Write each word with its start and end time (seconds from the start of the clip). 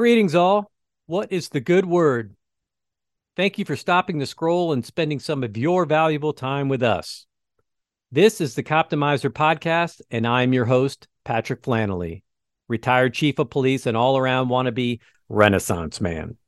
Greetings, 0.00 0.34
all. 0.34 0.72
What 1.04 1.30
is 1.30 1.50
the 1.50 1.60
good 1.60 1.84
word? 1.84 2.34
Thank 3.36 3.58
you 3.58 3.66
for 3.66 3.76
stopping 3.76 4.16
the 4.16 4.24
scroll 4.24 4.72
and 4.72 4.82
spending 4.82 5.20
some 5.20 5.44
of 5.44 5.58
your 5.58 5.84
valuable 5.84 6.32
time 6.32 6.70
with 6.70 6.82
us. 6.82 7.26
This 8.10 8.40
is 8.40 8.54
the 8.54 8.62
Coptimizer 8.62 9.28
podcast, 9.28 10.00
and 10.10 10.26
I'm 10.26 10.54
your 10.54 10.64
host, 10.64 11.06
Patrick 11.22 11.60
Flannelly, 11.60 12.22
retired 12.66 13.12
chief 13.12 13.38
of 13.38 13.50
police 13.50 13.84
and 13.84 13.94
all 13.94 14.16
around 14.16 14.48
wannabe 14.48 15.00
Renaissance 15.28 16.00
man. 16.00 16.38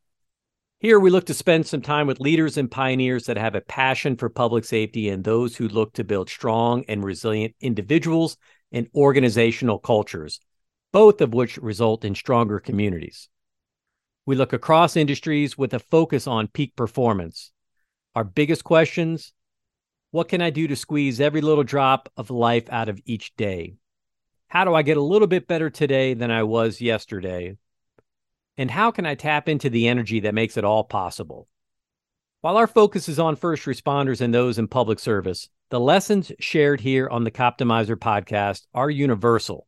Here 0.79 0.99
we 0.99 1.11
look 1.11 1.27
to 1.27 1.35
spend 1.35 1.67
some 1.67 1.83
time 1.83 2.07
with 2.07 2.21
leaders 2.21 2.57
and 2.57 2.71
pioneers 2.71 3.27
that 3.27 3.37
have 3.37 3.55
a 3.55 3.61
passion 3.61 4.17
for 4.17 4.31
public 4.31 4.65
safety 4.65 5.11
and 5.11 5.23
those 5.23 5.55
who 5.55 5.69
look 5.69 5.93
to 5.93 6.05
build 6.05 6.31
strong 6.31 6.87
and 6.89 7.05
resilient 7.05 7.55
individuals 7.61 8.39
and 8.73 8.89
organizational 8.95 9.79
cultures, 9.79 10.41
both 10.91 11.21
of 11.21 11.35
which 11.35 11.59
result 11.59 12.03
in 12.07 12.15
stronger 12.15 12.59
communities. 12.59 13.29
We 14.25 14.37
look 14.37 14.53
across 14.53 14.97
industries 14.97 15.59
with 15.59 15.75
a 15.75 15.79
focus 15.79 16.27
on 16.27 16.49
peak 16.49 16.77
performance. 16.77 17.53
Our 18.15 18.25
biggest 18.25 18.65
questions 18.65 19.33
what 20.13 20.29
can 20.29 20.43
I 20.43 20.51
do 20.51 20.69
to 20.69 20.77
squeeze 20.77 21.23
every 21.23 21.41
little 21.41 21.65
drop 21.65 22.11
of 22.19 22.31
life 22.31 22.69
out 22.69 22.91
of 22.91 23.01
each 23.07 23.35
day? 23.35 23.77
How 24.49 24.67
do 24.67 24.75
I 24.75 24.83
get 24.83 24.99
a 24.99 25.03
little 25.03 25.27
bit 25.27 25.49
better 25.49 25.71
today 25.71 26.13
than 26.13 26.31
I 26.31 26.43
was 26.43 26.83
yesterday? 26.83 27.57
And 28.59 28.71
how 28.71 28.91
can 28.91 29.07
I 29.07 29.15
tap 29.15 29.49
into 29.49 29.71
the 29.71 29.89
energy 29.89 30.21
that 30.21 30.35
makes 30.35 30.59
it 30.59 30.65
all 30.65 30.85
possible? 30.85 31.49
While 32.43 32.59
our 32.59 32.67
focus 32.67 33.09
is 33.09 33.19
on 33.19 33.37
first 33.37 33.65
responders 33.65 34.21
and 34.21 34.35
those 34.35 34.59
in 34.59 34.69
public 34.69 34.99
service, 34.99 35.49
the 35.71 35.81
lessons 35.81 36.31
shared 36.39 36.83
here 36.83 37.09
on 37.09 37.25
the 37.25 37.31
Coptimizer 37.31 37.97
podcast 37.97 38.67
are 38.75 38.91
universal. 38.91 39.67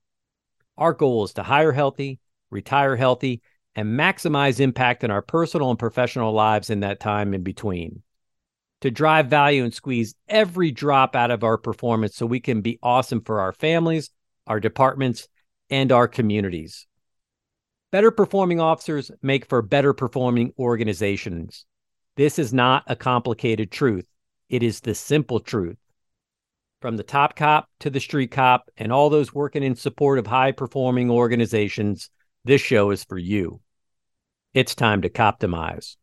Our 0.77 0.93
goal 0.93 1.25
is 1.25 1.33
to 1.35 1.43
hire 1.43 1.73
healthy, 1.73 2.21
retire 2.51 2.97
healthy, 2.97 3.41
and 3.77 3.99
maximize 3.99 4.61
impact 4.61 5.05
in 5.05 5.11
our 5.11 5.23
personal 5.23 5.71
and 5.71 5.79
professional 5.79 6.33
lives 6.33 6.71
in 6.71 6.81
that 6.81 7.01
time 7.01 7.35
in 7.35 7.43
between. 7.43 8.03
To 8.83 8.91
drive 8.91 9.29
value 9.29 9.65
and 9.65 9.73
squeeze 9.73 10.15
every 10.29 10.71
drop 10.71 11.17
out 11.17 11.31
of 11.31 11.43
our 11.43 11.57
performance 11.57 12.17
so 12.17 12.27
we 12.27 12.41
can 12.41 12.61
be 12.61 12.79
awesome 12.83 13.23
for 13.23 13.41
our 13.41 13.53
families, 13.53 14.11
our 14.47 14.61
departments, 14.61 15.29
and 15.71 15.91
our 15.91 16.07
communities. 16.07 16.87
Better 17.91 18.11
performing 18.11 18.61
officers 18.61 19.11
make 19.23 19.47
for 19.47 19.63
better 19.63 19.95
performing 19.95 20.53
organizations. 20.59 21.65
This 22.17 22.39
is 22.39 22.53
not 22.53 22.85
a 22.87 22.97
complicated 22.97 23.71
truth, 23.71 24.07
it 24.49 24.63
is 24.63 24.81
the 24.81 24.95
simple 24.95 25.41
truth. 25.41 25.79
From 26.81 26.97
the 26.97 27.03
top 27.03 27.35
cop 27.35 27.69
to 27.81 27.91
the 27.91 28.01
street 28.01 28.31
cop 28.31 28.69
and 28.77 28.93
all 28.93 29.09
those 29.09 29.33
working 29.33 29.63
in 29.63 29.75
support 29.75 30.19
of 30.19 30.27
high 30.27 30.53
performing 30.53 31.11
organizations, 31.11 32.11
this 32.45 32.61
show 32.61 32.91
is 32.91 33.03
for 33.05 33.17
you. 33.17 33.61
It's 34.55 34.73
time 34.73 35.03
to 35.03 35.09
Coptimize. 35.09 35.97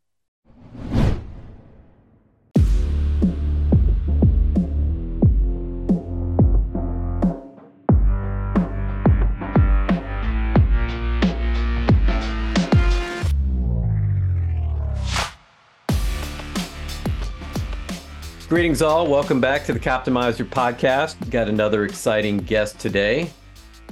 Greetings, 18.50 18.82
all. 18.82 19.08
Welcome 19.08 19.40
back 19.40 19.64
to 19.68 19.72
the 19.72 19.80
Coptimizer 19.80 20.46
podcast. 20.46 21.18
We've 21.22 21.30
got 21.30 21.48
another 21.48 21.86
exciting 21.86 22.40
guest 22.40 22.80
today. 22.80 23.32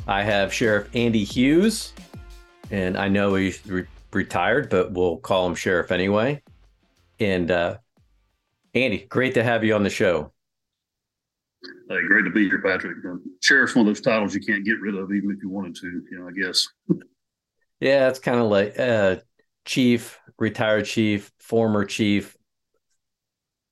I 0.06 0.22
have 0.22 0.54
Sheriff 0.54 0.90
Andy 0.94 1.24
Hughes, 1.24 1.94
and 2.72 2.98
I 2.98 3.08
know 3.08 3.36
he's 3.36 3.62
retired, 4.12 4.70
but 4.70 4.92
we'll 4.92 5.18
call 5.18 5.48
him 5.48 5.56
Sheriff 5.56 5.92
anyway. 5.92 6.42
And 7.20 7.52
uh, 7.52 7.78
Andy, 8.74 9.06
great 9.10 9.34
to 9.36 9.44
have 9.44 9.64
you 9.64 9.76
on 9.76 9.84
the 9.84 9.90
show. 9.90 10.34
Hey, 11.90 11.98
great 12.08 12.24
to 12.24 12.32
be 12.32 12.48
here, 12.48 12.62
Patrick. 12.62 12.98
Uh, 13.06 13.18
Sheriff's 13.42 13.76
one 13.76 13.88
of 13.88 13.88
those 13.88 14.02
titles 14.02 14.34
you 14.34 14.42
can't 14.42 14.64
get 14.64 14.80
rid 14.80 14.96
of, 14.96 15.12
even 15.12 15.32
if 15.32 15.42
you 15.42 15.50
wanted 15.50 15.76
to. 15.76 15.88
You 16.12 16.20
know, 16.20 16.28
I 16.28 16.32
guess. 16.32 16.68
yeah, 17.80 18.08
it's 18.10 18.20
kind 18.20 18.40
of 18.40 18.48
like 18.48 18.80
uh, 18.80 19.18
chief, 19.66 20.20
retired 20.38 20.86
chief, 20.86 21.32
former 21.40 21.86
chief. 21.86 22.38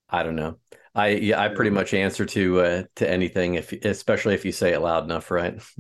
I 0.10 0.24
don't 0.24 0.36
know. 0.36 0.58
I 0.96 1.10
yeah, 1.10 1.40
I 1.40 1.50
pretty 1.50 1.70
much 1.70 1.94
answer 1.94 2.26
to 2.26 2.60
uh, 2.60 2.84
to 2.96 3.10
anything 3.10 3.54
if 3.54 3.72
especially 3.72 4.34
if 4.34 4.46
you 4.46 4.52
say 4.52 4.74
it 4.74 4.80
loud 4.80 5.04
enough, 5.04 5.32
right? 5.32 5.62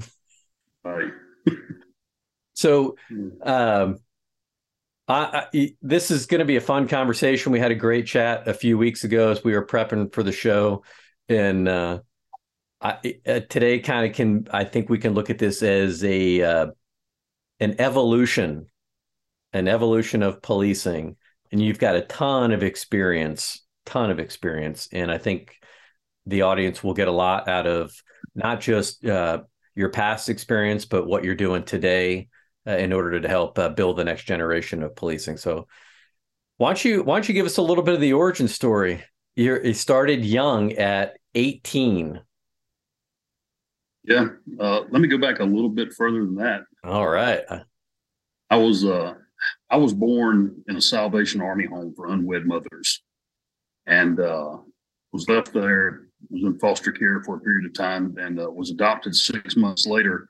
Right. 0.84 1.12
so, 2.54 2.96
hmm. 3.10 3.30
um, 3.44 3.98
I, 5.08 5.48
I, 5.54 5.76
this 5.82 6.12
is 6.12 6.26
going 6.26 6.40
to 6.40 6.46
be 6.46 6.58
a 6.58 6.62
fun 6.62 6.88
conversation. 6.88 7.52
We 7.52 7.60
had 7.60 7.72
a 7.72 7.76
great 7.76 8.08
chat 8.08 8.48
a 8.48 8.54
few 8.54 8.78
weeks 8.78 9.04
ago 9.04 9.32
as 9.32 9.44
we 9.44 9.54
were 9.54 9.66
prepping 9.66 10.14
for 10.14 10.22
the 10.22 10.32
show, 10.32 10.84
and 11.30 11.68
uh, 11.68 12.00
I, 12.82 13.20
uh, 13.26 13.40
today 13.48 13.80
kind 13.80 14.10
of 14.10 14.16
can 14.16 14.48
I 14.52 14.66
think 14.66 14.90
we 14.90 14.98
can 14.98 15.14
look 15.14 15.30
at 15.30 15.40
this 15.40 15.64
as 15.64 16.04
a 16.04 16.42
uh, 16.42 16.68
an 17.60 17.76
evolution, 17.80 18.68
an 19.54 19.68
evolution 19.68 20.24
of 20.24 20.42
policing, 20.42 21.16
and 21.52 21.62
you've 21.62 21.80
got 21.80 21.96
a 21.96 22.02
ton 22.02 22.52
of 22.52 22.64
experience 22.64 23.64
ton 23.88 24.12
of 24.12 24.20
experience, 24.20 24.90
and 24.92 25.10
I 25.10 25.18
think 25.18 25.56
the 26.26 26.44
audience 26.44 26.84
will 26.84 26.94
get 26.94 27.08
a 27.08 27.12
lot 27.12 27.48
out 27.48 27.66
of 27.66 27.92
not 28.36 28.60
just 28.60 29.04
uh, 29.06 29.44
your 29.74 29.90
past 29.90 30.28
experience, 30.28 30.84
but 30.84 31.08
what 31.08 31.24
you're 31.24 31.36
doing 31.36 31.64
today 31.64 32.28
uh, 32.68 32.72
in 32.72 32.92
order 32.92 33.20
to 33.20 33.28
help 33.28 33.58
uh, 33.58 33.70
build 33.70 33.98
the 33.98 34.04
next 34.04 34.24
generation 34.24 34.84
of 34.84 34.96
policing. 34.96 35.38
So, 35.38 35.68
why 36.58 36.70
don't 36.70 36.84
you 36.84 37.04
why 37.04 37.16
don't 37.16 37.30
you 37.30 37.34
give 37.34 37.46
us 37.46 37.58
a 37.58 37.62
little 37.62 37.84
bit 37.84 37.96
of 37.96 38.02
the 38.02 38.14
origin 38.14 38.48
story? 38.48 39.04
You're, 39.36 39.64
you 39.64 39.74
started 39.74 40.26
young 40.26 40.74
at 40.74 41.18
18. 41.36 42.20
Yeah, 44.04 44.28
uh, 44.60 44.82
let 44.90 45.02
me 45.02 45.08
go 45.08 45.18
back 45.18 45.40
a 45.40 45.44
little 45.44 45.70
bit 45.70 45.94
further 45.94 46.26
than 46.26 46.36
that. 46.36 46.62
All 46.84 47.08
right. 47.08 47.44
I 48.50 48.56
was 48.56 48.84
uh, 48.86 49.14
I 49.70 49.78
was 49.78 49.94
born 49.94 50.64
in 50.68 50.78
a 50.78 50.82
Salvation 50.82 51.42
Army 51.42 51.66
home 51.66 51.94
for 51.96 52.08
unwed 52.08 52.46
mothers 52.46 53.02
and 53.86 54.20
uh, 54.20 54.58
was 55.14 55.28
left 55.30 55.54
there, 55.54 56.08
was 56.30 56.44
in 56.44 56.60
foster 56.60 56.92
care 56.92 57.22
for 57.24 57.38
a 57.38 57.40
period 57.40 57.66
of 57.66 57.74
time, 57.74 58.16
and 58.20 58.40
uh, 58.40 58.50
was 58.50 58.70
adopted 58.70 59.16
six 59.16 59.56
months 59.56 59.88
later 59.88 60.30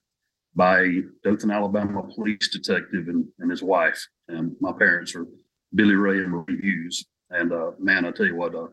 by 0.57 1.01
Dothan, 1.23 1.51
Alabama 1.51 2.01
police 2.03 2.49
detective 2.51 3.07
and, 3.07 3.25
and 3.39 3.49
his 3.49 3.61
wife. 3.61 4.03
And 4.27 4.55
my 4.59 4.73
parents 4.73 5.15
are 5.15 5.27
Billy 5.75 5.93
Ray 5.93 6.17
and 6.17 6.31
Marie 6.31 6.59
Hughes. 6.59 7.05
And 7.29 7.53
uh, 7.53 7.71
man, 7.79 8.05
I 8.05 8.11
tell 8.11 8.25
you 8.25 8.35
what, 8.35 8.55
uh, 8.55 8.65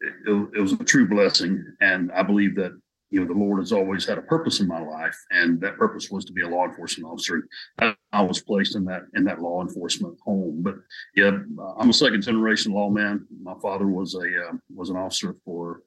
it, 0.00 0.48
it, 0.56 0.60
was 0.60 0.72
a 0.72 0.84
true 0.84 1.08
blessing. 1.08 1.64
And 1.80 2.12
I 2.12 2.22
believe 2.22 2.54
that 2.56 2.78
you 3.08 3.20
know, 3.20 3.26
the 3.26 3.38
Lord 3.38 3.60
has 3.60 3.72
always 3.72 4.06
had 4.06 4.18
a 4.18 4.22
purpose 4.22 4.60
in 4.60 4.66
my 4.66 4.80
life, 4.80 5.16
and 5.30 5.60
that 5.60 5.76
purpose 5.76 6.10
was 6.10 6.24
to 6.24 6.32
be 6.32 6.40
a 6.40 6.48
law 6.48 6.64
enforcement 6.64 7.12
officer. 7.12 7.46
I, 7.78 7.94
I 8.10 8.22
was 8.22 8.40
placed 8.40 8.74
in 8.74 8.86
that 8.86 9.02
in 9.14 9.24
that 9.24 9.42
law 9.42 9.60
enforcement 9.60 10.16
home. 10.24 10.62
But 10.62 10.76
yeah, 11.14 11.30
I'm 11.78 11.90
a 11.90 11.92
second 11.92 12.22
generation 12.22 12.72
lawman. 12.72 13.26
My 13.42 13.52
father 13.60 13.86
was 13.86 14.14
a 14.14 14.20
uh, 14.20 14.52
was 14.74 14.88
an 14.88 14.96
officer 14.96 15.36
for 15.44 15.82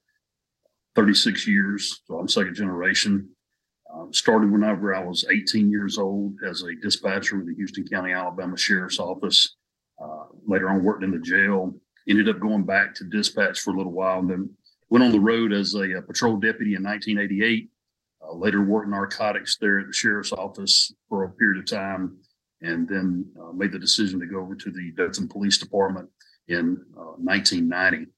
36 0.96 1.47
years, 1.47 2.02
so 2.06 2.20
I'm 2.20 2.28
second 2.28 2.53
generation. 2.53 3.34
Uh, 3.95 4.06
started 4.11 4.51
whenever 4.51 4.94
I 4.94 5.03
was 5.03 5.25
18 5.29 5.69
years 5.72 5.97
old 5.97 6.35
as 6.45 6.63
a 6.63 6.75
dispatcher 6.81 7.38
with 7.38 7.47
the 7.47 7.56
Houston 7.56 7.88
County, 7.88 8.11
Alabama 8.11 8.57
Sheriff's 8.57 9.00
Office. 9.00 9.56
Uh, 10.01 10.25
later 10.45 10.69
on, 10.69 10.83
worked 10.83 11.03
in 11.03 11.11
the 11.11 11.19
jail. 11.19 11.73
Ended 12.09 12.28
up 12.28 12.39
going 12.39 12.63
back 12.63 12.94
to 12.95 13.05
dispatch 13.05 13.61
for 13.61 13.73
a 13.73 13.78
little 13.78 13.94
while, 13.94 14.19
and 14.19 14.29
then 14.29 14.50
went 14.89 15.03
on 15.03 15.11
the 15.11 15.19
road 15.19 15.53
as 15.53 15.75
a, 15.75 15.97
a 15.97 16.01
patrol 16.01 16.35
deputy 16.38 16.75
in 16.75 16.84
1988. 16.84 17.69
Uh, 18.22 18.34
later 18.34 18.63
worked 18.63 18.89
narcotics 18.89 19.57
there 19.57 19.79
at 19.79 19.88
the 19.88 19.94
sheriff's 19.94 20.34
office 20.34 20.94
for 21.07 21.23
a 21.23 21.31
period 21.31 21.59
of 21.59 21.69
time, 21.69 22.17
and 22.61 22.89
then 22.89 23.25
uh, 23.41 23.53
made 23.53 23.72
the 23.72 23.79
decision 23.79 24.20
to 24.20 24.25
go 24.25 24.40
over 24.41 24.55
to 24.55 24.72
the 24.72 24.91
Dothan 24.97 25.29
Police 25.29 25.58
Department 25.58 26.09
in 26.49 26.78
1990. 26.96 28.11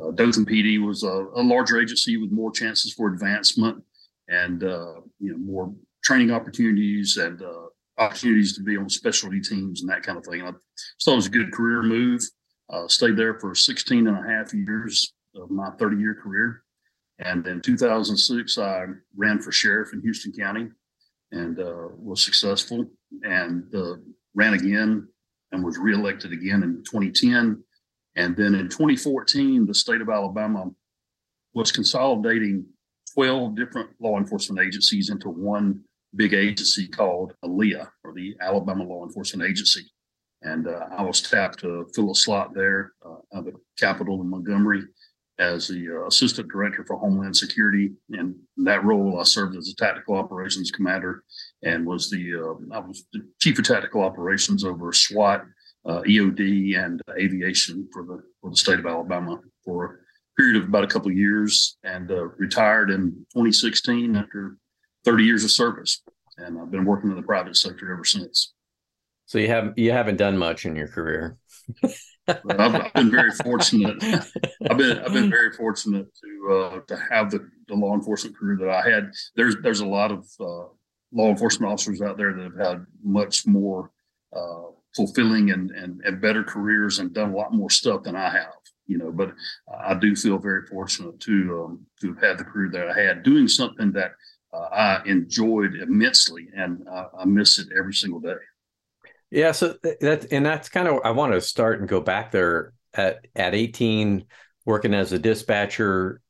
Uh, 0.00 0.08
uh, 0.08 0.10
Dothan 0.10 0.46
PD 0.46 0.84
was 0.84 1.02
a, 1.04 1.26
a, 1.34 1.42
larger 1.42 1.78
agency 1.78 2.16
with 2.16 2.32
more 2.32 2.50
chances 2.50 2.92
for 2.92 3.12
advancement 3.12 3.82
and 4.30 4.64
uh, 4.64 4.94
you 5.18 5.32
know 5.32 5.38
more 5.38 5.74
training 6.02 6.30
opportunities 6.30 7.18
and 7.18 7.42
uh, 7.42 7.66
opportunities 7.98 8.56
to 8.56 8.62
be 8.62 8.76
on 8.76 8.88
specialty 8.88 9.40
teams 9.40 9.82
and 9.82 9.90
that 9.90 10.02
kind 10.02 10.16
of 10.16 10.24
thing. 10.24 10.42
I 10.42 10.52
thought 11.04 11.12
it 11.12 11.16
was 11.16 11.26
a 11.26 11.30
good 11.30 11.52
career 11.52 11.82
move. 11.82 12.22
stayed 12.86 13.16
there 13.16 13.38
for 13.38 13.54
16 13.54 14.06
and 14.06 14.16
a 14.16 14.28
half 14.28 14.54
years 14.54 15.12
of 15.34 15.50
my 15.50 15.70
30 15.78 15.98
year 15.98 16.14
career. 16.14 16.62
And 17.18 17.46
in 17.46 17.60
2006, 17.60 18.56
I 18.56 18.86
ran 19.14 19.40
for 19.40 19.52
sheriff 19.52 19.92
in 19.92 20.00
Houston 20.00 20.32
County 20.32 20.68
and 21.32 21.58
uh, 21.60 21.88
was 21.98 22.22
successful 22.22 22.86
and 23.22 23.72
uh, 23.74 23.96
ran 24.34 24.54
again 24.54 25.06
and 25.52 25.64
was 25.64 25.78
reelected 25.78 26.32
again 26.32 26.62
in 26.62 26.82
2010. 26.84 27.62
And 28.16 28.36
then 28.36 28.54
in 28.54 28.68
2014, 28.68 29.66
the 29.66 29.74
state 29.74 30.00
of 30.00 30.08
Alabama 30.08 30.70
was 31.52 31.72
consolidating 31.72 32.64
12 33.14 33.56
different 33.56 33.90
law 34.00 34.18
enforcement 34.18 34.64
agencies 34.64 35.10
into 35.10 35.28
one 35.28 35.82
big 36.16 36.34
agency 36.34 36.88
called 36.88 37.34
ALEA, 37.44 37.88
or 38.04 38.12
the 38.12 38.36
Alabama 38.40 38.84
Law 38.84 39.04
Enforcement 39.04 39.48
Agency. 39.48 39.82
And 40.42 40.66
uh, 40.66 40.86
I 40.96 41.02
was 41.02 41.20
tapped 41.20 41.60
to 41.60 41.86
fill 41.94 42.10
a 42.10 42.14
slot 42.14 42.54
there 42.54 42.92
uh, 43.04 43.38
at 43.38 43.44
the 43.44 43.52
Capitol 43.78 44.20
in 44.20 44.30
Montgomery 44.30 44.82
as 45.38 45.68
the 45.68 46.02
uh, 46.02 46.06
Assistant 46.06 46.50
Director 46.50 46.84
for 46.84 46.96
Homeland 46.96 47.36
Security. 47.36 47.92
And 48.10 48.34
in 48.56 48.64
that 48.64 48.84
role, 48.84 49.18
I 49.20 49.24
served 49.24 49.56
as 49.56 49.68
a 49.68 49.74
Tactical 49.74 50.14
Operations 50.14 50.70
Commander 50.70 51.24
and 51.62 51.86
was 51.86 52.10
the 52.10 52.34
uh, 52.34 52.74
I 52.74 52.78
was 52.80 53.04
the 53.12 53.26
Chief 53.40 53.58
of 53.58 53.64
Tactical 53.64 54.02
Operations 54.02 54.64
over 54.64 54.92
SWAT, 54.92 55.44
uh, 55.86 56.02
EOD, 56.02 56.78
and 56.78 57.00
aviation 57.18 57.88
for 57.92 58.04
the 58.04 58.22
for 58.40 58.50
the 58.50 58.56
state 58.56 58.78
of 58.78 58.86
Alabama 58.86 59.40
for 59.64 60.00
period 60.40 60.62
of 60.62 60.68
about 60.68 60.84
a 60.84 60.86
couple 60.86 61.10
of 61.10 61.16
years, 61.16 61.76
and 61.84 62.10
uh, 62.10 62.24
retired 62.38 62.90
in 62.90 63.26
2016 63.34 64.16
after 64.16 64.56
30 65.04 65.24
years 65.24 65.44
of 65.44 65.50
service. 65.50 66.02
And 66.38 66.58
I've 66.58 66.70
been 66.70 66.86
working 66.86 67.10
in 67.10 67.16
the 67.16 67.22
private 67.22 67.56
sector 67.56 67.92
ever 67.92 68.04
since. 68.04 68.54
So 69.26 69.38
you 69.38 69.48
haven't 69.48 69.76
you 69.78 69.92
haven't 69.92 70.16
done 70.16 70.38
much 70.38 70.64
in 70.64 70.74
your 70.74 70.88
career. 70.88 71.36
I've, 72.26 72.74
I've, 72.74 72.92
been 72.94 73.10
very 73.10 73.30
fortunate. 73.32 74.02
I've 74.68 74.78
been 74.78 74.98
I've 74.98 75.12
been 75.12 75.30
very 75.30 75.52
fortunate 75.52 76.06
to 76.22 76.54
uh, 76.54 76.80
to 76.88 76.96
have 77.10 77.30
the, 77.30 77.48
the 77.68 77.74
law 77.74 77.94
enforcement 77.94 78.36
career 78.36 78.56
that 78.60 78.70
I 78.70 78.88
had. 78.88 79.10
There's 79.36 79.56
there's 79.62 79.80
a 79.80 79.86
lot 79.86 80.10
of 80.10 80.26
uh, 80.40 80.72
law 81.12 81.28
enforcement 81.28 81.70
officers 81.72 82.00
out 82.00 82.16
there 82.16 82.32
that 82.32 82.42
have 82.42 82.66
had 82.66 82.86
much 83.04 83.46
more 83.46 83.90
uh, 84.34 84.70
fulfilling 84.96 85.50
and, 85.50 85.70
and 85.70 86.00
and 86.04 86.20
better 86.20 86.42
careers 86.42 86.98
and 86.98 87.12
done 87.12 87.30
a 87.30 87.36
lot 87.36 87.52
more 87.52 87.70
stuff 87.70 88.02
than 88.04 88.16
I 88.16 88.30
have. 88.30 88.59
You 88.90 88.98
know, 88.98 89.12
but 89.12 89.32
I 89.72 89.94
do 89.94 90.16
feel 90.16 90.36
very 90.38 90.66
fortunate 90.66 91.20
to 91.20 91.64
um, 91.64 91.86
to 92.00 92.08
have 92.08 92.22
had 92.22 92.38
the 92.38 92.44
career 92.44 92.70
that 92.72 92.88
I 92.88 93.00
had, 93.00 93.22
doing 93.22 93.46
something 93.46 93.92
that 93.92 94.14
uh, 94.52 94.68
I 94.72 95.02
enjoyed 95.06 95.76
immensely, 95.76 96.48
and 96.56 96.88
I, 96.90 97.06
I 97.20 97.24
miss 97.24 97.60
it 97.60 97.68
every 97.78 97.94
single 97.94 98.18
day. 98.18 98.34
Yeah, 99.30 99.52
so 99.52 99.76
that 99.82 100.26
and 100.32 100.44
that's 100.44 100.68
kind 100.68 100.88
of 100.88 100.98
I 101.04 101.12
want 101.12 101.34
to 101.34 101.40
start 101.40 101.78
and 101.78 101.88
go 101.88 102.00
back 102.00 102.32
there 102.32 102.72
at 102.92 103.28
at 103.36 103.54
18 103.54 104.24
working 104.64 104.92
as 104.92 105.12
a 105.12 105.20
dispatcher, 105.20 106.20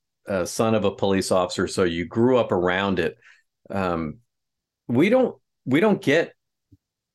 son 0.45 0.75
of 0.75 0.85
a 0.85 0.91
police 0.95 1.31
officer, 1.31 1.67
so 1.67 1.85
you 1.85 2.05
grew 2.05 2.37
up 2.37 2.53
around 2.53 2.99
it. 2.99 3.17
Um, 3.71 4.19
we 4.87 5.09
don't 5.09 5.35
we 5.65 5.81
don't 5.81 6.03
get 6.03 6.35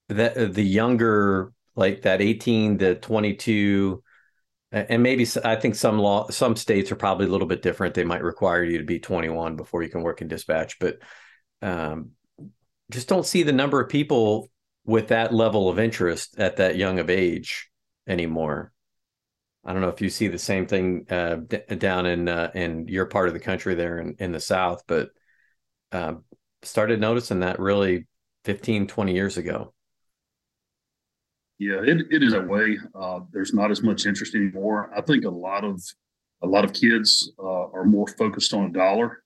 that 0.09 0.56
the 0.56 0.63
younger 0.63 1.53
like 1.75 2.01
that 2.01 2.19
18 2.19 2.80
to 2.80 2.95
22 2.95 4.01
and 4.71 5.03
maybe 5.03 5.27
I 5.44 5.56
think 5.56 5.75
some 5.75 6.00
law 6.00 6.29
some 6.29 6.56
states 6.56 6.91
are 6.91 6.97
probably 6.97 7.27
a 7.27 7.29
little 7.29 7.47
bit 7.47 7.62
different. 7.62 7.94
They 7.94 8.03
might 8.03 8.23
require 8.23 8.63
you 8.63 8.79
to 8.79 8.83
be 8.83 9.00
21 9.00 9.56
before 9.56 9.83
you 9.83 9.89
can 9.89 10.01
work 10.01 10.21
in 10.21 10.27
dispatch, 10.27 10.79
but 10.79 10.97
um, 11.62 12.12
just 12.91 13.07
don't 13.07 13.25
see 13.25 13.44
the 13.44 13.53
number 13.53 13.79
of 13.79 13.89
people 13.89 14.51
with 14.85 15.09
that 15.09 15.33
level 15.33 15.69
of 15.69 15.79
interest 15.79 16.38
at 16.38 16.57
that 16.57 16.75
young 16.75 17.00
of 17.00 17.09
age 17.09 17.69
anymore. 18.07 18.71
I 19.63 19.73
don't 19.73 19.81
know 19.81 19.89
if 19.89 20.01
you 20.01 20.09
see 20.09 20.27
the 20.27 20.38
same 20.38 20.67
thing 20.67 21.07
uh, 21.09 21.38
d- 21.38 21.75
down 21.77 22.06
in 22.06 22.27
uh, 22.27 22.51
in 22.53 22.88
your 22.88 23.06
part 23.06 23.27
of 23.27 23.33
the 23.33 23.39
country 23.39 23.75
there 23.75 24.00
in, 24.00 24.15
in 24.19 24.31
the 24.31 24.39
South, 24.39 24.83
but 24.88 25.09
uh, 25.91 26.15
started 26.62 27.00
noticing 27.00 27.39
that 27.39 27.59
really 27.59 28.07
15, 28.44 28.88
20 28.88 29.13
years 29.13 29.38
ago. 29.38 29.73
Yeah, 31.57 31.81
it, 31.84 32.07
it 32.12 32.22
is 32.22 32.34
that 32.34 32.48
way. 32.48 32.78
Uh, 32.94 33.22
there's 33.31 33.54
not 33.54 33.72
as 33.72 33.81
much 33.81 34.06
interest 34.06 34.36
anymore. 34.36 34.92
I 34.96 35.02
think 35.02 35.24
a 35.25 35.30
lot 35.30 35.63
of 35.63 35.81
a 36.44 36.48
lot 36.48 36.66
of 36.66 36.74
kids 36.74 37.31
uh, 37.40 37.69
are 37.72 37.86
more 37.86 38.07
focused 38.07 38.54
on 38.54 38.66
a 38.66 38.69
dollar 38.69 39.24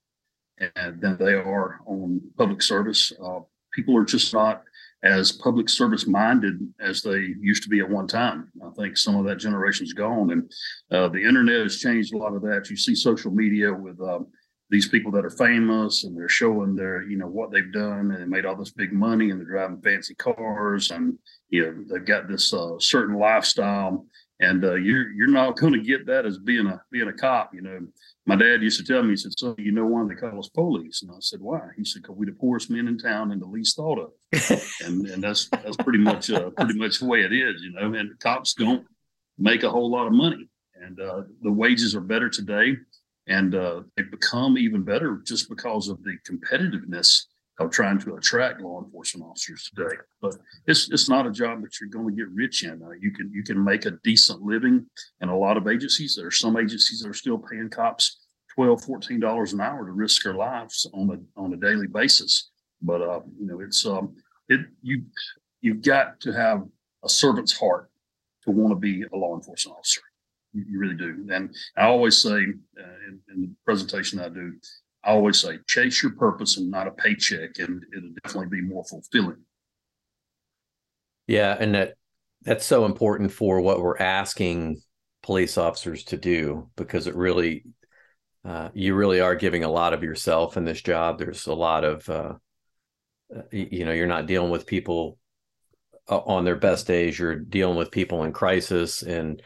and, 0.76 1.02
than 1.02 1.18
they 1.18 1.34
are 1.34 1.80
on 1.86 2.22
public 2.38 2.62
service. 2.62 3.12
Uh, 3.24 3.40
people 3.74 3.98
are 3.98 4.06
just 4.06 4.31
not 4.34 4.64
as 5.04 5.31
public 5.31 5.70
service 5.70 6.06
minded 6.06 6.60
as 6.80 7.02
they 7.02 7.34
used 7.40 7.64
to 7.64 7.70
be 7.70 7.80
at 7.80 7.90
one 7.90 8.08
time. 8.08 8.52
I 8.64 8.70
think 8.72 8.98
some 8.98 9.16
of 9.16 9.25
that 9.25 9.38
generation's 9.38 9.94
gone, 9.94 10.32
and 10.32 10.52
uh, 10.92 11.08
the 11.08 11.24
internet 11.24 11.62
has 11.62 11.80
changed 11.80 12.14
a 12.14 12.18
lot 12.18 12.36
of 12.36 12.42
that. 12.44 12.70
You 12.70 12.75
see 12.75 12.96
social 12.96 13.32
media 13.32 13.74
with 13.74 14.00
um, 14.02 14.28
these 14.69 14.88
people 14.88 15.12
that 15.12 15.25
are 15.25 15.31
famous, 15.31 16.04
and 16.04 16.16
they're 16.16 16.30
showing 16.30 16.75
their, 16.75 17.04
you 17.04 17.18
know, 17.18 17.27
what 17.27 17.51
they've 17.51 17.74
done, 17.74 18.12
and 18.12 18.21
they 18.21 18.25
made 18.25 18.45
all 18.45 18.56
this 18.56 18.71
big 18.71 18.94
money, 18.94 19.31
and 19.31 19.39
they're 19.39 19.48
driving 19.48 19.81
fancy 19.81 20.16
cars, 20.16 20.92
and 20.92 21.18
you 21.50 21.66
know, 21.66 21.83
they've 21.89 22.06
got 22.06 22.27
this 22.27 22.54
uh, 22.54 22.77
certain 22.80 23.16
lifestyle, 23.18 24.06
and 24.39 24.63
uh, 24.63 24.75
you're 24.75 25.12
you're 25.12 25.27
not 25.27 25.57
going 25.57 25.74
to 25.74 25.81
get 25.81 26.06
that 26.06 26.25
as 26.25 26.38
being 26.38 26.68
a 26.68 26.81
being 26.92 27.07
a 27.07 27.13
cop. 27.13 27.54
You 27.54 27.62
know, 27.62 27.80
my 28.25 28.36
dad 28.36 28.62
used 28.62 28.80
to 28.80 28.86
tell 28.86 29.01
me, 29.01 29.10
he 29.10 29.18
said, 29.18 29.33
"So 29.38 29.56
you 29.57 29.71
know 29.71 29.86
why 29.86 30.06
they 30.07 30.16
call 30.16 30.39
us 30.39 30.50
police?" 30.50 31.01
And 31.01 31.12
I 31.12 31.15
said, 31.19 31.42
"Why?" 31.42 31.62
He 31.75 31.83
said, 31.83 32.04
"Because 32.04 32.15
we're 32.15 32.25
the 32.25 32.33
poorest 32.33 32.69
men 32.69 32.88
in 32.88 32.98
town 32.98 33.31
and 33.31 33.42
the 33.42 33.48
least 33.48 33.75
thought 33.75 34.00
of." 34.00 34.12
and 34.86 35.07
and 35.07 35.24
that's 35.24 35.50
that's 35.50 35.77
pretty 35.77 36.00
much 36.00 36.30
uh, 36.30 36.51
pretty 36.51 36.77
much 36.77 37.00
the 37.00 37.06
way 37.06 37.22
it 37.22 37.33
is, 37.33 37.62
you 37.63 37.72
know. 37.72 37.94
And 37.94 38.18
cops 38.19 38.54
don't 38.54 38.86
make 39.38 39.63
a 39.63 39.69
whole 39.69 39.89
lot 39.89 40.07
of 40.07 40.13
money, 40.13 40.48
and 40.80 41.00
uh, 41.00 41.24
the 41.42 41.51
wages 41.51 41.95
are 41.95 42.01
better 42.01 42.30
today, 42.30 42.77
and 43.30 43.56
uh, 43.56 43.81
they've 43.96 44.12
become 44.12 44.58
even 44.58 44.84
better 44.84 45.22
just 45.24 45.48
because 45.50 45.88
of 45.88 46.04
the 46.04 46.18
competitiveness 46.28 47.26
of 47.60 47.70
trying 47.70 48.00
to 48.00 48.16
attract 48.16 48.62
law 48.62 48.81
enforcement 48.81 49.30
officers 49.30 49.70
today. 49.74 49.96
But 50.22 50.36
it's 50.66 50.90
it's 50.92 51.08
not 51.08 51.28
a 51.28 51.31
job 51.31 51.62
that 51.62 51.80
you're 51.80 51.90
going 51.90 52.08
to 52.08 52.16
get 52.16 52.30
rich 52.30 52.64
in. 52.64 52.81
Uh, 52.81 52.92
you 53.00 53.12
can 53.12 53.31
you 53.31 53.44
can 53.44 53.64
make 53.64 53.86
a 53.86 53.92
decent 54.04 54.42
living 54.42 54.86
in 55.22 55.30
a 55.30 55.38
lot 55.38 55.58
of 55.58 55.68
agencies. 55.68 56.16
There 56.16 56.28
are 56.28 56.31
some 56.31 56.58
agencies 56.58 57.02
that 57.02 57.10
are 57.10 57.14
still 57.14 57.38
paying 57.38 57.70
cops 57.70 58.26
12 58.56 58.84
14 58.84 59.20
dollars 59.20 59.54
an 59.54 59.62
hour 59.62 59.86
to 59.86 59.92
risk 59.92 60.24
their 60.24 60.34
lives 60.34 60.90
on 60.94 61.12
a 61.12 61.40
on 61.40 61.54
a 61.54 61.58
daily 61.58 61.88
basis. 61.88 62.50
But 62.82 63.02
uh, 63.02 63.22
you 63.40 63.46
know 63.46 63.60
it's 63.60 63.86
um 63.86 64.16
it 64.48 64.62
you 64.82 65.04
you've 65.62 65.82
got 65.82 66.20
to 66.22 66.32
have 66.32 66.64
a 67.04 67.10
servant's 67.10 67.58
heart 67.58 67.92
to 68.46 68.52
want 68.52 68.72
to 68.72 68.75
be 68.75 69.04
a 69.04 69.16
law 69.16 69.36
enforcement 69.36 69.78
officer. 69.78 70.02
You, 70.54 70.80
really 70.80 70.96
do. 70.96 71.28
And 71.31 71.56
I 71.78 71.86
always 71.86 72.22
say 72.22 72.31
uh, 72.31 72.98
in, 73.07 73.19
in 73.34 73.42
the 73.42 73.51
presentation 73.66 74.19
I 74.19 74.30
do, 74.30 74.54
I 75.04 75.12
always 75.12 75.40
say 75.40 75.60
chase 75.68 76.04
your 76.04 76.13
purpose 76.13 76.57
and 76.57 76.69
not 76.69 76.88
a 76.88 76.92
paycheck, 76.92 77.60
and 77.60 77.84
it'll 77.96 78.13
definitely 78.24 78.62
be 78.62 78.68
more 78.68 78.84
fulfilling. 78.84 79.44
Yeah, 81.28 81.56
and 81.57 81.75
that 81.75 81.94
that's 82.42 82.66
so 82.66 82.86
important 82.86 83.31
for 83.31 83.62
what 83.62 83.81
we're 83.81 83.98
asking 83.98 84.81
police 85.22 85.57
officers 85.57 86.04
to 86.06 86.18
do 86.18 86.69
because 86.75 87.07
it 87.07 87.16
really 87.16 87.66
uh, 88.46 88.69
you 88.74 88.96
really 88.96 89.19
are 89.19 89.36
giving 89.36 89.63
a 89.63 89.69
lot 89.69 89.94
of 89.94 90.04
yourself 90.04 90.57
in 90.57 90.63
this 90.63 90.81
job. 90.81 91.19
There's 91.19 91.48
a 91.48 91.54
lot 91.54 91.84
of 91.84 92.10
uh, 92.10 92.34
uh 93.36 93.42
you 93.51 93.86
know 93.86 93.92
you're 93.92 94.07
not 94.07 94.25
dealing 94.25 94.50
with 94.50 94.66
people 94.66 95.18
uh, 96.10 96.18
on 96.18 96.46
their 96.46 96.56
best 96.56 96.88
days. 96.88 97.19
You're 97.19 97.36
dealing 97.36 97.78
with 97.78 97.92
people 97.92 98.24
in 98.24 98.34
crisis 98.34 99.03
and 99.03 99.41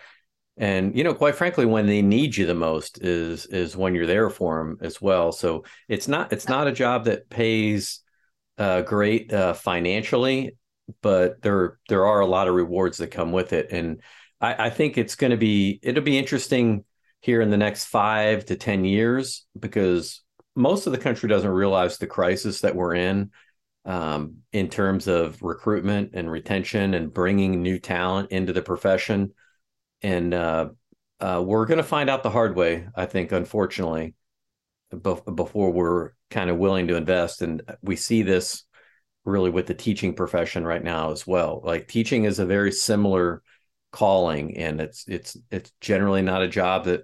and 0.57 0.95
you 0.95 1.03
know 1.03 1.13
quite 1.13 1.36
frankly 1.36 1.65
when 1.65 1.88
they 1.88 2.01
need 2.01 2.38
you 2.38 2.45
the 2.45 2.53
most 2.53 3.03
is 3.03 3.45
is 3.48 3.75
when 3.75 3.95
you're 3.95 4.05
there 4.05 4.29
for 4.29 4.60
them 4.60 4.77
as 4.81 5.01
well. 5.01 5.31
So 5.31 5.63
it's 5.88 6.07
not 6.07 6.31
it's 6.31 6.48
not 6.48 6.67
a 6.67 6.72
job 6.72 7.05
that 7.05 7.29
pays 7.29 8.01
uh, 8.57 8.81
great 8.81 9.33
uh, 9.33 9.53
financially 9.53 10.55
but 11.01 11.41
there 11.41 11.79
there 11.89 12.05
are 12.05 12.19
a 12.19 12.25
lot 12.25 12.48
of 12.48 12.55
rewards 12.55 12.98
that 12.98 13.07
come 13.07 13.31
with 13.31 13.53
it. 13.53 13.72
And 13.72 14.01
i, 14.41 14.65
I 14.65 14.69
think 14.69 14.98
it's 14.98 15.15
going 15.15 15.31
to 15.31 15.38
be 15.38 15.79
it'll 15.81 16.03
be 16.03 16.17
interesting 16.17 16.86
here 17.22 17.41
in 17.41 17.50
the 17.50 17.57
next 17.57 17.86
five 17.86 18.45
to 18.45 18.55
ten 18.55 18.86
years 18.86 19.45
because 19.57 20.22
most 20.55 20.86
of 20.86 20.93
the 20.93 21.00
country 21.00 21.29
doesn't 21.29 21.50
realize 21.50 21.98
the 21.98 22.07
crisis 22.07 22.62
that 22.62 22.75
we're 22.75 22.95
in 22.95 23.31
um, 23.86 24.38
in 24.51 24.69
terms 24.69 25.07
of 25.07 25.41
recruitment 25.41 26.12
and 26.13 26.29
retention 26.29 26.93
and 26.93 27.13
bringing 27.13 27.62
new 27.62 27.79
talent 27.79 28.31
into 28.31 28.53
the 28.53 28.62
profession 28.62 29.33
and 30.03 30.33
uh, 30.33 30.69
uh, 31.19 31.41
we're 31.45 31.65
going 31.65 31.77
to 31.77 31.83
find 31.83 32.10
out 32.10 32.22
the 32.22 32.29
hard 32.29 32.55
way, 32.55 32.88
I 32.95 33.05
think, 33.05 33.31
unfortunately, 33.31 34.13
before 35.01 35.72
we're 35.72 36.12
kind 36.29 36.50
of 36.50 36.57
willing 36.57 36.88
to 36.89 36.95
invest. 36.95 37.41
And 37.41 37.62
we 37.81 37.95
see 37.95 38.22
this 38.22 38.65
really 39.25 39.50
with 39.50 39.67
the 39.67 39.74
teaching 39.74 40.13
profession 40.13 40.65
right 40.65 40.83
now 40.83 41.12
as 41.12 41.25
well. 41.25 41.62
Like 41.63 41.88
teaching 41.88 42.25
is 42.25 42.39
a 42.39 42.45
very 42.45 42.72
similar 42.72 43.41
calling, 43.91 44.57
and 44.57 44.81
it's 44.81 45.05
it's 45.07 45.38
it's 45.50 45.72
generally 45.79 46.22
not 46.22 46.43
a 46.43 46.48
job 46.48 46.86
that 46.86 47.03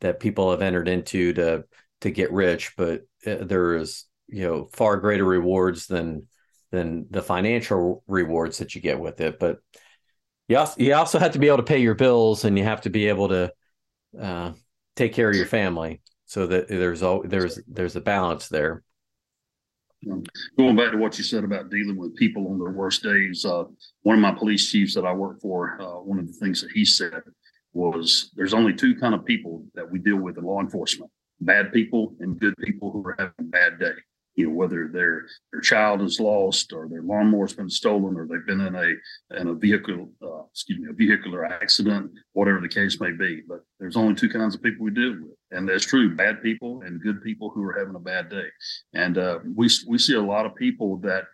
that 0.00 0.20
people 0.20 0.50
have 0.50 0.62
entered 0.62 0.88
into 0.88 1.32
to 1.34 1.64
to 2.00 2.10
get 2.10 2.32
rich, 2.32 2.72
but 2.76 3.02
uh, 3.26 3.44
there 3.44 3.76
is 3.76 4.06
you 4.26 4.46
know 4.46 4.68
far 4.72 4.96
greater 4.96 5.24
rewards 5.24 5.86
than 5.86 6.26
than 6.72 7.06
the 7.10 7.22
financial 7.22 8.02
rewards 8.06 8.58
that 8.58 8.74
you 8.74 8.80
get 8.80 8.98
with 8.98 9.20
it. 9.20 9.38
But 9.38 9.58
you 10.50 10.58
also, 10.58 10.74
you 10.80 10.94
also 10.94 11.20
have 11.20 11.32
to 11.32 11.38
be 11.38 11.46
able 11.46 11.58
to 11.58 11.62
pay 11.62 11.78
your 11.78 11.94
bills 11.94 12.44
and 12.44 12.58
you 12.58 12.64
have 12.64 12.80
to 12.80 12.90
be 12.90 13.06
able 13.06 13.28
to 13.28 13.52
uh, 14.20 14.52
take 14.96 15.12
care 15.12 15.30
of 15.30 15.36
your 15.36 15.46
family 15.46 16.00
so 16.26 16.48
that 16.48 16.66
there's 16.66 17.04
all 17.04 17.22
there's 17.24 17.60
there's 17.68 17.94
a 17.94 18.00
balance 18.00 18.48
there. 18.48 18.82
Going 20.58 20.76
back 20.76 20.90
to 20.90 20.96
what 20.96 21.16
you 21.18 21.24
said 21.24 21.44
about 21.44 21.70
dealing 21.70 21.96
with 21.96 22.16
people 22.16 22.48
on 22.48 22.58
their 22.58 22.72
worst 22.72 23.04
days 23.04 23.44
uh, 23.44 23.64
one 24.02 24.16
of 24.16 24.20
my 24.20 24.32
police 24.32 24.70
chiefs 24.70 24.94
that 24.94 25.04
i 25.04 25.12
work 25.12 25.38
for 25.42 25.78
uh, 25.78 26.00
one 26.00 26.18
of 26.18 26.26
the 26.26 26.32
things 26.32 26.62
that 26.62 26.70
he 26.72 26.86
said 26.86 27.22
was 27.74 28.32
there's 28.34 28.54
only 28.54 28.72
two 28.72 28.94
kind 28.96 29.14
of 29.14 29.26
people 29.26 29.62
that 29.74 29.88
we 29.88 29.98
deal 29.98 30.16
with 30.16 30.38
in 30.38 30.44
law 30.44 30.58
enforcement 30.58 31.10
bad 31.42 31.70
people 31.70 32.14
and 32.20 32.40
good 32.40 32.54
people 32.64 32.90
who 32.90 33.06
are 33.06 33.14
having 33.18 33.34
a 33.40 33.42
bad 33.42 33.78
day 33.78 33.92
you 34.40 34.48
know 34.48 34.54
whether 34.54 34.88
their 34.88 35.26
their 35.52 35.60
child 35.60 36.02
is 36.02 36.20
lost 36.20 36.72
or 36.72 36.88
their 36.88 37.02
lawnmower's 37.02 37.54
been 37.54 37.70
stolen 37.70 38.16
or 38.16 38.26
they've 38.26 38.46
been 38.46 38.60
in 38.60 38.74
a 38.74 39.40
in 39.40 39.48
a 39.48 39.54
vehicle 39.54 40.10
uh, 40.22 40.42
excuse 40.50 40.78
me 40.78 40.88
a 40.90 40.92
vehicular 40.92 41.44
accident 41.44 42.10
whatever 42.32 42.60
the 42.60 42.68
case 42.68 43.00
may 43.00 43.12
be. 43.12 43.42
But 43.46 43.60
there's 43.78 43.96
only 43.96 44.14
two 44.14 44.28
kinds 44.28 44.54
of 44.54 44.62
people 44.62 44.84
we 44.84 44.90
deal 44.90 45.12
with 45.12 45.36
and 45.50 45.68
that's 45.68 45.86
true 45.86 46.14
bad 46.14 46.42
people 46.42 46.82
and 46.84 47.02
good 47.02 47.22
people 47.22 47.50
who 47.50 47.62
are 47.62 47.78
having 47.78 47.94
a 47.94 48.00
bad 48.00 48.28
day. 48.28 48.46
And 48.94 49.18
uh, 49.18 49.40
we 49.44 49.68
we 49.86 49.98
see 49.98 50.14
a 50.14 50.22
lot 50.22 50.46
of 50.46 50.54
people 50.54 50.98
that 50.98 51.24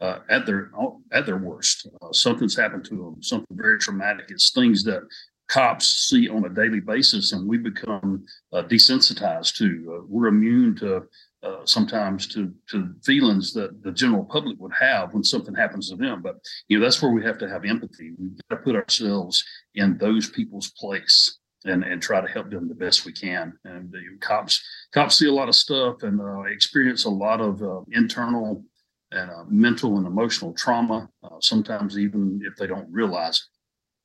uh, 0.00 0.18
at 0.28 0.46
their 0.46 0.70
at 1.12 1.26
their 1.26 1.38
worst 1.38 1.88
uh, 2.02 2.12
something's 2.12 2.56
happened 2.56 2.84
to 2.84 2.96
them 2.96 3.22
something 3.22 3.56
very 3.56 3.78
traumatic. 3.78 4.26
It's 4.28 4.50
things 4.50 4.84
that 4.84 5.02
cops 5.48 5.86
see 5.86 6.28
on 6.28 6.44
a 6.44 6.48
daily 6.48 6.80
basis 6.80 7.32
and 7.32 7.46
we 7.46 7.56
become 7.56 8.24
uh, 8.52 8.62
desensitized 8.62 9.54
to. 9.56 9.96
Uh, 9.96 10.04
we're 10.08 10.26
immune 10.26 10.74
to 10.76 11.02
uh, 11.42 11.64
sometimes 11.64 12.26
to 12.26 12.52
to 12.70 12.94
feelings 13.04 13.52
that 13.52 13.82
the 13.82 13.92
general 13.92 14.24
public 14.24 14.58
would 14.58 14.72
have 14.78 15.12
when 15.12 15.22
something 15.22 15.54
happens 15.54 15.90
to 15.90 15.96
them. 15.96 16.22
But 16.22 16.36
you 16.68 16.78
know 16.78 16.84
that's 16.84 17.00
where 17.00 17.12
we 17.12 17.22
have 17.24 17.38
to 17.38 17.48
have 17.48 17.64
empathy. 17.64 18.12
We've 18.18 18.36
got 18.48 18.56
to 18.56 18.62
put 18.62 18.76
ourselves 18.76 19.44
in 19.74 19.98
those 19.98 20.30
people's 20.30 20.70
place 20.70 21.38
and 21.64 21.84
and 21.84 22.00
try 22.00 22.20
to 22.20 22.28
help 22.28 22.50
them 22.50 22.68
the 22.68 22.74
best 22.74 23.04
we 23.04 23.12
can. 23.12 23.52
And 23.64 23.90
the 23.90 24.00
cops 24.20 24.62
cops 24.92 25.18
see 25.18 25.28
a 25.28 25.32
lot 25.32 25.48
of 25.48 25.54
stuff 25.54 26.02
and 26.02 26.20
uh, 26.20 26.42
experience 26.42 27.04
a 27.04 27.10
lot 27.10 27.40
of 27.40 27.62
uh, 27.62 27.82
internal 27.92 28.64
and 29.12 29.30
uh, 29.30 29.44
mental 29.48 29.98
and 29.98 30.06
emotional 30.06 30.52
trauma. 30.54 31.08
Uh, 31.22 31.36
sometimes 31.40 31.98
even 31.98 32.40
if 32.44 32.56
they 32.56 32.66
don't 32.66 32.90
realize 32.90 33.38
it. 33.38 33.44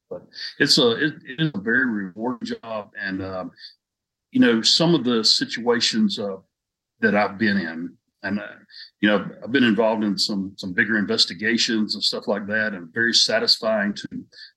But 0.09 0.21
it's 0.59 0.77
a 0.77 0.91
it, 0.91 1.13
it 1.25 1.41
is 1.41 1.51
a 1.55 1.61
very 1.61 1.85
rewarding 1.85 2.55
job, 2.61 2.91
and 2.99 3.23
um, 3.23 3.51
you 4.31 4.41
know 4.41 4.61
some 4.61 4.93
of 4.93 5.05
the 5.05 5.23
situations 5.23 6.19
that 7.01 7.15
I've 7.15 7.37
been 7.37 7.57
in. 7.57 7.97
And 8.23 8.39
uh, 8.39 8.45
you 8.99 9.09
know, 9.09 9.25
I've 9.43 9.51
been 9.51 9.63
involved 9.63 10.03
in 10.03 10.15
some 10.15 10.53
some 10.55 10.73
bigger 10.73 10.99
investigations 10.99 11.95
and 11.95 12.03
stuff 12.03 12.27
like 12.27 12.45
that, 12.47 12.73
and 12.73 12.93
very 12.93 13.13
satisfying 13.13 13.95
to 13.95 14.07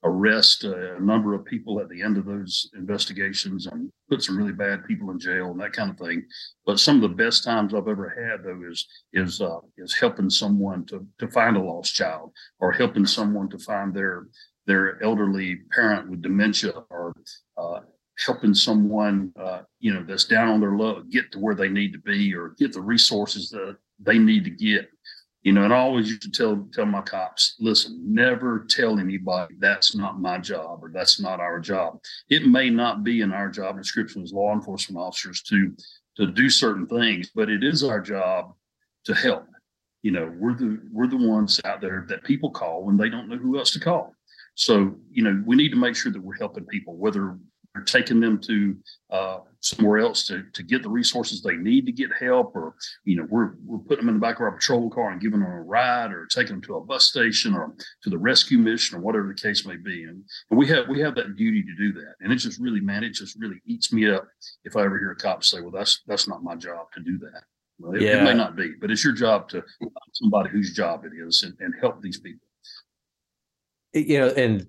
arrest 0.03 0.65
a 0.65 1.03
number 1.03 1.35
of 1.35 1.47
people 1.47 1.81
at 1.81 1.89
the 1.89 2.03
end 2.03 2.19
of 2.19 2.27
those 2.27 2.71
investigations 2.77 3.67
and 3.67 3.91
put 4.11 4.23
some 4.23 4.37
really 4.37 4.53
bad 4.53 4.85
people 4.85 5.11
in 5.13 5.19
jail 5.19 5.51
and 5.51 5.61
that 5.61 5.73
kind 5.73 5.91
of 5.91 5.99
thing. 5.99 6.25
But 6.67 6.79
some 6.79 6.97
of 6.97 7.03
the 7.03 7.17
best 7.17 7.43
times 7.43 7.73
I've 7.73 7.89
ever 7.89 8.11
had 8.11 8.45
though 8.45 8.71
is 8.71 8.87
is 9.15 9.41
uh, 9.41 9.61
is 9.79 9.95
helping 9.95 10.29
someone 10.29 10.85
to 10.87 11.07
to 11.21 11.29
find 11.29 11.57
a 11.57 11.63
lost 11.63 11.95
child 11.95 12.33
or 12.61 12.71
helping 12.71 13.07
someone 13.07 13.49
to 13.49 13.59
find 13.59 13.95
their 13.95 14.27
their 14.67 15.03
elderly 15.03 15.61
parent 15.75 16.11
with 16.11 16.21
dementia 16.21 16.73
or 16.91 17.15
uh, 17.57 17.81
helping 18.25 18.55
someone, 18.55 19.33
uh, 19.39 19.63
you 19.81 19.93
know, 19.93 20.05
that's 20.07 20.25
down 20.25 20.49
on 20.49 20.61
their 20.61 20.77
luck 20.77 21.05
get 21.11 21.33
to 21.33 21.39
where 21.39 21.55
they 21.55 21.69
need 21.69 21.93
to 21.93 21.99
be 21.99 22.35
or 22.35 22.51
get 22.59 22.73
the 22.73 22.81
resources 22.81 23.51
that 23.51 23.77
they 23.99 24.19
need 24.19 24.45
to 24.45 24.51
get. 24.51 24.89
You 25.43 25.53
know, 25.53 25.65
and 25.65 25.75
I 25.75 25.77
always 25.77 26.09
used 26.09 26.23
to 26.23 26.31
tell 26.31 26.67
tell 26.73 26.87
my 26.87 27.03
cops, 27.03 27.57
listen, 27.61 28.01
never 28.03 28.65
tell 28.71 28.99
anybody 28.99 29.55
that's 29.59 29.95
not 29.95 30.19
my 30.19 30.39
job 30.39 30.79
or 30.83 30.91
that's 30.91 31.21
not 31.21 31.39
our 31.39 31.61
job. 31.61 31.99
It 32.31 32.47
may 32.47 32.71
not 32.71 33.05
be 33.05 33.21
in 33.21 33.33
our 33.33 33.51
job 33.51 33.77
description 33.77 34.23
as 34.23 34.33
law 34.33 34.55
enforcement 34.55 34.99
officers 34.99 35.43
to 35.43 35.77
to 36.17 36.27
do 36.29 36.49
certain 36.49 36.87
things, 36.87 37.31
but 37.35 37.51
it 37.51 37.63
is 37.63 37.85
our 37.85 38.01
job 38.01 38.55
to 39.05 39.15
help. 39.15 39.45
You 40.03 40.13
know, 40.13 40.33
we're 40.39 40.55
the 40.55 40.81
we're 40.91 41.09
the 41.09 41.17
ones 41.17 41.61
out 41.67 41.83
there 41.83 42.07
that 42.09 42.25
people 42.25 42.51
call 42.51 42.85
when 42.85 42.97
they 42.97 43.11
don't 43.11 43.29
know 43.29 43.37
who 43.37 43.59
else 43.59 43.73
to 43.73 43.81
call. 43.81 44.15
So, 44.55 44.95
you 45.11 45.23
know, 45.25 45.43
we 45.45 45.57
need 45.57 45.71
to 45.71 45.77
make 45.77 45.97
sure 45.97 46.13
that 46.13 46.23
we're 46.23 46.39
helping 46.39 46.65
people, 46.67 46.97
whether 46.97 47.39
taking 47.83 48.21
them 48.21 48.41
to 48.41 48.77
uh, 49.11 49.39
somewhere 49.61 49.99
else 49.99 50.27
to, 50.27 50.45
to 50.53 50.63
get 50.63 50.83
the 50.83 50.89
resources 50.89 51.43
they 51.43 51.57
need 51.57 51.87
to 51.87 51.93
get 51.93 52.11
help, 52.19 52.55
or 52.55 52.75
you 53.05 53.17
know, 53.17 53.27
we're 53.29 53.55
we're 53.65 53.79
putting 53.79 54.07
them 54.07 54.15
in 54.15 54.21
the 54.21 54.21
back 54.21 54.37
of 54.37 54.43
our 54.43 54.53
patrol 54.53 54.91
car 54.91 55.11
and 55.11 55.21
giving 55.21 55.41
them 55.41 55.49
a 55.49 55.63
ride, 55.63 56.13
or 56.13 56.27
taking 56.27 56.53
them 56.53 56.63
to 56.63 56.77
a 56.77 56.81
bus 56.81 57.05
station, 57.05 57.55
or 57.55 57.75
to 58.03 58.11
the 58.11 58.19
rescue 58.19 58.59
mission, 58.59 58.97
or 58.97 59.01
whatever 59.01 59.27
the 59.27 59.35
case 59.35 59.67
may 59.67 59.77
be. 59.77 60.05
And, 60.05 60.23
and 60.51 60.59
we 60.59 60.67
have 60.69 60.89
we 60.89 61.01
have 61.01 61.15
that 61.17 61.37
duty 61.37 61.63
to 61.63 61.75
do 61.77 61.93
that. 61.95 62.15
And 62.21 62.33
it 62.33 62.37
just 62.37 62.61
really, 62.61 62.81
man, 62.81 63.05
it 63.05 63.15
just 63.15 63.37
really 63.39 63.61
eats 63.67 63.93
me 63.93 64.09
up 64.11 64.27
if 64.65 64.77
I 64.77 64.85
ever 64.85 64.99
hear 64.99 65.13
a 65.13 65.17
cop 65.17 65.43
say, 65.43 65.61
"Well, 65.61 65.71
that's 65.71 66.03
that's 66.07 66.29
not 66.29 66.45
my 66.45 66.55
job 66.55 66.87
to 66.95 67.01
do 67.01 67.19
that." 67.19 67.43
Well, 67.79 67.95
it, 67.95 68.03
yeah. 68.03 68.21
it 68.21 68.25
may 68.25 68.35
not 68.35 68.55
be, 68.55 68.73
but 68.81 68.91
it's 68.91 69.03
your 69.03 69.15
job 69.15 69.49
to 69.49 69.65
somebody 70.13 70.51
whose 70.51 70.73
job 70.73 71.05
it 71.05 71.13
is 71.17 71.43
and, 71.43 71.55
and 71.59 71.75
help 71.81 72.01
these 72.01 72.21
people. 72.21 72.47
You 73.95 74.19
know, 74.21 74.29
and 74.29 74.69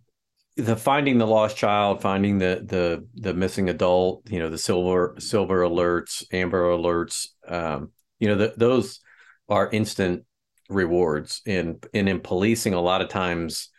the 0.58 0.76
finding 0.76 1.18
the 1.18 1.28
lost 1.28 1.58
child, 1.58 2.02
finding 2.02 2.38
the 2.38 2.64
the 2.66 3.08
the 3.16 3.34
missing 3.34 3.70
adult, 3.70 4.30
you 4.30 4.40
know, 4.40 4.50
the 4.50 4.58
silver 4.58 5.16
silver 5.20 5.62
alerts, 5.62 6.24
amber 6.32 6.70
alerts, 6.70 7.28
um, 7.48 7.92
you 8.20 8.28
know, 8.28 8.36
the, 8.36 8.54
those 8.56 9.02
are 9.50 9.70
instant 9.70 10.24
rewards. 10.70 11.42
And 11.46 11.86
and 11.94 12.08
in 12.08 12.22
policing, 12.22 12.74
a 12.74 12.82
lot 12.82 13.02
of 13.02 13.10
times 13.10 13.70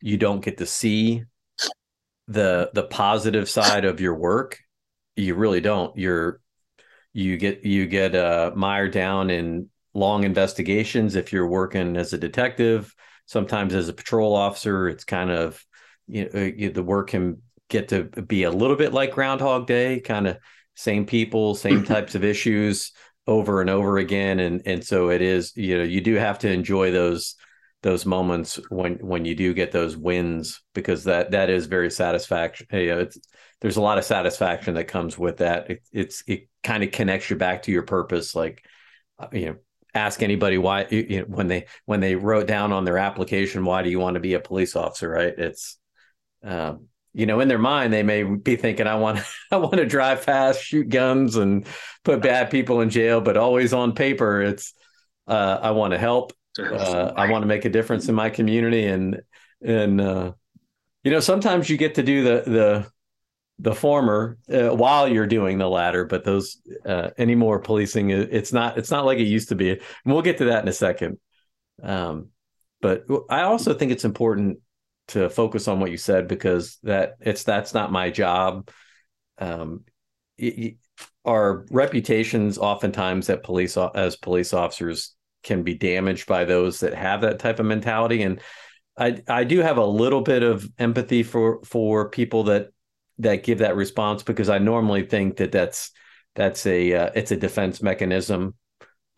you 0.00 0.18
don't 0.18 0.44
get 0.44 0.58
to 0.58 0.66
see 0.66 1.24
the 2.28 2.70
the 2.74 2.84
positive 2.84 3.48
side 3.48 3.84
of 3.84 4.00
your 4.00 4.14
work. 4.14 4.58
You 5.16 5.34
really 5.34 5.60
don't. 5.62 5.96
You're 5.96 6.40
you 7.14 7.38
get 7.38 7.64
you 7.64 7.86
get 7.86 8.14
uh, 8.14 8.52
mired 8.54 8.92
down 8.92 9.30
in 9.30 9.70
long 9.94 10.24
investigations 10.24 11.16
if 11.16 11.32
you're 11.32 11.48
working 11.48 11.96
as 11.96 12.12
a 12.12 12.18
detective. 12.18 12.94
Sometimes 13.24 13.74
as 13.74 13.88
a 13.88 13.94
patrol 13.94 14.36
officer, 14.36 14.88
it's 14.88 15.04
kind 15.04 15.30
of 15.30 15.64
you 16.08 16.24
know, 16.24 16.66
uh, 16.68 16.72
the 16.72 16.82
work 16.82 17.10
can 17.10 17.42
get 17.68 17.88
to 17.88 18.04
be 18.04 18.44
a 18.44 18.50
little 18.50 18.76
bit 18.76 18.92
like 18.92 19.12
Groundhog 19.12 19.66
Day, 19.66 20.00
kind 20.00 20.26
of 20.26 20.38
same 20.74 21.06
people, 21.06 21.54
same 21.54 21.84
types 21.84 22.14
of 22.14 22.24
issues 22.24 22.92
over 23.26 23.60
and 23.60 23.70
over 23.70 23.98
again, 23.98 24.38
and 24.38 24.62
and 24.66 24.84
so 24.84 25.10
it 25.10 25.22
is. 25.22 25.56
You 25.56 25.78
know, 25.78 25.84
you 25.84 26.00
do 26.00 26.14
have 26.14 26.38
to 26.40 26.50
enjoy 26.50 26.90
those 26.90 27.34
those 27.82 28.06
moments 28.06 28.58
when 28.70 28.94
when 28.96 29.24
you 29.24 29.34
do 29.34 29.54
get 29.54 29.72
those 29.72 29.96
wins 29.96 30.62
because 30.74 31.04
that 31.04 31.32
that 31.32 31.50
is 31.50 31.66
very 31.66 31.90
satisfaction. 31.90 32.66
You 32.70 32.86
know, 32.86 32.98
it's 33.00 33.18
there's 33.60 33.76
a 33.76 33.82
lot 33.82 33.98
of 33.98 34.04
satisfaction 34.04 34.74
that 34.74 34.88
comes 34.88 35.18
with 35.18 35.38
that. 35.38 35.70
It, 35.70 35.82
it's 35.92 36.22
it 36.26 36.48
kind 36.62 36.82
of 36.82 36.92
connects 36.92 37.30
you 37.30 37.36
back 37.36 37.62
to 37.62 37.72
your 37.72 37.82
purpose, 37.82 38.34
like 38.34 38.64
uh, 39.18 39.28
you 39.32 39.46
know 39.46 39.56
ask 39.94 40.22
anybody 40.22 40.58
why 40.58 40.86
you 40.90 41.20
know, 41.20 41.24
when 41.24 41.48
they 41.48 41.66
when 41.86 42.00
they 42.00 42.14
wrote 42.14 42.46
down 42.46 42.70
on 42.70 42.84
their 42.84 42.98
application 42.98 43.64
why 43.64 43.82
do 43.82 43.88
you 43.88 43.98
want 43.98 44.12
to 44.12 44.20
be 44.20 44.34
a 44.34 44.40
police 44.40 44.76
officer 44.76 45.08
right 45.08 45.38
it's 45.38 45.78
um, 46.46 46.88
you 47.12 47.24
know, 47.26 47.40
in 47.40 47.48
their 47.48 47.58
mind, 47.58 47.92
they 47.92 48.02
may 48.02 48.22
be 48.22 48.56
thinking, 48.56 48.86
"I 48.86 48.96
want, 48.96 49.20
I 49.50 49.56
want 49.56 49.76
to 49.76 49.86
drive 49.86 50.22
fast, 50.22 50.62
shoot 50.62 50.88
guns, 50.88 51.36
and 51.36 51.66
put 52.04 52.22
bad 52.22 52.50
people 52.50 52.80
in 52.80 52.90
jail." 52.90 53.20
But 53.20 53.36
always 53.36 53.72
on 53.72 53.94
paper, 53.94 54.42
it's, 54.42 54.74
uh, 55.26 55.58
"I 55.60 55.70
want 55.72 55.92
to 55.92 55.98
help. 55.98 56.32
Uh, 56.58 57.12
I 57.16 57.30
want 57.30 57.42
to 57.42 57.46
make 57.46 57.64
a 57.64 57.70
difference 57.70 58.08
in 58.08 58.14
my 58.14 58.30
community." 58.30 58.86
And 58.86 59.22
and 59.62 60.00
uh, 60.00 60.32
you 61.02 61.10
know, 61.10 61.20
sometimes 61.20 61.68
you 61.68 61.76
get 61.76 61.96
to 61.96 62.02
do 62.02 62.22
the 62.22 62.50
the 62.50 62.90
the 63.58 63.74
former 63.74 64.36
uh, 64.52 64.68
while 64.68 65.08
you're 65.08 65.26
doing 65.26 65.56
the 65.56 65.68
latter. 65.68 66.04
But 66.04 66.24
those 66.24 66.58
uh, 66.84 67.10
any 67.16 67.34
more 67.34 67.58
policing, 67.58 68.10
it's 68.10 68.52
not 68.52 68.76
it's 68.76 68.90
not 68.90 69.06
like 69.06 69.18
it 69.18 69.24
used 69.24 69.48
to 69.48 69.54
be. 69.54 69.70
And 69.70 69.80
we'll 70.04 70.22
get 70.22 70.38
to 70.38 70.44
that 70.46 70.62
in 70.62 70.68
a 70.68 70.72
second. 70.72 71.18
Um, 71.82 72.28
but 72.82 73.06
I 73.30 73.42
also 73.42 73.72
think 73.72 73.90
it's 73.90 74.04
important 74.04 74.58
to 75.08 75.28
focus 75.30 75.68
on 75.68 75.80
what 75.80 75.90
you 75.90 75.96
said 75.96 76.28
because 76.28 76.78
that 76.82 77.16
it's 77.20 77.44
that's 77.44 77.74
not 77.74 77.92
my 77.92 78.10
job. 78.10 78.70
Um, 79.38 79.84
it, 80.38 80.76
our 81.24 81.66
reputations 81.70 82.58
oftentimes 82.58 83.28
at 83.30 83.42
police 83.42 83.76
as 83.76 84.16
police 84.16 84.52
officers 84.52 85.14
can 85.42 85.62
be 85.62 85.74
damaged 85.74 86.26
by 86.26 86.44
those 86.44 86.80
that 86.80 86.94
have 86.94 87.20
that 87.20 87.38
type 87.38 87.60
of 87.60 87.66
mentality 87.66 88.22
and 88.22 88.40
I 88.98 89.22
I 89.28 89.44
do 89.44 89.60
have 89.60 89.76
a 89.76 89.84
little 89.84 90.22
bit 90.22 90.42
of 90.42 90.68
empathy 90.78 91.22
for 91.22 91.60
for 91.64 92.08
people 92.08 92.44
that 92.44 92.70
that 93.18 93.44
give 93.44 93.58
that 93.58 93.76
response 93.76 94.22
because 94.22 94.48
I 94.48 94.58
normally 94.58 95.04
think 95.04 95.36
that 95.36 95.52
that's 95.52 95.90
that's 96.34 96.66
a 96.66 96.92
uh, 96.92 97.10
it's 97.14 97.30
a 97.30 97.36
defense 97.36 97.82
mechanism 97.82 98.54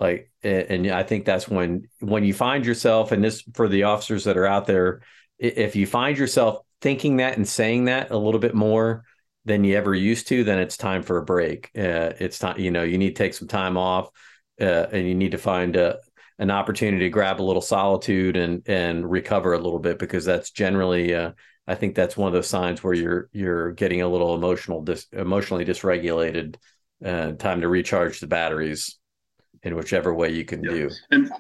like 0.01 0.31
and 0.43 0.89
I 0.89 1.03
think 1.03 1.25
that's 1.25 1.49
when 1.49 1.89
when 2.01 2.25
you 2.25 2.35
find 2.35 2.65
yourself 2.65 3.13
and 3.13 3.23
this 3.23 3.43
for 3.55 3.69
the 3.69 3.85
officers 3.85 4.25
that 4.25 4.37
are 4.37 4.47
out 4.47 4.67
there 4.67 5.01
if 5.39 5.77
you 5.77 5.87
find 5.87 6.19
yourself 6.19 6.59
thinking 6.81 7.17
that 7.17 7.37
and 7.37 7.47
saying 7.47 7.87
that 7.87 8.11
a 8.11 8.17
little 8.17 8.41
bit 8.41 8.55
more 8.55 9.05
than 9.45 9.65
you 9.65 9.77
ever 9.77 9.95
used 9.95 10.29
to, 10.29 10.45
then 10.45 10.59
it's 10.59 10.77
time 10.77 11.03
for 11.03 11.19
a 11.19 11.25
break. 11.25 11.71
Uh, 11.77 12.13
it's 12.19 12.39
time, 12.39 12.59
you 12.59 12.71
know, 12.71 12.83
you 12.83 12.99
need 12.99 13.17
to 13.17 13.23
take 13.23 13.35
some 13.35 13.49
time 13.49 13.77
off, 13.77 14.09
uh, 14.61 14.87
and 14.93 15.09
you 15.09 15.15
need 15.15 15.33
to 15.33 15.39
find 15.39 15.77
a, 15.77 15.99
an 16.39 16.51
opportunity 16.51 17.05
to 17.05 17.11
grab 17.11 17.41
a 17.41 17.43
little 17.43 17.63
solitude 17.63 18.37
and 18.37 18.63
and 18.69 19.11
recover 19.11 19.55
a 19.55 19.59
little 19.59 19.79
bit 19.79 19.99
because 19.99 20.25
that's 20.25 20.51
generally, 20.51 21.15
uh, 21.15 21.33
I 21.67 21.75
think 21.75 21.95
that's 21.95 22.17
one 22.17 22.29
of 22.29 22.35
those 22.35 22.49
signs 22.49 22.83
where 22.85 22.95
you're 22.95 23.29
you're 23.33 23.73
getting 23.73 24.03
a 24.03 24.09
little 24.09 24.35
emotional, 24.35 24.83
dis, 24.83 25.07
emotionally 25.13 25.65
dysregulated. 25.65 26.57
Uh, 27.05 27.31
time 27.33 27.61
to 27.61 27.69
recharge 27.69 28.19
the 28.19 28.27
batteries 28.27 28.99
in 29.63 29.77
whichever 29.77 30.13
way 30.13 30.33
you 30.33 30.45
can 30.45 30.65
yeah. 30.65 30.71
do. 30.71 30.91
And 31.13 31.31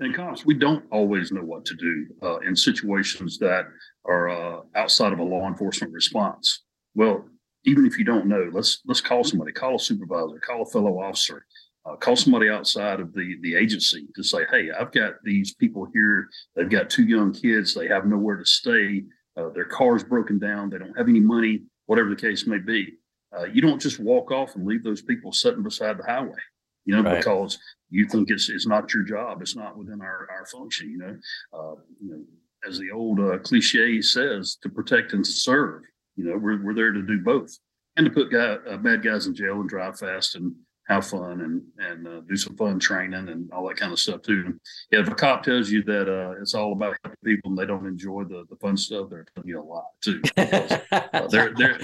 and 0.00 0.14
cops, 0.14 0.44
we 0.44 0.54
don't 0.54 0.84
always 0.90 1.32
know 1.32 1.42
what 1.42 1.64
to 1.66 1.74
do 1.74 2.06
uh, 2.22 2.38
in 2.38 2.56
situations 2.56 3.38
that 3.38 3.66
are 4.04 4.28
uh, 4.28 4.60
outside 4.74 5.12
of 5.12 5.18
a 5.18 5.24
law 5.24 5.46
enforcement 5.46 5.92
response. 5.92 6.64
Well, 6.94 7.26
even 7.64 7.86
if 7.86 7.98
you 7.98 8.04
don't 8.04 8.26
know, 8.26 8.50
let's 8.52 8.80
let's 8.86 9.00
call 9.00 9.24
somebody, 9.24 9.52
call 9.52 9.76
a 9.76 9.78
supervisor, 9.78 10.40
call 10.44 10.62
a 10.62 10.66
fellow 10.66 10.98
officer, 10.98 11.46
uh, 11.86 11.96
call 11.96 12.16
somebody 12.16 12.48
outside 12.48 13.00
of 13.00 13.12
the 13.12 13.36
the 13.42 13.54
agency 13.54 14.06
to 14.16 14.22
say, 14.22 14.44
"Hey, 14.50 14.70
I've 14.70 14.92
got 14.92 15.14
these 15.24 15.54
people 15.54 15.86
here. 15.94 16.28
They've 16.56 16.68
got 16.68 16.90
two 16.90 17.04
young 17.04 17.32
kids. 17.32 17.74
They 17.74 17.88
have 17.88 18.06
nowhere 18.06 18.36
to 18.36 18.46
stay. 18.46 19.04
Uh, 19.36 19.50
their 19.50 19.64
car's 19.64 20.04
broken 20.04 20.38
down. 20.38 20.70
They 20.70 20.78
don't 20.78 20.96
have 20.96 21.08
any 21.08 21.20
money. 21.20 21.62
Whatever 21.86 22.10
the 22.10 22.16
case 22.16 22.46
may 22.46 22.58
be." 22.58 22.94
Uh, 23.36 23.44
you 23.44 23.62
don't 23.62 23.80
just 23.80 23.98
walk 23.98 24.30
off 24.30 24.56
and 24.56 24.66
leave 24.66 24.84
those 24.84 25.00
people 25.00 25.32
sitting 25.32 25.62
beside 25.62 25.96
the 25.98 26.04
highway, 26.04 26.36
you 26.84 26.94
know, 26.94 27.02
right. 27.02 27.16
because 27.16 27.58
you 27.92 28.06
think 28.06 28.30
it's 28.30 28.48
it's 28.48 28.66
not 28.66 28.92
your 28.94 29.02
job. 29.02 29.42
It's 29.42 29.54
not 29.54 29.76
within 29.76 30.00
our 30.00 30.26
our 30.30 30.46
function. 30.46 30.90
You 30.90 30.98
know, 30.98 31.16
uh, 31.52 31.74
you 32.00 32.10
know, 32.10 32.22
as 32.66 32.78
the 32.78 32.90
old 32.90 33.20
uh, 33.20 33.38
cliche 33.38 34.00
says, 34.00 34.56
to 34.62 34.70
protect 34.70 35.12
and 35.12 35.26
serve. 35.26 35.82
You 36.16 36.24
know, 36.24 36.38
we're 36.38 36.62
we're 36.64 36.74
there 36.74 36.92
to 36.92 37.02
do 37.02 37.20
both 37.22 37.56
and 37.96 38.06
to 38.06 38.10
put 38.10 38.32
guy, 38.32 38.56
uh, 38.70 38.78
bad 38.78 39.02
guys 39.02 39.26
in 39.26 39.34
jail 39.34 39.60
and 39.60 39.68
drive 39.68 39.98
fast 39.98 40.34
and 40.36 40.54
have 40.88 41.06
fun 41.06 41.40
and 41.40 41.62
and 41.78 42.08
uh, 42.08 42.20
do 42.28 42.36
some 42.36 42.56
fun 42.56 42.78
training 42.78 43.28
and 43.28 43.50
all 43.52 43.68
that 43.68 43.76
kind 43.76 43.92
of 43.92 43.98
stuff 43.98 44.22
too. 44.22 44.58
Yeah, 44.90 45.00
if 45.00 45.08
a 45.08 45.14
cop 45.14 45.42
tells 45.42 45.70
you 45.70 45.82
that 45.84 46.08
uh, 46.08 46.40
it's 46.40 46.54
all 46.54 46.72
about 46.72 46.96
people 47.24 47.50
and 47.50 47.58
they 47.58 47.66
don't 47.66 47.86
enjoy 47.86 48.24
the, 48.24 48.44
the 48.50 48.56
fun 48.56 48.76
stuff, 48.76 49.08
they're 49.10 49.26
telling 49.34 49.48
you 49.48 49.60
a 49.60 49.62
lot 49.62 49.84
too. 50.00 50.20
Because, 50.20 50.72
uh, 50.92 51.28
there 51.28 51.54
there 51.54 51.78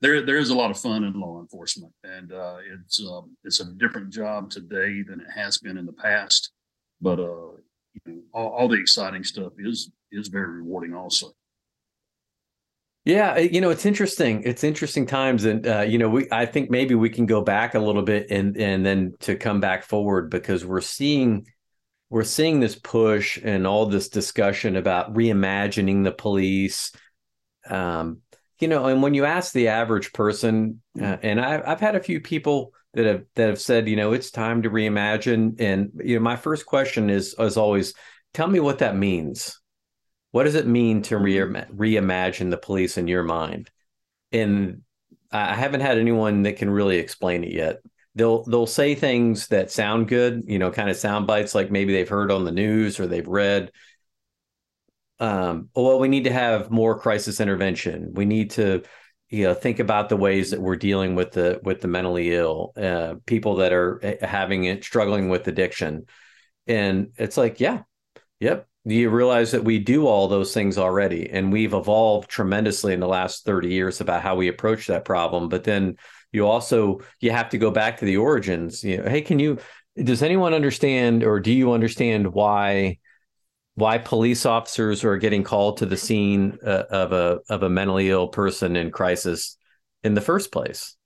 there 0.00 0.22
there 0.22 0.36
is 0.36 0.50
a 0.50 0.54
lot 0.54 0.70
of 0.70 0.78
fun 0.78 1.04
in 1.04 1.18
law 1.18 1.40
enforcement, 1.40 1.92
and 2.04 2.32
uh, 2.32 2.56
it's 2.74 3.00
um, 3.00 3.36
it's 3.44 3.60
a 3.60 3.72
different 3.72 4.10
job 4.10 4.50
today 4.50 5.02
than 5.02 5.20
it 5.20 5.30
has 5.34 5.58
been 5.58 5.78
in 5.78 5.86
the 5.86 5.92
past. 5.92 6.50
But 7.00 7.18
uh, 7.20 7.56
you 7.94 8.00
know, 8.06 8.22
all, 8.34 8.48
all 8.48 8.68
the 8.68 8.80
exciting 8.80 9.24
stuff 9.24 9.52
is 9.58 9.90
is 10.10 10.28
very 10.28 10.60
rewarding 10.60 10.94
also. 10.94 11.32
Yeah, 13.04 13.36
you 13.38 13.60
know, 13.60 13.70
it's 13.70 13.84
interesting. 13.84 14.42
It's 14.44 14.62
interesting 14.62 15.06
times, 15.06 15.44
and 15.44 15.66
uh, 15.66 15.80
you 15.80 15.98
know, 15.98 16.08
we 16.08 16.28
I 16.30 16.46
think 16.46 16.70
maybe 16.70 16.94
we 16.94 17.10
can 17.10 17.26
go 17.26 17.40
back 17.40 17.74
a 17.74 17.80
little 17.80 18.02
bit 18.02 18.30
and 18.30 18.56
and 18.56 18.86
then 18.86 19.14
to 19.20 19.34
come 19.34 19.58
back 19.60 19.82
forward 19.84 20.30
because 20.30 20.64
we're 20.64 20.80
seeing 20.80 21.46
we're 22.10 22.24
seeing 22.24 22.60
this 22.60 22.76
push 22.76 23.38
and 23.42 23.66
all 23.66 23.86
this 23.86 24.08
discussion 24.08 24.76
about 24.76 25.14
reimagining 25.14 26.04
the 26.04 26.12
police. 26.12 26.92
Um, 27.68 28.18
you 28.60 28.68
know, 28.68 28.86
and 28.86 29.02
when 29.02 29.14
you 29.14 29.24
ask 29.24 29.52
the 29.52 29.68
average 29.68 30.12
person, 30.12 30.82
uh, 31.00 31.16
and 31.22 31.40
I, 31.40 31.62
I've 31.66 31.80
had 31.80 31.96
a 31.96 32.02
few 32.02 32.20
people 32.20 32.72
that 32.94 33.06
have 33.06 33.24
that 33.34 33.48
have 33.48 33.60
said, 33.60 33.88
you 33.88 33.96
know, 33.96 34.12
it's 34.12 34.30
time 34.30 34.62
to 34.62 34.70
reimagine, 34.70 35.60
and 35.60 35.90
you 36.04 36.16
know, 36.16 36.22
my 36.22 36.36
first 36.36 36.66
question 36.66 37.10
is 37.10 37.34
is 37.38 37.56
always, 37.56 37.94
tell 38.34 38.48
me 38.48 38.60
what 38.60 38.80
that 38.80 38.96
means 38.96 39.61
what 40.32 40.44
does 40.44 40.54
it 40.54 40.66
mean 40.66 41.02
to 41.02 41.16
re- 41.16 41.38
reimagine 41.38 42.50
the 42.50 42.56
police 42.56 42.98
in 42.98 43.06
your 43.06 43.22
mind? 43.22 43.70
And 44.32 44.82
I 45.30 45.54
haven't 45.54 45.80
had 45.82 45.98
anyone 45.98 46.42
that 46.42 46.56
can 46.56 46.70
really 46.70 46.96
explain 46.98 47.44
it 47.44 47.52
yet. 47.52 47.80
They'll 48.14 48.42
they'll 48.44 48.66
say 48.66 48.94
things 48.94 49.48
that 49.48 49.70
sound 49.70 50.08
good, 50.08 50.42
you 50.46 50.58
know, 50.58 50.70
kind 50.70 50.90
of 50.90 50.96
sound 50.96 51.26
bites 51.26 51.54
like 51.54 51.70
maybe 51.70 51.92
they've 51.92 52.08
heard 52.08 52.30
on 52.30 52.44
the 52.44 52.52
news 52.52 53.00
or 53.00 53.06
they've 53.06 53.26
read. 53.26 53.70
Um, 55.18 55.68
well, 55.74 55.98
we 55.98 56.08
need 56.08 56.24
to 56.24 56.32
have 56.32 56.70
more 56.70 56.98
crisis 56.98 57.40
intervention. 57.40 58.12
We 58.14 58.24
need 58.24 58.50
to, 58.52 58.82
you 59.30 59.44
know, 59.44 59.54
think 59.54 59.78
about 59.78 60.08
the 60.08 60.16
ways 60.16 60.50
that 60.50 60.60
we're 60.60 60.76
dealing 60.76 61.14
with 61.14 61.32
the 61.32 61.60
with 61.62 61.80
the 61.80 61.88
mentally 61.88 62.34
ill, 62.34 62.72
uh, 62.76 63.14
people 63.26 63.56
that 63.56 63.72
are 63.72 64.00
eh, 64.02 64.26
having 64.26 64.64
it, 64.64 64.84
struggling 64.84 65.28
with 65.28 65.46
addiction, 65.48 66.06
and 66.66 67.12
it's 67.16 67.36
like, 67.36 67.60
yeah, 67.60 67.82
yep, 68.40 68.68
you 68.84 69.10
realize 69.10 69.52
that 69.52 69.64
we 69.64 69.78
do 69.78 70.06
all 70.06 70.26
those 70.26 70.52
things 70.52 70.76
already 70.76 71.30
and 71.30 71.52
we've 71.52 71.74
evolved 71.74 72.28
tremendously 72.28 72.92
in 72.92 73.00
the 73.00 73.08
last 73.08 73.44
30 73.44 73.68
years 73.68 74.00
about 74.00 74.22
how 74.22 74.34
we 74.34 74.48
approach 74.48 74.88
that 74.88 75.04
problem. 75.04 75.48
But 75.48 75.64
then 75.64 75.96
you 76.32 76.46
also 76.46 77.00
you 77.20 77.30
have 77.30 77.50
to 77.50 77.58
go 77.58 77.70
back 77.70 77.98
to 77.98 78.04
the 78.04 78.16
origins. 78.16 78.82
You 78.82 78.98
know 78.98 79.08
hey 79.08 79.22
can 79.22 79.38
you 79.38 79.58
does 80.02 80.22
anyone 80.22 80.54
understand 80.54 81.22
or 81.22 81.38
do 81.38 81.52
you 81.52 81.72
understand 81.72 82.32
why 82.32 82.98
why 83.74 83.98
police 83.98 84.44
officers 84.44 85.04
are 85.04 85.16
getting 85.16 85.44
called 85.44 85.78
to 85.78 85.86
the 85.86 85.96
scene 85.96 86.58
uh, 86.66 86.84
of 86.90 87.12
a 87.12 87.38
of 87.48 87.62
a 87.62 87.70
mentally 87.70 88.10
ill 88.10 88.28
person 88.28 88.74
in 88.74 88.90
crisis 88.90 89.56
in 90.02 90.14
the 90.14 90.20
first 90.20 90.50
place? 90.50 90.96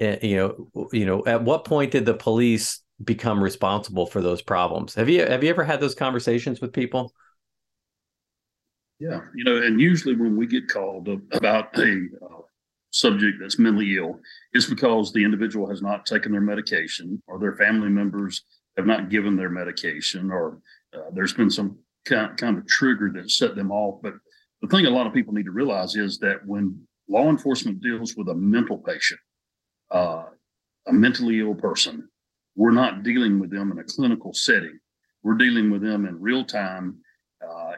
Uh, 0.00 0.16
you 0.22 0.36
know 0.36 0.88
you 0.92 1.06
know 1.06 1.24
at 1.24 1.42
what 1.42 1.64
point 1.64 1.92
did 1.92 2.04
the 2.04 2.14
police 2.14 2.82
become 3.02 3.42
responsible 3.42 4.06
for 4.06 4.22
those 4.22 4.42
problems. 4.42 4.94
Have 4.94 5.08
you 5.08 5.26
have 5.26 5.44
you 5.44 5.50
ever 5.50 5.64
had 5.64 5.80
those 5.80 5.94
conversations 5.94 6.60
with 6.60 6.72
people? 6.72 7.12
Yeah, 8.98 9.20
you 9.34 9.44
know, 9.44 9.56
and 9.62 9.80
usually 9.80 10.16
when 10.16 10.36
we 10.36 10.46
get 10.46 10.68
called 10.68 11.08
about 11.32 11.76
a 11.78 12.06
uh, 12.22 12.40
subject 12.90 13.38
that's 13.40 13.58
mentally 13.58 13.96
ill, 13.96 14.18
it's 14.54 14.66
because 14.66 15.12
the 15.12 15.22
individual 15.22 15.68
has 15.68 15.82
not 15.82 16.06
taken 16.06 16.32
their 16.32 16.40
medication, 16.40 17.22
or 17.26 17.38
their 17.38 17.56
family 17.56 17.90
members 17.90 18.42
have 18.78 18.86
not 18.86 19.10
given 19.10 19.36
their 19.36 19.50
medication, 19.50 20.30
or 20.30 20.60
uh, 20.94 21.10
there's 21.12 21.34
been 21.34 21.50
some 21.50 21.78
kind, 22.06 22.36
kind 22.38 22.56
of 22.56 22.66
trigger 22.66 23.10
that 23.14 23.30
set 23.30 23.54
them 23.54 23.70
off. 23.70 24.00
But 24.02 24.14
the 24.62 24.68
thing 24.68 24.86
a 24.86 24.90
lot 24.90 25.06
of 25.06 25.12
people 25.12 25.34
need 25.34 25.44
to 25.44 25.50
realize 25.50 25.94
is 25.94 26.18
that 26.20 26.46
when 26.46 26.80
law 27.08 27.28
enforcement 27.28 27.82
deals 27.82 28.16
with 28.16 28.28
a 28.28 28.34
mental 28.34 28.78
patient, 28.78 29.20
uh, 29.90 30.24
a 30.86 30.92
mentally 30.92 31.40
ill 31.40 31.54
person, 31.54 32.08
we're 32.56 32.72
not 32.72 33.02
dealing 33.02 33.38
with 33.38 33.50
them 33.50 33.70
in 33.70 33.78
a 33.78 33.84
clinical 33.84 34.32
setting. 34.32 34.78
We're 35.22 35.34
dealing 35.34 35.70
with 35.70 35.82
them 35.82 36.06
in 36.06 36.20
real 36.20 36.44
time, 36.44 36.98
uh, 37.46 37.72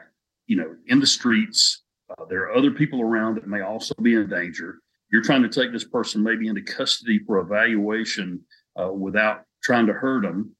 you 0.47 0.55
know, 0.55 0.75
in 0.87 0.99
the 0.99 1.07
streets. 1.07 1.83
Uh, 2.09 2.25
there 2.25 2.43
are 2.43 2.55
other 2.55 2.71
people 2.71 3.01
around 3.01 3.35
that 3.35 3.47
may 3.47 3.61
also 3.61 3.93
be 4.01 4.15
in 4.15 4.27
danger. 4.29 4.79
You're 5.11 5.21
trying 5.21 5.43
to 5.43 5.49
take 5.49 5.71
this 5.71 5.83
person 5.83 6.23
maybe 6.23 6.47
into 6.47 6.61
custody 6.61 7.19
for 7.19 7.39
evaluation 7.39 8.41
uh, 8.79 8.91
without 8.91 9.43
trying 9.61 9.87
to 9.87 9.93
hurt 9.93 10.23
them. 10.23 10.55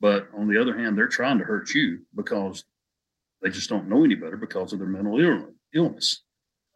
But 0.00 0.28
on 0.36 0.48
the 0.48 0.60
other 0.60 0.76
hand, 0.76 0.96
they're 0.96 1.08
trying 1.08 1.38
to 1.38 1.44
hurt 1.44 1.74
you 1.74 1.98
because 2.14 2.64
they 3.42 3.50
just 3.50 3.68
don't 3.68 3.88
know 3.88 4.04
any 4.04 4.14
better 4.14 4.36
because 4.36 4.72
of 4.72 4.78
their 4.78 4.88
mental 4.88 5.48
illness. 5.74 6.22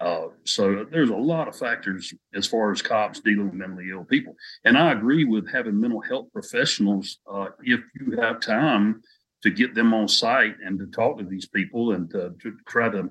Uh, 0.03 0.27
so 0.43 0.85
there's 0.91 1.11
a 1.11 1.15
lot 1.15 1.47
of 1.47 1.57
factors 1.57 2.12
as 2.35 2.45
far 2.45 2.73
as 2.73 2.83
cops 2.83 3.21
dealing 3.21 3.45
with 3.45 3.55
mentally 3.55 3.88
ill 3.91 4.03
people. 4.03 4.35
And 4.65 4.77
I 4.77 4.91
agree 4.91 5.25
with 5.25 5.49
having 5.49 5.81
mental 5.81 6.01
health 6.01 6.27
professionals 6.33 7.21
uh, 7.33 7.51
if 7.61 7.81
you 7.95 8.21
have 8.21 8.41
time 8.41 9.01
to 9.45 9.51
get 9.51 9.77
them 9.77 9.95
on 9.95 10.09
site 10.09 10.57
and 10.65 10.77
to 10.81 10.87
talk 10.87 11.19
to 11.19 11.25
these 11.25 11.47
people 11.47 11.93
and 11.93 12.11
to, 12.11 12.35
to 12.43 12.57
try 12.67 12.88
to 12.88 13.11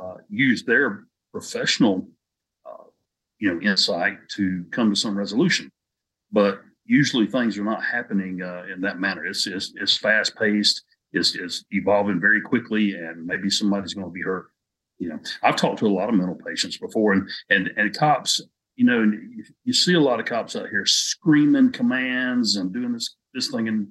uh, 0.00 0.14
use 0.28 0.64
their 0.64 1.04
professional, 1.30 2.08
uh, 2.66 2.86
you 3.38 3.54
know, 3.54 3.60
insight 3.60 4.18
to 4.30 4.64
come 4.72 4.90
to 4.90 4.96
some 4.96 5.16
resolution. 5.16 5.70
But 6.32 6.60
usually 6.84 7.28
things 7.28 7.56
are 7.56 7.64
not 7.64 7.84
happening 7.84 8.42
uh, 8.42 8.64
in 8.72 8.80
that 8.80 8.98
manner. 8.98 9.24
It's, 9.26 9.46
it's, 9.46 9.74
it's 9.76 9.96
fast 9.96 10.36
paced. 10.36 10.82
It's, 11.12 11.36
it's 11.36 11.64
evolving 11.70 12.20
very 12.20 12.40
quickly, 12.40 12.96
and 12.96 13.24
maybe 13.24 13.48
somebody's 13.48 13.94
going 13.94 14.08
to 14.08 14.12
be 14.12 14.22
hurt 14.22 14.46
you 15.02 15.08
know, 15.08 15.18
I've 15.42 15.56
talked 15.56 15.80
to 15.80 15.86
a 15.86 15.88
lot 15.88 16.08
of 16.08 16.14
mental 16.14 16.38
patients 16.46 16.78
before, 16.78 17.12
and 17.12 17.28
and 17.50 17.70
and 17.76 17.96
cops, 17.96 18.40
you 18.76 18.84
know, 18.84 19.12
you, 19.64 19.72
see 19.72 19.94
a 19.94 20.00
lot 20.00 20.20
of 20.20 20.26
cops 20.26 20.54
out 20.54 20.68
here 20.68 20.86
screaming 20.86 21.72
commands 21.72 22.56
and 22.56 22.72
doing 22.72 22.92
this 22.92 23.16
this 23.34 23.50
thing 23.50 23.66
and 23.66 23.88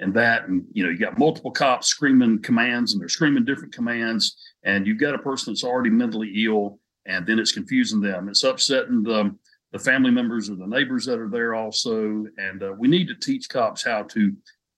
and 0.00 0.12
that, 0.14 0.48
and 0.48 0.64
you 0.72 0.84
know, 0.84 0.90
you 0.90 0.98
got 0.98 1.18
multiple 1.18 1.50
cops 1.50 1.86
screaming 1.86 2.42
commands, 2.42 2.92
and 2.92 3.00
they're 3.00 3.08
screaming 3.08 3.44
different 3.44 3.74
commands, 3.74 4.36
and 4.62 4.86
you've 4.86 5.00
got 5.00 5.14
a 5.14 5.18
person 5.18 5.52
that's 5.52 5.64
already 5.64 5.90
mentally 5.90 6.44
ill, 6.44 6.78
and 7.06 7.26
then 7.26 7.38
it's 7.38 7.52
confusing 7.52 8.00
them. 8.00 8.28
It's 8.28 8.44
upsetting 8.44 9.02
the 9.02 9.34
the 9.72 9.78
family 9.78 10.10
members 10.10 10.50
or 10.50 10.56
the 10.56 10.66
neighbors 10.66 11.06
that 11.06 11.18
are 11.18 11.30
there 11.30 11.54
also, 11.54 12.26
and 12.36 12.62
uh, 12.62 12.72
we 12.78 12.86
need 12.86 13.08
to 13.08 13.14
teach 13.14 13.48
cops 13.48 13.82
how 13.82 14.02
to 14.02 14.34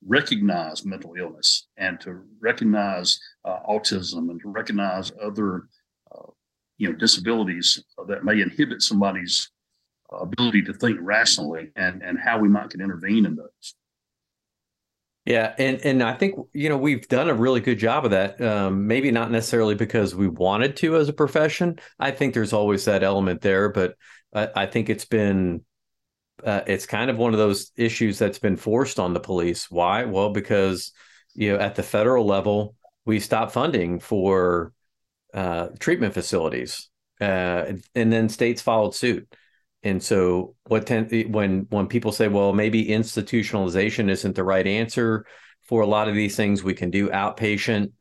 recognize 0.06 0.84
mental 0.84 1.14
illness 1.18 1.68
and 1.76 2.00
to 2.00 2.22
recognize 2.40 3.20
uh, 3.44 3.58
autism 3.68 4.30
and 4.30 4.40
to 4.40 4.48
recognize 4.48 5.12
other 5.22 5.68
uh, 6.12 6.30
you 6.78 6.90
know 6.90 6.96
disabilities 6.96 7.82
that 8.08 8.24
may 8.24 8.40
inhibit 8.40 8.82
somebody's 8.82 9.50
ability 10.12 10.62
to 10.62 10.74
think 10.74 10.98
rationally 11.00 11.70
and 11.76 12.02
and 12.02 12.18
how 12.18 12.38
we 12.38 12.48
might 12.48 12.70
can 12.70 12.80
intervene 12.82 13.24
in 13.24 13.34
those 13.34 13.74
yeah 15.24 15.54
and 15.58 15.80
and 15.84 16.02
i 16.02 16.12
think 16.12 16.34
you 16.52 16.68
know 16.68 16.76
we've 16.76 17.08
done 17.08 17.30
a 17.30 17.34
really 17.34 17.60
good 17.60 17.78
job 17.78 18.04
of 18.04 18.10
that 18.10 18.38
um, 18.42 18.86
maybe 18.86 19.10
not 19.10 19.30
necessarily 19.30 19.74
because 19.74 20.14
we 20.14 20.28
wanted 20.28 20.76
to 20.76 20.96
as 20.96 21.08
a 21.08 21.14
profession 21.14 21.78
i 21.98 22.10
think 22.10 22.34
there's 22.34 22.52
always 22.52 22.84
that 22.84 23.02
element 23.02 23.40
there 23.40 23.70
but 23.70 23.94
I, 24.34 24.48
I 24.54 24.66
think 24.66 24.90
it's 24.90 25.04
been 25.04 25.62
uh, 26.44 26.62
it's 26.66 26.86
kind 26.86 27.10
of 27.10 27.18
one 27.18 27.32
of 27.32 27.38
those 27.38 27.70
issues 27.76 28.18
that's 28.18 28.38
been 28.38 28.56
forced 28.56 28.98
on 28.98 29.14
the 29.14 29.20
police. 29.20 29.70
Why? 29.70 30.04
Well, 30.04 30.30
because 30.30 30.92
you 31.34 31.52
know 31.52 31.58
at 31.58 31.74
the 31.76 31.82
federal 31.82 32.26
level 32.26 32.74
we 33.04 33.20
stopped 33.20 33.52
funding 33.52 34.00
for 34.00 34.72
uh, 35.34 35.68
treatment 35.78 36.14
facilities, 36.14 36.88
uh, 37.20 37.74
and 37.94 38.12
then 38.12 38.28
states 38.28 38.62
followed 38.62 38.94
suit. 38.94 39.32
And 39.82 40.02
so, 40.02 40.54
what 40.64 40.86
ten- 40.86 41.08
when 41.32 41.66
when 41.70 41.86
people 41.88 42.12
say, 42.12 42.28
"Well, 42.28 42.52
maybe 42.52 42.86
institutionalization 42.86 44.08
isn't 44.10 44.36
the 44.36 44.44
right 44.44 44.66
answer 44.66 45.26
for 45.62 45.82
a 45.82 45.86
lot 45.86 46.08
of 46.08 46.14
these 46.14 46.36
things," 46.36 46.62
we 46.62 46.74
can 46.74 46.90
do 46.90 47.08
outpatient 47.08 47.92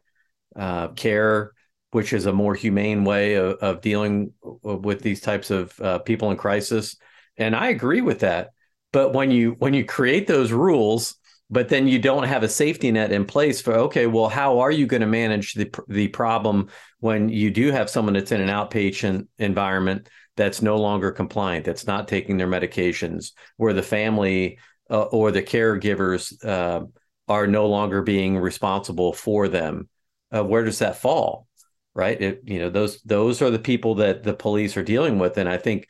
uh, 0.56 0.90
care, 0.90 1.54
which 1.92 2.14
is 2.14 2.26
a 2.26 2.34
more 2.34 2.56
humane 2.56 3.04
way 3.04 3.36
of, 3.36 3.56
of 3.58 3.82
dealing 3.82 4.34
with 4.62 5.02
these 5.02 5.22
types 5.22 5.50
of 5.52 5.80
uh, 5.82 6.00
people 6.00 6.32
in 6.32 6.38
crisis 6.38 6.98
and 7.38 7.56
I 7.56 7.70
agree 7.70 8.02
with 8.02 8.20
that. 8.20 8.52
but 8.92 9.14
when 9.14 9.32
you 9.32 9.52
when 9.60 9.74
you 9.74 9.86
create 9.86 10.28
those 10.28 10.52
rules 10.52 11.16
but 11.52 11.68
then 11.68 11.88
you 11.88 12.00
don't 12.00 12.24
have 12.24 12.44
a 12.44 12.50
safety 12.50 12.92
net 12.92 13.12
in 13.12 13.26
place 13.26 13.62
for 13.62 13.74
okay 13.74 14.08
well 14.08 14.30
how 14.30 14.60
are 14.60 14.72
you 14.72 14.88
going 14.88 15.02
to 15.02 15.08
manage 15.08 15.54
the 15.54 15.70
the 15.88 16.08
problem 16.10 16.70
when 17.00 17.30
you 17.30 17.52
do 17.52 17.72
have 17.72 17.90
someone 17.90 18.14
that's 18.14 18.32
in 18.32 18.42
an 18.42 18.48
outpatient 18.48 19.28
environment 19.38 20.10
that's 20.38 20.62
no 20.62 20.78
longer 20.78 21.12
compliant 21.12 21.66
that's 21.66 21.86
not 21.86 22.08
taking 22.08 22.38
their 22.38 22.48
medications 22.48 23.34
where 23.58 23.74
the 23.74 23.84
family 23.84 24.58
uh, 24.90 25.04
or 25.04 25.32
the 25.32 25.44
caregivers 25.44 26.44
uh, 26.46 26.84
are 27.28 27.48
no 27.48 27.68
longer 27.68 28.02
being 28.02 28.38
responsible 28.38 29.14
for 29.14 29.48
them 29.48 29.88
uh, 30.36 30.44
where 30.44 30.64
does 30.64 30.80
that 30.80 30.98
fall 30.98 31.48
right? 31.94 32.22
It, 32.22 32.42
you 32.46 32.60
know 32.60 32.70
those 32.70 33.02
those 33.02 33.42
are 33.42 33.52
the 33.52 33.60
people 33.60 33.96
that 33.96 34.24
the 34.24 34.34
police 34.34 34.78
are 34.78 34.84
dealing 34.84 35.20
with 35.20 35.38
and 35.38 35.50
i 35.50 35.58
think 35.58 35.90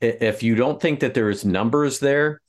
if 0.00 0.42
you 0.42 0.54
don't 0.54 0.80
think 0.80 1.00
that 1.00 1.12
there's 1.12 1.44
numbers 1.44 1.98
there 1.98 2.40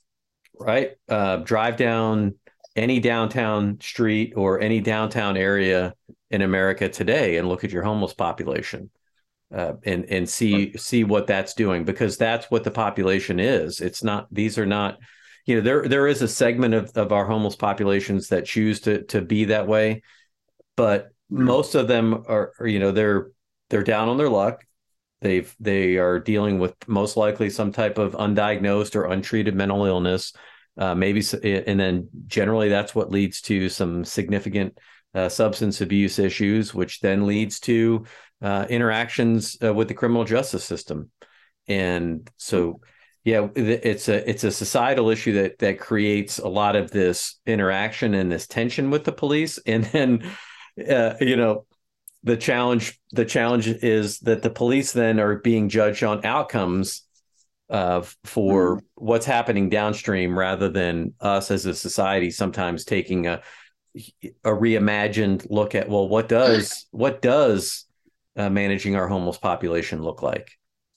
right 0.58 0.92
uh, 1.08 1.36
drive 1.38 1.76
down 1.76 2.34
any 2.76 3.00
downtown 3.00 3.78
street 3.80 4.32
or 4.36 4.60
any 4.60 4.80
downtown 4.80 5.36
area 5.36 5.94
in 6.30 6.42
America 6.42 6.88
today 6.88 7.36
and 7.36 7.48
look 7.48 7.64
at 7.64 7.70
your 7.70 7.82
homeless 7.82 8.14
population 8.14 8.90
uh, 9.54 9.74
and 9.84 10.06
and 10.06 10.28
see 10.28 10.76
see 10.76 11.04
what 11.04 11.26
that's 11.26 11.54
doing 11.54 11.84
because 11.84 12.16
that's 12.16 12.50
what 12.50 12.64
the 12.64 12.70
population 12.70 13.38
is. 13.38 13.80
It's 13.80 14.02
not 14.02 14.26
these 14.32 14.58
are 14.58 14.66
not 14.66 14.98
you 15.44 15.56
know 15.56 15.60
there 15.60 15.88
there 15.88 16.06
is 16.06 16.22
a 16.22 16.28
segment 16.28 16.74
of, 16.74 16.90
of 16.96 17.12
our 17.12 17.26
homeless 17.26 17.56
populations 17.56 18.28
that 18.28 18.46
choose 18.46 18.80
to 18.80 19.02
to 19.04 19.20
be 19.20 19.46
that 19.46 19.66
way, 19.66 20.02
but 20.76 21.10
most 21.28 21.74
of 21.74 21.88
them 21.88 22.24
are, 22.28 22.52
are 22.58 22.66
you 22.66 22.78
know 22.78 22.92
they're 22.92 23.30
they're 23.68 23.82
down 23.82 24.08
on 24.08 24.16
their 24.16 24.30
luck. 24.30 24.64
They've 25.20 25.54
they 25.60 25.98
are 25.98 26.18
dealing 26.18 26.58
with 26.58 26.74
most 26.88 27.16
likely 27.16 27.50
some 27.50 27.72
type 27.72 27.98
of 27.98 28.14
undiagnosed 28.14 28.96
or 28.96 29.04
untreated 29.04 29.54
mental 29.54 29.84
illness 29.84 30.32
uh, 30.78 30.94
maybe 30.94 31.22
and 31.42 31.78
then 31.78 32.08
generally 32.26 32.68
that's 32.68 32.94
what 32.94 33.10
leads 33.10 33.40
to 33.42 33.68
some 33.68 34.04
significant 34.04 34.78
uh, 35.14 35.28
substance 35.28 35.80
abuse 35.80 36.18
issues 36.18 36.74
which 36.74 37.00
then 37.00 37.26
leads 37.26 37.60
to 37.60 38.04
uh, 38.40 38.66
interactions 38.68 39.56
uh, 39.62 39.72
with 39.72 39.88
the 39.88 39.94
criminal 39.94 40.24
justice 40.24 40.64
system. 40.64 41.10
And 41.68 42.28
so 42.36 42.80
yeah 43.24 43.46
it's 43.54 44.08
a 44.08 44.28
it's 44.28 44.42
a 44.42 44.50
societal 44.50 45.08
issue 45.08 45.34
that 45.34 45.56
that 45.60 45.78
creates 45.78 46.40
a 46.40 46.48
lot 46.48 46.74
of 46.74 46.90
this 46.90 47.38
interaction 47.46 48.14
and 48.14 48.32
this 48.32 48.46
tension 48.46 48.90
with 48.90 49.04
the 49.04 49.12
police. 49.12 49.58
And 49.66 49.84
then 49.84 50.30
uh, 50.88 51.14
you 51.20 51.36
know 51.36 51.66
the 52.24 52.36
challenge 52.36 53.00
the 53.12 53.24
challenge 53.24 53.68
is 53.68 54.20
that 54.20 54.42
the 54.42 54.50
police 54.50 54.92
then 54.92 55.20
are 55.20 55.36
being 55.36 55.68
judged 55.68 56.02
on 56.02 56.24
outcomes 56.24 57.02
uh, 57.72 58.02
for 58.24 58.76
mm. 58.76 58.82
what's 58.96 59.26
happening 59.26 59.70
downstream 59.70 60.38
rather 60.38 60.68
than 60.68 61.14
us 61.20 61.50
as 61.50 61.66
a 61.66 61.74
society 61.74 62.30
sometimes 62.30 62.84
taking 62.84 63.26
a 63.26 63.42
a 64.44 64.50
reimagined 64.50 65.46
look 65.50 65.74
at 65.74 65.88
well 65.88 66.08
what 66.08 66.28
does 66.28 66.86
what 66.92 67.20
does 67.20 67.86
uh, 68.36 68.48
managing 68.48 68.94
our 68.94 69.08
homeless 69.08 69.38
population 69.38 70.02
look 70.02 70.22
like 70.22 70.52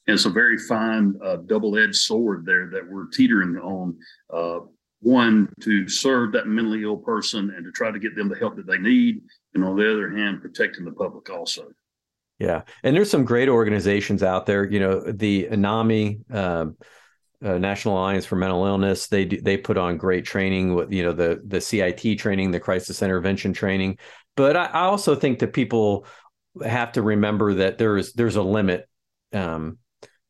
and 0.08 0.14
it's 0.14 0.26
a 0.26 0.30
very 0.30 0.58
fine 0.58 1.16
uh, 1.24 1.38
double-edged 1.38 1.96
sword 1.96 2.46
there 2.46 2.70
that 2.70 2.88
we're 2.88 3.08
teetering 3.08 3.58
on 3.58 3.98
uh, 4.34 4.60
one 5.00 5.50
to 5.62 5.88
serve 5.88 6.32
that 6.34 6.48
mentally 6.48 6.84
ill 6.84 6.98
person 6.98 7.54
and 7.56 7.66
to 7.66 7.72
try 7.72 7.92
to 7.92 8.00
get 8.00 8.16
them 8.16 8.30
the 8.30 8.38
help 8.38 8.56
that 8.56 8.68
they 8.68 8.78
need 8.78 9.22
and 9.54 9.64
on 9.64 9.76
the 9.76 9.92
other 9.92 10.10
hand 10.10 10.42
protecting 10.42 10.86
the 10.86 10.92
public 10.92 11.30
also 11.30 11.68
yeah, 12.40 12.64
and 12.84 12.96
there's 12.96 13.10
some 13.10 13.26
great 13.26 13.48
organizations 13.48 14.22
out 14.22 14.46
there. 14.46 14.70
You 14.70 14.80
know, 14.80 15.00
the 15.00 15.48
NAMI, 15.50 16.20
um, 16.32 16.78
uh, 17.44 17.58
National 17.58 17.98
Alliance 17.98 18.26
for 18.26 18.36
Mental 18.36 18.66
Illness. 18.66 19.08
They 19.08 19.26
do, 19.26 19.42
they 19.42 19.58
put 19.58 19.78
on 19.78 19.98
great 19.98 20.26
training 20.26 20.74
with 20.74 20.92
you 20.92 21.04
know 21.04 21.14
the 21.14 21.42
the 21.46 21.62
CIT 21.62 22.20
training, 22.20 22.52
the 22.52 22.60
crisis 22.60 23.02
intervention 23.02 23.54
training. 23.54 24.00
But 24.36 24.58
I, 24.58 24.66
I 24.66 24.82
also 24.82 25.16
think 25.16 25.40
that 25.40 25.54
people 25.54 26.06
have 26.64 26.94
to 26.94 27.02
remember 27.02 27.56
that 27.56 27.78
there's 27.78 28.14
there's 28.14 28.36
a 28.36 28.42
limit 28.42 28.88
um, 29.34 29.78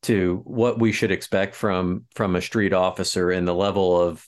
to 0.03 0.41
what 0.45 0.79
we 0.79 0.91
should 0.91 1.11
expect 1.11 1.55
from 1.55 2.05
from 2.13 2.35
a 2.35 2.41
street 2.41 2.73
officer 2.73 3.31
and 3.31 3.47
the 3.47 3.55
level 3.55 3.99
of 3.99 4.27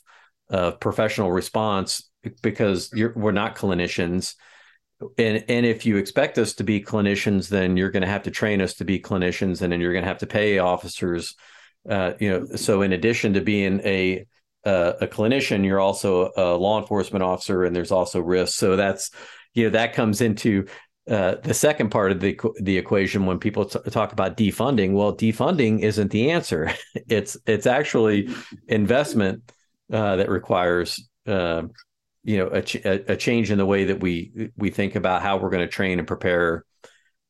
of 0.50 0.80
professional 0.80 1.30
response 1.30 2.10
because 2.42 2.90
we're 2.92 3.30
not 3.30 3.54
clinicians 3.54 4.34
and 5.16 5.44
and 5.48 5.66
if 5.66 5.86
you 5.86 5.96
expect 5.96 6.38
us 6.38 6.54
to 6.54 6.64
be 6.64 6.80
clinicians 6.80 7.48
then 7.48 7.76
you're 7.76 7.90
going 7.90 8.02
to 8.02 8.08
have 8.08 8.22
to 8.24 8.30
train 8.30 8.60
us 8.60 8.74
to 8.74 8.84
be 8.84 8.98
clinicians 8.98 9.62
and 9.62 9.72
then 9.72 9.80
you're 9.80 9.92
going 9.92 10.04
to 10.04 10.08
have 10.08 10.18
to 10.18 10.26
pay 10.26 10.58
officers 10.58 11.34
uh, 11.88 12.12
you 12.18 12.30
know 12.30 12.46
so 12.56 12.82
in 12.82 12.92
addition 12.92 13.34
to 13.34 13.40
being 13.40 13.80
a 13.84 14.26
uh, 14.64 14.94
a 15.00 15.06
clinician 15.06 15.64
you're 15.64 15.80
also 15.80 16.32
a 16.36 16.56
law 16.56 16.80
enforcement 16.80 17.22
officer 17.22 17.64
and 17.64 17.74
there's 17.74 17.92
also 17.92 18.20
risks 18.20 18.56
so 18.56 18.76
that's 18.76 19.10
you 19.54 19.64
know 19.64 19.70
that 19.70 19.94
comes 19.94 20.20
into 20.20 20.66
uh, 21.08 21.36
the 21.42 21.54
second 21.54 21.90
part 21.90 22.12
of 22.12 22.20
the 22.20 22.38
the 22.60 22.76
equation 22.76 23.24
when 23.24 23.38
people 23.38 23.64
t- 23.64 23.78
talk 23.90 24.12
about 24.12 24.36
defunding. 24.36 24.92
Well 24.92 25.16
defunding 25.16 25.80
isn't 25.80 26.10
the 26.10 26.30
answer. 26.30 26.70
It's 27.08 27.36
it's 27.46 27.66
actually 27.66 28.28
investment 28.66 29.50
uh, 29.90 30.16
that 30.16 30.28
requires 30.28 31.08
uh, 31.26 31.62
you 32.28 32.36
know 32.36 32.48
a, 32.48 32.60
ch- 32.60 32.84
a 32.84 33.16
change 33.16 33.50
in 33.50 33.56
the 33.56 33.64
way 33.64 33.86
that 33.86 34.00
we 34.00 34.50
we 34.54 34.68
think 34.68 34.96
about 34.96 35.22
how 35.22 35.38
we're 35.38 35.48
going 35.48 35.66
to 35.66 35.72
train 35.72 35.98
and 35.98 36.06
prepare. 36.06 36.66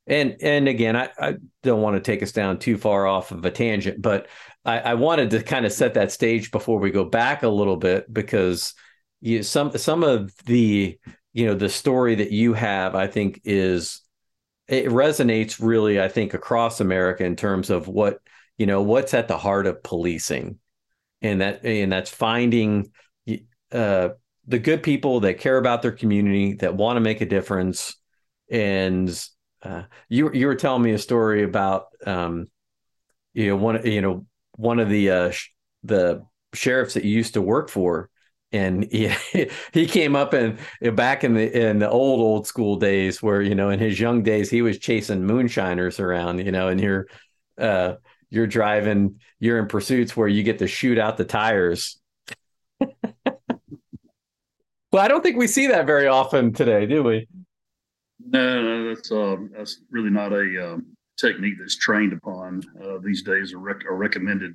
And 0.08 0.36
and 0.42 0.66
again 0.66 0.96
I, 0.96 1.10
I 1.20 1.34
don't 1.62 1.82
want 1.82 1.94
to 1.94 2.00
take 2.00 2.20
us 2.20 2.32
down 2.32 2.58
too 2.58 2.76
far 2.76 3.06
off 3.06 3.30
of 3.30 3.44
a 3.44 3.50
tangent 3.50 4.02
but 4.02 4.26
I, 4.64 4.80
I 4.80 4.94
wanted 4.94 5.30
to 5.30 5.42
kind 5.42 5.64
of 5.64 5.72
set 5.72 5.94
that 5.94 6.10
stage 6.10 6.50
before 6.50 6.80
we 6.80 6.90
go 6.90 7.04
back 7.04 7.44
a 7.44 7.48
little 7.48 7.76
bit 7.76 8.12
because 8.12 8.74
you 9.20 9.44
some 9.44 9.70
some 9.78 10.02
of 10.02 10.34
the 10.46 10.98
you 11.32 11.46
know 11.46 11.54
the 11.54 11.68
story 11.68 12.16
that 12.16 12.32
you 12.32 12.54
have 12.54 12.96
I 12.96 13.06
think 13.06 13.42
is 13.44 14.00
it 14.66 14.86
resonates 14.86 15.64
really 15.64 16.00
I 16.00 16.08
think 16.08 16.34
across 16.34 16.80
America 16.80 17.24
in 17.24 17.36
terms 17.36 17.70
of 17.70 17.86
what 17.86 18.18
you 18.56 18.66
know 18.66 18.82
what's 18.82 19.14
at 19.14 19.28
the 19.28 19.38
heart 19.38 19.66
of 19.68 19.80
policing. 19.84 20.58
And 21.22 21.40
that 21.40 21.64
and 21.64 21.92
that's 21.92 22.10
finding 22.10 22.90
uh 23.70 24.08
the 24.48 24.58
good 24.58 24.82
people 24.82 25.20
that 25.20 25.38
care 25.38 25.58
about 25.58 25.82
their 25.82 25.92
community 25.92 26.54
that 26.54 26.74
want 26.74 26.96
to 26.96 27.00
make 27.00 27.20
a 27.20 27.26
difference. 27.26 27.96
And 28.50 29.08
uh, 29.62 29.82
you 30.08 30.32
you 30.32 30.46
were 30.46 30.54
telling 30.54 30.82
me 30.82 30.92
a 30.92 30.98
story 30.98 31.44
about 31.44 31.88
um, 32.06 32.48
you 33.34 33.48
know 33.48 33.56
one 33.56 33.86
you 33.86 34.00
know 34.00 34.26
one 34.56 34.80
of 34.80 34.88
the 34.88 35.10
uh, 35.10 35.30
sh- 35.30 35.50
the 35.84 36.24
sheriffs 36.54 36.94
that 36.94 37.04
you 37.04 37.10
used 37.10 37.34
to 37.34 37.42
work 37.42 37.68
for. 37.68 38.08
And 38.50 38.90
he 38.90 39.12
he 39.74 39.86
came 39.86 40.16
up 40.16 40.32
and 40.32 40.58
back 40.96 41.24
in 41.24 41.34
the 41.34 41.68
in 41.68 41.78
the 41.78 41.90
old 41.90 42.20
old 42.20 42.46
school 42.46 42.76
days 42.76 43.22
where 43.22 43.42
you 43.42 43.54
know 43.54 43.68
in 43.68 43.78
his 43.78 44.00
young 44.00 44.22
days 44.22 44.48
he 44.48 44.62
was 44.62 44.78
chasing 44.78 45.26
moonshiners 45.26 46.00
around 46.00 46.38
you 46.38 46.50
know 46.50 46.68
and 46.68 46.80
you're 46.80 47.06
uh 47.58 47.96
you're 48.30 48.46
driving 48.46 49.20
you're 49.38 49.58
in 49.58 49.68
pursuits 49.68 50.16
where 50.16 50.28
you 50.28 50.42
get 50.42 50.60
to 50.60 50.66
shoot 50.66 50.98
out 50.98 51.18
the 51.18 51.26
tires 51.26 52.00
Well, 54.92 55.02
I 55.02 55.08
don't 55.08 55.22
think 55.22 55.36
we 55.36 55.46
see 55.46 55.66
that 55.66 55.86
very 55.86 56.06
often 56.06 56.52
today, 56.52 56.86
do 56.86 57.02
we? 57.02 57.28
No, 58.24 58.62
no 58.62 58.88
that's 58.88 59.12
uh, 59.12 59.36
that's 59.56 59.82
really 59.90 60.10
not 60.10 60.32
a 60.32 60.72
um, 60.72 60.86
technique 61.18 61.54
that's 61.58 61.76
trained 61.76 62.14
upon 62.14 62.62
uh, 62.82 62.98
these 63.02 63.22
days 63.22 63.52
or, 63.52 63.58
rec- 63.58 63.84
or 63.86 63.96
recommended. 63.96 64.54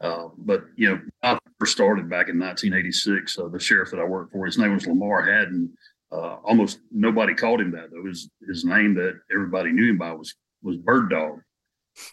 Uh, 0.00 0.28
but 0.36 0.64
you 0.76 0.88
know, 0.88 1.00
I 1.22 1.38
first 1.60 1.72
started 1.72 2.10
back 2.10 2.28
in 2.28 2.38
1986. 2.38 3.38
Uh, 3.38 3.48
the 3.48 3.60
sheriff 3.60 3.90
that 3.90 4.00
I 4.00 4.04
worked 4.04 4.32
for, 4.32 4.46
his 4.46 4.58
name 4.58 4.74
was 4.74 4.86
Lamar 4.86 5.22
Haddon. 5.22 5.72
Uh, 6.10 6.36
almost 6.44 6.80
nobody 6.90 7.34
called 7.34 7.60
him 7.60 7.70
that 7.72 7.90
though. 7.92 8.04
His 8.06 8.28
his 8.48 8.64
name 8.64 8.94
that 8.94 9.20
everybody 9.32 9.70
knew 9.70 9.90
him 9.90 9.98
by 9.98 10.12
was 10.12 10.34
was 10.62 10.76
Bird 10.76 11.10
Dog, 11.10 11.40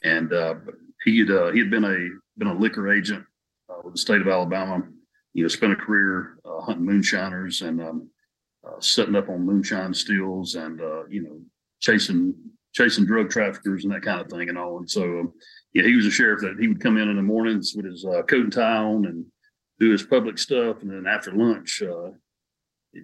and 0.04 0.32
uh, 0.32 0.56
he 1.04 1.20
had 1.20 1.30
he 1.54 1.60
had 1.60 1.72
been 1.72 1.86
a 1.86 2.10
been 2.38 2.48
a 2.48 2.54
liquor 2.54 2.92
agent 2.92 3.26
with 3.84 3.94
the 3.94 4.00
state 4.00 4.22
of 4.22 4.28
Alabama 4.28 4.84
you 5.36 5.44
know, 5.44 5.50
spent 5.50 5.74
a 5.74 5.76
career 5.76 6.38
uh, 6.46 6.62
hunting 6.62 6.86
moonshiners 6.86 7.62
and 7.62 7.82
um, 7.82 8.10
uh, 8.66 8.80
setting 8.80 9.18
up 9.18 9.28
on 9.28 9.46
moonshine 9.46 9.94
stills 9.94 10.56
and 10.56 10.80
uh, 10.80 11.06
you 11.08 11.22
know 11.22 11.42
chasing 11.82 12.34
chasing 12.74 13.06
drug 13.06 13.30
traffickers 13.30 13.84
and 13.84 13.94
that 13.94 14.02
kind 14.02 14.22
of 14.22 14.28
thing 14.30 14.48
and 14.50 14.58
all. 14.58 14.80
And 14.80 14.90
so, 14.90 15.04
um, 15.04 15.34
yeah, 15.74 15.84
he 15.84 15.96
was 15.96 16.06
a 16.06 16.12
sheriff 16.12 16.42
that 16.42 16.58
he 16.60 16.68
would 16.68 16.82
come 16.82 16.98
in 16.98 17.10
in 17.10 17.18
the 17.18 17.22
mornings 17.22 17.74
with 17.76 17.86
his 17.86 18.06
uh, 18.06 18.22
coat 18.24 18.44
and 18.44 18.54
tie 18.54 18.78
on 18.78 19.06
and 19.06 19.26
do 19.78 19.92
his 19.92 20.04
public 20.04 20.38
stuff, 20.38 20.82
and 20.82 20.90
then 20.90 21.06
after 21.06 21.34
lunch, 21.34 21.82
uh, 21.82 22.12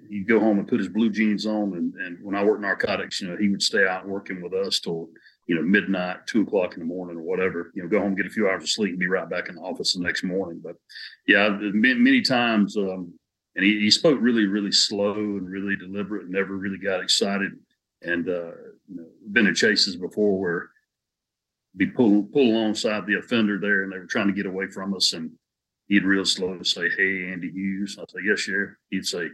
he'd 0.10 0.28
go 0.28 0.40
home 0.40 0.58
and 0.58 0.70
put 0.70 0.80
his 0.80 0.88
blue 0.88 1.10
jeans 1.10 1.46
on. 1.46 1.74
And, 1.74 1.94
and 1.96 2.18
when 2.24 2.34
I 2.34 2.46
worked 2.46 2.62
narcotics, 2.62 3.20
you 3.20 3.28
know, 3.28 3.36
he 3.36 3.50
would 3.50 3.62
stay 3.62 3.86
out 3.86 4.08
working 4.08 4.42
with 4.42 4.54
us 4.54 4.80
till 4.80 5.10
you 5.48 5.56
know, 5.56 5.62
midnight, 5.62 6.26
two 6.28 6.42
o'clock 6.42 6.74
in 6.74 6.80
the 6.80 6.86
morning 6.86 7.18
or 7.18 7.24
whatever, 7.24 7.72
you 7.74 7.82
know, 7.82 7.90
go 7.90 8.00
home, 8.00 8.16
get 8.16 8.26
a 8.26 8.30
few 8.30 8.48
hours 8.48 8.64
of 8.64 8.70
sleep 8.70 8.92
and 8.92 9.00
be 9.00 9.08
right 9.08 9.30
back 9.30 9.50
in 9.50 9.56
the 9.56 9.62
office 9.62 9.94
the 9.94 10.04
next 10.04 10.24
morning. 10.24 10.62
But 10.64 10.76
yeah, 11.28 11.50
many 11.50 12.22
times, 12.22 12.78
um, 12.78 13.14
and 13.56 13.66
he, 13.66 13.80
he 13.80 13.92
spoke 13.92 14.18
really, 14.22 14.46
really 14.46 14.72
slow 14.72 15.14
and 15.14 15.50
really 15.50 15.76
deliberate 15.76 16.24
and 16.24 16.32
never 16.32 16.56
really 16.56 16.78
got 16.78 17.02
excited. 17.02 17.52
And, 18.02 18.30
uh, 18.30 18.54
you 18.88 18.96
know, 18.96 19.08
been 19.32 19.48
in 19.48 19.56
chases 19.56 19.96
before 19.96 20.40
where 20.40 20.70
be 21.76 21.88
pull, 21.88 22.24
pull 22.24 22.56
alongside 22.56 23.06
the 23.06 23.18
offender 23.18 23.60
there 23.60 23.84
and 23.84 23.92
they 23.92 23.98
were 23.98 24.06
trying 24.06 24.28
to 24.28 24.34
get 24.34 24.46
away 24.46 24.68
from 24.68 24.94
us. 24.94 25.14
And, 25.14 25.32
he'd 25.92 26.06
real 26.06 26.24
slow 26.24 26.58
to 26.58 26.64
say, 26.64 26.90
"Hey, 26.98 27.30
Andy 27.32 27.52
Hughes." 27.52 27.98
I 28.00 28.06
say, 28.08 28.20
"Yes, 28.26 28.40
Sheriff." 28.40 28.76
He'd 28.90 29.06
say, 29.06 29.30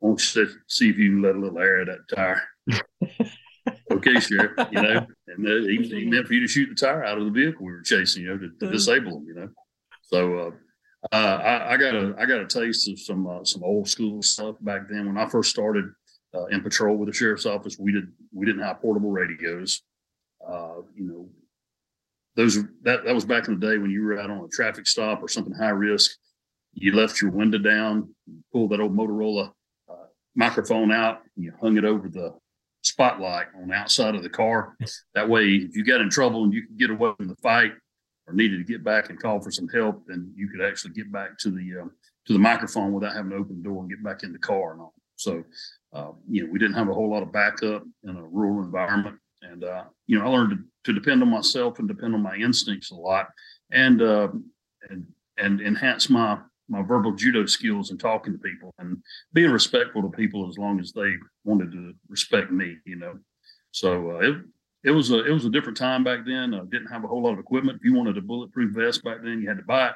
"Won't 0.00 0.34
you 0.34 0.48
see 0.66 0.90
if 0.90 0.98
you 0.98 1.10
can 1.10 1.22
let 1.22 1.36
a 1.36 1.38
little 1.38 1.60
air 1.60 1.82
of 1.82 1.86
that 1.86 2.08
tire?" 2.08 2.42
okay, 4.00 4.20
Sheriff. 4.20 4.52
You 4.70 4.82
know, 4.82 5.06
and 5.28 5.46
uh, 5.46 5.66
he, 5.66 5.82
he 5.82 6.04
meant 6.06 6.26
for 6.26 6.34
you 6.34 6.40
to 6.40 6.48
shoot 6.48 6.68
the 6.68 6.74
tire 6.74 7.04
out 7.04 7.18
of 7.18 7.24
the 7.24 7.30
vehicle 7.30 7.64
we 7.64 7.72
were 7.72 7.82
chasing, 7.82 8.22
you 8.22 8.28
know, 8.28 8.38
to, 8.38 8.48
to 8.48 8.66
uh-huh. 8.66 8.72
disable 8.72 9.12
them. 9.12 9.26
You 9.26 9.34
know, 9.34 9.48
so. 10.02 10.38
Uh, 10.38 10.50
uh, 11.12 11.16
I, 11.16 11.72
I, 11.72 11.76
got 11.78 11.94
a 11.94 12.14
I 12.18 12.26
got 12.26 12.40
a 12.40 12.46
taste 12.46 12.86
of 12.90 13.00
some 13.00 13.26
uh, 13.26 13.42
some 13.42 13.64
old 13.64 13.88
school 13.88 14.22
stuff 14.22 14.56
back 14.60 14.82
then. 14.90 15.06
When 15.06 15.16
I 15.16 15.26
first 15.26 15.48
started 15.48 15.86
uh, 16.34 16.44
in 16.46 16.60
patrol 16.60 16.96
with 16.96 17.08
the 17.08 17.14
sheriff's 17.14 17.46
office, 17.46 17.78
we 17.78 17.90
did 17.90 18.08
we 18.32 18.44
didn't 18.44 18.62
have 18.62 18.82
portable 18.82 19.10
radios. 19.10 19.82
Uh, 20.46 20.82
you 20.94 21.04
know, 21.04 21.28
those 22.36 22.62
that 22.82 23.04
that 23.04 23.14
was 23.14 23.24
back 23.24 23.48
in 23.48 23.58
the 23.58 23.66
day 23.66 23.78
when 23.78 23.90
you 23.90 24.04
were 24.04 24.20
out 24.20 24.30
on 24.30 24.44
a 24.44 24.48
traffic 24.48 24.86
stop 24.86 25.22
or 25.22 25.28
something 25.28 25.54
high 25.54 25.70
risk. 25.70 26.10
You 26.74 26.94
left 26.94 27.20
your 27.20 27.30
window 27.30 27.58
down, 27.58 28.14
pulled 28.52 28.70
that 28.70 28.80
old 28.80 28.94
Motorola 28.94 29.52
uh, 29.90 30.06
microphone 30.36 30.92
out, 30.92 31.22
and 31.34 31.44
you 31.44 31.52
hung 31.60 31.78
it 31.78 31.84
over 31.84 32.08
the 32.08 32.34
spotlight 32.82 33.46
on 33.60 33.68
the 33.68 33.74
outside 33.74 34.14
of 34.14 34.22
the 34.22 34.30
car. 34.30 34.76
That 35.14 35.28
way, 35.28 35.48
if 35.48 35.76
you 35.76 35.84
got 35.84 36.00
in 36.00 36.10
trouble 36.10 36.44
and 36.44 36.52
you 36.52 36.66
could 36.66 36.78
get 36.78 36.90
away 36.90 37.12
from 37.16 37.28
the 37.28 37.36
fight 37.36 37.72
or 38.26 38.34
needed 38.34 38.58
to 38.58 38.72
get 38.72 38.84
back 38.84 39.10
and 39.10 39.20
call 39.20 39.40
for 39.40 39.50
some 39.50 39.68
help, 39.68 40.04
then 40.06 40.32
you 40.34 40.48
could 40.48 40.64
actually 40.64 40.92
get 40.92 41.12
back 41.12 41.38
to 41.38 41.50
the 41.50 41.82
um, 41.82 41.90
to 42.26 42.32
the 42.32 42.38
microphone 42.38 42.92
without 42.92 43.14
having 43.14 43.30
to 43.30 43.36
open 43.36 43.56
the 43.56 43.68
door 43.68 43.80
and 43.80 43.90
get 43.90 44.02
back 44.02 44.22
in 44.22 44.32
the 44.32 44.38
car 44.38 44.72
and 44.72 44.80
all. 44.80 44.94
So, 45.16 45.42
uh, 45.92 46.12
you 46.28 46.44
know, 46.44 46.52
we 46.52 46.58
didn't 46.58 46.76
have 46.76 46.88
a 46.88 46.94
whole 46.94 47.10
lot 47.10 47.22
of 47.22 47.32
backup 47.32 47.82
in 48.04 48.16
a 48.16 48.22
rural 48.22 48.62
environment, 48.64 49.18
and 49.42 49.64
uh, 49.64 49.84
you 50.06 50.18
know, 50.18 50.24
I 50.24 50.28
learned 50.28 50.50
to, 50.50 50.92
to, 50.92 50.98
depend 50.98 51.22
on 51.22 51.28
myself 51.28 51.78
and 51.78 51.88
depend 51.88 52.14
on 52.14 52.22
my 52.22 52.36
instincts 52.36 52.90
a 52.90 52.94
lot, 52.94 53.28
and 53.70 54.00
uh, 54.00 54.28
and 54.88 55.06
and 55.36 55.60
enhance 55.60 56.08
my 56.08 56.38
my 56.70 56.82
verbal 56.82 57.12
judo 57.12 57.44
skills 57.46 57.90
and 57.90 57.98
talking 57.98 58.32
to 58.32 58.38
people 58.38 58.72
and 58.78 58.96
being 59.32 59.50
respectful 59.50 60.02
to 60.02 60.08
people 60.08 60.48
as 60.48 60.56
long 60.56 60.78
as 60.80 60.92
they 60.92 61.14
wanted 61.44 61.72
to 61.72 61.92
respect 62.08 62.50
me, 62.50 62.76
you 62.86 62.96
know. 62.96 63.18
So 63.72 64.12
uh, 64.12 64.18
it 64.20 64.36
it 64.84 64.90
was 64.92 65.10
a 65.10 65.24
it 65.24 65.32
was 65.32 65.44
a 65.44 65.50
different 65.50 65.76
time 65.76 66.04
back 66.04 66.20
then. 66.24 66.54
I 66.54 66.60
didn't 66.60 66.86
have 66.86 67.04
a 67.04 67.08
whole 67.08 67.22
lot 67.22 67.32
of 67.32 67.38
equipment. 67.38 67.78
If 67.78 67.84
you 67.84 67.94
wanted 67.94 68.16
a 68.16 68.22
bulletproof 68.22 68.74
vest 68.74 69.04
back 69.04 69.18
then, 69.22 69.42
you 69.42 69.48
had 69.48 69.58
to 69.58 69.64
buy 69.64 69.88
it. 69.88 69.94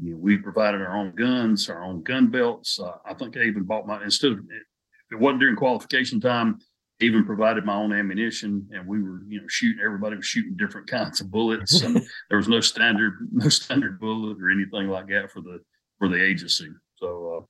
You 0.00 0.12
know, 0.12 0.18
we 0.18 0.36
provided 0.36 0.80
our 0.80 0.96
own 0.96 1.14
guns, 1.14 1.70
our 1.70 1.82
own 1.84 2.02
gun 2.02 2.28
belts. 2.28 2.78
Uh, 2.78 2.96
I 3.06 3.14
think 3.14 3.36
I 3.36 3.44
even 3.44 3.62
bought 3.62 3.86
my 3.86 4.02
instead 4.02 4.32
of 4.32 4.40
it 5.10 5.18
wasn't 5.18 5.40
during 5.40 5.56
qualification 5.56 6.20
time. 6.20 6.58
Even 7.00 7.24
provided 7.24 7.64
my 7.64 7.76
own 7.76 7.92
ammunition, 7.92 8.68
and 8.72 8.84
we 8.84 9.00
were, 9.00 9.20
you 9.28 9.40
know, 9.40 9.46
shooting. 9.46 9.80
Everybody 9.84 10.16
was 10.16 10.26
shooting 10.26 10.56
different 10.56 10.88
kinds 10.90 11.20
of 11.20 11.30
bullets, 11.30 11.80
and 11.82 11.94
there 12.28 12.38
was 12.38 12.48
no 12.48 12.60
standard, 12.60 13.14
no 13.30 13.48
standard 13.48 14.00
bullet 14.00 14.38
or 14.42 14.50
anything 14.50 14.88
like 14.88 15.06
that 15.06 15.30
for 15.30 15.40
the 15.40 15.60
for 15.98 16.08
the 16.08 16.22
agency. 16.22 16.68
So, 16.96 17.38
uh, 17.38 17.44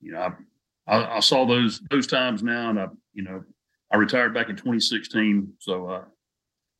you 0.00 0.12
know, 0.12 0.34
I, 0.86 0.94
I, 0.94 1.16
I 1.16 1.20
saw 1.20 1.46
those 1.46 1.80
those 1.90 2.06
times 2.06 2.42
now, 2.42 2.70
and 2.70 2.80
I, 2.80 2.86
you 3.12 3.22
know, 3.22 3.42
I 3.90 3.96
retired 3.96 4.34
back 4.34 4.48
in 4.48 4.56
2016, 4.56 5.54
so 5.58 5.86
I 5.86 5.96
uh, 5.96 6.04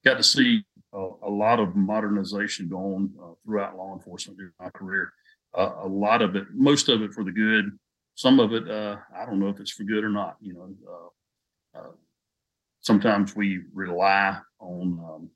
got 0.05 0.17
to 0.17 0.23
see 0.23 0.65
a, 0.93 1.09
a 1.23 1.31
lot 1.31 1.61
of 1.61 1.77
modernization 1.77 2.69
going 2.69 3.11
uh, 3.23 3.33
throughout 3.45 3.77
law 3.77 3.93
enforcement 3.95 4.39
during 4.39 4.53
my 4.61 4.71
career. 4.71 5.13
Uh, 5.57 5.75
a 5.83 5.89
lot 5.89 6.23
of 6.23 6.37
it, 6.37 6.47
most 6.53 6.89
of 6.89 7.03
it 7.03 7.13
for 7.13 7.25
the 7.25 7.33
good. 7.33 7.71
Some 8.15 8.41
of 8.41 8.53
it, 8.53 8.71
uh, 8.71 8.97
I 9.17 9.25
don't 9.25 9.39
know 9.39 9.49
if 9.49 9.61
it's 9.61 9.71
for 9.71 9.85
good 9.85 10.05
or 10.05 10.09
not. 10.09 10.37
You 10.41 10.55
know, 10.55 10.75
uh, 10.89 11.79
uh, 11.79 11.93
sometimes 12.81 13.37
we 13.37 13.61
rely 13.73 14.39
on 14.61 15.01
um, 15.05 15.31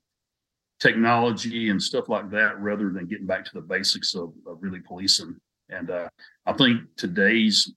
technology 0.79 1.69
and 1.69 1.81
stuff 1.81 2.09
like 2.09 2.29
that 2.31 2.59
rather 2.59 2.91
than 2.91 3.07
getting 3.07 3.25
back 3.25 3.45
to 3.45 3.51
the 3.53 3.61
basics 3.61 4.13
of, 4.13 4.33
of 4.45 4.57
really 4.61 4.79
policing 4.79 5.39
and 5.69 5.89
uh, 5.89 6.09
I 6.45 6.53
think 6.53 6.81
today's 6.95 7.71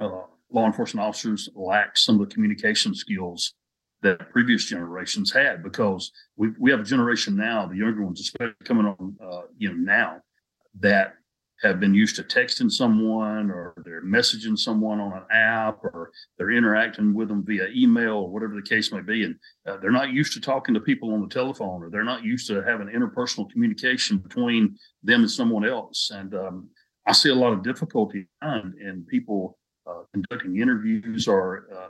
uh, 0.00 0.22
law 0.50 0.66
enforcement 0.66 1.06
officers 1.06 1.48
lack 1.54 1.96
some 1.96 2.20
of 2.20 2.28
the 2.28 2.34
communication 2.34 2.94
skills 2.94 3.54
that 4.02 4.30
previous 4.30 4.64
generations 4.64 5.32
had 5.32 5.62
because 5.62 6.12
we, 6.36 6.50
we 6.58 6.70
have 6.70 6.80
a 6.80 6.84
generation 6.84 7.36
now, 7.36 7.66
the 7.66 7.76
younger 7.76 8.04
ones, 8.04 8.20
especially 8.20 8.54
coming 8.64 8.86
on, 8.86 9.16
uh, 9.22 9.42
you 9.56 9.68
know, 9.68 9.74
now 9.74 10.20
that 10.80 11.14
have 11.62 11.80
been 11.80 11.94
used 11.94 12.14
to 12.14 12.22
texting 12.22 12.70
someone 12.70 13.50
or 13.50 13.74
they're 13.84 14.04
messaging 14.04 14.56
someone 14.56 15.00
on 15.00 15.12
an 15.12 15.24
app 15.32 15.82
or 15.82 16.12
they're 16.36 16.52
interacting 16.52 17.12
with 17.12 17.28
them 17.28 17.44
via 17.44 17.66
email 17.74 18.18
or 18.18 18.30
whatever 18.30 18.54
the 18.54 18.62
case 18.62 18.92
may 18.92 19.00
be. 19.00 19.24
And 19.24 19.34
uh, 19.66 19.76
they're 19.78 19.90
not 19.90 20.12
used 20.12 20.32
to 20.34 20.40
talking 20.40 20.74
to 20.74 20.80
people 20.80 21.12
on 21.12 21.20
the 21.20 21.28
telephone 21.28 21.82
or 21.82 21.90
they're 21.90 22.04
not 22.04 22.22
used 22.22 22.46
to 22.46 22.62
having 22.62 22.86
interpersonal 22.86 23.50
communication 23.50 24.18
between 24.18 24.76
them 25.02 25.22
and 25.22 25.30
someone 25.30 25.66
else. 25.66 26.10
And 26.14 26.32
um, 26.34 26.68
I 27.08 27.12
see 27.12 27.30
a 27.30 27.34
lot 27.34 27.54
of 27.54 27.62
difficulty 27.62 28.28
in, 28.42 29.06
people 29.08 29.58
uh, 29.88 30.02
conducting 30.12 30.60
interviews 30.60 31.26
or 31.26 31.66
uh, 31.74 31.86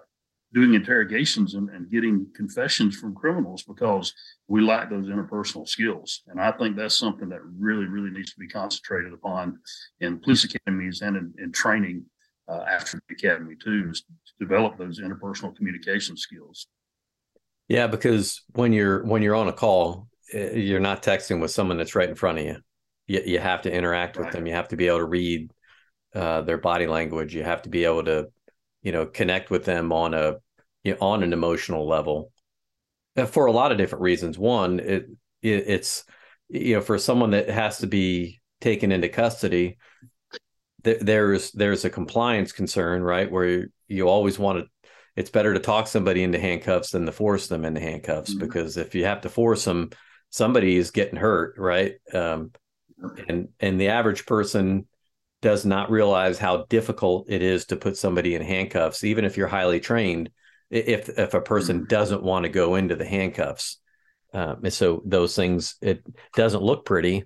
doing 0.55 0.75
interrogations 0.75 1.55
and, 1.55 1.69
and, 1.71 1.91
getting 1.91 2.25
confessions 2.37 2.97
from 2.97 3.17
criminals 3.17 3.65
because 3.65 4.15
we 4.47 4.63
lack 4.63 4.89
those 4.89 5.09
interpersonal 5.09 5.69
skills. 5.69 6.23
And 6.29 6.41
I 6.41 6.53
think 6.53 6.77
that's 6.77 6.97
something 6.97 7.29
that 7.31 7.41
really, 7.59 7.87
really 7.87 8.11
needs 8.11 8.33
to 8.33 8.39
be 8.39 8.47
concentrated 8.47 9.13
upon 9.13 9.59
in 10.01 10.21
police 10.21 10.45
academies 10.45 11.03
and 11.03 11.17
in, 11.17 11.35
in 11.43 11.51
training 11.51 12.05
uh, 12.49 12.65
after 12.69 13.01
the 13.09 13.15
academy 13.15 13.57
too, 13.61 13.89
is 13.91 14.03
to 14.03 14.33
develop 14.39 14.79
those 14.79 15.01
interpersonal 15.01 15.55
communication 15.57 16.17
skills. 16.17 16.69
Yeah, 17.67 17.89
because 17.89 18.43
when 18.53 18.73
you're 18.73 19.05
when 19.05 19.21
you're 19.21 19.35
on 19.35 19.49
a 19.49 19.53
call, 19.53 20.09
eh, 20.33 20.55
you're 20.55 20.81
not 20.81 21.03
texting 21.03 21.41
with 21.41 21.51
someone 21.51 21.77
that's 21.77 21.97
right 21.97 22.09
in 22.09 22.15
front 22.15 22.39
of 22.39 22.45
you 22.45 22.57
you, 23.09 23.23
you 23.25 23.39
have 23.41 23.63
to 23.63 23.73
interact 23.73 24.17
with 24.17 24.31
them. 24.31 24.47
You 24.47 24.55
have 24.55 24.69
to 24.69 24.77
be 24.77 24.87
able 24.87 24.99
to 24.99 25.05
read 25.05 25.51
uh, 26.15 26.43
their 26.43 26.59
body 26.59 26.87
language. 26.87 27.35
You 27.35 27.43
have 27.43 27.63
to 27.63 27.69
be 27.69 27.85
able 27.85 28.05
to, 28.05 28.29
you 28.83 28.93
know, 28.93 29.07
connect 29.07 29.51
with 29.51 29.65
them 29.65 29.93
on 29.93 30.15
a 30.15 30.37
you 30.85 30.93
know, 30.93 30.99
on 31.01 31.23
an 31.23 31.33
emotional 31.33 31.89
level 31.89 32.31
uh, 33.17 33.27
for 33.27 33.47
a 33.47 33.53
lot 33.53 33.73
of 33.73 33.79
different 33.79 34.03
reasons. 34.03 34.39
One, 34.39 34.79
it, 34.81 35.07
it 35.43 35.65
it's 35.67 36.05
you 36.49 36.77
know 36.77 36.81
for 36.81 36.99
someone 36.99 37.33
that 37.33 37.49
has 37.51 37.79
to 37.79 37.87
be 37.87 38.41
taken 38.61 38.93
into 38.93 39.09
custody, 39.09 39.79
th- 40.85 41.01
there's 41.01 41.51
there's 41.53 41.85
a 41.85 41.91
compliance 41.91 42.53
concern, 42.53 43.03
right? 43.03 43.31
Where 43.31 43.47
you, 43.47 43.69
you 43.89 44.09
always 44.09 44.39
want 44.39 44.61
to. 44.61 44.91
It's 45.17 45.31
better 45.31 45.53
to 45.53 45.61
talk 45.61 45.89
somebody 45.89 46.23
into 46.23 46.39
handcuffs 46.39 46.91
than 46.91 47.07
to 47.07 47.13
force 47.13 47.49
them 47.49 47.65
into 47.65 47.81
handcuffs 47.81 48.31
mm-hmm. 48.31 48.39
because 48.39 48.77
if 48.77 48.95
you 48.95 49.05
have 49.05 49.23
to 49.23 49.29
force 49.29 49.65
them, 49.65 49.91
somebody 50.31 50.77
is 50.77 50.93
getting 50.93 51.19
hurt, 51.19 51.59
right? 51.59 51.97
Um, 52.15 52.53
and 53.29 53.49
and 53.61 53.81
the 53.81 53.89
average 53.89 54.27
person 54.27 54.87
does 55.41 55.65
not 55.65 55.91
realize 55.91 56.39
how 56.39 56.65
difficult 56.69 57.27
it 57.29 57.43
is 57.43 57.67
to 57.67 57.77
put 57.77 57.97
somebody 57.97 58.35
in 58.35 58.43
handcuffs 58.43 59.05
even 59.05 59.25
if 59.25 59.37
you're 59.37 59.47
highly 59.47 59.79
trained 59.81 60.31
if 60.71 61.09
if 61.11 61.35
a 61.35 61.41
person 61.41 61.79
mm-hmm. 61.79 61.87
doesn't 61.87 62.23
want 62.23 62.45
to 62.45 62.49
go 62.49 62.75
into 62.75 62.97
the 62.97 63.07
handcuffs. 63.07 63.79
Um, 64.35 64.61
and 64.65 64.73
so 64.73 65.03
those 65.07 65.35
things 65.35 65.77
it 65.81 66.05
doesn't 66.35 66.63
look 66.63 66.85
pretty 66.85 67.25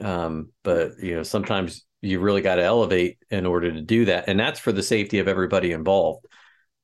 um, 0.00 0.50
but 0.62 0.92
you 1.00 1.14
know 1.14 1.22
sometimes 1.22 1.84
you 2.00 2.20
really 2.20 2.42
got 2.42 2.56
to 2.56 2.62
elevate 2.62 3.18
in 3.30 3.46
order 3.46 3.72
to 3.72 3.80
do 3.80 4.06
that. 4.06 4.28
And 4.28 4.38
that's 4.38 4.58
for 4.58 4.72
the 4.72 4.82
safety 4.82 5.20
of 5.20 5.28
everybody 5.28 5.70
involved. 5.70 6.26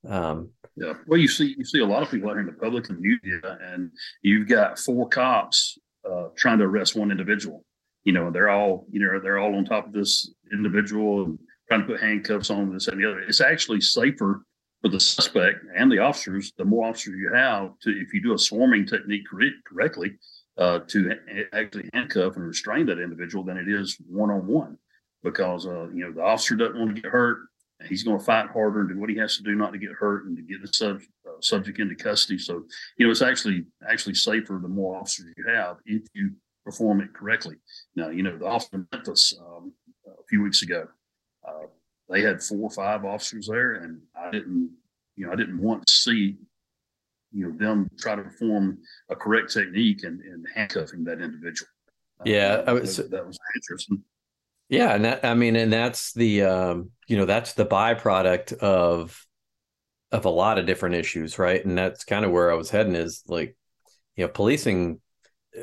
Um, 0.09 0.51
yeah. 0.77 0.93
Well 1.07 1.19
you 1.19 1.29
see 1.29 1.55
you 1.57 1.65
see 1.65 1.81
a 1.81 1.87
lot 1.87 2.03
of 2.03 2.11
people 2.11 2.29
out 2.29 2.35
here 2.35 2.41
in 2.41 2.47
the 2.47 2.53
public 2.53 2.89
and 2.89 3.01
media 3.01 3.59
and 3.73 3.91
you've 4.23 4.49
got 4.49 4.79
four 4.79 5.09
cops 5.09 5.79
uh, 6.09 6.29
trying 6.37 6.59
to 6.59 6.65
arrest 6.65 6.95
one 6.95 7.11
individual 7.11 7.65
you 8.09 8.15
know, 8.15 8.31
they're 8.31 8.49
all, 8.49 8.87
you 8.91 9.01
know, 9.01 9.21
they're 9.21 9.39
all 9.39 9.55
on 9.55 9.67
top 9.67 9.87
of 9.87 9.93
this 9.93 10.33
individual 10.51 11.27
and 11.27 11.39
trying 11.69 11.83
to 11.83 11.87
put 11.87 12.01
handcuffs 12.01 12.49
on 12.49 12.73
this 12.73 12.89
and 12.89 12.99
the 12.99 13.07
other. 13.07 13.21
It's 13.21 13.43
actually 13.43 13.83
safer 13.83 14.47
for 14.81 14.89
the 14.89 14.99
suspect 14.99 15.59
and 15.77 15.93
the 15.93 15.99
officers. 15.99 16.51
The 16.57 16.65
more 16.65 16.89
officers 16.89 17.17
you 17.19 17.31
have 17.35 17.79
to, 17.83 17.91
if 17.91 18.15
you 18.15 18.23
do 18.23 18.33
a 18.33 18.39
swarming 18.39 18.87
technique 18.87 19.25
correctly, 19.71 20.13
uh, 20.57 20.79
to 20.89 21.13
actually 21.53 21.91
handcuff 21.93 22.37
and 22.37 22.47
restrain 22.47 22.87
that 22.87 22.99
individual 22.99 23.45
than 23.45 23.59
it 23.59 23.69
is 23.69 23.99
one 24.09 24.31
on 24.31 24.47
one, 24.47 24.79
because 25.23 25.67
uh, 25.67 25.91
you 25.91 26.07
know 26.07 26.11
the 26.11 26.23
officer 26.23 26.57
doesn't 26.57 26.79
want 26.79 26.97
to 26.97 27.03
get 27.03 27.11
hurt. 27.11 27.41
He's 27.91 28.05
going 28.05 28.19
to 28.19 28.25
fight 28.25 28.49
harder 28.49 28.81
and 28.81 28.89
do 28.89 28.99
what 28.99 29.11
he 29.11 29.17
has 29.19 29.37
to 29.37 29.43
do 29.43 29.55
not 29.55 29.75
to 29.75 29.79
get 29.79 29.91
hurt 29.91 30.25
and 30.25 30.35
to 30.39 30.43
get 30.43 30.63
the 30.63 30.69
sub, 30.73 30.97
uh, 31.29 31.41
subject 31.43 31.79
into 31.79 31.95
custody. 31.95 32.39
So 32.39 32.65
you 32.97 33.05
know 33.05 33.11
it's 33.11 33.21
actually 33.21 33.67
actually 33.87 34.15
safer 34.15 34.59
the 34.63 34.67
more 34.67 34.97
officers 34.97 35.27
you 35.37 35.45
have 35.47 35.77
if 35.85 36.05
you 36.15 36.33
perform 36.69 37.01
it 37.01 37.15
correctly. 37.15 37.57
Now, 37.97 38.11
you 38.11 38.23
know, 38.23 38.37
the 38.37 38.45
officer 38.45 38.77
in 38.77 38.87
Memphis 38.93 39.35
um, 39.41 39.73
a 40.07 40.25
few 40.29 40.43
weeks 40.43 40.63
ago, 40.63 40.87
uh, 41.47 41.67
they 42.11 42.21
had 42.21 42.43
four 42.43 42.59
or 42.61 42.71
five 42.71 43.07
officers 43.07 43.49
there, 43.51 43.77
and 43.77 44.03
I 44.15 44.31
didn't, 44.31 44.71
you 45.17 45.27
know, 45.27 45.33
I 45.33 45.37
didn't 45.37 45.63
want 45.63 45.87
to 45.87 45.93
see, 45.93 46.37
you 47.33 47.47
know, 47.47 47.57
them 47.57 47.89
try 47.99 48.17
to 48.17 48.23
perform 48.23 48.81
a 49.09 49.17
correct 49.17 49.51
technique 49.51 50.05
and 50.05 50.21
in, 50.21 50.35
in, 50.35 50.45
handcuffing 50.55 51.05
that 51.05 51.23
individual. 51.23 51.69
Uh, 52.21 52.25
yeah, 52.27 52.63
uh, 52.67 52.75
was, 52.75 52.99
that, 52.99 53.11
that 53.13 53.27
was 53.27 53.39
interesting. 53.57 54.03
Yeah, 54.69 54.95
and 54.95 55.07
that 55.07 55.25
I 55.25 55.33
mean, 55.33 55.57
and 55.57 55.73
that's 55.73 56.13
the 56.13 56.43
um, 56.43 56.91
you 57.07 57.17
know 57.17 57.25
that's 57.25 57.55
the 57.55 57.65
byproduct 57.65 58.53
of 58.59 59.27
of 60.13 60.27
a 60.27 60.31
lot 60.31 60.59
of 60.59 60.67
different 60.67 60.97
issues, 60.97 61.39
right? 61.39 61.65
And 61.65 61.79
that's 61.79 62.05
kind 62.05 62.27
of 62.27 62.31
where 62.31 62.53
I 62.53 62.57
was 62.57 62.69
heading 62.69 62.95
is 62.95 63.23
like, 63.27 63.57
you 64.17 64.25
know, 64.25 64.29
policing 64.29 65.01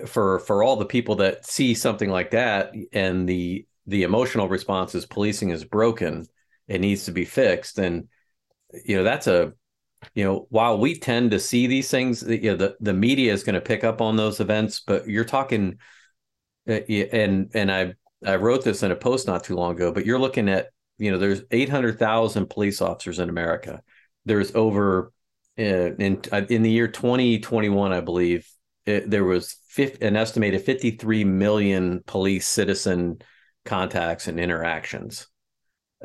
for 0.05 0.39
for 0.39 0.63
all 0.63 0.75
the 0.75 0.85
people 0.85 1.15
that 1.15 1.45
see 1.45 1.73
something 1.73 2.09
like 2.09 2.31
that 2.31 2.73
and 2.93 3.27
the 3.27 3.65
the 3.87 4.03
emotional 4.03 4.49
response 4.49 4.95
is 4.95 5.05
policing 5.05 5.49
is 5.49 5.63
broken, 5.63 6.25
it 6.67 6.81
needs 6.81 7.05
to 7.05 7.11
be 7.11 7.25
fixed, 7.25 7.77
and 7.79 8.07
you 8.83 8.97
know 8.97 9.03
that's 9.03 9.27
a 9.27 9.53
you 10.13 10.23
know 10.23 10.47
while 10.49 10.77
we 10.77 10.97
tend 10.97 11.31
to 11.31 11.39
see 11.39 11.67
these 11.67 11.89
things, 11.89 12.23
you 12.23 12.51
know 12.51 12.55
the 12.55 12.75
the 12.79 12.93
media 12.93 13.33
is 13.33 13.43
going 13.43 13.55
to 13.55 13.61
pick 13.61 13.83
up 13.83 14.01
on 14.01 14.15
those 14.15 14.39
events, 14.39 14.81
but 14.85 15.07
you're 15.07 15.25
talking, 15.25 15.77
uh, 16.67 16.73
and 16.73 17.51
and 17.53 17.71
I 17.71 17.93
I 18.25 18.35
wrote 18.37 18.63
this 18.63 18.83
in 18.83 18.91
a 18.91 18.95
post 18.95 19.27
not 19.27 19.43
too 19.43 19.55
long 19.55 19.75
ago, 19.75 19.91
but 19.91 20.05
you're 20.05 20.19
looking 20.19 20.49
at 20.49 20.69
you 20.97 21.11
know 21.11 21.17
there's 21.17 21.41
800,000 21.51 22.49
police 22.49 22.81
officers 22.81 23.19
in 23.19 23.29
America. 23.29 23.81
There's 24.25 24.55
over 24.55 25.11
uh, 25.57 25.93
in 25.95 26.21
in 26.49 26.63
the 26.63 26.71
year 26.71 26.87
2021, 26.87 27.93
I 27.93 28.01
believe, 28.01 28.49
it, 28.85 29.09
there 29.09 29.23
was 29.23 29.53
50, 29.53 29.64
an 29.77 30.15
estimated 30.15 30.61
53 30.61 31.23
million 31.23 32.01
police 32.05 32.47
citizen 32.47 33.19
contacts 33.65 34.27
and 34.27 34.39
interactions. 34.39 35.27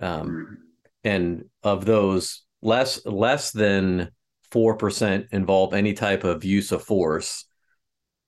Um, 0.01 0.59
and 1.05 1.45
of 1.63 1.85
those, 1.85 2.43
less 2.63 3.05
less 3.07 3.53
than 3.53 4.11
four 4.51 4.77
percent 4.77 5.27
involve 5.33 5.75
any 5.75 5.93
type 5.93 6.25
of 6.25 6.45
use 6.45 6.73
of 6.73 6.83
force. 6.83 7.47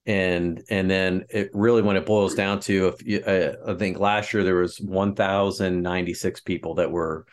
And 0.05 0.62
and 0.68 0.90
then 0.90 1.24
it 1.28 1.50
really, 1.52 1.83
when 1.83 1.96
it 1.96 2.07
boils 2.07 2.35
down 2.35 2.61
to, 2.61 2.88
if 2.88 3.07
you, 3.07 3.20
uh, 3.20 3.72
I 3.72 3.74
think 3.74 3.98
last 3.98 4.33
year 4.33 4.42
there 4.42 4.57
was 4.57 4.78
1,096 4.78 6.40
people 6.40 6.74
that 6.76 6.90
were 6.90 7.26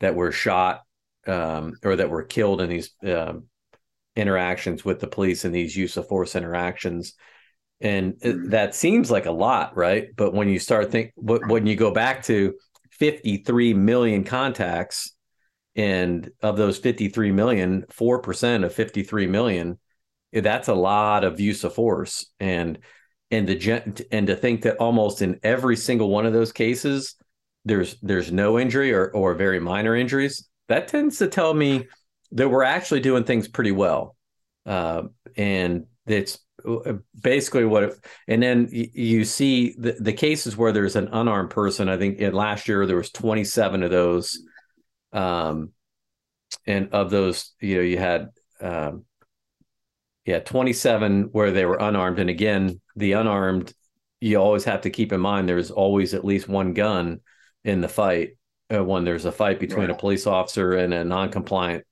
that 0.00 0.16
were 0.16 0.32
shot 0.32 0.82
um, 1.26 1.74
or 1.84 1.96
that 1.96 2.10
were 2.10 2.24
killed 2.24 2.60
in 2.60 2.68
these 2.68 2.90
uh, 3.06 3.34
interactions 4.16 4.84
with 4.84 5.00
the 5.00 5.06
police 5.06 5.44
and 5.44 5.54
these 5.54 5.76
use 5.76 5.96
of 5.96 6.08
force 6.08 6.36
interactions. 6.36 7.14
And 7.80 8.14
it, 8.22 8.36
mm-hmm. 8.36 8.50
that 8.50 8.74
seems 8.74 9.10
like 9.10 9.26
a 9.26 9.32
lot 9.32 9.76
right? 9.76 10.08
But 10.16 10.34
when 10.34 10.48
you 10.48 10.58
start 10.58 10.90
think 10.90 11.12
when 11.16 11.66
you 11.66 11.76
go 11.76 11.90
back 11.90 12.22
to 12.24 12.54
53 12.92 13.74
million 13.74 14.24
contacts 14.24 15.12
and 15.74 16.30
of 16.42 16.56
those 16.56 16.78
53 16.78 17.32
million 17.32 17.84
4% 17.90 18.64
of 18.64 18.74
53 18.74 19.26
million 19.26 19.78
that's 20.32 20.68
a 20.68 20.74
lot 20.74 21.24
of 21.24 21.40
use 21.40 21.64
of 21.64 21.74
force. 21.74 22.26
And 22.40 22.78
and 23.30 23.46
to 23.46 24.06
and 24.10 24.26
to 24.26 24.36
think 24.36 24.62
that 24.62 24.76
almost 24.76 25.22
in 25.22 25.40
every 25.42 25.76
single 25.76 26.10
one 26.10 26.26
of 26.26 26.32
those 26.32 26.52
cases 26.52 27.16
there's 27.64 27.96
there's 28.02 28.30
no 28.30 28.58
injury 28.58 28.92
or 28.92 29.10
or 29.10 29.34
very 29.34 29.60
minor 29.60 29.96
injuries 29.96 30.48
that 30.68 30.88
tends 30.88 31.18
to 31.18 31.28
tell 31.28 31.54
me 31.54 31.86
that 32.32 32.48
we're 32.48 32.62
actually 32.62 33.00
doing 33.00 33.24
things 33.24 33.48
pretty 33.48 33.72
well. 33.72 34.16
Uh, 34.64 35.04
and 35.36 35.86
it's 36.06 36.38
uh, 36.66 36.94
basically 37.20 37.64
what 37.64 37.82
it, 37.82 38.06
and 38.28 38.42
then 38.42 38.68
you 38.70 39.24
see 39.24 39.74
the, 39.78 39.96
the 39.98 40.12
cases 40.12 40.56
where 40.56 40.72
there's 40.72 40.96
an 40.96 41.08
unarmed 41.12 41.50
person 41.50 41.88
i 41.88 41.96
think 41.96 42.18
in 42.18 42.32
last 42.32 42.68
year 42.68 42.86
there 42.86 42.96
was 42.96 43.10
27 43.10 43.82
of 43.82 43.90
those 43.90 44.42
um 45.12 45.70
and 46.66 46.88
of 46.92 47.10
those 47.10 47.52
you 47.60 47.76
know 47.76 47.82
you 47.82 47.98
had 47.98 48.28
um 48.60 49.04
yeah 50.24 50.38
27 50.38 51.30
where 51.32 51.50
they 51.50 51.64
were 51.64 51.78
unarmed 51.80 52.18
and 52.18 52.30
again 52.30 52.80
the 52.96 53.12
unarmed 53.12 53.72
you 54.20 54.36
always 54.36 54.64
have 54.64 54.82
to 54.82 54.90
keep 54.90 55.12
in 55.12 55.20
mind 55.20 55.48
there's 55.48 55.70
always 55.70 56.14
at 56.14 56.24
least 56.24 56.48
one 56.48 56.74
gun 56.74 57.20
in 57.64 57.80
the 57.80 57.88
fight 57.88 58.36
uh, 58.72 58.84
when 58.84 59.04
there's 59.04 59.24
a 59.24 59.32
fight 59.32 59.58
between 59.58 59.86
right. 59.86 59.90
a 59.90 59.98
police 59.98 60.26
officer 60.26 60.74
and 60.74 60.94
a 60.94 61.04
non-compliant 61.04 61.84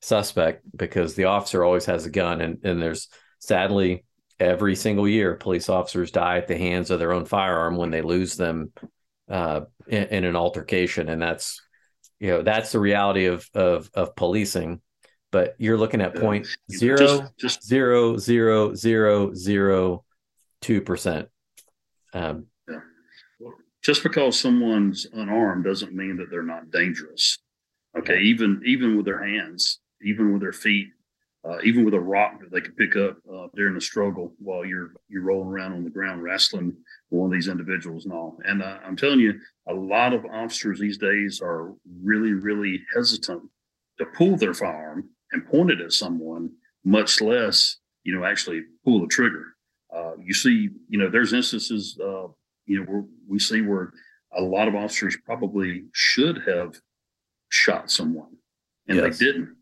suspect 0.00 0.64
because 0.76 1.14
the 1.14 1.24
officer 1.24 1.64
always 1.64 1.84
has 1.84 2.06
a 2.06 2.10
gun 2.10 2.40
and, 2.40 2.64
and 2.64 2.80
there's 2.80 3.08
sadly 3.38 4.04
every 4.38 4.74
single 4.74 5.06
year 5.06 5.34
police 5.34 5.68
officers 5.68 6.10
die 6.10 6.38
at 6.38 6.48
the 6.48 6.56
hands 6.56 6.90
of 6.90 6.98
their 6.98 7.12
own 7.12 7.26
firearm 7.26 7.76
when 7.76 7.90
they 7.90 8.02
lose 8.02 8.36
them 8.36 8.72
uh, 9.28 9.60
in, 9.86 10.04
in, 10.04 10.24
an 10.24 10.34
altercation. 10.34 11.08
And 11.08 11.20
that's 11.20 11.62
you 12.18 12.28
know 12.28 12.42
that's 12.42 12.72
the 12.72 12.80
reality 12.80 13.26
of 13.26 13.48
of 13.54 13.90
of 13.94 14.16
policing. 14.16 14.80
But 15.30 15.54
you're 15.58 15.78
looking 15.78 16.00
at 16.00 16.16
point 16.16 16.48
zero 16.72 16.96
just, 16.96 17.38
just, 17.38 17.62
zero 17.64 18.16
zero 18.16 18.74
zero 18.74 19.32
zero 19.34 20.04
two 20.60 20.80
percent. 20.80 21.28
Um, 22.12 22.46
just 23.82 24.02
because 24.02 24.38
someone's 24.38 25.06
unarmed 25.12 25.64
doesn't 25.64 25.94
mean 25.94 26.16
that 26.16 26.26
they're 26.30 26.42
not 26.42 26.70
dangerous. 26.70 27.38
Okay, 27.96 28.20
even 28.22 28.60
even 28.66 28.96
with 28.96 29.06
their 29.06 29.22
hands, 29.22 29.78
even 30.02 30.32
with 30.32 30.42
their 30.42 30.52
feet, 30.52 30.88
uh, 31.48 31.58
even 31.62 31.84
with 31.84 31.94
a 31.94 32.00
rock 32.00 32.40
that 32.40 32.50
they 32.50 32.60
could 32.60 32.76
pick 32.76 32.96
up 32.96 33.16
uh, 33.32 33.46
during 33.54 33.76
a 33.76 33.80
struggle 33.80 34.34
while 34.38 34.64
you're 34.64 34.92
you're 35.08 35.22
rolling 35.22 35.48
around 35.48 35.72
on 35.72 35.84
the 35.84 35.90
ground 35.90 36.22
wrestling 36.22 36.76
one 37.08 37.26
of 37.26 37.32
these 37.32 37.48
individuals 37.48 38.04
and 38.04 38.14
all. 38.14 38.38
And 38.44 38.62
uh, 38.62 38.78
I'm 38.84 38.96
telling 38.96 39.20
you, 39.20 39.40
a 39.68 39.74
lot 39.74 40.12
of 40.12 40.24
officers 40.26 40.78
these 40.78 40.98
days 40.98 41.40
are 41.42 41.72
really 42.02 42.32
really 42.32 42.82
hesitant 42.94 43.42
to 43.98 44.06
pull 44.06 44.36
their 44.36 44.54
firearm 44.54 45.08
and 45.32 45.46
point 45.46 45.70
it 45.70 45.80
at 45.80 45.92
someone, 45.92 46.50
much 46.84 47.20
less 47.20 47.78
you 48.04 48.14
know 48.14 48.24
actually 48.24 48.62
pull 48.84 49.00
the 49.00 49.06
trigger. 49.06 49.46
Uh, 49.94 50.12
you 50.22 50.32
see, 50.32 50.68
you 50.88 50.98
know, 50.98 51.10
there's 51.10 51.32
instances 51.32 51.98
uh, 52.00 52.28
you 52.70 52.84
know, 52.84 53.08
we 53.28 53.40
see 53.40 53.62
where 53.62 53.92
a 54.36 54.40
lot 54.40 54.68
of 54.68 54.76
officers 54.76 55.16
probably 55.24 55.84
should 55.92 56.40
have 56.46 56.76
shot 57.48 57.90
someone 57.90 58.36
and 58.86 58.98
yes. 58.98 59.18
they 59.18 59.24
didn't. 59.24 59.56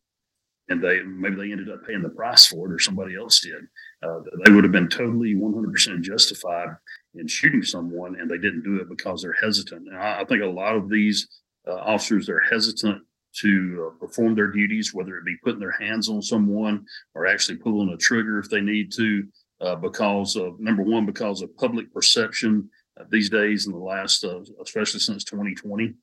And 0.69 0.83
they 0.83 1.01
maybe 1.03 1.37
they 1.37 1.53
ended 1.53 1.71
up 1.71 1.87
paying 1.87 2.03
the 2.03 2.11
price 2.11 2.47
for 2.47 2.67
it 2.67 2.75
or 2.75 2.79
somebody 2.79 3.17
else 3.17 3.41
did. 3.41 3.65
Uh, 4.03 4.21
they 4.45 4.53
would 4.53 4.65
have 4.65 4.73
been 4.73 4.89
totally 4.89 5.35
100% 5.35 6.03
justified 6.03 6.69
in 7.15 7.27
shooting 7.27 7.63
someone 7.63 8.21
and 8.21 8.31
they 8.31 8.37
didn't 8.37 8.63
do 8.63 8.77
it 8.77 8.89
because 8.89 9.23
they're 9.23 9.37
hesitant. 9.41 9.89
And 9.89 9.97
I, 9.97 10.21
I 10.21 10.25
think 10.25 10.43
a 10.43 10.47
lot 10.47 10.77
of 10.77 10.91
these 10.91 11.27
uh, 11.67 11.75
officers, 11.75 12.29
are 12.29 12.41
hesitant 12.41 13.03
to 13.41 13.91
uh, 13.91 13.99
perform 13.99 14.35
their 14.35 14.51
duties, 14.51 14.95
whether 14.95 15.17
it 15.17 15.25
be 15.25 15.37
putting 15.43 15.61
their 15.61 15.77
hands 15.79 16.09
on 16.09 16.23
someone 16.23 16.85
or 17.15 17.27
actually 17.27 17.57
pulling 17.57 17.91
a 17.91 17.97
trigger 17.97 18.39
if 18.39 18.49
they 18.49 18.61
need 18.61 18.91
to, 18.93 19.27
uh, 19.61 19.77
because 19.77 20.37
of 20.37 20.59
number 20.61 20.83
one, 20.83 21.05
because 21.05 21.43
of 21.43 21.55
public 21.57 21.93
perception 21.93 22.69
these 23.11 23.31
days 23.31 23.67
in 23.67 23.73
the 23.73 23.79
last, 23.79 24.25
uh, 24.25 24.41
especially 24.63 25.01
since 25.01 25.25
2020, 25.25 25.95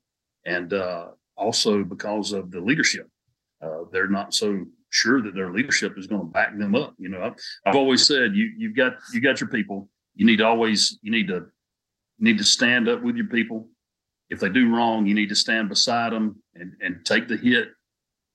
and 0.46 0.74
uh, 0.74 1.08
also 1.36 1.84
because 1.84 2.32
of 2.32 2.52
the 2.52 2.60
leadership. 2.60 3.10
Uh, 3.62 3.84
they're 3.92 4.08
not 4.08 4.34
so 4.34 4.66
sure 4.90 5.22
that 5.22 5.36
their 5.36 5.52
leadership 5.52 5.98
is 5.98 6.08
going 6.08 6.22
to 6.22 6.28
back 6.28 6.58
them 6.58 6.76
up. 6.76 6.94
You 6.98 7.10
know, 7.10 7.22
I've, 7.22 7.34
I've 7.66 7.76
always 7.76 8.06
said 8.06 8.36
you 8.36 8.52
you've 8.58 8.76
got 8.76 8.94
you 9.14 9.22
got 9.22 9.42
your 9.42 9.50
people. 9.50 9.90
You 10.16 10.26
need 10.26 10.38
to 10.38 10.46
always 10.46 11.00
you 11.02 11.12
need 11.12 11.28
to 11.28 11.48
need 12.20 12.38
to 12.38 12.44
stand 12.44 12.88
up 12.88 13.02
with 13.02 13.16
your 13.16 13.28
people. 13.28 13.70
If 14.30 14.40
they 14.40 14.50
do 14.50 14.74
wrong, 14.74 15.06
you 15.06 15.14
need 15.14 15.30
to 15.30 15.36
stand 15.36 15.70
beside 15.70 16.12
them 16.12 16.42
and, 16.56 16.74
and 16.82 17.06
take 17.06 17.28
the 17.28 17.38
hit 17.38 17.70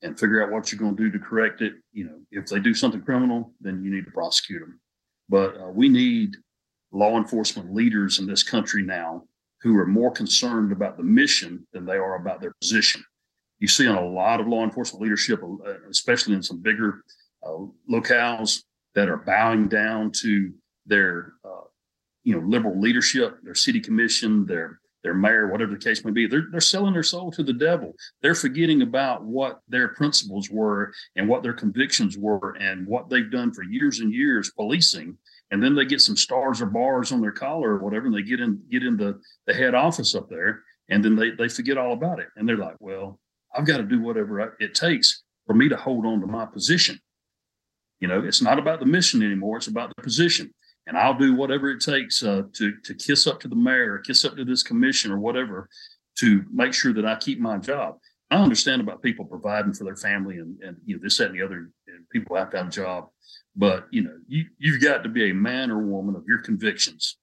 and 0.02 0.18
figure 0.18 0.42
out 0.42 0.52
what 0.52 0.70
you're 0.70 0.78
going 0.78 0.96
to 0.96 1.02
do 1.02 1.10
to 1.10 1.24
correct 1.24 1.62
it. 1.62 1.74
You 1.92 2.04
know, 2.04 2.20
if 2.30 2.46
they 2.46 2.60
do 2.60 2.74
something 2.74 3.02
criminal, 3.02 3.52
then 3.60 3.82
you 3.82 3.90
need 3.90 4.04
to 4.04 4.10
prosecute 4.10 4.60
them. 4.60 4.80
But 5.28 5.56
uh, 5.56 5.70
we 5.72 5.88
need 5.88 6.36
law 6.92 7.16
enforcement 7.16 7.74
leaders 7.74 8.18
in 8.18 8.26
this 8.26 8.42
country 8.42 8.82
now 8.82 9.24
who 9.62 9.76
are 9.78 9.86
more 9.86 10.10
concerned 10.10 10.72
about 10.72 10.96
the 10.96 11.02
mission 11.02 11.66
than 11.72 11.84
they 11.84 11.96
are 11.96 12.16
about 12.16 12.40
their 12.40 12.54
position. 12.60 13.04
You 13.60 13.68
see 13.68 13.86
on 13.86 13.96
a 13.96 14.08
lot 14.08 14.40
of 14.40 14.48
law 14.48 14.64
enforcement 14.64 15.02
leadership, 15.02 15.42
uh, 15.42 15.74
especially 15.88 16.34
in 16.34 16.42
some 16.42 16.60
bigger 16.60 17.04
uh, 17.46 17.66
locales 17.90 18.62
that 18.94 19.08
are 19.08 19.18
bowing 19.18 19.68
down 19.68 20.10
to 20.22 20.52
their, 20.86 21.34
uh, 21.44 21.64
you 22.24 22.34
know, 22.34 22.46
liberal 22.46 22.80
leadership, 22.80 23.38
their 23.42 23.54
city 23.54 23.80
commission, 23.80 24.46
their 24.46 24.80
their 25.02 25.14
mayor, 25.14 25.50
whatever 25.50 25.72
the 25.72 25.78
case 25.78 26.04
may 26.04 26.10
be. 26.10 26.26
They're 26.26 26.48
they're 26.50 26.60
selling 26.60 26.92
their 26.92 27.02
soul 27.02 27.30
to 27.32 27.42
the 27.42 27.52
devil. 27.52 27.94
They're 28.20 28.34
forgetting 28.34 28.82
about 28.82 29.24
what 29.24 29.60
their 29.68 29.88
principles 29.88 30.50
were 30.50 30.92
and 31.16 31.28
what 31.28 31.42
their 31.42 31.54
convictions 31.54 32.18
were 32.18 32.56
and 32.60 32.86
what 32.86 33.08
they've 33.08 33.30
done 33.30 33.52
for 33.52 33.62
years 33.62 34.00
and 34.00 34.12
years 34.12 34.50
policing 34.50 35.16
and 35.50 35.62
then 35.62 35.74
they 35.74 35.84
get 35.84 36.00
some 36.00 36.16
stars 36.16 36.60
or 36.60 36.66
bars 36.66 37.12
on 37.12 37.20
their 37.20 37.32
collar 37.32 37.70
or 37.70 37.78
whatever, 37.78 38.06
and 38.06 38.14
they 38.14 38.22
get 38.22 38.40
in 38.40 38.60
get 38.70 38.84
in 38.84 38.96
the, 38.96 39.20
the 39.46 39.54
head 39.54 39.74
office 39.74 40.14
up 40.14 40.28
there, 40.28 40.62
and 40.88 41.04
then 41.04 41.16
they 41.16 41.30
they 41.30 41.48
forget 41.48 41.78
all 41.78 41.92
about 41.92 42.20
it, 42.20 42.28
and 42.36 42.48
they're 42.48 42.56
like, 42.56 42.76
well, 42.80 43.18
I've 43.54 43.66
got 43.66 43.78
to 43.78 43.82
do 43.82 44.00
whatever 44.00 44.56
it 44.60 44.74
takes 44.74 45.22
for 45.46 45.54
me 45.54 45.68
to 45.68 45.76
hold 45.76 46.06
on 46.06 46.20
to 46.20 46.26
my 46.26 46.46
position. 46.46 46.98
You 48.00 48.08
know, 48.08 48.22
it's 48.24 48.40
not 48.40 48.58
about 48.58 48.80
the 48.80 48.86
mission 48.86 49.22
anymore; 49.22 49.58
it's 49.58 49.66
about 49.66 49.94
the 49.94 50.02
position, 50.02 50.54
and 50.86 50.96
I'll 50.96 51.18
do 51.18 51.34
whatever 51.34 51.70
it 51.70 51.80
takes 51.80 52.22
uh, 52.22 52.42
to 52.54 52.72
to 52.84 52.94
kiss 52.94 53.26
up 53.26 53.40
to 53.40 53.48
the 53.48 53.56
mayor, 53.56 53.94
or 53.94 53.98
kiss 53.98 54.24
up 54.24 54.36
to 54.36 54.44
this 54.44 54.62
commission, 54.62 55.12
or 55.12 55.18
whatever, 55.18 55.68
to 56.18 56.44
make 56.52 56.72
sure 56.72 56.92
that 56.94 57.04
I 57.04 57.16
keep 57.16 57.40
my 57.40 57.58
job. 57.58 57.96
I 58.30 58.36
understand 58.36 58.80
about 58.80 59.02
people 59.02 59.24
providing 59.24 59.72
for 59.72 59.84
their 59.84 59.96
family 59.96 60.36
and, 60.38 60.56
and 60.62 60.76
you 60.84 60.96
know 60.96 61.02
this, 61.02 61.18
that, 61.18 61.30
and 61.30 61.34
the 61.34 61.44
other. 61.44 61.70
And 61.88 62.08
people 62.10 62.36
have 62.36 62.50
to 62.50 62.58
have 62.58 62.68
a 62.68 62.70
job. 62.70 63.08
But 63.56 63.86
you 63.90 64.02
know, 64.02 64.16
you 64.28 64.46
you've 64.58 64.80
got 64.80 65.02
to 65.02 65.08
be 65.08 65.30
a 65.30 65.34
man 65.34 65.70
or 65.70 65.78
woman 65.78 66.14
of 66.14 66.24
your 66.26 66.38
convictions. 66.38 67.18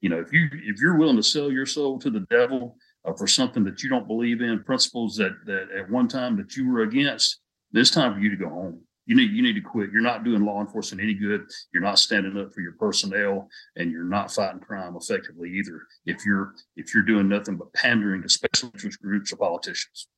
You 0.00 0.08
know, 0.08 0.20
if 0.20 0.32
you 0.32 0.48
if 0.52 0.80
you're 0.80 0.96
willing 0.96 1.16
to 1.16 1.22
sell 1.22 1.50
your 1.50 1.66
soul 1.66 1.98
to 1.98 2.10
the 2.10 2.26
devil 2.30 2.76
uh, 3.04 3.12
for 3.14 3.26
something 3.26 3.64
that 3.64 3.82
you 3.82 3.88
don't 3.88 4.06
believe 4.06 4.40
in, 4.40 4.62
principles 4.64 5.16
that 5.16 5.32
that 5.46 5.68
at 5.76 5.90
one 5.90 6.08
time 6.08 6.36
that 6.36 6.56
you 6.56 6.70
were 6.70 6.82
against, 6.82 7.40
it's 7.72 7.90
time 7.90 8.14
for 8.14 8.20
you 8.20 8.30
to 8.30 8.36
go 8.36 8.48
home. 8.48 8.80
you 9.06 9.16
need 9.16 9.32
you 9.32 9.42
need 9.42 9.54
to 9.54 9.60
quit. 9.60 9.90
You're 9.92 10.02
not 10.02 10.24
doing 10.24 10.44
law 10.44 10.60
enforcement 10.60 11.02
any 11.02 11.14
good. 11.14 11.42
You're 11.72 11.82
not 11.82 11.98
standing 11.98 12.36
up 12.38 12.52
for 12.52 12.60
your 12.60 12.72
personnel, 12.72 13.48
and 13.76 13.90
you're 13.90 14.04
not 14.04 14.32
fighting 14.32 14.60
crime 14.60 14.96
effectively 14.96 15.50
either. 15.50 15.82
If 16.06 16.24
you're 16.24 16.54
if 16.76 16.94
you're 16.94 17.02
doing 17.02 17.28
nothing 17.28 17.56
but 17.56 17.72
pandering 17.72 18.22
to 18.22 18.28
special 18.28 18.70
interest 18.74 19.00
groups 19.02 19.32
or 19.32 19.36
politicians. 19.36 20.08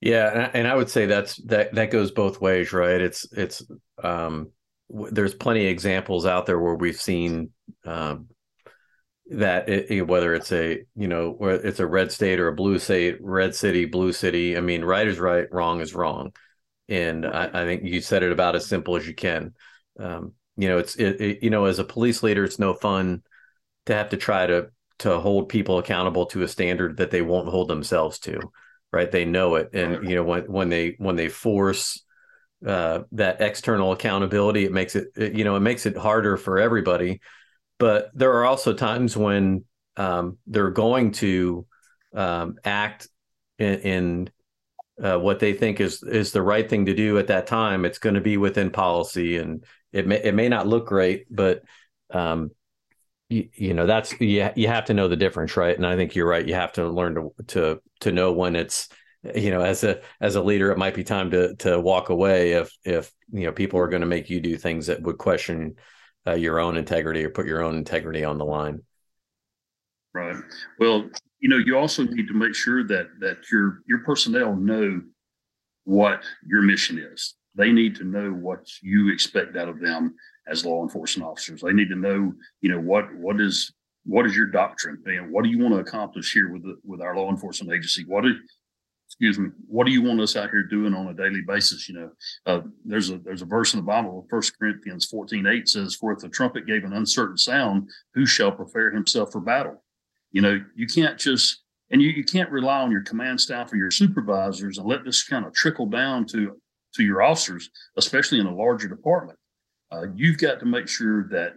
Yeah, 0.00 0.50
and 0.52 0.66
I 0.66 0.74
would 0.74 0.90
say 0.90 1.06
that's 1.06 1.36
that 1.44 1.74
that 1.74 1.90
goes 1.90 2.10
both 2.10 2.40
ways, 2.40 2.72
right? 2.72 3.00
It's 3.00 3.30
it's 3.32 3.62
um, 4.02 4.50
there's 4.90 5.34
plenty 5.34 5.64
of 5.64 5.70
examples 5.70 6.26
out 6.26 6.46
there 6.46 6.58
where 6.58 6.74
we've 6.74 7.00
seen 7.00 7.50
um, 7.84 8.28
that 9.26 9.68
it, 9.68 10.06
whether 10.06 10.34
it's 10.34 10.52
a 10.52 10.84
you 10.94 11.08
know 11.08 11.36
it's 11.40 11.80
a 11.80 11.86
red 11.86 12.12
state 12.12 12.40
or 12.40 12.48
a 12.48 12.54
blue 12.54 12.78
state, 12.78 13.18
red 13.20 13.54
city, 13.54 13.84
blue 13.84 14.12
city. 14.12 14.56
I 14.56 14.60
mean, 14.60 14.84
right 14.84 15.06
is 15.06 15.18
right, 15.18 15.46
wrong 15.52 15.80
is 15.80 15.94
wrong 15.94 16.32
and 16.92 17.26
I, 17.26 17.44
I, 17.52 17.64
think 17.64 17.84
you 17.84 18.00
said 18.00 18.22
it 18.22 18.32
about 18.32 18.56
as 18.56 18.66
simple 18.66 18.96
as 18.96 19.06
you 19.06 19.14
can. 19.14 19.54
Um, 19.98 20.32
you 20.56 20.68
know, 20.68 20.78
it's 20.78 20.96
it, 20.96 21.20
it, 21.20 21.42
you 21.42 21.50
know, 21.50 21.64
as 21.64 21.78
a 21.78 21.84
police 21.84 22.22
leader, 22.22 22.44
it's 22.44 22.58
no 22.58 22.74
fun 22.74 23.22
to 23.86 23.94
have 23.94 24.10
to 24.10 24.16
try 24.16 24.46
to 24.46 24.68
to 24.98 25.18
hold 25.18 25.48
people 25.48 25.78
accountable 25.78 26.26
to 26.26 26.42
a 26.42 26.48
standard 26.48 26.98
that 26.98 27.10
they 27.10 27.22
won't 27.22 27.48
hold 27.48 27.68
themselves 27.68 28.18
to. 28.20 28.38
Right? 28.92 29.10
They 29.10 29.24
know 29.24 29.54
it, 29.54 29.70
and 29.72 30.06
you 30.08 30.14
know 30.14 30.22
when 30.22 30.42
when 30.52 30.68
they 30.68 30.96
when 30.98 31.16
they 31.16 31.28
force 31.28 32.04
uh, 32.66 33.00
that 33.12 33.40
external 33.40 33.92
accountability, 33.92 34.66
it 34.66 34.72
makes 34.72 34.94
it 34.94 35.08
you 35.16 35.44
know 35.44 35.56
it 35.56 35.60
makes 35.60 35.86
it 35.86 35.96
harder 35.96 36.36
for 36.36 36.58
everybody. 36.58 37.20
But 37.82 38.12
there 38.14 38.34
are 38.34 38.44
also 38.44 38.74
times 38.74 39.16
when 39.16 39.64
um, 39.96 40.38
they're 40.46 40.70
going 40.70 41.10
to 41.14 41.66
um, 42.14 42.54
act 42.64 43.08
in, 43.58 43.80
in 43.80 44.30
uh, 45.02 45.18
what 45.18 45.40
they 45.40 45.52
think 45.52 45.80
is 45.80 46.00
is 46.04 46.30
the 46.30 46.42
right 46.42 46.70
thing 46.70 46.86
to 46.86 46.94
do 46.94 47.18
at 47.18 47.26
that 47.26 47.48
time, 47.48 47.84
it's 47.84 47.98
going 47.98 48.14
to 48.14 48.20
be 48.20 48.36
within 48.36 48.70
policy, 48.70 49.38
and 49.38 49.64
it 49.92 50.06
may 50.06 50.22
it 50.22 50.32
may 50.32 50.48
not 50.48 50.68
look 50.68 50.86
great, 50.86 51.26
but 51.28 51.64
um, 52.10 52.52
you, 53.28 53.48
you 53.52 53.74
know 53.74 53.86
that's 53.86 54.12
you 54.20 54.48
you 54.54 54.68
have 54.68 54.84
to 54.84 54.94
know 54.94 55.08
the 55.08 55.16
difference, 55.16 55.56
right? 55.56 55.76
And 55.76 55.84
I 55.84 55.96
think 55.96 56.14
you're 56.14 56.28
right. 56.28 56.46
You 56.46 56.54
have 56.54 56.74
to 56.74 56.86
learn 56.88 57.16
to 57.16 57.32
to 57.48 57.82
to 58.02 58.12
know 58.12 58.30
when 58.30 58.54
it's 58.54 58.90
you 59.34 59.50
know 59.50 59.62
as 59.62 59.82
a 59.82 60.02
as 60.20 60.36
a 60.36 60.40
leader, 60.40 60.70
it 60.70 60.78
might 60.78 60.94
be 60.94 61.02
time 61.02 61.32
to 61.32 61.56
to 61.56 61.80
walk 61.80 62.10
away 62.10 62.52
if 62.52 62.72
if 62.84 63.10
you 63.32 63.46
know 63.46 63.52
people 63.52 63.80
are 63.80 63.88
going 63.88 64.02
to 64.02 64.06
make 64.06 64.30
you 64.30 64.38
do 64.38 64.56
things 64.56 64.86
that 64.86 65.02
would 65.02 65.18
question 65.18 65.74
uh, 66.26 66.34
your 66.34 66.60
own 66.60 66.76
integrity 66.76 67.24
or 67.24 67.30
put 67.30 67.46
your 67.46 67.62
own 67.62 67.76
integrity 67.76 68.24
on 68.24 68.38
the 68.38 68.44
line. 68.44 68.82
Right. 70.14 70.36
Well, 70.78 71.08
you 71.40 71.48
know, 71.48 71.56
you 71.56 71.76
also 71.76 72.04
need 72.04 72.28
to 72.28 72.34
make 72.34 72.54
sure 72.54 72.84
that 72.84 73.08
that 73.20 73.50
your 73.50 73.80
your 73.86 74.00
personnel 74.00 74.54
know 74.54 75.00
what 75.84 76.22
your 76.46 76.62
mission 76.62 76.98
is. 76.98 77.34
They 77.54 77.72
need 77.72 77.96
to 77.96 78.04
know 78.04 78.30
what 78.30 78.66
you 78.82 79.12
expect 79.12 79.56
out 79.56 79.68
of 79.68 79.80
them 79.80 80.14
as 80.48 80.64
law 80.64 80.82
enforcement 80.82 81.28
officers. 81.28 81.60
They 81.60 81.72
need 81.72 81.88
to 81.88 81.96
know, 81.96 82.32
you 82.60 82.70
know, 82.70 82.80
what 82.80 83.14
what 83.14 83.40
is 83.40 83.72
what 84.04 84.26
is 84.26 84.36
your 84.36 84.46
doctrine 84.46 85.02
and 85.06 85.32
what 85.32 85.44
do 85.44 85.50
you 85.50 85.58
want 85.58 85.74
to 85.74 85.80
accomplish 85.80 86.32
here 86.32 86.52
with 86.52 86.62
the, 86.62 86.76
with 86.84 87.00
our 87.00 87.16
law 87.16 87.30
enforcement 87.30 87.72
agency? 87.72 88.04
What 88.04 88.26
excuse 89.12 89.38
me, 89.38 89.50
what 89.68 89.84
do 89.84 89.92
you 89.92 90.00
want 90.00 90.22
us 90.22 90.36
out 90.36 90.48
here 90.48 90.62
doing 90.62 90.94
on 90.94 91.08
a 91.08 91.14
daily 91.14 91.42
basis? 91.46 91.86
You 91.86 91.96
know, 91.96 92.10
uh, 92.46 92.60
there's 92.82 93.10
a 93.10 93.18
there's 93.18 93.42
a 93.42 93.46
verse 93.46 93.74
in 93.74 93.80
the 93.80 93.84
Bible, 93.84 94.26
First 94.30 94.58
Corinthians 94.58 95.04
14, 95.04 95.46
8 95.46 95.68
says, 95.68 95.94
For 95.94 96.12
if 96.12 96.20
the 96.20 96.30
trumpet 96.30 96.66
gave 96.66 96.84
an 96.84 96.94
uncertain 96.94 97.36
sound, 97.36 97.90
who 98.14 98.24
shall 98.24 98.50
prepare 98.50 98.90
himself 98.90 99.30
for 99.30 99.40
battle? 99.40 99.84
You 100.30 100.40
know, 100.40 100.64
you 100.74 100.86
can't 100.86 101.18
just 101.18 101.62
and 101.90 102.00
you, 102.00 102.08
you 102.08 102.24
can't 102.24 102.50
rely 102.50 102.80
on 102.80 102.90
your 102.90 103.02
command 103.02 103.38
staff 103.38 103.70
or 103.70 103.76
your 103.76 103.90
supervisors 103.90 104.78
and 104.78 104.88
let 104.88 105.04
this 105.04 105.22
kind 105.22 105.44
of 105.44 105.52
trickle 105.52 105.86
down 105.86 106.26
to 106.28 106.56
to 106.94 107.02
your 107.02 107.22
officers, 107.22 107.68
especially 107.98 108.40
in 108.40 108.46
a 108.46 108.54
larger 108.54 108.88
department. 108.88 109.38
Uh, 109.90 110.06
you've 110.14 110.38
got 110.38 110.58
to 110.60 110.66
make 110.66 110.88
sure 110.88 111.28
that 111.28 111.52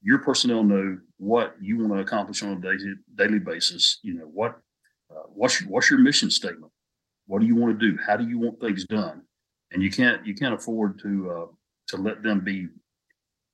your 0.00 0.18
personnel 0.18 0.64
know 0.64 0.96
what 1.18 1.56
you 1.60 1.78
want 1.78 1.92
to 1.92 1.98
accomplish 1.98 2.42
on 2.42 2.52
a 2.52 2.60
daily, 2.60 2.94
daily 3.16 3.38
basis. 3.38 3.98
You 4.02 4.14
know 4.14 4.30
what 4.32 4.58
uh, 5.10 5.24
what's 5.28 5.60
your, 5.60 5.68
what's 5.68 5.90
your 5.90 6.00
mission 6.00 6.30
statement? 6.30 6.72
What 7.26 7.40
do 7.40 7.46
you 7.46 7.56
want 7.56 7.78
to 7.78 7.90
do? 7.90 7.98
How 8.04 8.16
do 8.16 8.28
you 8.28 8.38
want 8.38 8.60
things 8.60 8.84
done? 8.86 9.22
And 9.72 9.82
you 9.82 9.90
can't 9.90 10.24
you 10.26 10.34
can't 10.34 10.54
afford 10.54 10.98
to 11.00 11.30
uh, 11.30 11.46
to 11.88 11.96
let 11.96 12.22
them 12.22 12.40
be 12.40 12.68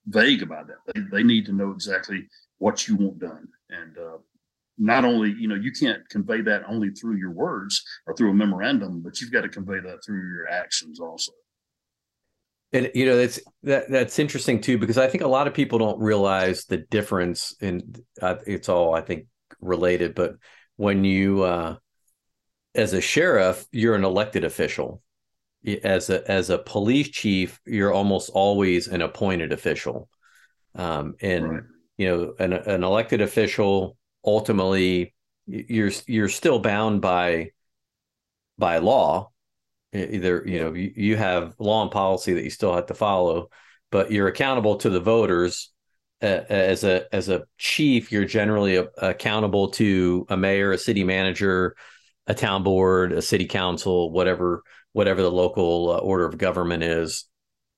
vague 0.06 0.42
about 0.42 0.66
that. 0.68 0.76
They, 0.94 1.00
they 1.18 1.22
need 1.22 1.46
to 1.46 1.52
know 1.52 1.70
exactly 1.70 2.28
what 2.58 2.86
you 2.86 2.96
want 2.96 3.18
done. 3.18 3.48
And 3.70 3.96
uh, 3.96 4.18
not 4.78 5.04
only 5.04 5.34
you 5.38 5.48
know 5.48 5.54
you 5.54 5.70
can't 5.72 6.06
convey 6.08 6.40
that 6.40 6.62
only 6.66 6.90
through 6.90 7.16
your 7.16 7.30
words 7.30 7.82
or 8.06 8.14
through 8.14 8.30
a 8.30 8.34
memorandum 8.34 9.02
but 9.02 9.20
you've 9.20 9.32
got 9.32 9.42
to 9.42 9.48
convey 9.48 9.78
that 9.80 9.98
through 10.04 10.26
your 10.28 10.48
actions 10.48 10.98
also 10.98 11.32
and 12.72 12.90
you 12.94 13.04
know 13.04 13.16
that's 13.16 13.38
that 13.62 13.88
that's 13.90 14.18
interesting 14.18 14.60
too 14.60 14.78
because 14.78 14.98
i 14.98 15.06
think 15.06 15.22
a 15.22 15.28
lot 15.28 15.46
of 15.46 15.54
people 15.54 15.78
don't 15.78 16.00
realize 16.00 16.64
the 16.64 16.78
difference 16.78 17.54
in 17.60 17.94
uh, 18.20 18.36
it's 18.46 18.68
all 18.68 18.94
i 18.94 19.00
think 19.00 19.26
related 19.60 20.14
but 20.14 20.34
when 20.76 21.04
you 21.04 21.42
uh 21.42 21.76
as 22.74 22.92
a 22.92 23.00
sheriff 23.00 23.66
you're 23.72 23.94
an 23.94 24.04
elected 24.04 24.44
official. 24.44 25.02
As 25.84 26.10
a 26.10 26.28
as 26.30 26.50
a 26.50 26.58
police 26.58 27.08
chief 27.08 27.60
you're 27.64 27.92
almost 27.92 28.30
always 28.30 28.88
an 28.88 29.02
appointed 29.02 29.52
official. 29.52 30.08
Um 30.74 31.14
and 31.20 31.50
right. 31.50 31.62
you 31.98 32.08
know 32.08 32.34
an, 32.38 32.52
an 32.52 32.84
elected 32.84 33.20
official 33.20 33.96
ultimately 34.24 35.14
you're 35.46 35.90
you're 36.06 36.28
still 36.28 36.58
bound 36.58 37.00
by 37.00 37.50
by 38.58 38.78
law. 38.78 39.30
Either 39.94 40.42
you 40.46 40.60
know 40.60 40.72
you, 40.72 40.92
you 40.96 41.16
have 41.16 41.54
law 41.58 41.82
and 41.82 41.90
policy 41.90 42.32
that 42.34 42.44
you 42.44 42.50
still 42.50 42.74
have 42.74 42.86
to 42.86 42.94
follow 42.94 43.48
but 43.90 44.10
you're 44.10 44.28
accountable 44.28 44.76
to 44.76 44.90
the 44.90 45.00
voters. 45.00 45.68
Uh, 46.22 46.44
as 46.48 46.84
a 46.84 47.12
as 47.12 47.28
a 47.28 47.42
chief 47.58 48.12
you're 48.12 48.24
generally 48.24 48.76
a, 48.76 48.86
accountable 48.98 49.70
to 49.70 50.24
a 50.28 50.36
mayor 50.36 50.70
a 50.70 50.78
city 50.78 51.02
manager 51.02 51.74
a 52.32 52.34
town 52.34 52.62
board 52.62 53.12
a 53.12 53.22
city 53.22 53.46
council 53.46 54.10
whatever 54.10 54.62
whatever 54.92 55.22
the 55.22 55.30
local 55.30 55.90
uh, 55.90 55.98
order 55.98 56.26
of 56.26 56.38
government 56.38 56.82
is 56.82 57.26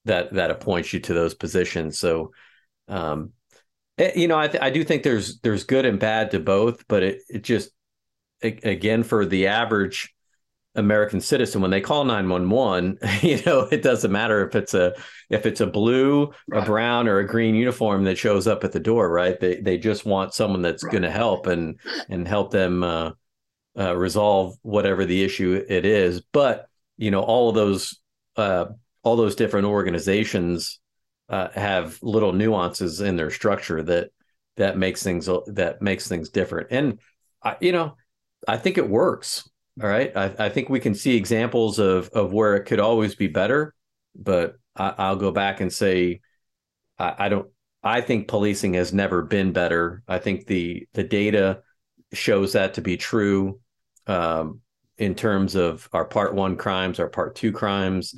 that 0.04 0.32
that 0.32 0.50
appoints 0.50 0.92
you 0.92 1.00
to 1.00 1.14
those 1.14 1.34
positions 1.34 1.98
so 1.98 2.32
um, 2.88 3.32
Eh, 3.98 4.12
you 4.16 4.28
know, 4.28 4.38
I, 4.38 4.48
th- 4.48 4.62
I 4.62 4.70
do 4.70 4.82
think 4.84 5.02
there's 5.02 5.38
there's 5.40 5.64
good 5.64 5.84
and 5.84 5.98
bad 5.98 6.32
to 6.32 6.40
both, 6.40 6.86
but 6.88 7.02
it 7.02 7.22
it 7.28 7.44
just 7.44 7.70
again 8.42 9.04
for 9.04 9.24
the 9.24 9.46
average 9.46 10.12
American 10.74 11.20
citizen 11.20 11.62
when 11.62 11.70
they 11.70 11.80
call 11.80 12.04
911, 12.04 12.98
you 13.22 13.40
know, 13.46 13.60
it 13.70 13.82
doesn't 13.82 14.10
matter 14.10 14.46
if 14.46 14.56
it's 14.56 14.74
a 14.74 14.94
if 15.30 15.46
it's 15.46 15.60
a 15.60 15.66
blue, 15.66 16.32
right. 16.48 16.62
a 16.62 16.66
brown 16.66 17.06
or 17.06 17.18
a 17.18 17.26
green 17.26 17.54
uniform 17.54 18.04
that 18.04 18.18
shows 18.18 18.46
up 18.48 18.64
at 18.64 18.72
the 18.72 18.80
door, 18.80 19.08
right? 19.10 19.38
They 19.38 19.60
they 19.60 19.78
just 19.78 20.04
want 20.04 20.34
someone 20.34 20.62
that's 20.62 20.82
right. 20.82 20.90
going 20.90 21.02
to 21.02 21.10
help 21.10 21.46
and 21.46 21.78
and 22.08 22.26
help 22.26 22.50
them 22.50 22.82
uh, 22.82 23.12
uh, 23.78 23.96
resolve 23.96 24.56
whatever 24.62 25.04
the 25.04 25.22
issue 25.22 25.64
it 25.68 25.84
is. 25.84 26.20
But, 26.32 26.68
you 26.96 27.10
know, 27.10 27.22
all 27.22 27.48
of 27.48 27.54
those 27.54 27.98
uh, 28.36 28.66
all 29.02 29.16
those 29.16 29.36
different 29.36 29.66
organizations 29.66 30.80
uh, 31.28 31.48
have 31.54 31.98
little 32.02 32.32
nuances 32.32 33.00
in 33.00 33.16
their 33.16 33.30
structure 33.30 33.82
that 33.82 34.10
that 34.56 34.78
makes 34.78 35.02
things 35.02 35.28
that 35.46 35.82
makes 35.82 36.08
things 36.08 36.30
different. 36.30 36.68
And 36.70 36.98
I, 37.42 37.56
you 37.60 37.72
know, 37.72 37.96
I 38.46 38.56
think 38.56 38.78
it 38.78 38.88
works. 38.88 39.48
All 39.82 39.88
right, 39.88 40.16
I, 40.16 40.32
I 40.38 40.48
think 40.50 40.68
we 40.68 40.78
can 40.78 40.94
see 40.94 41.16
examples 41.16 41.78
of 41.78 42.08
of 42.10 42.32
where 42.32 42.54
it 42.54 42.64
could 42.64 42.80
always 42.80 43.16
be 43.16 43.26
better, 43.26 43.74
but 44.14 44.54
I, 44.76 45.10
will 45.10 45.16
go 45.16 45.30
back 45.32 45.60
and 45.60 45.72
say 45.72 46.20
I, 46.98 47.14
I 47.18 47.28
don't. 47.28 47.48
I 47.82 48.00
think 48.00 48.28
policing 48.28 48.74
has 48.74 48.94
never 48.94 49.22
been 49.22 49.52
better. 49.52 50.02
I 50.06 50.18
think 50.18 50.46
the 50.46 50.86
the 50.94 51.02
data 51.02 51.62
shows 52.12 52.52
that 52.52 52.74
to 52.74 52.82
be 52.82 52.96
true 52.96 53.60
um, 54.06 54.60
in 54.98 55.14
terms 55.14 55.54
of 55.54 55.88
our 55.92 56.04
part 56.04 56.34
one 56.34 56.56
crimes, 56.56 57.00
our 57.00 57.08
part 57.08 57.34
two 57.34 57.52
crimes, 57.52 58.14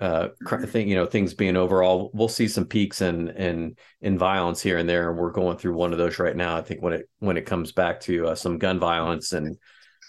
uh 0.00 0.28
think 0.66 0.88
you 0.88 0.96
know 0.96 1.06
things 1.06 1.34
being 1.34 1.56
overall 1.56 2.10
we'll 2.14 2.28
see 2.28 2.48
some 2.48 2.64
peaks 2.64 3.00
in 3.00 3.28
in 3.30 3.76
in 4.00 4.18
violence 4.18 4.60
here 4.60 4.78
and 4.78 4.88
there 4.88 5.10
and 5.10 5.18
we're 5.18 5.30
going 5.30 5.56
through 5.56 5.74
one 5.74 5.92
of 5.92 5.98
those 5.98 6.18
right 6.18 6.36
now 6.36 6.56
i 6.56 6.62
think 6.62 6.82
when 6.82 6.92
it 6.92 7.08
when 7.20 7.36
it 7.36 7.46
comes 7.46 7.70
back 7.70 8.00
to 8.00 8.26
uh, 8.26 8.34
some 8.34 8.58
gun 8.58 8.80
violence 8.80 9.32
and 9.32 9.56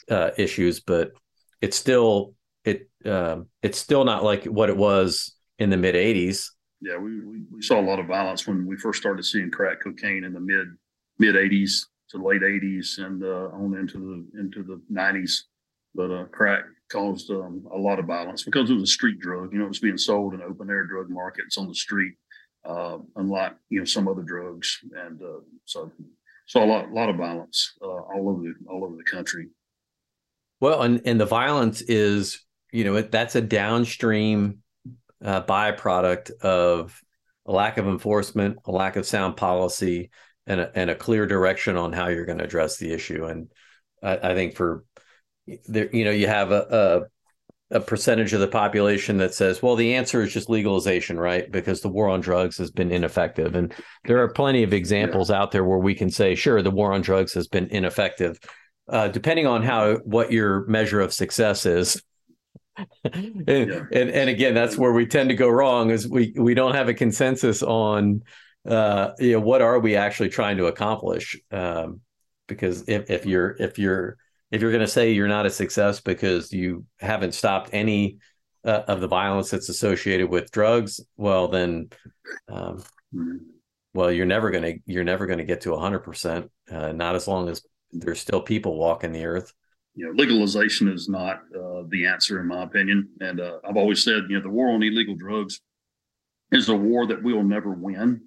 uh 0.10 0.32
issues 0.38 0.80
but 0.80 1.12
it's 1.62 1.78
still 1.78 2.34
it 2.64 2.90
uh, 3.06 3.38
it's 3.62 3.78
still 3.78 4.04
not 4.04 4.24
like 4.24 4.46
what 4.46 4.70
it 4.70 4.78
was 4.78 5.36
in 5.60 5.70
the 5.70 5.78
mid 5.78 5.94
80s 5.94 6.50
yeah 6.82 6.98
we, 6.98 7.22
we, 7.22 7.44
we 7.52 7.62
saw 7.62 7.80
a 7.80 7.86
lot 7.86 8.00
of 8.00 8.08
violence 8.08 8.48
when 8.48 8.66
we 8.66 8.78
first 8.78 9.00
started 9.00 9.24
seeing 9.24 9.52
crack 9.52 9.84
cocaine 9.84 10.24
in 10.24 10.34
the 10.34 10.40
mid 10.40 10.68
mid 11.20 11.36
80s 11.36 11.86
to 12.16 12.26
late 12.26 12.42
80s 12.42 13.00
and 13.00 13.24
uh, 13.24 13.50
on 13.54 13.78
into 13.78 14.00
the 14.34 14.40
into 14.40 14.64
the 14.64 14.82
90s 14.92 15.44
but 15.96 16.12
uh, 16.12 16.26
crack 16.26 16.66
caused 16.92 17.32
um, 17.32 17.66
a 17.74 17.78
lot 17.78 18.00
of 18.00 18.06
violence 18.06 18.44
because 18.44 18.70
it 18.70 18.74
was 18.74 18.84
a 18.84 18.88
street 18.88 19.20
drug. 19.20 19.52
You 19.52 19.60
know, 19.60 19.66
it 19.66 19.70
was 19.70 19.80
being 19.80 19.98
sold 19.98 20.34
in 20.34 20.42
open 20.42 20.70
air 20.70 20.86
drug 20.86 21.10
markets 21.10 21.58
on 21.58 21.68
the 21.68 21.74
street, 21.74 22.14
uh, 22.66 22.98
unlike 23.16 23.54
you 23.70 23.80
know 23.80 23.86
some 23.86 24.08
other 24.08 24.22
drugs, 24.22 24.80
and 24.96 25.22
uh, 25.22 25.40
so 25.66 25.92
saw 26.48 26.64
a 26.64 26.68
lot, 26.68 26.92
lot 26.92 27.10
of 27.10 27.16
violence 27.16 27.74
uh, 27.82 27.88
all 27.88 28.30
over 28.30 28.42
the 28.42 28.54
all 28.70 28.84
over 28.84 28.96
the 28.96 29.04
country. 29.04 29.48
Well, 30.60 30.84
and 30.84 31.02
and 31.06 31.20
the 31.20 31.26
violence 31.26 31.82
is 31.82 32.46
you 32.72 32.84
know 32.84 32.96
it, 32.98 33.12
that's 33.12 33.36
a 33.36 33.42
downstream 33.42 34.60
uh, 35.24 35.42
byproduct 35.44 36.32
of 36.42 37.02
a 37.48 37.52
lack 37.52 37.78
of 37.78 37.88
enforcement, 37.88 38.58
a 38.66 38.72
lack 38.72 38.96
of 38.96 39.06
sound 39.06 39.38
policy, 39.38 40.10
and 40.48 40.62
a, 40.62 40.78
and 40.78 40.90
a 40.90 40.96
clear 40.96 41.26
direction 41.26 41.78
on 41.78 41.94
how 41.94 42.08
you're 42.08 42.26
going 42.26 42.38
to 42.38 42.44
address 42.44 42.78
the 42.78 42.92
issue. 42.94 43.26
And 43.26 43.50
I, 44.02 44.32
I 44.32 44.34
think 44.36 44.56
for 44.56 44.86
there, 45.68 45.94
you 45.96 46.06
know, 46.06 46.12
you 46.12 46.28
have 46.28 46.52
a, 46.52 47.08
a, 47.72 47.78
a 47.78 47.80
percentage 47.80 48.34
of 48.34 48.40
the 48.40 48.48
population 48.48 49.18
that 49.18 49.34
says, 49.34 49.62
well, 49.62 49.76
the 49.76 49.96
answer 49.96 50.22
is 50.22 50.34
just 50.34 50.50
legalization, 50.50 51.20
right? 51.20 51.52
Because 51.52 51.82
the 51.82 51.90
war 51.90 52.10
on 52.10 52.22
drugs 52.22 52.58
has 52.58 52.72
been 52.72 52.92
ineffective. 52.92 53.56
And 53.56 53.74
there 54.06 54.22
are 54.22 54.30
plenty 54.30 54.64
of 54.64 54.74
examples 54.74 55.30
yeah. 55.30 55.42
out 55.42 55.52
there 55.52 55.64
where 55.64 55.80
we 55.80 55.96
can 55.96 56.10
say, 56.10 56.36
sure, 56.36 56.62
the 56.62 56.72
war 56.72 56.94
on 56.94 57.02
drugs 57.02 57.34
has 57.34 57.48
been 57.48 57.68
ineffective. 57.68 58.40
Uh, 58.88 59.08
depending 59.08 59.48
on 59.48 59.64
how 59.64 59.96
what 59.98 60.32
your 60.32 60.66
measure 60.68 61.02
of 61.02 61.12
success 61.12 61.66
is. 61.66 62.02
and, 63.04 63.50
and 63.50 64.10
and 64.12 64.30
again, 64.30 64.54
that's 64.54 64.78
where 64.78 64.92
we 64.92 65.08
tend 65.08 65.30
to 65.30 65.36
go 65.36 65.50
wrong 65.50 65.90
is 65.90 66.08
we 66.08 66.34
we 66.38 66.54
don't 66.54 66.76
have 66.76 66.90
a 66.90 66.94
consensus 66.94 67.64
on 67.64 68.22
uh, 68.68 69.12
you 69.20 69.34
know 69.34 69.40
what 69.40 69.62
are 69.62 69.80
we 69.80 69.96
actually 69.96 70.30
trying 70.30 70.58
to 70.58 70.66
accomplish 70.66 71.40
um, 71.52 72.02
because 72.48 72.88
if, 72.88 73.10
if 73.10 73.26
you're 73.26 73.56
if 73.60 73.78
you're 73.78 74.18
if 74.52 74.62
you're 74.62 74.72
going 74.72 74.82
to 74.82 74.88
say 74.88 75.12
you're 75.12 75.28
not 75.28 75.46
a 75.46 75.50
success 75.50 76.02
because 76.02 76.54
you 76.54 76.86
haven't 77.00 77.34
stopped 77.34 77.70
any 77.74 78.18
uh, 78.64 78.84
of 78.88 79.02
the 79.02 79.08
violence 79.08 79.50
that's 79.50 79.70
associated 79.70 80.30
with 80.30 80.52
drugs, 80.52 81.00
well 81.18 81.48
then, 81.48 81.90
um, 82.48 82.84
well 83.94 84.12
you're 84.12 84.26
never 84.26 84.52
going 84.52 84.64
to 84.64 84.80
you're 84.86 85.04
never 85.04 85.26
going 85.26 85.40
to 85.40 85.46
get 85.46 85.62
to 85.62 85.72
100 85.72 85.98
uh, 85.98 86.02
percent. 86.02 86.52
Not 86.72 87.16
as 87.16 87.28
long 87.28 87.50
as 87.50 87.62
there's 87.92 88.20
still 88.20 88.42
people 88.42 88.78
walking 88.78 89.12
the 89.12 89.26
earth. 89.26 89.54
You 89.96 90.08
know, 90.08 90.12
legalization 90.12 90.90
is 90.90 91.08
not 91.08 91.44
uh, 91.58 91.84
the 91.88 92.06
answer, 92.06 92.42
in 92.42 92.48
my 92.48 92.64
opinion. 92.64 93.08
And 93.22 93.40
uh, 93.40 93.60
I've 93.68 93.78
always 93.78 94.04
said, 94.04 94.24
you 94.30 94.36
know, 94.36 94.42
the 94.42 94.50
war 94.50 94.70
on 94.70 94.84
illegal 94.84 95.16
drugs 95.16 95.62
is 96.52 96.68
a 96.68 96.76
war 96.76 97.08
that 97.08 97.24
we 97.24 97.34
will 97.34 97.46
never 97.46 97.72
win, 97.72 98.22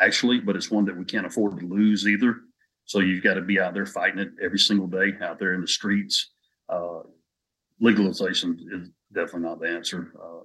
actually, 0.00 0.40
but 0.40 0.56
it's 0.56 0.70
one 0.70 0.84
that 0.86 0.96
we 0.96 1.04
can't 1.04 1.26
afford 1.26 1.60
to 1.60 1.66
lose 1.66 2.06
either. 2.06 2.36
So 2.84 3.00
you've 3.00 3.22
got 3.22 3.34
to 3.34 3.42
be 3.42 3.60
out 3.60 3.74
there 3.74 3.86
fighting 3.86 4.18
it 4.18 4.30
every 4.42 4.58
single 4.58 4.86
day 4.86 5.12
out 5.22 5.38
there 5.38 5.54
in 5.54 5.60
the 5.60 5.68
streets. 5.68 6.32
Uh, 6.68 7.00
legalization 7.80 8.58
is 8.72 8.88
definitely 9.12 9.48
not 9.48 9.60
the 9.60 9.68
answer. 9.68 10.12
Uh, 10.20 10.44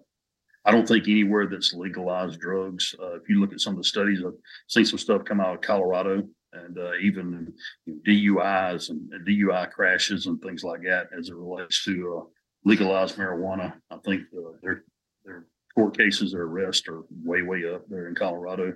I 0.65 0.71
don't 0.71 0.87
think 0.87 1.07
anywhere 1.07 1.47
that's 1.47 1.73
legalized 1.73 2.39
drugs. 2.39 2.95
Uh, 3.01 3.15
if 3.15 3.29
you 3.29 3.39
look 3.39 3.53
at 3.53 3.61
some 3.61 3.73
of 3.73 3.77
the 3.77 3.83
studies, 3.83 4.21
I've 4.25 4.33
seen 4.67 4.85
some 4.85 4.99
stuff 4.99 5.23
come 5.23 5.39
out 5.39 5.55
of 5.55 5.61
Colorado 5.61 6.23
and 6.53 6.77
uh, 6.77 6.93
even 7.01 7.53
you 7.85 7.93
know, 7.93 8.41
DUIs 8.41 8.89
and 8.89 9.11
DUI 9.27 9.71
crashes 9.71 10.25
and 10.25 10.41
things 10.41 10.63
like 10.63 10.81
that 10.83 11.07
as 11.17 11.29
it 11.29 11.35
relates 11.35 11.83
to 11.85 12.21
uh, 12.21 12.29
legalized 12.63 13.17
marijuana. 13.17 13.73
I 13.91 13.97
think 14.03 14.23
uh, 14.35 14.51
their 14.63 14.83
court 15.75 15.97
cases 15.97 16.33
or 16.33 16.43
arrests 16.43 16.87
are 16.87 17.03
way 17.23 17.41
way 17.41 17.63
up 17.71 17.83
there 17.89 18.07
in 18.07 18.15
Colorado. 18.15 18.73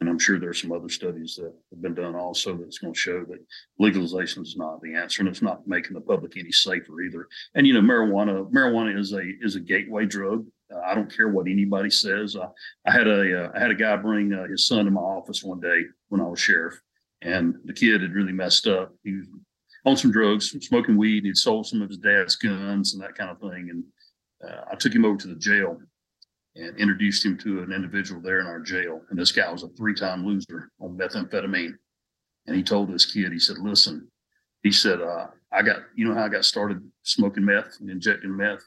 And 0.00 0.08
I'm 0.08 0.18
sure 0.18 0.38
there's 0.38 0.60
some 0.60 0.72
other 0.72 0.88
studies 0.88 1.36
that 1.36 1.52
have 1.70 1.82
been 1.82 1.94
done 1.94 2.16
also 2.16 2.56
that's 2.56 2.78
going 2.78 2.94
to 2.94 2.98
show 2.98 3.22
that 3.26 3.44
legalization 3.78 4.42
is 4.42 4.56
not 4.56 4.80
the 4.80 4.94
answer, 4.94 5.20
and 5.20 5.28
it's 5.28 5.42
not 5.42 5.66
making 5.66 5.92
the 5.92 6.00
public 6.00 6.38
any 6.38 6.50
safer 6.50 7.02
either. 7.02 7.28
And 7.54 7.66
you 7.66 7.74
know, 7.74 7.82
marijuana 7.82 8.50
marijuana 8.50 8.98
is 8.98 9.12
a 9.12 9.22
is 9.40 9.56
a 9.56 9.60
gateway 9.60 10.06
drug. 10.06 10.46
Uh, 10.74 10.80
I 10.80 10.94
don't 10.94 11.14
care 11.14 11.28
what 11.28 11.48
anybody 11.48 11.90
says. 11.90 12.36
I, 12.36 12.46
I 12.88 12.92
had 12.92 13.06
a 13.06 13.44
uh, 13.44 13.52
I 13.54 13.60
had 13.60 13.70
a 13.70 13.74
guy 13.74 13.94
bring 13.96 14.32
uh, 14.32 14.46
his 14.48 14.66
son 14.66 14.86
to 14.86 14.90
my 14.90 15.00
office 15.00 15.44
one 15.44 15.60
day 15.60 15.82
when 16.08 16.20
I 16.20 16.24
was 16.24 16.40
sheriff, 16.40 16.80
and 17.20 17.56
the 17.64 17.74
kid 17.74 18.00
had 18.00 18.14
really 18.14 18.32
messed 18.32 18.66
up. 18.66 18.94
He 19.04 19.16
was 19.16 19.26
on 19.84 19.96
some 19.96 20.12
drugs, 20.12 20.50
smoking 20.60 20.96
weed. 20.96 21.24
He'd 21.24 21.36
sold 21.36 21.66
some 21.66 21.82
of 21.82 21.88
his 21.88 21.98
dad's 21.98 22.36
guns 22.36 22.94
and 22.94 23.02
that 23.02 23.14
kind 23.14 23.30
of 23.30 23.40
thing. 23.40 23.68
And 23.70 23.84
uh, 24.50 24.64
I 24.72 24.76
took 24.76 24.94
him 24.94 25.04
over 25.04 25.16
to 25.18 25.28
the 25.28 25.36
jail 25.36 25.78
and 26.56 26.76
introduced 26.76 27.24
him 27.24 27.38
to 27.38 27.62
an 27.62 27.72
individual 27.72 28.20
there 28.20 28.40
in 28.40 28.46
our 28.46 28.60
jail. 28.60 29.02
And 29.10 29.18
this 29.18 29.32
guy 29.32 29.50
was 29.50 29.62
a 29.62 29.68
three 29.68 29.94
time 29.94 30.26
loser 30.26 30.70
on 30.80 30.96
methamphetamine. 30.96 31.74
And 32.46 32.56
he 32.56 32.62
told 32.62 32.90
this 32.90 33.06
kid, 33.06 33.32
he 33.32 33.38
said, 33.38 33.58
listen, 33.58 34.08
he 34.62 34.72
said, 34.72 35.00
uh, 35.00 35.26
I 35.52 35.62
got, 35.62 35.80
you 35.94 36.06
know 36.06 36.14
how 36.14 36.24
I 36.24 36.28
got 36.28 36.44
started 36.44 36.82
smoking 37.02 37.44
meth 37.44 37.78
and 37.80 37.90
injecting 37.90 38.36
meth? 38.36 38.62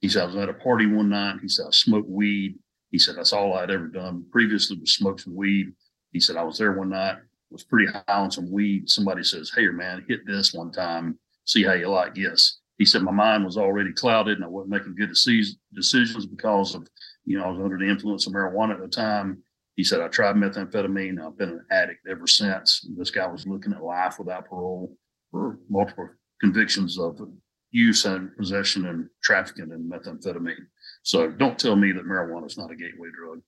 He 0.00 0.08
said, 0.08 0.22
I 0.22 0.26
was 0.26 0.36
at 0.36 0.48
a 0.48 0.54
party 0.54 0.86
one 0.86 1.08
night. 1.08 1.38
He 1.40 1.48
said, 1.48 1.66
I 1.66 1.70
smoked 1.70 2.08
weed. 2.08 2.58
He 2.90 2.98
said, 2.98 3.16
that's 3.16 3.32
all 3.32 3.54
I'd 3.54 3.70
ever 3.70 3.86
done. 3.86 4.24
Previously 4.30 4.78
was 4.78 4.94
smoke 4.94 5.20
some 5.20 5.34
weed. 5.34 5.72
He 6.12 6.20
said, 6.20 6.36
I 6.36 6.42
was 6.42 6.58
there 6.58 6.72
one 6.72 6.90
night, 6.90 7.16
was 7.50 7.64
pretty 7.64 7.90
high 7.90 8.02
on 8.08 8.30
some 8.30 8.50
weed. 8.50 8.88
Somebody 8.88 9.22
says, 9.22 9.52
Hey, 9.54 9.66
man, 9.68 10.04
hit 10.08 10.26
this 10.26 10.52
one 10.52 10.70
time, 10.72 11.18
see 11.44 11.62
how 11.64 11.74
you 11.74 11.88
like 11.88 12.14
this. 12.14 12.60
He 12.78 12.84
said, 12.84 13.02
My 13.02 13.12
mind 13.12 13.44
was 13.44 13.56
already 13.56 13.92
clouded 13.92 14.36
and 14.36 14.44
I 14.44 14.48
wasn't 14.48 14.70
making 14.70 14.96
good 14.96 15.10
decisions 15.10 16.26
because 16.26 16.74
of 16.74 16.86
you 17.26 17.38
know, 17.38 17.44
I 17.44 17.48
was 17.50 17.60
under 17.60 17.76
the 17.76 17.88
influence 17.88 18.26
of 18.26 18.32
marijuana 18.32 18.74
at 18.74 18.80
the 18.80 18.88
time. 18.88 19.42
He 19.74 19.84
said, 19.84 20.00
I 20.00 20.08
tried 20.08 20.36
methamphetamine. 20.36 21.20
I've 21.20 21.36
been 21.36 21.50
an 21.50 21.66
addict 21.70 22.06
ever 22.08 22.26
since. 22.26 22.86
This 22.96 23.10
guy 23.10 23.26
was 23.26 23.46
looking 23.46 23.72
at 23.72 23.82
life 23.82 24.18
without 24.18 24.46
parole 24.48 24.96
for 25.30 25.58
multiple 25.68 26.08
convictions 26.40 26.98
of 26.98 27.20
use 27.72 28.06
and 28.06 28.34
possession 28.36 28.86
and 28.86 29.08
trafficking 29.22 29.70
in 29.72 29.90
methamphetamine. 29.90 30.66
So 31.02 31.28
don't 31.28 31.58
tell 31.58 31.76
me 31.76 31.92
that 31.92 32.06
marijuana 32.06 32.46
is 32.46 32.56
not 32.56 32.70
a 32.70 32.76
gateway 32.76 33.08
drug. 33.14 33.42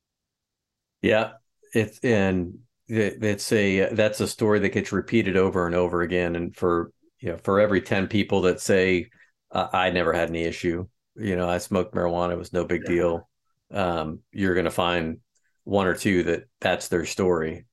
Yeah. 1.00 1.32
It's, 1.72 1.98
and 2.00 2.58
it's 2.88 3.52
a, 3.52 3.94
that's 3.94 4.20
a 4.20 4.28
story 4.28 4.58
that 4.58 4.70
gets 4.70 4.92
repeated 4.92 5.36
over 5.36 5.66
and 5.66 5.74
over 5.74 6.02
again. 6.02 6.36
And 6.36 6.54
for, 6.54 6.92
you 7.20 7.30
know, 7.30 7.38
for 7.38 7.60
every 7.60 7.80
10 7.80 8.08
people 8.08 8.42
that 8.42 8.60
say, 8.60 9.08
uh, 9.50 9.68
I 9.72 9.90
never 9.90 10.12
had 10.12 10.28
any 10.28 10.42
issue, 10.42 10.86
you 11.16 11.36
know, 11.36 11.48
I 11.48 11.58
smoked 11.58 11.94
marijuana, 11.94 12.32
it 12.32 12.38
was 12.38 12.52
no 12.52 12.64
big 12.64 12.82
yeah. 12.84 12.90
deal 12.90 13.28
um, 13.70 14.20
you're 14.32 14.54
going 14.54 14.64
to 14.64 14.70
find 14.70 15.18
one 15.64 15.86
or 15.86 15.94
two 15.94 16.22
that 16.24 16.44
that's 16.60 16.88
their 16.88 17.04
story. 17.04 17.66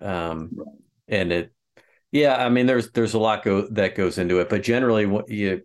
Um, 0.00 0.52
and 1.08 1.32
it, 1.32 1.52
yeah, 2.10 2.36
I 2.36 2.48
mean, 2.48 2.66
there's 2.66 2.90
there's 2.92 3.14
a 3.14 3.18
lot 3.18 3.44
go 3.44 3.68
that 3.68 3.94
goes 3.94 4.18
into 4.18 4.40
it, 4.40 4.48
but 4.48 4.62
generally, 4.62 5.06
what 5.06 5.28
you, 5.28 5.62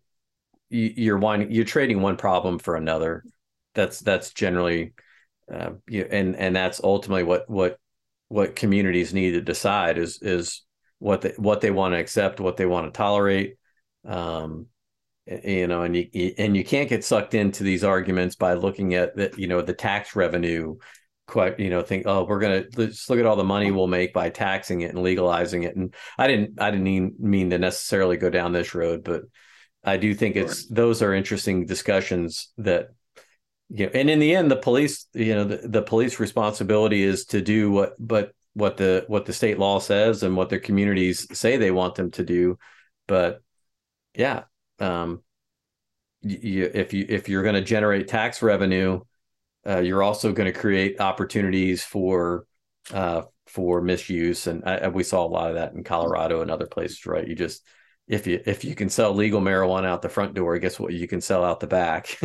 you 0.70 0.94
you're 0.96 1.18
one 1.18 1.52
you're 1.52 1.66
trading 1.66 2.02
one 2.02 2.18
problem 2.18 2.60
for 2.60 2.76
another. 2.76 3.24
That's 3.76 4.00
that's 4.00 4.34
generally, 4.34 4.94
uh, 5.52 5.72
you, 5.88 6.08
and 6.10 6.36
and 6.36 6.56
that's 6.56 6.82
ultimately 6.84 7.24
what 7.24 7.50
what 7.50 7.78
what 8.30 8.56
communities 8.56 9.14
need 9.14 9.32
to 9.32 9.42
decide 9.42 9.98
is 9.98 10.22
is 10.22 10.64
what 10.98 11.22
they 11.22 11.34
what 11.38 11.62
they 11.62 11.72
want 11.72 11.94
to 11.94 12.00
accept, 12.00 12.40
what 12.40 12.58
they 12.58 12.66
want 12.66 12.92
to 12.92 12.98
tolerate. 12.98 13.58
Um, 14.06 14.68
you 15.44 15.68
know 15.68 15.84
and 15.84 15.96
you 15.96 16.34
and 16.38 16.56
you 16.56 16.64
can't 16.64 16.90
get 16.90 17.04
sucked 17.04 17.34
into 17.34 17.64
these 17.64 17.84
arguments 17.84 18.36
by 18.36 18.54
looking 18.54 18.94
at 18.94 19.16
the 19.16 19.32
you 19.38 19.48
know 19.48 19.62
the 19.62 19.74
tax 19.74 20.16
revenue 20.16 20.76
quite 21.28 21.60
you 21.60 21.70
know 21.70 21.82
think 21.82 22.08
oh 22.08 22.24
we're 22.24 22.40
gonna 22.40 22.64
let's 22.76 23.10
look 23.10 23.20
at 23.20 23.26
all 23.26 23.36
the 23.36 23.44
money 23.44 23.70
we'll 23.70 23.88
make 23.88 24.14
by 24.14 24.30
taxing 24.30 24.82
it 24.82 24.90
and 24.90 25.04
legalizing 25.04 25.64
it. 25.64 25.76
And 25.76 25.94
i 26.18 26.28
didn't 26.28 26.60
i 26.60 26.72
didn't 26.72 26.84
mean, 26.84 27.16
mean 27.20 27.50
to 27.52 27.60
necessarily 27.60 28.18
go 28.18 28.30
down 28.30 28.52
this 28.52 28.74
road 28.74 29.04
but 29.04 29.24
i 29.84 29.98
do 29.98 30.16
think 30.16 30.36
it's 30.36 30.66
those 30.68 31.02
are 31.02 31.14
interesting 31.14 31.66
discussions 31.66 32.52
that 32.58 32.90
you 33.70 33.86
know 33.86 33.92
and 33.94 34.10
in 34.10 34.20
the 34.20 34.36
end 34.36 34.50
the 34.50 34.56
police 34.56 35.06
you 35.14 35.36
know 35.36 35.44
the, 35.44 35.68
the 35.68 35.82
police 35.84 36.20
responsibility 36.20 37.04
is 37.04 37.26
to 37.26 37.42
do 37.42 37.70
what 37.70 37.94
but 38.00 38.34
what 38.54 38.78
the 38.78 39.06
what 39.08 39.26
the 39.26 39.34
state 39.34 39.58
law 39.58 39.80
says 39.80 40.24
and 40.24 40.36
what 40.36 40.50
their 40.50 40.60
communities 40.60 41.28
say 41.38 41.58
they 41.58 41.72
want 41.72 41.96
them 41.96 42.12
to 42.12 42.24
do. 42.24 42.58
But 43.08 43.42
yeah 44.16 44.44
um, 44.82 45.22
you, 46.22 46.70
if 46.74 46.94
you 46.94 47.06
if 47.08 47.30
you're 47.30 47.44
going 47.44 47.56
to 47.56 47.62
generate 47.62 48.08
tax 48.08 48.42
revenue, 48.42 49.02
uh, 49.68 49.80
you're 49.80 50.04
also 50.04 50.34
going 50.34 50.52
to 50.52 50.60
create 50.60 51.00
opportunities 51.00 51.84
for 51.84 52.46
uh, 52.94 53.24
for 53.48 53.82
misuse, 53.82 54.48
and 54.48 54.64
I, 54.66 54.88
we 54.90 55.04
saw 55.04 55.26
a 55.26 55.28
lot 55.28 55.50
of 55.50 55.56
that 55.56 55.74
in 55.74 55.84
Colorado 55.84 56.42
and 56.42 56.52
other 56.52 56.68
places. 56.68 57.06
Right? 57.06 57.28
You 57.28 57.36
just 57.36 57.64
if 58.08 58.28
you 58.28 58.42
if 58.46 58.64
you 58.64 58.76
can 58.76 58.90
sell 58.90 59.14
legal 59.14 59.42
marijuana 59.42 59.86
out 59.86 60.02
the 60.02 60.10
front 60.10 60.34
door, 60.34 60.56
I 60.56 60.60
guess 60.60 60.80
what? 60.80 60.94
You 60.94 61.08
can 61.08 61.22
sell 61.22 61.44
out 61.44 61.60
the 61.60 61.68
back. 61.68 62.20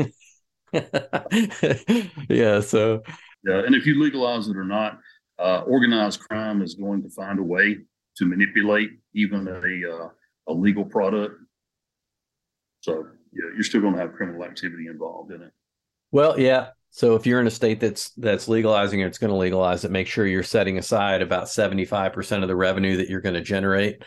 yeah. 2.29 2.61
So. 2.61 3.03
Yeah, 3.47 3.59
and 3.59 3.75
if 3.75 3.85
you 3.85 4.03
legalize 4.03 4.49
it 4.49 4.57
or 4.57 4.65
not, 4.65 4.99
uh, 5.39 5.61
organized 5.67 6.21
crime 6.21 6.63
is 6.63 6.75
going 6.77 7.03
to 7.03 7.11
find 7.11 7.39
a 7.39 7.43
way 7.43 7.77
to 8.17 8.25
manipulate 8.25 8.89
even 9.15 9.47
a 9.49 9.93
uh, 9.95 10.09
a 10.49 10.53
legal 10.53 10.85
product 10.85 11.37
so 12.85 13.07
yeah, 13.33 13.51
you're 13.55 13.65
still 13.65 13.81
going 13.81 13.95
to 13.95 14.01
have 14.01 14.13
criminal 14.13 14.45
activity 14.45 14.89
involved 14.89 15.33
in 15.33 15.41
it. 15.41 15.53
Well, 16.13 16.39
yeah. 16.39 16.69
So 16.91 17.15
if 17.15 17.27
you're 17.27 17.41
in 17.41 17.47
a 17.47 17.51
state 17.51 17.81
that's 17.81 18.11
that's 18.11 18.47
legalizing 18.47 19.01
it, 19.01 19.07
it's 19.07 19.19
going 19.19 19.31
to 19.33 19.37
legalize 19.37 19.85
it. 19.85 19.91
Make 19.91 20.07
sure 20.07 20.27
you're 20.27 20.43
setting 20.43 20.77
aside 20.77 21.23
about 21.23 21.45
75% 21.45 22.43
of 22.43 22.49
the 22.49 22.55
revenue 22.55 22.99
that 22.99 23.09
you're 23.09 23.23
going 23.23 23.37
to 23.37 23.41
generate 23.41 24.05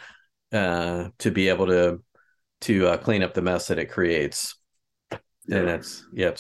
uh, 0.52 1.10
to 1.18 1.32
be 1.32 1.50
able 1.50 1.66
to 1.66 2.04
to 2.62 2.88
uh, 2.88 2.98
clean 2.98 3.24
up 3.24 3.34
the 3.34 3.42
mess 3.42 3.68
that 3.68 3.80
it 3.80 3.90
creates. 3.90 4.56
Yeah. 5.12 5.58
And 5.58 5.68
that's 5.68 6.06
yep. 6.14 6.40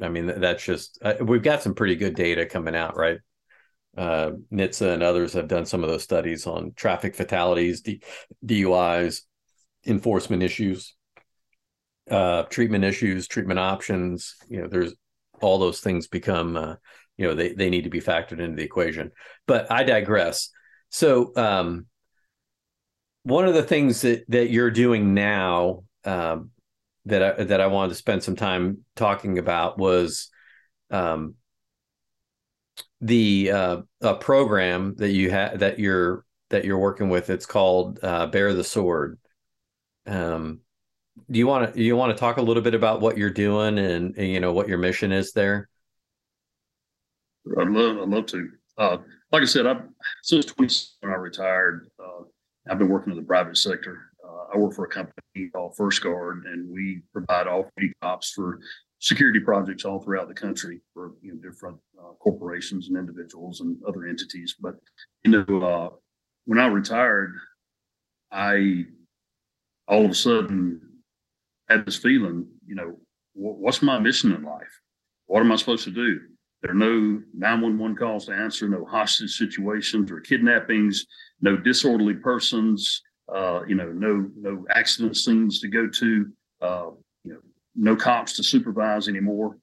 I 0.00 0.08
mean, 0.08 0.26
that's 0.26 0.62
just 0.62 0.98
uh, 1.02 1.14
we've 1.20 1.42
got 1.42 1.62
some 1.62 1.74
pretty 1.74 1.96
good 1.96 2.14
data 2.14 2.44
coming 2.44 2.76
out, 2.76 2.96
right? 2.96 3.18
Uh, 3.96 4.32
NHTSA 4.52 4.94
and 4.94 5.02
others 5.02 5.32
have 5.32 5.48
done 5.48 5.64
some 5.64 5.82
of 5.82 5.88
those 5.88 6.02
studies 6.02 6.46
on 6.46 6.72
traffic 6.76 7.14
fatalities, 7.14 7.80
D- 7.80 8.02
DUIs, 8.44 9.22
enforcement 9.86 10.42
issues 10.42 10.94
uh, 12.10 12.44
treatment 12.44 12.84
issues, 12.84 13.28
treatment 13.28 13.58
options. 13.58 14.36
You 14.48 14.62
know, 14.62 14.68
there's 14.68 14.94
all 15.40 15.58
those 15.58 15.80
things 15.80 16.06
become 16.06 16.56
uh, 16.56 16.74
you 17.16 17.26
know 17.26 17.34
they 17.34 17.52
they 17.52 17.70
need 17.70 17.84
to 17.84 17.90
be 17.90 18.00
factored 18.00 18.40
into 18.40 18.56
the 18.56 18.64
equation. 18.64 19.12
But 19.46 19.70
I 19.70 19.84
digress. 19.84 20.50
So 20.90 21.32
um, 21.36 21.86
one 23.22 23.46
of 23.46 23.54
the 23.54 23.62
things 23.62 24.02
that 24.02 24.24
that 24.28 24.50
you're 24.50 24.70
doing 24.70 25.14
now 25.14 25.84
um, 26.04 26.50
that 27.06 27.22
I 27.22 27.44
that 27.44 27.60
I 27.60 27.66
wanted 27.66 27.90
to 27.90 27.94
spend 27.96 28.22
some 28.22 28.36
time 28.36 28.84
talking 28.96 29.38
about 29.38 29.78
was 29.78 30.28
um, 30.90 31.34
the 33.00 33.50
uh, 33.50 33.82
a 34.00 34.14
program 34.14 34.94
that 34.96 35.10
you 35.10 35.30
have 35.30 35.60
that 35.60 35.78
you're 35.78 36.24
that 36.50 36.64
you're 36.64 36.78
working 36.78 37.08
with. 37.08 37.30
It's 37.30 37.46
called 37.46 37.98
uh, 38.02 38.26
Bear 38.26 38.52
the 38.54 38.64
Sword. 38.64 39.18
Um, 40.06 40.60
do 41.30 41.38
you 41.38 41.46
want 41.46 41.74
to 41.74 41.82
you 41.82 41.96
want 41.96 42.16
to 42.16 42.18
talk 42.18 42.36
a 42.36 42.42
little 42.42 42.62
bit 42.62 42.74
about 42.74 43.00
what 43.00 43.18
you're 43.18 43.30
doing 43.30 43.78
and, 43.78 44.16
and 44.16 44.28
you 44.28 44.40
know 44.40 44.52
what 44.52 44.68
your 44.68 44.78
mission 44.78 45.12
is 45.12 45.32
there? 45.32 45.68
I'd 47.58 47.68
love 47.68 47.98
I'd 47.98 48.08
love 48.08 48.26
to. 48.26 48.48
Uh, 48.78 48.96
like 49.30 49.42
I 49.42 49.46
said, 49.46 49.66
I've 49.66 49.82
since 50.22 50.46
20 50.46 50.74
when 51.00 51.12
I 51.12 51.16
retired, 51.16 51.88
uh, 51.98 52.24
I've 52.70 52.78
been 52.78 52.88
working 52.88 53.12
in 53.12 53.18
the 53.18 53.24
private 53.24 53.56
sector. 53.56 54.10
Uh, 54.24 54.54
I 54.54 54.58
work 54.58 54.74
for 54.74 54.84
a 54.84 54.88
company 54.88 55.48
called 55.52 55.76
First 55.76 56.02
Guard, 56.02 56.44
and 56.46 56.70
we 56.70 57.02
provide 57.12 57.46
all 57.46 57.70
three 57.76 57.92
cops 58.02 58.30
for 58.30 58.60
security 58.98 59.40
projects 59.40 59.84
all 59.84 60.00
throughout 60.00 60.28
the 60.28 60.34
country 60.34 60.80
for 60.94 61.12
you 61.22 61.32
know, 61.32 61.40
different 61.40 61.76
uh, 61.98 62.12
corporations 62.20 62.88
and 62.88 62.96
individuals 62.96 63.60
and 63.60 63.76
other 63.86 64.06
entities. 64.06 64.54
But 64.58 64.76
you 65.24 65.32
know, 65.32 65.60
uh, 65.60 65.88
when 66.46 66.58
I 66.58 66.66
retired, 66.66 67.34
I 68.30 68.86
all 69.88 70.04
of 70.04 70.10
a 70.10 70.14
sudden 70.14 70.80
had 71.72 71.86
this 71.86 71.96
feeling, 71.96 72.46
you 72.66 72.74
know, 72.74 72.98
what's 73.34 73.82
my 73.82 73.98
mission 73.98 74.32
in 74.32 74.42
life? 74.42 74.80
What 75.26 75.40
am 75.40 75.52
I 75.52 75.56
supposed 75.56 75.84
to 75.84 75.90
do? 75.90 76.20
There 76.60 76.70
are 76.70 76.74
no 76.74 77.20
911 77.34 77.96
calls 77.96 78.26
to 78.26 78.32
answer, 78.32 78.68
no 78.68 78.84
hostage 78.84 79.36
situations 79.36 80.10
or 80.10 80.20
kidnappings, 80.20 81.06
no 81.40 81.56
disorderly 81.56 82.14
persons, 82.14 83.02
uh, 83.34 83.62
you 83.66 83.74
know, 83.74 83.90
no 83.92 84.28
no 84.36 84.64
accident 84.74 85.16
scenes 85.16 85.60
to 85.60 85.68
go 85.68 85.88
to, 85.88 86.32
uh, 86.60 86.90
you 87.24 87.32
know, 87.32 87.40
no 87.74 87.96
cops 87.96 88.36
to 88.36 88.44
supervise 88.44 89.08
anymore, 89.08 89.58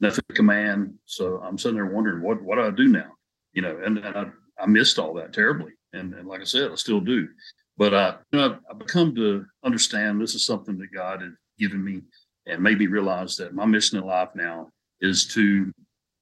nothing 0.00 0.24
to 0.28 0.34
command. 0.34 0.94
So 1.06 1.40
I'm 1.42 1.56
sitting 1.56 1.76
there 1.76 1.86
wondering 1.86 2.22
what 2.22 2.42
what 2.42 2.56
do 2.56 2.62
I 2.62 2.70
do 2.70 2.88
now? 2.88 3.12
You 3.54 3.62
know, 3.62 3.80
and, 3.82 3.98
and 3.98 4.16
I, 4.16 4.26
I 4.58 4.66
missed 4.66 4.98
all 4.98 5.14
that 5.14 5.32
terribly. 5.32 5.72
And, 5.92 6.12
and 6.14 6.26
like 6.28 6.40
I 6.40 6.44
said, 6.44 6.72
I 6.72 6.74
still 6.74 7.00
do. 7.00 7.28
But 7.76 7.94
uh, 7.94 8.16
you 8.32 8.38
know, 8.38 8.58
I've, 8.70 8.78
become 8.78 9.14
to 9.14 9.46
understand 9.64 10.20
this 10.20 10.34
is 10.34 10.44
something 10.44 10.76
that 10.78 10.92
God 10.92 11.22
given 11.58 11.84
me 11.84 12.02
and 12.46 12.62
made 12.62 12.78
me 12.78 12.86
realize 12.86 13.36
that 13.36 13.54
my 13.54 13.64
mission 13.64 13.98
in 13.98 14.04
life 14.04 14.30
now 14.34 14.68
is 15.00 15.26
to 15.34 15.72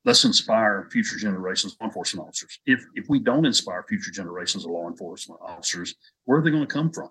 let's 0.05 0.25
inspire 0.25 0.89
future 0.91 1.17
generations 1.17 1.73
of 1.73 1.81
law 1.81 1.87
enforcement 1.87 2.27
officers. 2.27 2.59
If 2.67 2.85
if 2.95 3.09
we 3.09 3.19
don't 3.19 3.47
inspire 3.47 3.85
future 3.89 4.11
generations 4.11 4.65
of 4.65 4.71
law 4.71 4.89
enforcement 4.89 5.41
officers, 5.43 5.95
where 6.25 6.39
are 6.39 6.43
they 6.43 6.51
going 6.51 6.67
to 6.67 6.73
come 6.73 6.91
from? 6.91 7.11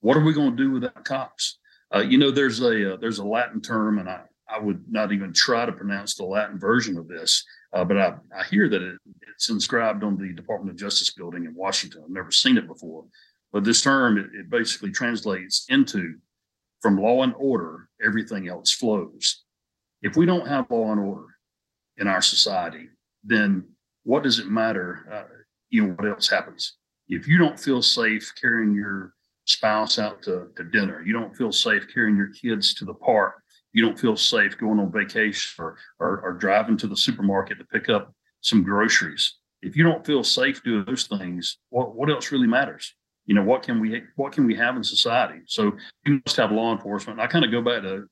What 0.00 0.16
are 0.16 0.24
we 0.24 0.32
going 0.32 0.56
to 0.56 0.62
do 0.62 0.70
without 0.72 1.04
cops? 1.04 1.58
Uh, 1.94 2.00
you 2.00 2.18
know, 2.18 2.30
there's 2.30 2.60
a 2.60 2.94
uh, 2.94 2.96
there's 2.96 3.18
a 3.18 3.24
Latin 3.24 3.60
term, 3.60 3.98
and 3.98 4.08
I 4.08 4.22
I 4.48 4.58
would 4.58 4.84
not 4.90 5.12
even 5.12 5.32
try 5.32 5.64
to 5.64 5.72
pronounce 5.72 6.14
the 6.14 6.24
Latin 6.24 6.58
version 6.58 6.98
of 6.98 7.08
this, 7.08 7.44
uh, 7.72 7.84
but 7.84 7.96
I, 7.96 8.14
I 8.36 8.44
hear 8.44 8.68
that 8.68 8.82
it, 8.82 8.96
it's 9.34 9.48
inscribed 9.48 10.04
on 10.04 10.16
the 10.16 10.32
Department 10.32 10.70
of 10.70 10.76
Justice 10.76 11.10
building 11.10 11.44
in 11.44 11.54
Washington. 11.54 12.02
I've 12.04 12.10
never 12.10 12.30
seen 12.30 12.58
it 12.58 12.66
before, 12.66 13.04
but 13.52 13.64
this 13.64 13.82
term 13.82 14.18
it, 14.18 14.26
it 14.34 14.50
basically 14.50 14.90
translates 14.90 15.66
into 15.68 16.16
from 16.84 16.98
law 16.98 17.22
and 17.22 17.32
order, 17.38 17.88
everything 18.04 18.46
else 18.46 18.70
flows. 18.70 19.44
If 20.02 20.18
we 20.18 20.26
don't 20.26 20.46
have 20.46 20.70
law 20.70 20.92
and 20.92 21.00
order, 21.00 21.28
in 21.96 22.06
our 22.06 22.20
society, 22.20 22.90
then 23.22 23.64
what 24.02 24.22
does 24.22 24.38
it 24.38 24.48
matter? 24.48 25.06
Uh, 25.10 25.34
you 25.70 25.82
know, 25.86 25.94
what 25.94 26.06
else 26.06 26.28
happens? 26.28 26.74
If 27.08 27.26
you 27.26 27.38
don't 27.38 27.58
feel 27.58 27.80
safe 27.80 28.30
carrying 28.38 28.74
your 28.74 29.14
spouse 29.46 29.98
out 29.98 30.20
to, 30.24 30.48
to 30.56 30.64
dinner, 30.64 31.02
you 31.02 31.14
don't 31.14 31.34
feel 31.34 31.52
safe 31.52 31.86
carrying 31.94 32.18
your 32.18 32.32
kids 32.34 32.74
to 32.74 32.84
the 32.84 32.92
park, 32.92 33.36
you 33.72 33.82
don't 33.82 33.98
feel 33.98 34.14
safe 34.14 34.58
going 34.58 34.78
on 34.78 34.92
vacation 34.92 35.64
or, 35.64 35.78
or, 35.98 36.20
or 36.20 36.32
driving 36.34 36.76
to 36.76 36.86
the 36.86 36.96
supermarket 36.96 37.58
to 37.60 37.64
pick 37.64 37.88
up 37.88 38.14
some 38.42 38.62
groceries. 38.62 39.38
If 39.62 39.74
you 39.74 39.84
don't 39.84 40.04
feel 40.04 40.22
safe 40.22 40.62
doing 40.62 40.84
those 40.84 41.06
things, 41.06 41.56
what, 41.70 41.94
what 41.94 42.10
else 42.10 42.30
really 42.30 42.46
matters? 42.46 42.94
You 43.26 43.34
know, 43.34 43.42
what 43.42 43.62
can 43.62 43.80
we 43.80 44.02
what 44.16 44.32
can 44.32 44.46
we 44.46 44.54
have 44.56 44.76
in 44.76 44.84
society? 44.84 45.40
So 45.46 45.72
you 46.04 46.20
must 46.24 46.36
have 46.36 46.52
law 46.52 46.72
enforcement. 46.72 47.20
I 47.20 47.26
kind 47.26 47.44
of 47.44 47.50
go 47.50 47.62
back 47.62 47.82
to 47.82 48.04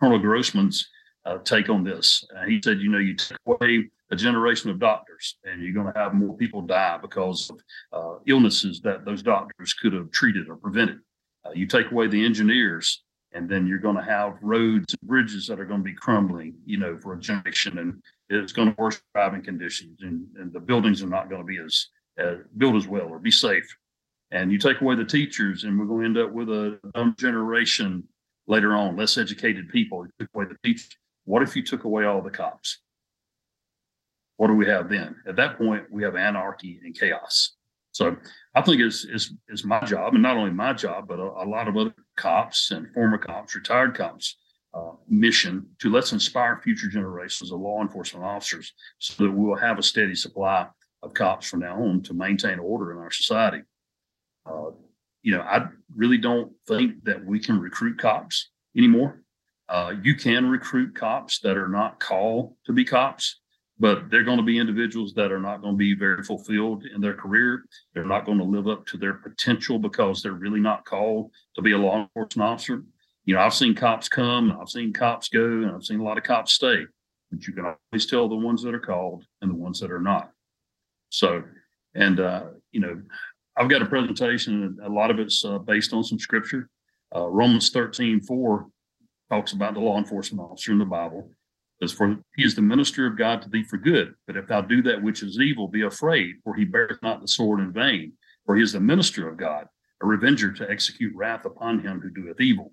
Colonel 0.00 0.18
Grossman's 0.18 0.88
uh, 1.24 1.38
take 1.38 1.68
on 1.68 1.84
this. 1.84 2.24
Uh, 2.36 2.46
he 2.46 2.60
said, 2.62 2.80
you 2.80 2.90
know, 2.90 2.98
you 2.98 3.14
take 3.14 3.38
away 3.46 3.90
a 4.10 4.16
generation 4.16 4.70
of 4.70 4.78
doctors 4.78 5.36
and 5.44 5.62
you're 5.62 5.72
going 5.72 5.92
to 5.92 5.98
have 5.98 6.14
more 6.14 6.36
people 6.36 6.62
die 6.62 6.98
because 7.00 7.50
of 7.50 7.60
uh, 7.92 8.18
illnesses 8.26 8.80
that 8.80 9.04
those 9.04 9.22
doctors 9.22 9.74
could 9.74 9.92
have 9.92 10.10
treated 10.10 10.48
or 10.48 10.56
prevented. 10.56 10.98
Uh, 11.44 11.50
you 11.54 11.66
take 11.66 11.90
away 11.90 12.06
the 12.06 12.24
engineers 12.24 13.02
and 13.32 13.48
then 13.48 13.66
you're 13.66 13.78
going 13.78 13.96
to 13.96 14.02
have 14.02 14.38
roads 14.42 14.94
and 15.00 15.08
bridges 15.08 15.46
that 15.46 15.60
are 15.60 15.64
going 15.64 15.80
to 15.80 15.84
be 15.84 15.94
crumbling, 15.94 16.54
you 16.64 16.76
know, 16.76 16.98
for 16.98 17.14
a 17.14 17.20
generation 17.20 17.78
and 17.78 18.02
it's 18.28 18.52
going 18.52 18.68
to 18.68 18.74
worsen 18.80 19.02
driving 19.14 19.42
conditions 19.42 20.02
and, 20.02 20.26
and 20.36 20.52
the 20.52 20.60
buildings 20.60 21.02
are 21.02 21.08
not 21.08 21.28
going 21.28 21.40
to 21.40 21.46
be 21.46 21.58
as 21.58 21.86
uh, 22.20 22.36
built 22.56 22.74
as 22.74 22.88
well 22.88 23.06
or 23.06 23.18
be 23.18 23.30
safe. 23.30 23.76
And 24.32 24.52
you 24.52 24.58
take 24.58 24.80
away 24.80 24.94
the 24.94 25.04
teachers 25.04 25.64
and 25.64 25.78
we're 25.78 25.86
going 25.86 26.14
to 26.14 26.20
end 26.20 26.28
up 26.28 26.32
with 26.32 26.48
a 26.48 26.78
dumb 26.94 27.14
generation 27.18 28.04
later 28.46 28.76
on, 28.76 28.96
less 28.96 29.18
educated 29.18 29.68
people. 29.68 30.04
You 30.04 30.12
took 30.20 30.30
away 30.34 30.44
the 30.46 30.56
teachers 30.62 30.96
what 31.30 31.42
if 31.42 31.54
you 31.54 31.62
took 31.62 31.84
away 31.84 32.04
all 32.04 32.22
the 32.22 32.30
cops? 32.30 32.80
What 34.36 34.48
do 34.48 34.54
we 34.54 34.66
have 34.66 34.88
then? 34.88 35.16
At 35.28 35.36
that 35.36 35.58
point, 35.58 35.84
we 35.90 36.02
have 36.02 36.16
anarchy 36.16 36.80
and 36.82 36.98
chaos. 36.98 37.52
So 37.92 38.16
I 38.54 38.62
think 38.62 38.80
it's, 38.80 39.04
it's, 39.04 39.32
it's 39.48 39.64
my 39.64 39.80
job, 39.84 40.14
and 40.14 40.22
not 40.22 40.36
only 40.36 40.50
my 40.50 40.72
job, 40.72 41.06
but 41.06 41.18
a, 41.18 41.22
a 41.22 41.46
lot 41.46 41.68
of 41.68 41.76
other 41.76 41.94
cops 42.16 42.70
and 42.72 42.92
former 42.94 43.18
cops, 43.18 43.54
retired 43.54 43.94
cops, 43.94 44.36
uh, 44.74 44.92
mission 45.08 45.66
to 45.80 45.90
let's 45.90 46.12
inspire 46.12 46.60
future 46.62 46.88
generations 46.88 47.52
of 47.52 47.60
law 47.60 47.80
enforcement 47.82 48.24
officers 48.24 48.72
so 48.98 49.24
that 49.24 49.30
we 49.30 49.44
will 49.44 49.56
have 49.56 49.78
a 49.78 49.82
steady 49.82 50.14
supply 50.14 50.66
of 51.02 51.14
cops 51.14 51.48
from 51.48 51.60
now 51.60 51.80
on 51.80 52.02
to 52.02 52.14
maintain 52.14 52.58
order 52.58 52.92
in 52.92 52.98
our 52.98 53.10
society. 53.10 53.62
Uh, 54.50 54.70
you 55.22 55.32
know, 55.32 55.42
I 55.42 55.66
really 55.94 56.18
don't 56.18 56.52
think 56.66 57.04
that 57.04 57.24
we 57.24 57.38
can 57.38 57.60
recruit 57.60 57.98
cops 57.98 58.50
anymore. 58.76 59.22
Uh, 59.68 59.94
you 60.02 60.14
can 60.14 60.48
recruit 60.48 60.94
cops 60.94 61.38
that 61.40 61.56
are 61.56 61.68
not 61.68 62.00
called 62.00 62.54
to 62.66 62.72
be 62.72 62.84
cops, 62.84 63.40
but 63.78 64.10
they're 64.10 64.24
going 64.24 64.38
to 64.38 64.42
be 64.42 64.58
individuals 64.58 65.14
that 65.14 65.30
are 65.30 65.40
not 65.40 65.60
going 65.62 65.74
to 65.74 65.78
be 65.78 65.94
very 65.94 66.24
fulfilled 66.24 66.84
in 66.92 67.00
their 67.00 67.14
career. 67.14 67.64
They're 67.94 68.04
not 68.04 68.24
going 68.24 68.38
to 68.38 68.44
live 68.44 68.66
up 68.66 68.86
to 68.86 68.96
their 68.96 69.14
potential 69.14 69.78
because 69.78 70.22
they're 70.22 70.32
really 70.32 70.60
not 70.60 70.84
called 70.84 71.30
to 71.54 71.62
be 71.62 71.72
a 71.72 71.78
law 71.78 72.00
enforcement 72.00 72.48
officer. 72.48 72.82
You 73.26 73.34
know, 73.34 73.40
I've 73.40 73.54
seen 73.54 73.74
cops 73.74 74.08
come, 74.08 74.56
I've 74.60 74.70
seen 74.70 74.92
cops 74.92 75.28
go, 75.28 75.44
and 75.44 75.70
I've 75.70 75.84
seen 75.84 76.00
a 76.00 76.04
lot 76.04 76.18
of 76.18 76.24
cops 76.24 76.52
stay, 76.52 76.84
but 77.30 77.46
you 77.46 77.52
can 77.52 77.66
always 77.66 78.06
tell 78.06 78.28
the 78.28 78.36
ones 78.36 78.62
that 78.62 78.74
are 78.74 78.80
called 78.80 79.24
and 79.40 79.50
the 79.50 79.54
ones 79.54 79.78
that 79.80 79.92
are 79.92 80.00
not. 80.00 80.30
So, 81.10 81.44
and, 81.94 82.18
uh, 82.18 82.44
you 82.72 82.80
know, 82.80 83.00
I've 83.56 83.68
got 83.68 83.82
a 83.82 83.86
presentation, 83.86 84.78
a 84.82 84.88
lot 84.88 85.10
of 85.10 85.18
it's 85.18 85.44
uh, 85.44 85.58
based 85.58 85.92
on 85.92 86.04
some 86.04 86.18
scripture. 86.18 86.68
Uh, 87.14 87.26
Romans 87.26 87.70
13, 87.70 88.20
4 88.20 88.66
talks 89.28 89.52
about 89.52 89.74
the 89.74 89.80
law 89.80 89.98
enforcement 89.98 90.48
officer 90.48 90.72
in 90.72 90.78
the 90.78 90.84
Bible. 90.84 91.30
As 91.82 91.92
for 91.92 92.18
he 92.36 92.44
is 92.44 92.54
the 92.54 92.62
minister 92.62 93.06
of 93.06 93.16
God 93.16 93.42
to 93.42 93.48
thee 93.48 93.62
for 93.62 93.78
good. 93.78 94.14
But 94.26 94.36
if 94.36 94.46
thou 94.46 94.60
do 94.60 94.82
that 94.82 95.02
which 95.02 95.22
is 95.22 95.38
evil, 95.38 95.66
be 95.66 95.82
afraid, 95.82 96.36
for 96.44 96.54
he 96.54 96.64
beareth 96.64 97.02
not 97.02 97.20
the 97.20 97.28
sword 97.28 97.60
in 97.60 97.72
vain. 97.72 98.12
For 98.44 98.56
he 98.56 98.62
is 98.62 98.72
the 98.72 98.80
minister 98.80 99.28
of 99.28 99.36
God, 99.36 99.66
a 100.02 100.06
revenger 100.06 100.52
to 100.52 100.70
execute 100.70 101.14
wrath 101.14 101.46
upon 101.46 101.80
him 101.80 102.00
who 102.00 102.10
doeth 102.10 102.40
evil. 102.40 102.72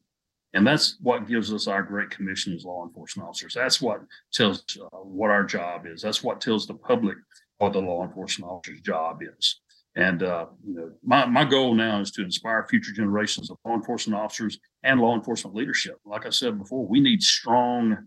And 0.53 0.65
that's 0.65 0.97
what 1.01 1.27
gives 1.27 1.53
us 1.53 1.67
our 1.67 1.83
great 1.83 2.09
commission 2.09 2.53
as 2.53 2.65
law 2.65 2.85
enforcement 2.85 3.29
officers. 3.29 3.53
That's 3.53 3.81
what 3.81 4.01
tells 4.33 4.63
uh, 4.81 4.97
what 4.97 5.29
our 5.29 5.43
job 5.43 5.85
is. 5.85 6.01
That's 6.01 6.23
what 6.23 6.41
tells 6.41 6.67
the 6.67 6.73
public 6.73 7.17
what 7.57 7.73
the 7.73 7.79
law 7.79 8.03
enforcement 8.03 8.51
officer's 8.51 8.81
job 8.81 9.19
is. 9.21 9.61
And 9.97 10.21
uh, 10.21 10.45
you 10.63 10.75
know, 10.75 10.91
my, 11.03 11.25
my 11.25 11.43
goal 11.43 11.73
now 11.73 11.99
is 11.99 12.11
to 12.11 12.21
inspire 12.21 12.67
future 12.69 12.93
generations 12.93 13.49
of 13.49 13.57
law 13.65 13.73
enforcement 13.73 14.21
officers 14.21 14.59
and 14.83 15.01
law 15.01 15.15
enforcement 15.15 15.55
leadership. 15.55 15.95
Like 16.05 16.27
I 16.27 16.29
said 16.29 16.59
before, 16.59 16.85
we 16.85 16.99
need 16.99 17.23
strong, 17.23 17.97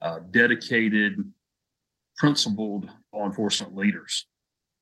uh, 0.00 0.20
dedicated, 0.30 1.16
principled 2.16 2.88
law 3.12 3.26
enforcement 3.26 3.74
leaders. 3.74 4.28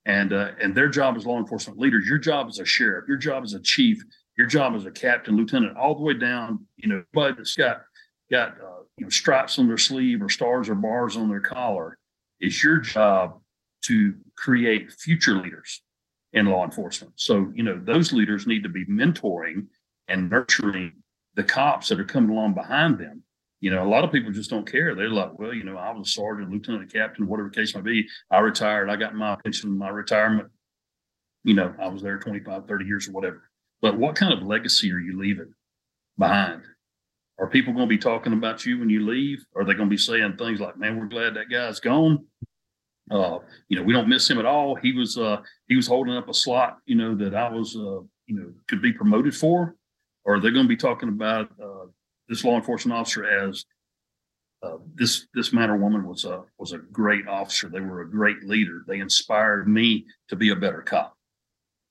And 0.04 0.34
uh, 0.34 0.50
and 0.60 0.74
their 0.74 0.90
job 0.90 1.16
as 1.16 1.24
law 1.24 1.38
enforcement 1.38 1.78
leaders, 1.78 2.06
your 2.06 2.18
job 2.18 2.48
as 2.48 2.58
a 2.58 2.66
sheriff, 2.66 3.06
your 3.08 3.16
job 3.16 3.42
as 3.42 3.54
a 3.54 3.60
chief, 3.60 4.02
your 4.36 4.46
job 4.46 4.74
as 4.74 4.84
a 4.84 4.90
captain, 4.90 5.36
lieutenant, 5.36 5.78
all 5.78 5.94
the 5.94 6.02
way 6.02 6.14
down, 6.14 6.66
you 6.76 6.90
know, 6.90 7.02
but 7.14 7.38
that's 7.38 7.56
got 7.56 7.80
got 8.30 8.50
uh, 8.60 8.82
you 8.98 9.04
know 9.04 9.10
stripes 9.10 9.58
on 9.58 9.66
their 9.66 9.78
sleeve 9.78 10.20
or 10.22 10.28
stars 10.28 10.68
or 10.68 10.74
bars 10.74 11.16
on 11.16 11.30
their 11.30 11.40
collar. 11.40 11.96
It's 12.38 12.62
your 12.62 12.78
job 12.78 13.40
to 13.84 14.14
create 14.36 14.92
future 14.92 15.34
leaders 15.34 15.82
in 16.32 16.46
law 16.46 16.64
enforcement. 16.64 17.12
So, 17.16 17.52
you 17.54 17.62
know, 17.62 17.80
those 17.82 18.12
leaders 18.12 18.46
need 18.46 18.62
to 18.62 18.68
be 18.68 18.84
mentoring 18.86 19.66
and 20.08 20.30
nurturing 20.30 20.92
the 21.34 21.44
cops 21.44 21.88
that 21.88 22.00
are 22.00 22.04
coming 22.04 22.30
along 22.30 22.54
behind 22.54 22.98
them 22.98 23.22
You 23.60 23.70
know, 23.70 23.84
a 23.84 23.88
lot 23.88 24.04
of 24.04 24.12
people 24.12 24.32
just 24.32 24.50
don't 24.50 24.70
care. 24.70 24.94
They're 24.94 25.10
like, 25.10 25.38
well, 25.38 25.52
you 25.52 25.64
know, 25.64 25.76
I 25.76 25.90
was 25.92 26.08
a 26.08 26.10
sergeant, 26.12 26.50
lieutenant, 26.50 26.92
captain, 26.92 27.26
whatever 27.26 27.50
the 27.50 27.54
case 27.60 27.74
may 27.74 27.82
be. 27.82 28.06
I 28.30 28.38
retired. 28.40 28.88
I 28.90 28.96
got 28.96 29.14
my 29.14 29.36
pension, 29.44 29.76
my 29.76 29.90
retirement. 29.90 30.48
You 31.44 31.54
know, 31.54 31.74
I 31.80 31.88
was 31.88 32.02
there 32.02 32.18
25, 32.18 32.66
30 32.66 32.84
years 32.86 33.08
or 33.08 33.12
whatever. 33.12 33.50
But 33.82 33.98
what 33.98 34.16
kind 34.16 34.32
of 34.32 34.42
legacy 34.42 34.92
are 34.92 34.98
you 34.98 35.18
leaving 35.18 35.54
behind? 36.18 36.62
Are 37.38 37.48
people 37.48 37.72
going 37.72 37.86
to 37.86 37.94
be 37.94 37.98
talking 37.98 38.32
about 38.34 38.66
you 38.66 38.78
when 38.78 38.90
you 38.90 39.06
leave? 39.06 39.44
Are 39.56 39.64
they 39.64 39.74
going 39.74 39.88
to 39.88 39.94
be 39.94 39.98
saying 39.98 40.36
things 40.38 40.60
like, 40.60 40.78
man, 40.78 40.98
we're 40.98 41.06
glad 41.06 41.34
that 41.34 41.50
guy's 41.50 41.80
gone? 41.80 42.26
Uh, 43.10 43.38
you 43.68 43.76
know, 43.76 43.82
we 43.82 43.92
don't 43.92 44.08
miss 44.08 44.28
him 44.28 44.38
at 44.38 44.46
all. 44.46 44.74
He 44.76 44.92
was 44.92 45.18
uh, 45.18 45.38
he 45.66 45.76
was 45.76 45.86
holding 45.86 46.14
up 46.14 46.28
a 46.28 46.34
slot, 46.34 46.78
you 46.86 46.94
know, 46.94 47.14
that 47.16 47.34
I 47.34 47.48
was 47.50 47.76
uh, 47.76 48.00
you 48.26 48.36
know 48.36 48.52
could 48.68 48.82
be 48.82 48.92
promoted 48.92 49.34
for. 49.34 49.76
Or 50.24 50.34
are 50.34 50.40
they 50.40 50.50
going 50.50 50.64
to 50.64 50.68
be 50.68 50.76
talking 50.76 51.08
about 51.08 51.50
uh, 51.62 51.86
this 52.28 52.44
law 52.44 52.56
enforcement 52.56 52.98
officer 52.98 53.24
as 53.24 53.64
uh, 54.62 54.76
this 54.94 55.26
this 55.34 55.52
man 55.52 55.70
or 55.70 55.76
woman 55.76 56.06
was 56.06 56.24
a 56.24 56.42
was 56.58 56.72
a 56.72 56.78
great 56.78 57.26
officer. 57.26 57.68
They 57.68 57.80
were 57.80 58.02
a 58.02 58.10
great 58.10 58.44
leader. 58.44 58.84
They 58.86 59.00
inspired 59.00 59.68
me 59.68 60.06
to 60.28 60.36
be 60.36 60.50
a 60.50 60.56
better 60.56 60.82
cop. 60.82 61.16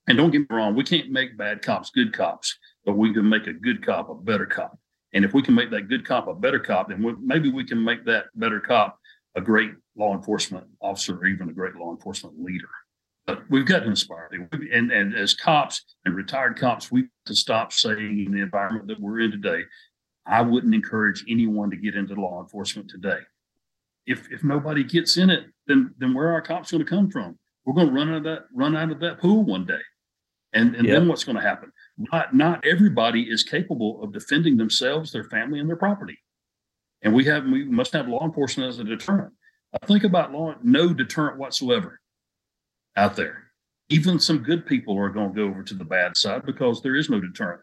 And 0.06 0.16
don't 0.16 0.30
get 0.30 0.40
me 0.40 0.46
wrong, 0.50 0.74
we 0.74 0.84
can't 0.84 1.10
make 1.10 1.36
bad 1.36 1.62
cops 1.62 1.90
good 1.90 2.12
cops, 2.12 2.58
but 2.84 2.96
we 2.96 3.12
can 3.12 3.28
make 3.28 3.46
a 3.46 3.52
good 3.52 3.84
cop 3.84 4.08
a 4.08 4.14
better 4.14 4.46
cop. 4.46 4.78
And 5.12 5.24
if 5.24 5.34
we 5.34 5.42
can 5.42 5.54
make 5.54 5.70
that 5.70 5.88
good 5.88 6.06
cop 6.06 6.28
a 6.28 6.34
better 6.34 6.60
cop, 6.60 6.88
then 6.88 7.02
we, 7.02 7.14
maybe 7.20 7.50
we 7.50 7.64
can 7.64 7.82
make 7.82 8.04
that 8.06 8.26
better 8.34 8.60
cop 8.60 8.98
a 9.36 9.40
great 9.40 9.72
law 9.96 10.14
enforcement 10.14 10.66
officer 10.80 11.16
or 11.16 11.26
even 11.26 11.48
a 11.48 11.52
great 11.52 11.76
law 11.76 11.90
enforcement 11.90 12.42
leader. 12.42 12.68
But 13.26 13.42
we've 13.48 13.66
got 13.66 13.80
to 13.80 13.86
inspire 13.86 14.28
them. 14.30 14.48
And, 14.72 14.90
and 14.90 15.14
as 15.14 15.34
cops 15.34 15.84
and 16.04 16.16
retired 16.16 16.58
cops, 16.58 16.90
we 16.90 17.02
have 17.02 17.10
to 17.26 17.34
stop 17.34 17.72
saying 17.72 18.24
in 18.26 18.32
the 18.32 18.40
environment 18.40 18.88
that 18.88 19.00
we're 19.00 19.20
in 19.20 19.30
today, 19.30 19.62
I 20.26 20.42
wouldn't 20.42 20.74
encourage 20.74 21.24
anyone 21.28 21.70
to 21.70 21.76
get 21.76 21.94
into 21.94 22.14
law 22.14 22.40
enforcement 22.42 22.88
today. 22.88 23.18
If 24.06 24.30
if 24.32 24.42
nobody 24.42 24.82
gets 24.82 25.16
in 25.16 25.30
it, 25.30 25.44
then 25.66 25.94
then 25.98 26.14
where 26.14 26.28
are 26.28 26.32
our 26.32 26.42
cops 26.42 26.70
going 26.70 26.84
to 26.84 26.88
come 26.88 27.10
from? 27.10 27.38
We're 27.64 27.74
going 27.74 27.88
to 27.88 27.92
run 27.92 28.10
out 28.10 28.16
of 28.16 28.24
that 28.24 28.44
run 28.54 28.76
out 28.76 28.90
of 28.90 29.00
that 29.00 29.18
pool 29.18 29.44
one 29.44 29.66
day. 29.66 29.80
And 30.52 30.74
and 30.74 30.86
yep. 30.86 30.98
then 30.98 31.08
what's 31.08 31.24
going 31.24 31.36
to 31.36 31.42
happen? 31.42 31.70
Not 31.98 32.34
not 32.34 32.66
everybody 32.66 33.22
is 33.22 33.44
capable 33.44 34.02
of 34.02 34.12
defending 34.12 34.56
themselves, 34.56 35.12
their 35.12 35.24
family, 35.24 35.60
and 35.60 35.68
their 35.68 35.76
property. 35.76 36.18
And 37.02 37.14
we 37.14 37.24
have 37.26 37.44
we 37.44 37.64
must 37.64 37.92
have 37.92 38.08
law 38.08 38.24
enforcement 38.24 38.68
as 38.68 38.78
a 38.78 38.84
deterrent. 38.84 39.32
I 39.72 39.86
think 39.86 40.04
about 40.04 40.32
law, 40.32 40.54
no 40.62 40.92
deterrent 40.92 41.38
whatsoever 41.38 42.00
out 42.96 43.16
there. 43.16 43.44
Even 43.88 44.18
some 44.18 44.38
good 44.38 44.66
people 44.66 44.98
are 44.98 45.08
going 45.08 45.30
to 45.30 45.34
go 45.34 45.48
over 45.48 45.62
to 45.62 45.74
the 45.74 45.84
bad 45.84 46.16
side 46.16 46.44
because 46.44 46.82
there 46.82 46.96
is 46.96 47.10
no 47.10 47.20
deterrent. 47.20 47.60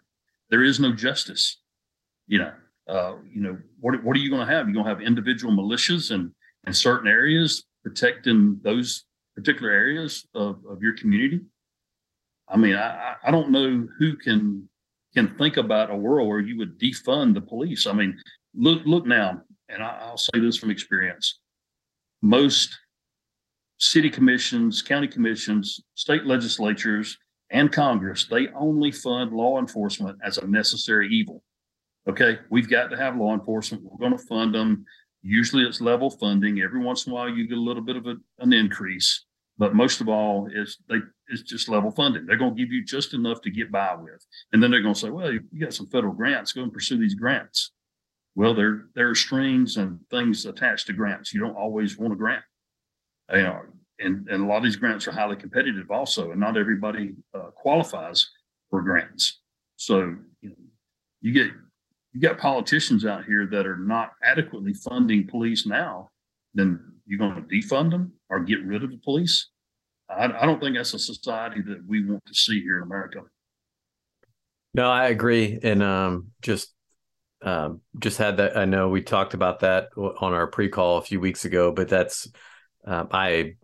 There 0.49 0.63
is 0.63 0.79
no 0.79 0.93
justice. 0.93 1.59
You 2.27 2.39
know, 2.39 2.53
uh, 2.87 3.15
you 3.33 3.41
know, 3.41 3.57
what 3.79 4.01
what 4.03 4.15
are 4.15 4.19
you 4.19 4.29
going 4.29 4.45
to 4.45 4.53
have? 4.53 4.67
You're 4.67 4.73
going 4.73 4.85
to 4.85 4.89
have 4.89 5.01
individual 5.01 5.53
militias 5.53 6.11
and 6.11 6.31
in 6.65 6.73
certain 6.73 7.07
areas 7.07 7.65
protecting 7.83 8.59
those 8.63 9.05
particular 9.35 9.71
areas 9.71 10.27
of, 10.33 10.61
of 10.69 10.81
your 10.81 10.93
community. 10.93 11.41
I 12.49 12.57
mean, 12.57 12.75
I, 12.75 13.15
I 13.23 13.31
don't 13.31 13.51
know 13.51 13.87
who 13.97 14.15
can 14.17 14.67
can 15.13 15.35
think 15.37 15.57
about 15.57 15.89
a 15.89 15.95
world 15.95 16.27
where 16.27 16.39
you 16.39 16.57
would 16.57 16.79
defund 16.79 17.33
the 17.33 17.41
police. 17.41 17.87
I 17.87 17.93
mean, 17.93 18.19
look 18.53 18.81
look 18.85 19.05
now, 19.05 19.41
and 19.69 19.81
I, 19.83 19.99
I'll 20.01 20.17
say 20.17 20.39
this 20.39 20.57
from 20.57 20.71
experience. 20.71 21.39
Most 22.27 22.77
city 23.77 24.09
commissions, 24.09 24.81
county 24.81 25.07
commissions, 25.07 25.79
state 25.95 26.25
legislatures, 26.25 27.17
and 27.51 27.71
Congress, 27.71 28.27
they 28.29 28.49
only 28.49 28.91
fund 28.91 29.31
law 29.31 29.59
enforcement 29.59 30.19
as 30.25 30.37
a 30.37 30.45
necessary 30.45 31.07
evil. 31.07 31.41
Okay, 32.05 32.39
we've 32.49 32.69
got 32.69 32.89
to 32.89 32.97
have 32.97 33.15
law 33.15 33.33
enforcement. 33.33 33.81
We're 33.81 33.97
going 33.97 34.17
to 34.17 34.25
fund 34.25 34.53
them. 34.53 34.83
Usually 35.21 35.63
it's 35.63 35.79
level 35.79 36.09
funding. 36.09 36.59
Every 36.59 36.83
once 36.83 37.07
in 37.07 37.13
a 37.13 37.15
while 37.15 37.29
you 37.29 37.47
get 37.47 37.57
a 37.57 37.61
little 37.61 37.81
bit 37.81 37.95
of 37.95 38.07
a, 38.07 38.15
an 38.39 38.51
increase, 38.51 39.23
but 39.57 39.73
most 39.73 40.01
of 40.01 40.09
all 40.09 40.49
is 40.53 40.79
they 40.89 40.97
it's 41.29 41.43
just 41.43 41.69
level 41.69 41.91
funding. 41.91 42.25
They're 42.25 42.35
going 42.35 42.57
to 42.57 42.61
give 42.61 42.73
you 42.73 42.83
just 42.83 43.13
enough 43.13 43.39
to 43.43 43.49
get 43.49 43.71
by 43.71 43.95
with, 43.95 44.25
and 44.51 44.61
then 44.61 44.69
they're 44.69 44.81
going 44.81 44.95
to 44.95 44.99
say, 44.99 45.09
"Well, 45.09 45.31
you 45.31 45.41
got 45.61 45.73
some 45.73 45.87
federal 45.87 46.13
grants. 46.13 46.51
Go 46.51 46.63
and 46.63 46.73
pursue 46.73 46.97
these 46.97 47.15
grants." 47.15 47.71
Well, 48.37 48.53
there 48.53 48.85
there 48.93 49.09
are 49.09 49.15
strings 49.15 49.77
and 49.77 49.99
things 50.11 50.45
attached 50.45 50.85
to 50.87 50.93
grants. 50.93 51.33
You 51.33 51.39
don't 51.39 51.57
always 51.57 51.97
want 51.97 52.13
a 52.13 52.15
grant, 52.15 52.43
you 53.33 53.41
know, 53.41 53.61
and 53.97 54.27
and 54.29 54.43
a 54.43 54.45
lot 54.45 54.57
of 54.57 54.63
these 54.63 54.75
grants 54.75 55.07
are 55.07 55.11
highly 55.11 55.35
competitive 55.35 55.89
also, 55.89 56.29
and 56.29 56.39
not 56.39 56.55
everybody 56.55 57.15
uh, 57.33 57.49
qualifies 57.55 58.29
for 58.69 58.83
grants. 58.83 59.41
So 59.77 60.13
you 60.41 60.49
know, 60.49 60.55
you 61.19 61.33
get 61.33 61.47
you 62.13 62.21
got 62.21 62.37
politicians 62.37 63.07
out 63.07 63.25
here 63.25 63.47
that 63.47 63.65
are 63.65 63.77
not 63.77 64.11
adequately 64.23 64.75
funding 64.75 65.25
police 65.25 65.65
now. 65.65 66.11
Then 66.53 66.79
you're 67.07 67.17
going 67.17 67.35
to 67.35 67.41
defund 67.41 67.89
them 67.89 68.13
or 68.29 68.41
get 68.41 68.63
rid 68.63 68.83
of 68.83 68.91
the 68.91 68.97
police. 68.97 69.49
I, 70.11 70.25
I 70.25 70.45
don't 70.45 70.61
think 70.61 70.75
that's 70.75 70.93
a 70.93 70.99
society 70.99 71.61
that 71.61 71.83
we 71.87 72.05
want 72.05 72.23
to 72.27 72.35
see 72.35 72.61
here 72.61 72.77
in 72.77 72.83
America. 72.83 73.21
No, 74.75 74.91
I 74.91 75.07
agree, 75.07 75.57
and 75.63 75.81
um, 75.81 76.27
just 76.43 76.71
um, 77.41 77.81
just 77.99 78.17
had 78.17 78.37
that. 78.37 78.57
I 78.57 78.65
know 78.65 78.89
we 78.89 79.01
talked 79.01 79.33
about 79.33 79.59
that 79.61 79.89
on 79.95 80.33
our 80.33 80.47
pre-call 80.47 80.97
a 80.97 81.03
few 81.03 81.19
weeks 81.19 81.45
ago, 81.45 81.71
but 81.71 81.87
that's 81.87 82.27
um, 82.85 83.09
I 83.11 83.55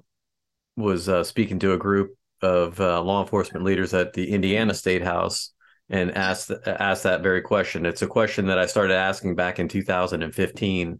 was 0.76 1.10
uh, 1.10 1.24
speaking 1.24 1.60
to 1.60 1.74
a 1.74 1.78
group 1.78 2.16
of 2.42 2.80
uh, 2.80 3.02
law 3.02 3.22
enforcement 3.22 3.66
leaders 3.66 3.94
at 3.94 4.14
the 4.14 4.32
Indiana 4.32 4.74
State 4.74 5.04
House 5.04 5.52
and 5.90 6.16
asked 6.16 6.52
asked 6.66 7.04
that 7.04 7.24
very 7.24 7.42
question. 7.42 7.86
It's 7.86 8.02
a 8.02 8.08
question 8.08 8.48
that 8.48 8.60
I 8.60 8.66
started 8.66 8.96
asking 8.96 9.36
back 9.36 9.60
in 9.60 9.68
2015 9.68 11.00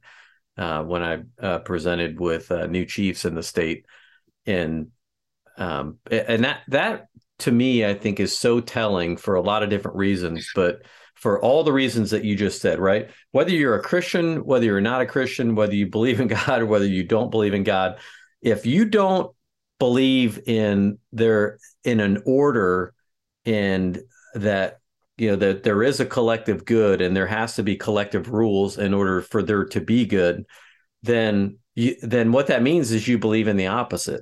uh, 0.58 0.84
when 0.84 1.04
I 1.04 1.20
uh, 1.42 1.60
presented 1.60 2.20
with 2.20 2.52
uh, 2.52 2.68
new 2.68 2.86
chiefs 2.86 3.26
in 3.26 3.36
the 3.36 3.44
state, 3.44 3.86
and 4.46 4.88
um, 5.58 6.00
and 6.10 6.44
that 6.46 6.62
that 6.70 7.08
to 7.40 7.52
me 7.52 7.86
I 7.86 7.94
think 7.94 8.20
is 8.20 8.38
so 8.38 8.60
telling 8.60 9.18
for 9.18 9.36
a 9.36 9.42
lot 9.42 9.64
of 9.64 9.70
different 9.70 9.98
reasons, 9.98 10.50
but 10.56 10.84
for 11.24 11.42
all 11.42 11.64
the 11.64 11.72
reasons 11.72 12.12
that 12.12 12.26
you 12.26 12.36
just 12.36 12.62
said, 12.62 12.80
right? 12.80 13.10
Whether 13.32 13.52
you're 13.52 13.76
a 13.76 13.82
Christian, 13.82 14.44
whether 14.44 14.66
you're 14.66 14.82
not 14.82 15.00
a 15.00 15.06
Christian, 15.06 15.56
whether 15.56 15.74
you 15.74 15.88
believe 15.88 16.20
in 16.20 16.28
God 16.48 16.62
or 16.62 16.66
whether 16.66 16.86
you 16.86 17.06
don't 17.06 17.32
believe 17.32 17.54
in 17.54 17.64
God, 17.64 17.98
if 18.42 18.66
you 18.66 18.84
don't 18.84 19.34
believe 19.80 20.38
in 20.48 20.98
there 21.14 21.60
in 21.86 22.02
an 22.02 22.22
order 22.26 22.94
and 23.46 24.02
that 24.34 24.80
you 25.18 25.30
know 25.30 25.36
that 25.38 25.64
there 25.64 25.82
is 25.82 26.00
a 26.00 26.06
collective 26.06 26.66
good 26.66 27.02
and 27.02 27.16
there 27.16 27.28
has 27.28 27.56
to 27.56 27.64
be 27.64 27.76
collective 27.76 28.30
rules 28.30 28.78
in 28.78 28.94
order 28.94 29.22
for 29.22 29.44
there 29.44 29.66
to 29.66 29.82
be 29.82 30.06
good 30.06 30.46
then 31.04 31.58
you, 31.76 31.96
then 32.02 32.32
what 32.32 32.48
that 32.48 32.64
means 32.64 32.92
is 32.92 33.08
you 33.08 33.20
believe 33.20 33.50
in 33.50 33.58
the 33.58 33.68
opposite 33.68 34.22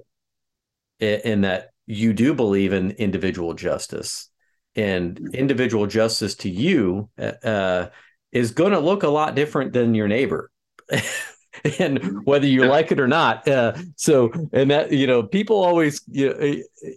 in 0.99 1.41
that 1.41 1.70
you 1.86 2.12
do 2.12 2.34
believe 2.34 2.74
in 2.74 2.91
individual 2.91 3.54
justice 3.54 4.30
and 4.76 5.34
individual 5.34 5.88
justice 5.88 6.36
to 6.36 6.49
you 6.49 7.09
uh, 7.43 7.88
is 8.32 8.51
going 8.51 8.72
to 8.72 8.80
look 8.80 9.03
a 9.03 9.09
lot 9.09 9.36
different 9.36 9.74
than 9.74 9.93
your 9.93 10.07
neighbor 10.07 10.49
and 11.80 12.26
whether 12.26 12.47
you 12.47 12.65
like 12.65 12.91
it 12.91 12.99
or 12.99 13.07
not. 13.07 13.47
Uh, 13.47 13.74
so, 13.95 14.32
and 14.53 14.72
that 14.72 14.91
you 14.91 15.07
know, 15.07 15.24
people 15.24 15.63
always 15.63 16.01
you 16.07 16.34
know, 16.34 16.55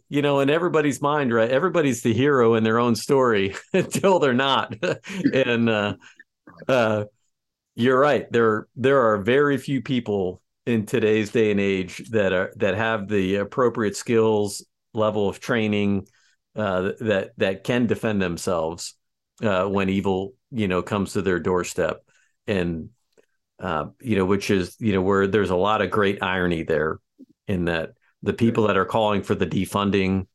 you 0.08 0.22
know, 0.22 0.40
in 0.40 0.50
everybody's 0.50 1.02
mind, 1.02 1.32
right? 1.32 1.50
Everybody's 1.50 2.02
the 2.02 2.12
hero 2.12 2.54
in 2.54 2.64
their 2.64 2.78
own 2.78 2.94
story 2.94 3.54
until 3.72 4.18
they're 4.18 4.32
not. 4.32 4.74
and 5.32 5.68
uh, 5.68 5.94
uh, 6.68 7.04
you're 7.74 7.98
right. 7.98 8.30
There 8.30 8.68
there 8.76 9.00
are 9.00 9.18
very 9.18 9.58
few 9.58 9.82
people 9.82 10.40
in 10.66 10.86
today's 10.86 11.30
day 11.30 11.50
and 11.50 11.60
age 11.60 11.98
that 12.10 12.32
are 12.32 12.52
that 12.56 12.76
have 12.76 13.08
the 13.08 13.36
appropriate 13.36 13.96
skills, 13.96 14.64
level 14.92 15.28
of 15.28 15.40
training 15.40 16.06
uh, 16.56 16.92
that 17.00 17.32
that 17.38 17.64
can 17.64 17.86
defend 17.86 18.22
themselves 18.22 18.94
uh, 19.42 19.66
when 19.66 19.88
evil 19.88 20.34
you 20.50 20.68
know 20.68 20.82
comes 20.82 21.12
to 21.12 21.22
their 21.22 21.40
doorstep. 21.40 22.04
And 22.46 22.90
uh, 23.60 23.86
you 24.00 24.16
know, 24.16 24.24
which 24.24 24.50
is, 24.50 24.76
you 24.78 24.92
know, 24.92 25.02
where 25.02 25.26
there's 25.26 25.50
a 25.50 25.56
lot 25.56 25.80
of 25.80 25.90
great 25.90 26.22
irony 26.22 26.62
there 26.62 26.98
in 27.46 27.66
that 27.66 27.92
the 28.22 28.32
people 28.32 28.66
that 28.66 28.76
are 28.76 28.84
calling 28.84 29.22
for 29.22 29.34
the 29.34 29.46
defunding 29.46 30.26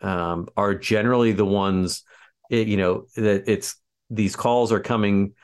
um, 0.00 0.48
are 0.56 0.74
generally 0.74 1.32
the 1.32 1.44
ones, 1.44 2.04
it, 2.48 2.68
you 2.68 2.76
know, 2.76 3.06
that 3.16 3.44
it's 3.46 3.76
these 4.08 4.36
calls 4.36 4.72
are 4.72 4.80
coming 4.80 5.34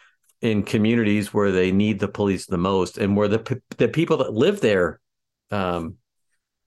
in 0.41 0.62
communities 0.62 1.33
where 1.33 1.51
they 1.51 1.72
need 1.72 1.99
the 1.99 2.09
police 2.09 2.47
the 2.47 2.59
most 2.59 2.99
and 2.99 3.16
where 3.16 3.29
the 3.29 3.61
the 3.79 3.89
people 3.89 4.18
that 4.18 4.33
live 4.33 4.61
there, 4.61 5.01
um, 5.51 5.97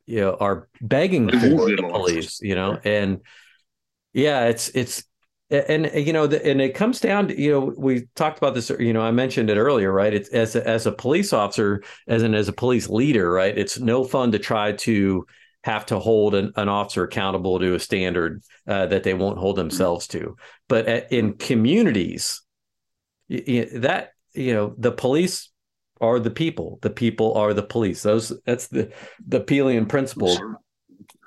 you 0.05 0.20
know, 0.20 0.36
are 0.39 0.68
begging 0.82 1.30
for 1.30 1.70
the 1.70 1.88
police, 1.91 2.39
you 2.41 2.55
know, 2.55 2.80
and 2.84 3.22
yeah, 4.14 4.45
it's 4.45 4.70
it's 4.70 5.03
and 5.49 5.88
uh, 5.88 5.97
you 5.97 6.14
know 6.14 6.26
and 6.26 6.62
it 6.62 6.76
comes 6.76 6.99
down 6.99 7.28
to 7.28 7.41
you 7.41 7.51
know 7.51 7.74
we 7.78 8.07
talked 8.16 8.38
about 8.38 8.53
this 8.53 8.70
you 8.80 8.93
know 8.93 9.01
i 9.01 9.10
mentioned 9.10 9.49
it 9.49 9.57
earlier 9.57 9.91
right 9.91 10.14
it's 10.14 10.30
as 10.30 10.55
a, 10.55 10.68
as 10.68 10.86
a 10.86 10.91
police 10.91 11.34
officer 11.34 11.82
as 12.07 12.22
an 12.22 12.36
as 12.36 12.47
a 12.47 12.53
police 12.53 12.88
leader 12.88 13.32
right 13.32 13.57
it's 13.57 13.80
no 13.80 14.03
fun 14.03 14.32
to 14.32 14.38
try 14.38 14.74
to 14.74 15.26
have 15.64 15.88
to 15.88 15.97
hold 15.97 16.36
an, 16.36 16.51
an 16.55 16.70
officer 16.70 17.03
accountable 17.03 17.57
to 17.57 17.74
a 17.74 17.80
standard 17.80 18.43
uh, 18.68 18.86
that 18.86 19.01
they 19.01 19.16
won't 19.16 19.39
hold 19.39 19.55
mm-hmm. 19.55 19.70
themselves 19.70 20.05
to 20.05 20.36
but 20.68 20.88
uh, 20.88 21.01
in 21.10 21.34
communities 21.34 22.43
that 23.28 24.12
you 24.34 24.53
know, 24.53 24.74
the 24.78 24.91
police 24.91 25.49
are 26.01 26.20
the 26.20 26.32
people. 26.32 26.80
The 26.82 26.89
people 26.89 27.34
are 27.36 27.53
the 27.53 27.64
police. 27.64 28.01
Those 28.03 28.34
that's 28.45 28.68
the 28.68 28.91
the 29.28 29.39
Peelian 29.39 29.86
principle. 29.86 30.38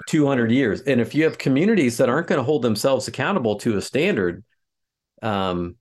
200 0.09 0.51
years. 0.51 0.81
And 0.83 1.01
if 1.01 1.15
you 1.15 1.25
have 1.25 1.39
communities 1.39 1.99
that 1.99 2.09
aren't 2.09 2.27
going 2.27 2.39
to 2.39 2.45
hold 2.45 2.63
themselves 2.63 3.09
accountable 3.09 3.57
to 3.61 3.77
a 3.77 3.83
standard, 3.83 4.45
um, 5.23 5.77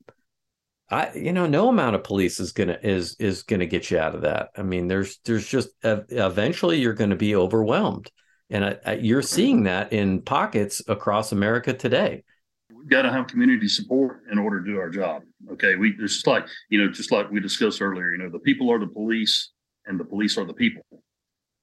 I 0.92 1.14
you 1.14 1.32
know 1.32 1.48
no 1.48 1.70
amount 1.70 1.96
of 1.96 2.04
police 2.04 2.40
is 2.40 2.52
gonna 2.52 2.78
is 2.84 3.16
is 3.18 3.44
gonna 3.44 3.66
get 3.66 3.90
you 3.90 3.98
out 3.98 4.14
of 4.14 4.22
that. 4.22 4.50
I 4.58 4.62
mean, 4.62 4.88
there's 4.88 5.20
there's 5.24 5.48
just 5.48 5.70
eventually 5.84 6.82
you're 6.82 6.94
going 6.94 7.12
to 7.12 7.16
be 7.16 7.34
overwhelmed, 7.34 8.12
and 8.50 8.66
I, 8.66 8.78
I, 8.86 8.94
you're 8.96 9.22
seeing 9.22 9.64
that 9.64 9.94
in 9.94 10.22
pockets 10.22 10.82
across 10.88 11.32
America 11.32 11.74
today. 11.74 12.24
We've 12.70 12.90
got 12.90 13.04
to 13.04 13.12
have 13.12 13.28
community 13.28 13.70
support 13.70 14.24
in 14.32 14.38
order 14.38 14.62
to 14.62 14.70
do 14.70 14.78
our 14.80 14.90
job. 14.90 15.22
Okay, 15.54 15.76
we 15.76 15.96
it's 15.98 16.16
just 16.16 16.28
like 16.28 16.46
you 16.70 16.84
know 16.84 16.92
just 16.92 17.12
like 17.12 17.32
we 17.32 17.40
discussed 17.40 17.82
earlier. 17.82 18.12
You 18.12 18.18
know, 18.18 18.30
the 18.30 18.40
people 18.40 18.70
are 18.70 18.80
the 18.80 18.88
police, 18.88 19.52
and 19.86 19.98
the 19.98 20.06
police 20.06 20.38
are 20.38 20.46
the 20.46 20.54
people. 20.54 20.84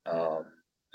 Uh, 0.07 0.41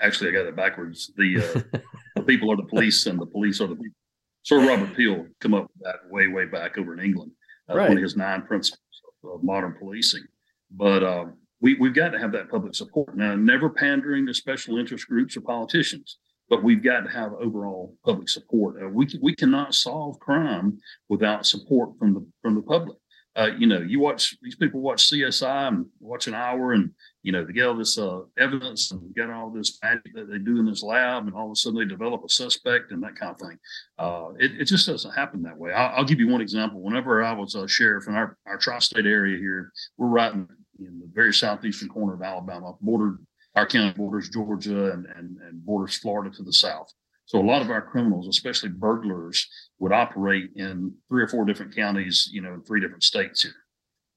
actually, 0.04 0.30
I 0.30 0.32
got 0.32 0.46
it 0.46 0.56
backwards. 0.56 1.10
The 1.16 1.38
uh, 1.38 1.78
the 2.16 2.22
people 2.22 2.52
are 2.52 2.56
the 2.56 2.64
police, 2.64 3.06
and 3.06 3.20
the 3.20 3.26
police 3.26 3.60
are 3.60 3.66
the 3.66 3.76
people. 3.76 3.96
Sir 4.42 4.66
Robert 4.66 4.94
Peel 4.94 5.26
come 5.40 5.54
up 5.54 5.70
with 5.72 5.82
that 5.82 6.10
way 6.10 6.28
way 6.28 6.44
back 6.44 6.76
over 6.78 6.92
in 6.92 7.00
England 7.00 7.32
uh, 7.70 7.76
right. 7.76 7.88
one 7.88 7.96
of 7.96 8.02
his 8.02 8.16
nine 8.16 8.42
principles 8.42 8.80
of, 9.22 9.30
of 9.30 9.44
modern 9.44 9.74
policing. 9.78 10.24
But 10.70 11.02
uh, 11.02 11.24
we, 11.60 11.74
we've 11.74 11.94
got 11.94 12.10
to 12.10 12.18
have 12.18 12.32
that 12.32 12.50
public 12.50 12.74
support. 12.74 13.16
Now, 13.16 13.34
never 13.34 13.70
pandering 13.70 14.26
to 14.26 14.34
special 14.34 14.78
interest 14.78 15.06
groups 15.08 15.36
or 15.36 15.40
politicians, 15.40 16.18
but 16.48 16.62
we've 16.62 16.82
got 16.82 17.00
to 17.00 17.10
have 17.10 17.32
overall 17.34 17.96
public 18.04 18.28
support. 18.28 18.82
Uh, 18.82 18.88
we, 18.88 19.08
we 19.22 19.34
cannot 19.34 19.74
solve 19.74 20.18
crime 20.18 20.78
without 21.08 21.46
support 21.46 21.90
from 21.98 22.14
the, 22.14 22.26
from 22.42 22.54
the 22.54 22.62
public 22.62 22.98
uh, 23.36 23.50
you 23.58 23.66
know, 23.66 23.80
you 23.80 23.98
watch 23.98 24.36
these 24.42 24.54
people 24.54 24.80
watch 24.80 25.10
CSI 25.10 25.68
and 25.68 25.86
watch 25.98 26.28
an 26.28 26.34
hour, 26.34 26.72
and 26.72 26.90
you 27.24 27.32
know, 27.32 27.42
they 27.42 27.54
get 27.54 27.66
all 27.66 27.74
this 27.74 27.98
uh, 27.98 28.20
evidence 28.38 28.90
and 28.90 29.14
get 29.14 29.30
all 29.30 29.48
this 29.48 29.78
magic 29.82 30.14
that 30.14 30.30
they 30.30 30.38
do 30.38 30.58
in 30.60 30.66
this 30.66 30.82
lab, 30.82 31.26
and 31.26 31.34
all 31.34 31.46
of 31.46 31.52
a 31.52 31.56
sudden 31.56 31.78
they 31.78 31.86
develop 31.86 32.22
a 32.22 32.28
suspect 32.28 32.92
and 32.92 33.02
that 33.02 33.16
kind 33.16 33.32
of 33.32 33.40
thing. 33.40 33.58
Uh, 33.98 34.28
it, 34.38 34.60
it 34.60 34.64
just 34.66 34.86
doesn't 34.86 35.10
happen 35.12 35.42
that 35.42 35.56
way. 35.56 35.72
I'll, 35.72 35.96
I'll 35.96 36.04
give 36.04 36.20
you 36.20 36.28
one 36.28 36.42
example. 36.42 36.82
Whenever 36.82 37.24
I 37.24 37.32
was 37.32 37.54
a 37.54 37.66
sheriff 37.66 38.08
in 38.08 38.14
our, 38.14 38.36
our 38.46 38.58
tri-state 38.58 39.06
area 39.06 39.38
here, 39.38 39.72
we're 39.96 40.08
right 40.08 40.34
in, 40.34 40.46
in 40.78 41.00
the 41.00 41.08
very 41.14 41.32
southeastern 41.32 41.88
corner 41.88 42.12
of 42.12 42.20
Alabama, 42.20 42.74
bordered 42.82 43.18
our 43.54 43.66
county 43.66 43.94
borders 43.96 44.28
Georgia 44.28 44.92
and, 44.92 45.06
and, 45.06 45.38
and 45.38 45.64
borders 45.64 45.96
Florida 45.96 46.30
to 46.36 46.42
the 46.42 46.52
south. 46.52 46.92
So 47.24 47.40
a 47.40 47.42
lot 47.42 47.62
of 47.62 47.70
our 47.70 47.80
criminals, 47.80 48.28
especially 48.28 48.68
burglars, 48.68 49.48
would 49.78 49.92
operate 49.92 50.50
in 50.56 50.92
three 51.08 51.22
or 51.22 51.28
four 51.28 51.46
different 51.46 51.74
counties, 51.74 52.28
you 52.30 52.42
know, 52.42 52.52
in 52.52 52.62
three 52.62 52.80
different 52.80 53.02
states 53.02 53.42
here. 53.42 53.54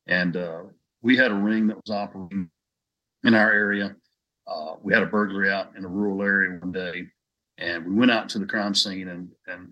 And 0.07 0.35
uh, 0.35 0.63
we 1.01 1.15
had 1.15 1.31
a 1.31 1.35
ring 1.35 1.67
that 1.67 1.77
was 1.77 1.95
operating 1.95 2.49
in 3.23 3.33
our 3.33 3.51
area. 3.51 3.95
Uh, 4.47 4.75
we 4.81 4.93
had 4.93 5.03
a 5.03 5.07
burglary 5.07 5.51
out 5.51 5.75
in 5.77 5.83
a 5.83 5.87
rural 5.87 6.21
area 6.21 6.57
one 6.59 6.71
day, 6.71 7.05
and 7.57 7.85
we 7.85 7.93
went 7.93 8.11
out 8.11 8.29
to 8.29 8.39
the 8.39 8.45
crime 8.45 8.73
scene, 8.73 9.09
and 9.09 9.29
and 9.47 9.69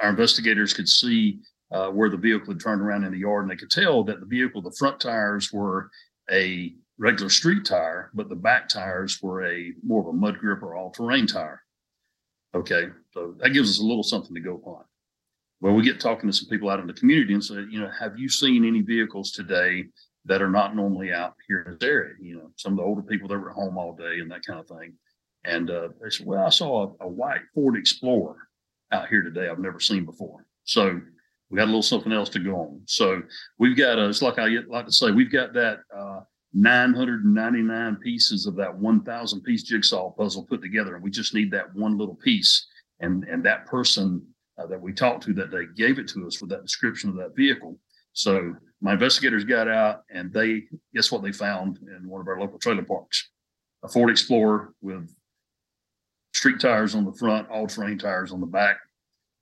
our 0.00 0.10
investigators 0.10 0.72
could 0.72 0.88
see 0.88 1.40
uh, 1.70 1.88
where 1.88 2.10
the 2.10 2.16
vehicle 2.16 2.52
had 2.52 2.60
turned 2.60 2.80
around 2.80 3.04
in 3.04 3.12
the 3.12 3.18
yard, 3.18 3.42
and 3.42 3.50
they 3.50 3.56
could 3.56 3.70
tell 3.70 4.02
that 4.04 4.20
the 4.20 4.26
vehicle, 4.26 4.62
the 4.62 4.74
front 4.78 5.00
tires 5.00 5.52
were 5.52 5.90
a 6.30 6.74
regular 6.98 7.30
street 7.30 7.64
tire, 7.64 8.10
but 8.14 8.28
the 8.28 8.34
back 8.34 8.68
tires 8.68 9.20
were 9.22 9.44
a 9.46 9.72
more 9.84 10.00
of 10.00 10.08
a 10.08 10.12
mud 10.12 10.38
grip 10.38 10.62
or 10.62 10.74
all 10.74 10.90
terrain 10.90 11.26
tire. 11.26 11.62
Okay, 12.54 12.86
so 13.12 13.34
that 13.38 13.50
gives 13.50 13.70
us 13.70 13.78
a 13.78 13.86
little 13.86 14.02
something 14.02 14.34
to 14.34 14.40
go 14.40 14.54
upon. 14.54 14.82
Well, 15.60 15.74
we 15.74 15.82
get 15.82 16.00
talking 16.00 16.30
to 16.30 16.36
some 16.36 16.48
people 16.48 16.70
out 16.70 16.80
in 16.80 16.86
the 16.86 16.92
community 16.92 17.34
and 17.34 17.44
say, 17.44 17.56
you 17.70 17.80
know, 17.80 17.90
have 17.98 18.18
you 18.18 18.28
seen 18.28 18.64
any 18.64 18.80
vehicles 18.80 19.32
today 19.32 19.86
that 20.28 20.42
are 20.42 20.50
not 20.50 20.76
normally 20.76 21.12
out 21.12 21.34
here 21.46 21.62
in 21.62 21.72
this 21.72 21.88
area? 21.88 22.14
You 22.20 22.36
know, 22.36 22.50
some 22.56 22.72
of 22.72 22.78
the 22.78 22.84
older 22.84 23.02
people 23.02 23.28
that 23.28 23.38
were 23.38 23.50
at 23.50 23.56
home 23.56 23.76
all 23.76 23.94
day 23.94 24.20
and 24.20 24.30
that 24.30 24.44
kind 24.46 24.60
of 24.60 24.66
thing. 24.66 24.94
And 25.44 25.70
uh, 25.70 25.88
they 26.02 26.10
said, 26.10 26.26
well, 26.26 26.44
I 26.44 26.50
saw 26.50 26.94
a, 27.00 27.04
a, 27.04 27.08
white 27.08 27.42
Ford 27.54 27.76
Explorer 27.76 28.36
out 28.92 29.08
here 29.08 29.22
today 29.22 29.48
I've 29.48 29.58
never 29.58 29.80
seen 29.80 30.04
before. 30.04 30.44
So 30.64 31.00
we 31.48 31.56
got 31.56 31.64
a 31.64 31.66
little 31.66 31.82
something 31.82 32.12
else 32.12 32.28
to 32.30 32.38
go 32.38 32.56
on. 32.56 32.82
So 32.86 33.22
we've 33.58 33.76
got, 33.76 33.98
a, 33.98 34.08
it's 34.08 34.22
like 34.22 34.38
I 34.38 34.48
like 34.68 34.86
to 34.86 34.92
say, 34.92 35.10
we've 35.10 35.32
got 35.32 35.54
that 35.54 35.78
uh, 35.96 36.20
999 36.54 37.96
pieces 37.96 38.46
of 38.46 38.56
that 38.56 38.74
1000 38.76 39.40
piece 39.42 39.62
jigsaw 39.62 40.10
puzzle 40.10 40.44
put 40.44 40.62
together 40.62 40.94
and 40.94 41.04
we 41.04 41.10
just 41.10 41.34
need 41.34 41.50
that 41.50 41.74
one 41.74 41.98
little 41.98 42.14
piece 42.14 42.66
and 43.00 43.24
and 43.24 43.44
that 43.44 43.66
person 43.66 44.24
uh, 44.58 44.66
that 44.66 44.80
we 44.80 44.92
talked 44.92 45.22
to 45.22 45.34
that 45.34 45.50
day 45.50 45.64
gave 45.76 45.98
it 45.98 46.08
to 46.08 46.26
us 46.26 46.40
with 46.40 46.48
that 46.48 46.62
description 46.62 47.10
of 47.10 47.16
that 47.16 47.36
vehicle 47.36 47.78
so 48.18 48.54
my 48.80 48.92
investigators 48.92 49.44
got 49.44 49.68
out 49.68 50.02
and 50.10 50.32
they 50.32 50.64
guess 50.94 51.10
what 51.10 51.22
they 51.22 51.32
found 51.32 51.78
in 51.78 52.08
one 52.08 52.20
of 52.20 52.28
our 52.28 52.40
local 52.40 52.58
trailer 52.58 52.82
parks 52.82 53.30
a 53.84 53.88
ford 53.88 54.10
explorer 54.10 54.74
with 54.80 55.14
street 56.34 56.60
tires 56.60 56.94
on 56.94 57.04
the 57.04 57.12
front 57.12 57.48
all 57.48 57.66
terrain 57.66 57.98
tires 57.98 58.32
on 58.32 58.40
the 58.40 58.46
back 58.46 58.78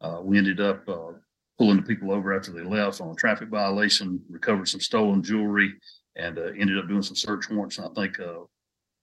uh, 0.01 0.21
we 0.23 0.39
ended 0.39 0.61
up 0.61 0.89
uh, 0.89 1.13
pulling 1.59 1.77
the 1.77 1.83
people 1.83 2.13
over 2.13 2.37
after 2.37 2.53
they 2.53 2.63
left 2.63 3.01
on 3.01 3.11
a 3.11 3.15
traffic 3.15 3.49
violation 3.49 4.21
recovered 4.29 4.69
some 4.69 4.81
stolen 4.81 5.23
jewelry 5.23 5.75
and 6.17 6.39
uh, 6.39 6.47
ended 6.59 6.79
up 6.79 6.89
doing 6.89 7.03
some 7.03 7.17
search 7.17 7.49
warrants. 7.51 7.79
And 7.79 7.89
I 7.89 7.95
think 7.95 8.19
uh, 8.19 8.45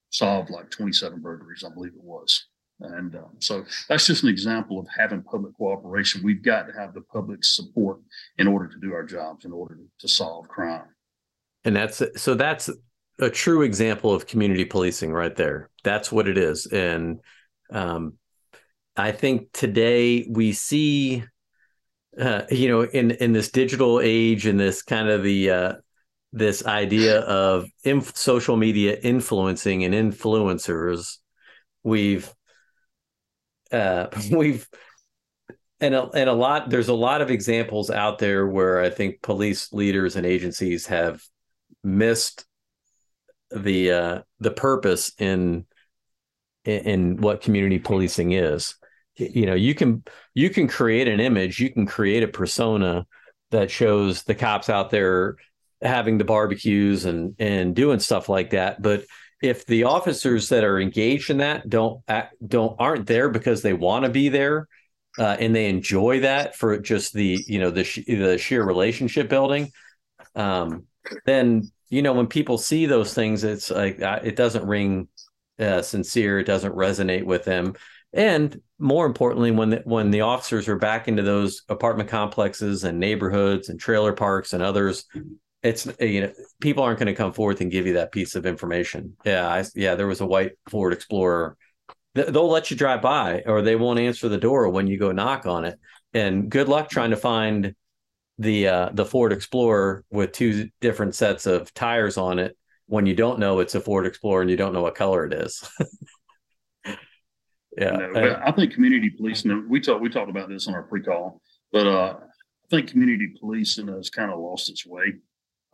solved 0.10 0.50
like 0.50 0.70
27 0.70 1.22
burglaries, 1.22 1.64
I 1.64 1.74
believe 1.74 1.94
it 1.94 2.04
was. 2.04 2.48
And 2.80 3.16
um, 3.16 3.36
so 3.40 3.64
that's 3.88 4.08
just 4.08 4.24
an 4.24 4.30
example 4.30 4.80
of 4.80 4.88
having 4.96 5.24
public 5.24 5.56
cooperation. 5.56 6.22
We've 6.24 6.44
got 6.44 6.64
to 6.68 6.74
have 6.74 6.94
the 6.94 7.02
public 7.02 7.44
support 7.44 8.00
in 8.38 8.48
order 8.48 8.68
to 8.68 8.80
do 8.80 8.94
our 8.94 9.04
jobs, 9.04 9.46
in 9.46 9.52
order 9.52 9.78
to, 10.00 10.08
solve 10.08 10.48
crime. 10.48 10.84
And 11.64 11.76
that's 11.76 12.02
so 12.18 12.36
that's 12.36 12.70
a 13.20 13.30
true 13.30 13.62
example 13.62 14.14
of 14.14 14.28
community 14.28 14.66
policing 14.66 15.14
right 15.14 15.36
there. 15.36 15.70
That's 15.84 16.12
what 16.12 16.28
it 16.28 16.38
is. 16.38 16.66
And 16.66 17.22
um, 17.72 18.18
I 18.98 19.12
think 19.14 19.54
today 19.54 20.28
we 20.30 20.52
see, 20.52 21.24
uh, 22.20 22.42
you 22.52 22.68
know, 22.68 22.82
in 22.82 23.12
in 23.12 23.32
this 23.32 23.50
digital 23.50 24.02
age, 24.04 24.46
in 24.46 24.58
this 24.58 24.82
kind 24.82 25.08
of 25.08 25.24
the 25.24 25.50
uh, 25.50 25.74
this 26.34 26.66
idea 26.66 27.22
of 27.22 27.70
inf- 27.84 28.18
social 28.18 28.58
media 28.58 28.98
influencing 29.02 29.86
and 29.86 29.94
influencers 29.94 31.20
we've 31.84 32.34
uh, 33.74 34.08
we've 34.32 34.68
and 35.80 35.96
a, 35.96 36.04
and 36.12 36.30
a 36.30 36.34
lot 36.34 36.70
there's 36.70 36.88
a 36.88 36.94
lot 36.94 37.22
of 37.22 37.30
examples 37.30 37.90
out 37.90 38.20
there 38.20 38.48
where 38.48 38.80
i 38.82 38.90
think 38.90 39.22
police 39.22 39.74
leaders 39.74 40.16
and 40.16 40.26
agencies 40.26 40.86
have 40.86 41.22
missed 41.84 42.46
the 43.54 43.92
uh, 43.92 44.22
the 44.40 44.52
purpose 44.52 45.12
in, 45.18 45.66
in 46.66 47.18
what 47.18 47.42
community 47.42 47.80
policing 47.80 48.32
is. 48.32 48.76
You 49.16 49.46
know 49.46 49.54
you 49.54 49.76
can 49.76 50.04
you 50.34 50.50
can 50.50 50.68
create 50.68 51.08
an 51.08 51.20
image 51.20 51.60
you 51.60 51.72
can 51.72 51.86
create 51.86 52.24
a 52.24 52.28
persona 52.28 53.06
that 53.52 53.70
shows 53.70 54.24
the 54.24 54.34
cops 54.34 54.70
out 54.70 54.90
there 54.90 55.36
having 55.84 56.18
the 56.18 56.24
barbecues 56.24 57.06
and 57.06 57.36
and 57.38 57.76
doing 57.76 58.00
stuff 58.00 58.28
like 58.28 58.50
that 58.52 58.82
but 58.82 59.04
if 59.44 59.66
the 59.66 59.84
officers 59.84 60.50
that 60.50 60.64
are 60.64 60.80
engaged 60.80 61.30
in 61.30 61.38
that 61.38 61.70
don't 61.70 62.02
don't 62.48 62.76
aren't 62.80 63.06
there 63.06 63.30
because 63.30 63.62
they 63.62 63.74
want 63.74 64.06
to 64.06 64.10
be 64.10 64.30
there 64.30 64.68
uh, 65.20 65.38
and 65.40 65.56
they 65.56 65.70
enjoy 65.70 66.22
that 66.22 66.56
for 66.56 66.80
just 66.80 67.14
the 67.14 67.44
you 67.46 67.60
know 67.60 67.70
the 67.70 67.84
the 68.08 68.38
sheer 68.38 68.64
relationship 68.64 69.30
building 69.30 69.70
um, 70.36 70.86
then 71.26 71.70
you 71.90 72.02
know 72.02 72.14
when 72.14 72.28
people 72.28 72.58
see 72.58 72.88
those 72.88 73.14
things 73.14 73.44
it's 73.44 73.70
like 73.70 74.02
uh, 74.02 74.20
it 74.24 74.36
doesn't 74.36 74.66
ring 74.66 75.08
uh, 75.60 75.82
sincere 75.82 76.40
it 76.40 76.46
doesn't 76.46 76.76
resonate 76.76 77.24
with 77.24 77.44
them. 77.44 77.74
And 78.12 78.62
more 78.78 79.06
importantly 79.06 79.52
when 79.52 79.72
the, 79.72 79.82
when 79.86 80.12
the 80.12 80.22
officers 80.22 80.68
are 80.68 80.78
back 80.78 81.08
into 81.08 81.24
those 81.24 81.64
apartment 81.70 82.10
complexes 82.10 82.84
and 82.84 83.00
neighborhoods 83.00 83.70
and 83.70 83.80
trailer 83.80 84.14
parks 84.14 84.54
and 84.54 84.62
others 84.62 85.06
it's 85.64 85.88
you 86.00 86.22
know 86.22 86.34
people 86.60 86.84
aren't 86.84 87.00
going 87.00 87.08
to 87.08 87.16
come 87.16 87.34
forth 87.34 87.62
and 87.62 87.72
give 87.72 87.88
you 87.88 87.94
that 87.94 88.12
piece 88.12 88.36
of 88.36 88.46
information. 88.46 89.16
Yeah 89.26 89.48
I, 89.48 89.64
yeah 89.76 89.96
there 89.96 90.08
was 90.08 90.22
a 90.22 90.26
white 90.26 90.54
ford 90.70 90.94
explorer. 90.94 91.58
They'll 92.14 92.50
let 92.50 92.70
you 92.70 92.78
drive 92.78 93.02
by 93.02 93.44
or 93.46 93.62
they 93.62 93.76
won't 93.76 94.00
answer 94.00 94.30
the 94.30 94.38
door 94.38 94.70
when 94.70 94.88
you 94.88 95.00
go 95.00 95.12
knock 95.12 95.46
on 95.46 95.66
it. 95.66 95.80
And 96.14 96.50
good 96.50 96.70
luck 96.70 96.90
trying 96.90 97.10
to 97.10 97.18
find 97.18 97.74
the 98.38 98.68
uh, 98.68 98.90
the 98.94 99.06
ford 99.06 99.32
explorer 99.32 100.04
with 100.12 100.32
two 100.34 100.70
different 100.82 101.16
sets 101.16 101.46
of 101.46 101.74
tires 101.74 102.18
on 102.18 102.40
it 102.40 102.58
when 102.88 103.06
you 103.06 103.16
don't 103.16 103.40
know 103.40 103.60
it's 103.60 103.76
a 103.76 103.82
ford 103.82 104.06
explorer 104.06 104.42
and 104.42 104.52
you 104.52 104.58
don't 104.58 104.74
know 104.74 104.82
what 104.82 104.96
color 104.96 105.26
it 105.26 105.34
is. 105.34 105.68
Yeah 107.76 108.08
no, 108.14 108.40
i 108.46 108.52
think 108.52 108.72
community 108.72 109.10
policing 109.10 109.68
we 109.68 109.80
talked 109.80 110.00
we 110.00 110.08
talked 110.08 110.30
about 110.30 110.48
this 110.48 110.68
on 110.68 110.76
our 110.76 110.84
pre-call 110.84 111.42
but 111.72 111.88
uh, 111.88 112.18
i 112.20 112.68
think 112.70 112.88
community 112.88 113.34
policing 113.40 113.88
has 113.88 114.12
kind 114.12 114.32
of 114.32 114.40
lost 114.40 114.70
its 114.70 114.86
way 114.86 115.14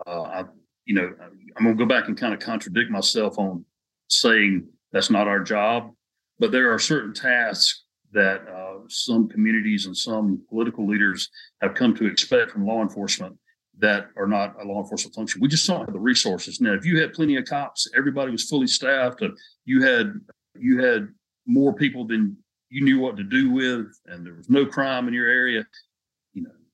uh, 0.07 0.21
I, 0.21 0.43
you 0.85 0.95
know, 0.95 1.13
I'm 1.57 1.63
going 1.63 1.77
to 1.77 1.83
go 1.83 1.87
back 1.87 2.07
and 2.07 2.17
kind 2.17 2.33
of 2.33 2.39
contradict 2.39 2.89
myself 2.89 3.37
on 3.37 3.65
saying 4.07 4.67
that's 4.91 5.09
not 5.09 5.27
our 5.27 5.41
job, 5.41 5.91
but 6.39 6.51
there 6.51 6.73
are 6.73 6.79
certain 6.79 7.13
tasks 7.13 7.83
that 8.11 8.47
uh, 8.47 8.79
some 8.87 9.27
communities 9.27 9.85
and 9.85 9.95
some 9.95 10.41
political 10.49 10.87
leaders 10.87 11.29
have 11.61 11.75
come 11.75 11.95
to 11.95 12.07
expect 12.07 12.51
from 12.51 12.65
law 12.65 12.81
enforcement 12.81 13.37
that 13.77 14.07
are 14.17 14.27
not 14.27 14.55
a 14.61 14.65
law 14.65 14.81
enforcement 14.81 15.15
function. 15.15 15.41
We 15.41 15.47
just 15.47 15.65
don't 15.67 15.85
have 15.85 15.93
the 15.93 15.99
resources. 15.99 16.59
Now, 16.59 16.73
if 16.73 16.85
you 16.85 16.99
had 16.99 17.13
plenty 17.13 17.37
of 17.37 17.45
cops, 17.45 17.87
everybody 17.95 18.31
was 18.31 18.49
fully 18.49 18.67
staffed, 18.67 19.21
and 19.21 19.37
you 19.65 19.81
had 19.83 20.13
you 20.57 20.83
had 20.83 21.07
more 21.45 21.73
people 21.73 22.05
than 22.05 22.35
you 22.69 22.83
knew 22.83 22.99
what 22.99 23.15
to 23.17 23.23
do 23.23 23.51
with, 23.51 23.87
and 24.07 24.25
there 24.25 24.33
was 24.33 24.49
no 24.49 24.65
crime 24.65 25.07
in 25.07 25.13
your 25.13 25.27
area, 25.27 25.65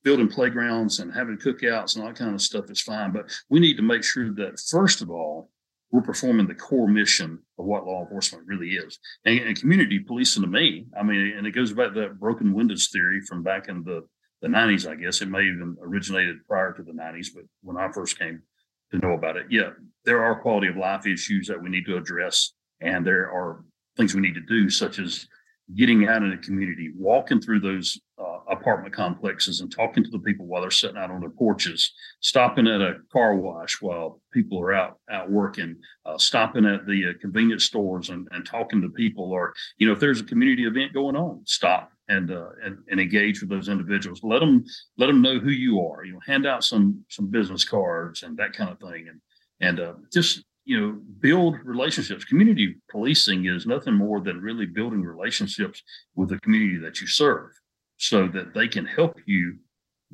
building 0.05 0.27
playgrounds 0.27 0.99
and 0.99 1.11
having 1.11 1.35
cookouts 1.35 1.95
and 1.95 2.03
all 2.03 2.09
that 2.09 2.17
kind 2.17 2.33
of 2.33 2.41
stuff 2.41 2.69
is 2.69 2.79
fine. 2.81 3.11
But 3.11 3.25
we 3.49 3.59
need 3.59 3.75
to 3.77 3.83
make 3.83 4.03
sure 4.03 4.31
that 4.35 4.59
first 4.59 5.01
of 5.01 5.09
all, 5.09 5.49
we're 5.91 6.01
performing 6.01 6.47
the 6.47 6.53
core 6.55 6.87
mission 6.87 7.39
of 7.57 7.65
what 7.65 7.85
law 7.85 8.03
enforcement 8.03 8.45
really 8.45 8.69
is. 8.69 8.99
And, 9.25 9.39
and 9.39 9.59
community 9.59 9.99
policing 9.99 10.43
to 10.43 10.47
me, 10.47 10.85
I 10.97 11.03
mean, 11.03 11.33
and 11.35 11.47
it 11.47 11.51
goes 11.51 11.73
back 11.73 11.93
to 11.93 12.01
that 12.01 12.19
broken 12.19 12.53
windows 12.53 12.89
theory 12.91 13.21
from 13.21 13.43
back 13.43 13.67
in 13.67 13.83
the 13.83 14.03
the 14.41 14.47
90s, 14.49 14.87
I 14.87 14.95
guess. 14.95 15.21
It 15.21 15.29
may 15.29 15.41
even 15.41 15.75
originated 15.81 16.45
prior 16.47 16.71
to 16.73 16.83
the 16.83 16.91
90s, 16.91 17.27
but 17.33 17.45
when 17.63 17.77
I 17.77 17.91
first 17.91 18.19
came 18.19 18.43
to 18.91 18.99
know 18.99 19.13
about 19.13 19.37
it, 19.37 19.47
yeah, 19.49 19.69
there 20.03 20.23
are 20.23 20.39
quality 20.39 20.67
of 20.67 20.75
life 20.75 21.07
issues 21.07 21.47
that 21.47 21.61
we 21.61 21.69
need 21.69 21.85
to 21.85 21.97
address, 21.97 22.53
and 22.81 23.07
there 23.07 23.31
are 23.31 23.63
things 23.97 24.13
we 24.13 24.21
need 24.21 24.35
to 24.35 24.41
do, 24.41 24.69
such 24.69 24.99
as 24.99 25.27
getting 25.73 26.07
out 26.07 26.21
in 26.21 26.29
the 26.29 26.37
community, 26.37 26.91
walking 26.95 27.41
through 27.41 27.59
those 27.59 27.99
uh, 28.19 28.37
apartment 28.51 28.93
complexes 28.93 29.61
and 29.61 29.71
talking 29.71 30.03
to 30.03 30.11
the 30.11 30.19
people 30.19 30.45
while 30.45 30.61
they're 30.61 30.69
sitting 30.69 30.97
out 30.97 31.09
on 31.09 31.19
their 31.19 31.29
porches, 31.29 31.91
stopping 32.19 32.67
at 32.67 32.81
a 32.81 32.97
car 33.11 33.35
wash 33.35 33.81
while 33.81 34.21
people 34.31 34.59
are 34.59 34.73
out 34.73 34.99
out 35.09 35.29
working, 35.31 35.75
uh, 36.05 36.17
stopping 36.17 36.65
at 36.65 36.85
the 36.85 37.09
uh, 37.09 37.13
convenience 37.19 37.63
stores 37.63 38.09
and, 38.09 38.27
and 38.31 38.45
talking 38.45 38.81
to 38.81 38.89
people, 38.89 39.31
or 39.31 39.53
you 39.77 39.87
know 39.87 39.93
if 39.93 39.99
there's 39.99 40.21
a 40.21 40.25
community 40.25 40.65
event 40.65 40.93
going 40.93 41.15
on, 41.15 41.41
stop 41.45 41.91
and 42.09 42.31
uh, 42.31 42.49
and, 42.63 42.77
and 42.89 42.99
engage 42.99 43.41
with 43.41 43.49
those 43.49 43.69
individuals. 43.69 44.21
Let 44.23 44.39
them 44.39 44.63
let 44.97 45.07
them 45.07 45.21
know 45.21 45.39
who 45.39 45.49
you 45.49 45.81
are. 45.81 46.05
You 46.05 46.13
know, 46.13 46.21
hand 46.25 46.45
out 46.45 46.63
some 46.63 47.03
some 47.09 47.27
business 47.27 47.65
cards 47.65 48.23
and 48.23 48.37
that 48.37 48.53
kind 48.53 48.69
of 48.69 48.79
thing, 48.79 49.07
and 49.09 49.19
and 49.61 49.79
uh, 49.79 49.93
just 50.13 50.43
you 50.65 50.79
know 50.79 50.99
build 51.19 51.55
relationships. 51.63 52.25
Community 52.25 52.75
policing 52.89 53.45
is 53.45 53.65
nothing 53.65 53.93
more 53.93 54.19
than 54.19 54.41
really 54.41 54.65
building 54.65 55.01
relationships 55.01 55.81
with 56.15 56.29
the 56.29 56.39
community 56.39 56.77
that 56.79 56.99
you 56.99 57.07
serve 57.07 57.51
so 57.97 58.27
that 58.27 58.53
they 58.53 58.67
can 58.67 58.85
help 58.85 59.17
you 59.25 59.55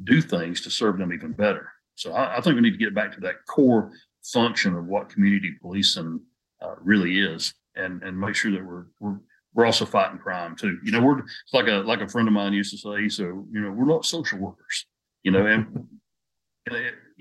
do 0.03 0.21
things 0.21 0.61
to 0.61 0.69
serve 0.69 0.97
them 0.97 1.13
even 1.13 1.31
better. 1.31 1.71
So 1.95 2.13
i, 2.13 2.37
I 2.37 2.41
think 2.41 2.55
we 2.55 2.61
need 2.61 2.71
to 2.71 2.77
get 2.77 2.93
back 2.93 3.11
to 3.13 3.21
that 3.21 3.45
core 3.47 3.91
function 4.23 4.75
of 4.75 4.85
what 4.85 5.09
community 5.09 5.55
policing 5.61 6.19
uh, 6.61 6.75
really 6.81 7.19
is 7.19 7.53
and 7.75 8.03
and 8.03 8.19
make 8.19 8.35
sure 8.35 8.51
that 8.51 8.63
we're 8.63 8.85
we're 8.99 9.19
we're 9.53 9.65
also 9.65 9.85
fighting 9.85 10.19
crime 10.19 10.55
too. 10.55 10.77
You 10.83 10.91
know 10.91 11.01
we're 11.01 11.19
it's 11.19 11.53
like 11.53 11.67
a 11.67 11.83
like 11.85 12.01
a 12.01 12.07
friend 12.07 12.27
of 12.27 12.33
mine 12.33 12.53
used 12.53 12.71
to 12.71 12.77
say 12.77 13.09
so 13.09 13.23
you 13.51 13.61
know 13.61 13.71
we're 13.71 13.85
not 13.85 14.05
social 14.05 14.39
workers 14.39 14.85
you 15.23 15.31
know 15.31 15.45
and 15.45 15.87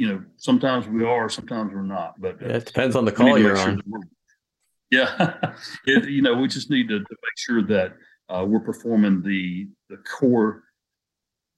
you 0.01 0.09
know, 0.09 0.25
sometimes 0.37 0.89
we 0.89 1.05
are, 1.05 1.29
sometimes 1.29 1.75
we're 1.75 1.83
not. 1.83 2.19
But 2.19 2.43
uh, 2.43 2.47
yeah, 2.47 2.57
it 2.57 2.65
depends 2.65 2.97
on 2.97 3.05
the 3.05 3.13
call 3.13 3.39
you're 3.39 3.55
sure 3.55 3.69
on. 3.69 3.83
Yeah, 4.91 5.53
it, 5.87 6.09
you 6.09 6.23
know, 6.23 6.35
we 6.35 6.49
just 6.49 6.71
need 6.71 6.89
to, 6.89 7.01
to 7.01 7.05
make 7.11 7.37
sure 7.37 7.63
that 7.65 7.93
uh, 8.31 8.47
we're 8.49 8.61
performing 8.61 9.21
the 9.21 9.69
the 9.91 9.99
core 9.99 10.65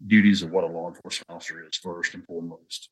duties 0.04 0.42
of 0.42 0.50
what 0.50 0.64
a 0.64 0.66
law 0.66 0.88
enforcement 0.88 1.30
officer 1.30 1.64
is 1.64 1.76
first 1.76 2.14
and 2.14 2.24
foremost. 2.26 2.90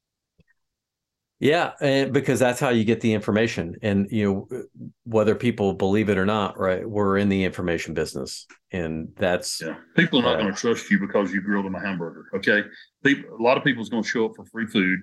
Yeah, 1.41 1.73
and 1.81 2.13
because 2.13 2.39
that's 2.39 2.61
how 2.61 2.69
you 2.69 2.85
get 2.85 3.01
the 3.01 3.13
information, 3.13 3.75
and 3.83 4.07
you 4.13 4.33
know 4.33 4.63
whether 5.03 5.35
people 5.35 5.73
believe 5.73 6.11
it 6.11 6.17
or 6.19 6.27
not, 6.27 6.61
right? 6.61 6.89
We're 6.89 7.19
in 7.19 7.29
the 7.29 7.43
information 7.43 7.93
business, 7.93 8.47
and 8.71 9.09
that's 9.17 9.61
yeah. 9.61 9.75
People 9.97 10.21
are 10.21 10.23
not 10.23 10.35
uh, 10.35 10.43
going 10.43 10.55
to 10.55 10.61
trust 10.61 10.93
you 10.93 11.01
because 11.01 11.33
you 11.33 11.41
grilled 11.41 11.65
them 11.65 11.75
a 11.75 11.81
hamburger. 11.81 12.27
Okay, 12.37 12.63
people, 13.03 13.37
a 13.37 13.43
lot 13.43 13.57
of 13.57 13.65
people 13.65 13.83
is 13.83 13.89
going 13.89 14.05
to 14.05 14.09
show 14.09 14.27
up 14.27 14.37
for 14.37 14.45
free 14.45 14.69
food 14.69 15.01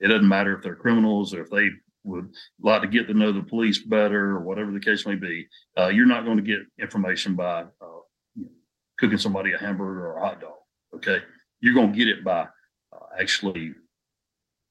it 0.00 0.08
doesn't 0.08 0.28
matter 0.28 0.56
if 0.56 0.62
they're 0.62 0.74
criminals 0.74 1.34
or 1.34 1.42
if 1.42 1.50
they 1.50 1.70
would 2.04 2.30
like 2.60 2.82
to 2.82 2.88
get 2.88 3.06
to 3.06 3.14
know 3.14 3.32
the 3.32 3.42
police 3.42 3.78
better 3.78 4.30
or 4.30 4.40
whatever 4.40 4.72
the 4.72 4.80
case 4.80 5.06
may 5.06 5.14
be. 5.14 5.46
Uh, 5.78 5.88
you're 5.88 6.06
not 6.06 6.24
going 6.24 6.38
to 6.38 6.42
get 6.42 6.60
information 6.80 7.34
by 7.34 7.62
uh, 7.62 8.44
cooking 8.98 9.18
somebody 9.18 9.52
a 9.52 9.58
hamburger 9.58 10.06
or 10.06 10.16
a 10.18 10.20
hot 10.20 10.40
dog. 10.40 10.54
Okay, 10.94 11.18
you're 11.60 11.74
going 11.74 11.92
to 11.92 11.98
get 11.98 12.08
it 12.08 12.24
by 12.24 12.40
uh, 12.40 13.06
actually 13.20 13.72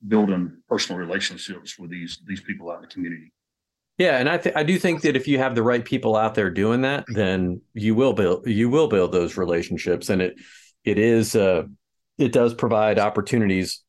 building 0.08 0.58
personal 0.68 1.00
relationships 1.00 1.78
with 1.78 1.92
these 1.92 2.20
these 2.26 2.42
people 2.42 2.72
out 2.72 2.78
in 2.78 2.82
the 2.82 2.88
community. 2.88 3.32
Yeah, 3.98 4.18
and 4.18 4.30
I 4.30 4.38
th- 4.38 4.56
I 4.56 4.64
do 4.64 4.80
think 4.80 5.02
that 5.02 5.16
if 5.16 5.28
you 5.28 5.38
have 5.40 5.56
the 5.56 5.64
right 5.64 5.84
people 5.84 6.16
out 6.16 6.34
there 6.34 6.50
doing 6.50 6.82
that, 6.82 7.06
then 7.14 7.62
you 7.74 7.96
will 7.96 8.14
build 8.14 8.48
you 8.48 8.70
will 8.70 8.88
build 8.88 9.12
those 9.12 9.38
relationships, 9.38 10.10
and 10.10 10.22
it 10.22 10.36
it 10.84 10.98
is 10.98 11.36
uh, 11.36 11.64
it 12.18 12.32
does 12.32 12.54
provide 12.54 12.98
opportunities 12.98 13.84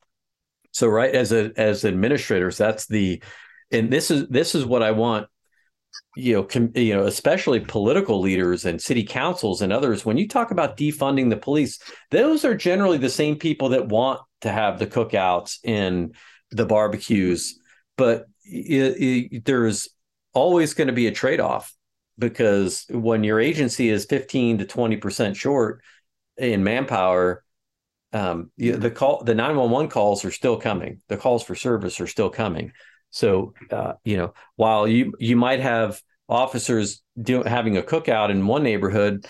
so 0.72 0.86
right 0.86 1.14
as 1.14 1.32
a 1.32 1.52
as 1.56 1.84
administrators, 1.84 2.56
that's 2.56 2.86
the 2.86 3.22
and 3.70 3.90
this 3.90 4.10
is 4.10 4.28
this 4.28 4.54
is 4.54 4.64
what 4.64 4.82
I 4.82 4.92
want 4.92 5.28
you 6.16 6.34
know, 6.34 6.44
com, 6.44 6.72
you 6.74 6.94
know, 6.94 7.04
especially 7.04 7.60
political 7.60 8.20
leaders 8.20 8.64
and 8.64 8.80
city 8.80 9.04
councils 9.04 9.62
and 9.62 9.72
others. 9.72 10.04
When 10.04 10.18
you 10.18 10.28
talk 10.28 10.50
about 10.50 10.76
defunding 10.76 11.30
the 11.30 11.36
police, 11.36 11.78
those 12.10 12.44
are 12.44 12.54
generally 12.54 12.98
the 12.98 13.08
same 13.08 13.36
people 13.36 13.70
that 13.70 13.88
want 13.88 14.20
to 14.42 14.50
have 14.50 14.78
the 14.78 14.86
cookouts 14.86 15.58
and 15.64 16.14
the 16.50 16.66
barbecues, 16.66 17.58
but 17.96 18.26
it, 18.44 19.32
it, 19.32 19.44
there's 19.44 19.88
always 20.32 20.74
going 20.74 20.88
to 20.88 20.92
be 20.92 21.06
a 21.06 21.12
trade 21.12 21.40
off 21.40 21.72
because 22.18 22.86
when 22.90 23.24
your 23.24 23.40
agency 23.40 23.88
is 23.88 24.04
15 24.06 24.58
to 24.58 24.64
20 24.64 24.96
percent 24.96 25.36
short 25.36 25.82
in 26.36 26.64
manpower, 26.64 27.44
um, 28.12 28.50
the 28.56 28.90
call, 28.90 29.22
the 29.22 29.34
911 29.34 29.90
calls 29.90 30.24
are 30.24 30.30
still 30.30 30.56
coming. 30.56 31.00
The 31.08 31.16
calls 31.16 31.42
for 31.42 31.54
service 31.54 32.00
are 32.00 32.06
still 32.06 32.30
coming. 32.30 32.72
So, 33.10 33.54
uh, 33.70 33.94
you 34.04 34.16
know, 34.16 34.34
while 34.56 34.86
you 34.86 35.14
you 35.18 35.36
might 35.36 35.60
have 35.60 36.00
officers 36.28 37.02
doing 37.20 37.46
having 37.46 37.76
a 37.76 37.82
cookout 37.82 38.30
in 38.30 38.46
one 38.46 38.62
neighborhood, 38.62 39.26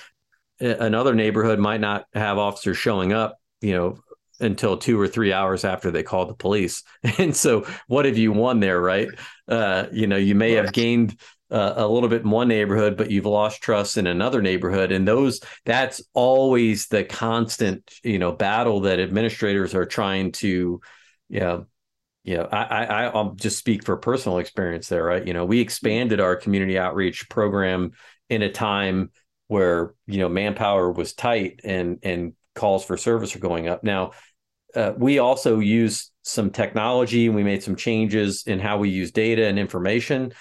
another 0.61 1.15
neighborhood 1.15 1.59
might 1.59 1.81
not 1.81 2.05
have 2.15 2.39
officers 2.39 2.77
showing 2.77 3.13
up. 3.13 3.37
You 3.61 3.75
know, 3.75 3.99
until 4.41 4.77
two 4.77 4.99
or 4.99 5.07
three 5.07 5.33
hours 5.33 5.65
after 5.65 5.91
they 5.91 6.03
called 6.03 6.29
the 6.29 6.35
police. 6.35 6.83
And 7.19 7.37
so, 7.37 7.67
what 7.87 8.07
have 8.07 8.19
you 8.19 8.33
won 8.33 8.61
there, 8.61 8.81
right? 8.81 9.09
Uh, 9.47 9.87
you 9.93 10.07
know, 10.07 10.17
you 10.17 10.35
may 10.35 10.53
have 10.53 10.73
gained 10.73 11.19
uh, 11.51 11.75
a 11.77 11.89
little 11.89 12.09
bit 12.09 12.23
in 12.23 12.31
one 12.31 12.49
neighborhood, 12.49 12.97
but 12.97 13.11
you've 13.11 13.27
lost 13.27 13.63
trust 13.63 13.97
in 13.97 14.07
another 14.07 14.43
neighborhood, 14.43 14.93
and 14.93 15.07
those 15.07 15.41
that's 15.65 16.03
always 16.15 16.89
the 16.89 17.05
constant, 17.05 17.93
you 18.03 18.19
know, 18.19 18.33
battle 18.33 18.81
that 18.81 19.01
administrators 19.01 19.75
are 19.75 19.87
trying 19.87 20.33
to, 20.33 20.81
you 21.29 21.41
know. 21.41 21.67
You 22.23 22.37
know, 22.37 22.49
I, 22.53 22.85
I 22.85 23.05
I'll 23.07 23.33
just 23.33 23.57
speak 23.57 23.83
for 23.83 23.97
personal 23.97 24.39
experience 24.39 24.89
there, 24.89 25.03
right? 25.03 25.27
You 25.27 25.33
know, 25.33 25.47
we 25.47 25.61
expanded 25.61 26.21
our 26.21 26.37
community 26.37 26.79
outreach 26.79 27.31
program 27.31 27.93
in 28.29 28.43
a 28.43 28.53
time 28.53 29.11
where 29.49 29.95
you 30.07 30.19
know 30.19 30.29
manpower 30.29 30.93
was 30.93 31.15
tight 31.15 31.61
and 31.65 31.99
and 32.03 32.35
calls 32.55 32.85
for 32.85 32.99
service 32.99 33.35
are 33.35 33.41
going 33.41 33.69
up. 33.69 33.83
Now, 33.83 34.13
uh, 34.75 34.93
we 34.97 35.19
also 35.19 35.59
use 35.59 36.11
some 36.23 36.51
technology 36.51 37.27
and 37.27 37.35
we 37.35 37.43
made 37.43 37.63
some 37.63 37.77
changes 37.77 38.45
in 38.47 38.61
how 38.61 38.79
we 38.79 38.91
use 38.91 39.11
data 39.11 39.47
and 39.47 39.59
information 39.59 40.33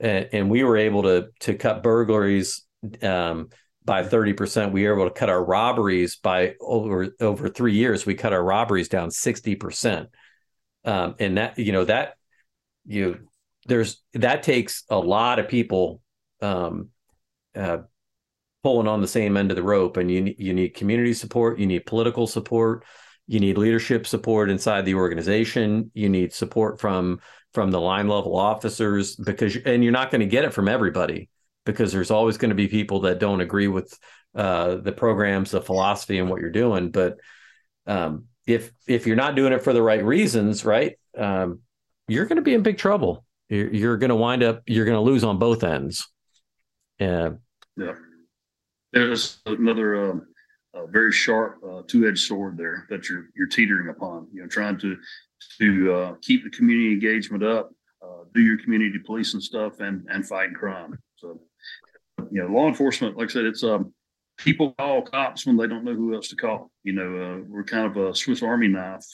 and, 0.00 0.28
and 0.32 0.50
we 0.50 0.64
were 0.64 0.76
able 0.76 1.02
to 1.04 1.28
to 1.40 1.54
cut 1.54 1.82
burglaries 1.82 2.64
um, 3.02 3.48
by 3.84 4.02
30%. 4.02 4.72
We 4.72 4.84
were 4.84 4.94
able 4.94 5.08
to 5.08 5.14
cut 5.14 5.30
our 5.30 5.42
robberies 5.42 6.16
by 6.16 6.54
over 6.60 7.14
over 7.20 7.48
three 7.48 7.74
years. 7.74 8.04
We 8.04 8.14
cut 8.14 8.32
our 8.32 8.42
robberies 8.42 8.88
down 8.88 9.10
60%. 9.10 10.08
Um, 10.84 11.14
and 11.18 11.38
that, 11.38 11.58
you 11.58 11.72
know, 11.72 11.84
that 11.84 12.14
you 12.84 13.28
there's 13.66 14.02
that 14.14 14.42
takes 14.42 14.84
a 14.88 14.98
lot 14.98 15.38
of 15.38 15.48
people 15.48 16.00
um, 16.40 16.90
uh, 17.54 17.78
pulling 18.62 18.88
on 18.88 19.00
the 19.00 19.08
same 19.08 19.36
end 19.36 19.50
of 19.50 19.56
the 19.56 19.62
rope. 19.62 19.96
And 19.96 20.10
you 20.10 20.34
you 20.38 20.52
need 20.52 20.70
community 20.70 21.14
support, 21.14 21.58
you 21.58 21.66
need 21.66 21.86
political 21.86 22.26
support, 22.26 22.84
you 23.26 23.40
need 23.40 23.58
leadership 23.58 24.06
support 24.06 24.50
inside 24.50 24.84
the 24.84 24.94
organization, 24.94 25.90
you 25.94 26.08
need 26.08 26.32
support 26.32 26.80
from 26.80 27.20
from 27.56 27.70
the 27.70 27.80
line 27.80 28.06
level 28.06 28.36
officers 28.36 29.16
because 29.16 29.56
and 29.64 29.82
you're 29.82 29.90
not 29.90 30.10
going 30.10 30.20
to 30.20 30.26
get 30.26 30.44
it 30.44 30.52
from 30.52 30.68
everybody 30.68 31.30
because 31.64 31.90
there's 31.90 32.10
always 32.10 32.36
going 32.36 32.50
to 32.50 32.54
be 32.54 32.68
people 32.68 33.00
that 33.00 33.18
don't 33.18 33.40
agree 33.40 33.66
with 33.66 33.98
uh, 34.34 34.74
the 34.74 34.92
programs, 34.92 35.52
the 35.52 35.62
philosophy, 35.62 36.18
and 36.18 36.28
what 36.28 36.42
you're 36.42 36.50
doing. 36.50 36.90
But 36.90 37.16
um, 37.86 38.26
if 38.46 38.72
if 38.86 39.06
you're 39.06 39.16
not 39.16 39.36
doing 39.36 39.54
it 39.54 39.64
for 39.64 39.72
the 39.72 39.80
right 39.80 40.04
reasons, 40.04 40.66
right, 40.66 40.98
um, 41.16 41.60
you're 42.08 42.26
going 42.26 42.36
to 42.36 42.42
be 42.42 42.52
in 42.52 42.62
big 42.62 42.76
trouble. 42.76 43.24
You're, 43.48 43.72
you're 43.72 43.96
going 43.96 44.10
to 44.10 44.16
wind 44.16 44.42
up. 44.42 44.60
You're 44.66 44.84
going 44.84 44.98
to 44.98 45.00
lose 45.00 45.24
on 45.24 45.38
both 45.38 45.64
ends. 45.64 46.06
Yeah. 46.98 47.30
Yeah. 47.74 47.94
There's 48.92 49.38
another 49.46 50.10
um, 50.10 50.26
very 50.90 51.10
sharp 51.10 51.58
uh, 51.66 51.80
two-edged 51.88 52.18
sword 52.18 52.58
there 52.58 52.86
that 52.90 53.08
you're 53.08 53.30
you're 53.34 53.48
teetering 53.48 53.88
upon. 53.88 54.28
You 54.30 54.42
know, 54.42 54.46
trying 54.46 54.78
to 54.80 54.98
to 55.58 55.92
uh, 55.92 56.14
keep 56.22 56.44
the 56.44 56.50
community 56.50 56.92
engagement 56.92 57.42
up, 57.42 57.70
uh, 58.02 58.24
do 58.34 58.40
your 58.40 58.58
community 58.58 58.98
policing 59.04 59.40
stuff, 59.40 59.80
and 59.80 60.06
and 60.10 60.26
fighting 60.26 60.54
crime. 60.54 60.98
So, 61.16 61.40
you 62.30 62.42
know, 62.42 62.48
law 62.48 62.68
enforcement, 62.68 63.16
like 63.16 63.30
I 63.30 63.32
said, 63.32 63.44
it's 63.44 63.64
um, 63.64 63.92
people 64.36 64.74
call 64.78 65.02
cops 65.02 65.46
when 65.46 65.56
they 65.56 65.66
don't 65.66 65.84
know 65.84 65.94
who 65.94 66.14
else 66.14 66.28
to 66.28 66.36
call. 66.36 66.70
You 66.84 66.92
know, 66.92 67.02
uh, 67.02 67.44
we're 67.48 67.64
kind 67.64 67.86
of 67.86 67.96
a 67.96 68.14
Swiss 68.14 68.42
Army 68.42 68.68
knife. 68.68 69.06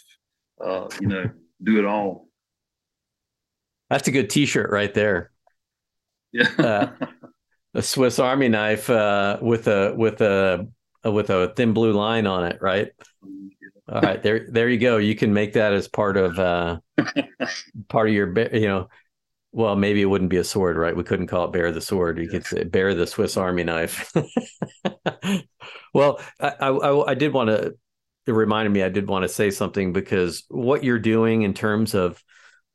Uh, 0.63 0.89
you 1.01 1.09
know, 1.09 1.31
do 1.63 1.79
it 1.79 1.85
all. 1.85 2.29
That's 3.91 4.09
a 4.09 4.13
good 4.13 4.31
T-shirt 4.31 4.71
right 4.71 4.93
there. 4.95 5.31
Yeah. 6.33 6.49
uh, 6.59 6.91
a 7.75 7.83
Swiss 7.83 8.19
Army 8.19 8.49
knife 8.49 8.89
uh, 8.91 9.39
with 9.41 9.67
a 9.69 9.95
with 9.97 10.21
a 10.21 10.67
with 11.05 11.31
a 11.31 11.53
thin 11.57 11.73
blue 11.73 11.93
line 11.93 12.27
on 12.27 12.45
it, 12.45 12.59
right? 12.61 12.93
All 13.93 14.01
right, 14.01 14.23
there 14.23 14.47
there 14.49 14.71
you 14.71 14.79
go. 14.79 14.97
You 14.97 15.15
can 15.15 15.35
make 15.35 15.53
that 15.53 15.75
as 15.75 15.87
part 15.87 16.17
of 16.17 16.39
uh, 16.39 16.79
part 17.89 18.09
of 18.09 18.15
your 18.15 18.39
you 18.55 18.67
know. 18.67 18.89
Well, 19.55 19.77
maybe 19.77 20.01
it 20.01 20.07
wouldn't 20.07 20.31
be 20.31 20.39
a 20.39 20.45
sword, 20.45 20.79
right? 20.79 20.97
We 20.97 21.05
couldn't 21.05 21.27
call 21.27 21.45
it 21.45 21.53
bear 21.53 21.71
the 21.73 21.83
sword. 21.83 22.19
You 22.19 22.27
could 22.27 22.47
say 22.47 22.65
bear 22.65 22.95
the 22.95 23.07
Swiss 23.07 23.37
Army 23.37 23.65
knife. 23.65 24.11
well, 25.95 26.23
I, 26.41 26.49
I, 26.59 27.11
I 27.11 27.15
did 27.15 27.35
want 27.35 27.51
to. 27.51 27.75
It 28.27 28.33
reminded 28.33 28.71
me. 28.71 28.83
I 28.83 28.89
did 28.89 29.09
want 29.09 29.25
to 29.25 29.29
say 29.29 29.51
something 29.51 29.93
because 29.93 30.45
what 30.49 30.85
you're 30.85 30.99
doing 30.99 31.43
in 31.43 31.53
terms 31.53 31.95
of 31.95 32.23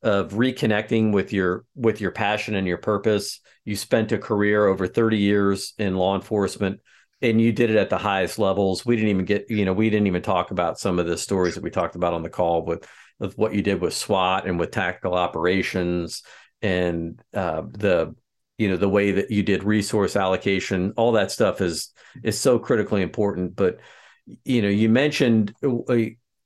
of 0.03 0.33
reconnecting 0.33 1.13
with 1.13 1.33
your 1.33 1.65
with 1.73 1.99
your 1.99 2.11
passion 2.11 2.53
and 2.53 2.67
your 2.67 2.77
purpose. 2.77 3.39
You 3.65 3.75
spent 3.75 4.11
a 4.11 4.19
career 4.19 4.67
over 4.67 4.87
30 4.87 5.17
years 5.17 5.73
in 5.79 5.95
law 5.95 6.13
enforcement 6.13 6.79
and 7.21 7.41
you 7.41 7.51
did 7.51 7.69
it 7.69 7.77
at 7.77 7.89
the 7.89 7.97
highest 7.97 8.37
levels. 8.39 8.85
We 8.85 8.95
didn't 8.95 9.09
even 9.09 9.25
get, 9.25 9.49
you 9.49 9.65
know, 9.65 9.73
we 9.73 9.89
didn't 9.89 10.07
even 10.07 10.21
talk 10.21 10.51
about 10.51 10.79
some 10.79 10.99
of 10.99 11.07
the 11.07 11.17
stories 11.17 11.55
that 11.55 11.63
we 11.63 11.71
talked 11.71 11.95
about 11.95 12.13
on 12.13 12.23
the 12.23 12.29
call 12.29 12.63
with, 12.63 12.87
with 13.19 13.37
what 13.37 13.53
you 13.53 13.61
did 13.61 13.81
with 13.81 13.93
SWAT 13.93 14.45
and 14.47 14.59
with 14.59 14.71
tactical 14.71 15.15
operations 15.15 16.23
and 16.61 17.21
uh, 17.33 17.63
the, 17.71 18.15
you 18.57 18.69
know, 18.69 18.77
the 18.77 18.89
way 18.89 19.11
that 19.11 19.31
you 19.31 19.43
did 19.43 19.63
resource 19.63 20.15
allocation. 20.15 20.93
All 20.97 21.13
that 21.13 21.31
stuff 21.31 21.61
is 21.61 21.91
is 22.23 22.39
so 22.39 22.59
critically 22.59 23.01
important. 23.01 23.55
But 23.55 23.79
you 24.43 24.61
know, 24.61 24.67
you 24.67 24.89
mentioned 24.89 25.53
uh, 25.63 25.95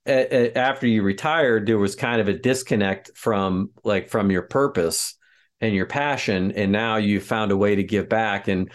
after 0.06 0.88
you 0.88 1.04
retired, 1.04 1.68
there 1.68 1.78
was 1.78 1.96
kind 1.96 2.22
of 2.22 2.28
a 2.28 2.38
disconnect 2.38 3.12
from 3.16 3.72
like 3.84 4.10
from 4.10 4.32
your 4.32 4.44
purpose 4.44 5.16
and 5.60 5.74
your 5.76 5.86
passion, 5.86 6.52
and 6.52 6.72
now 6.72 6.98
you 6.98 7.20
found 7.20 7.52
a 7.52 7.58
way 7.58 7.76
to 7.76 7.84
give 7.84 8.10
back. 8.10 8.48
And 8.48 8.72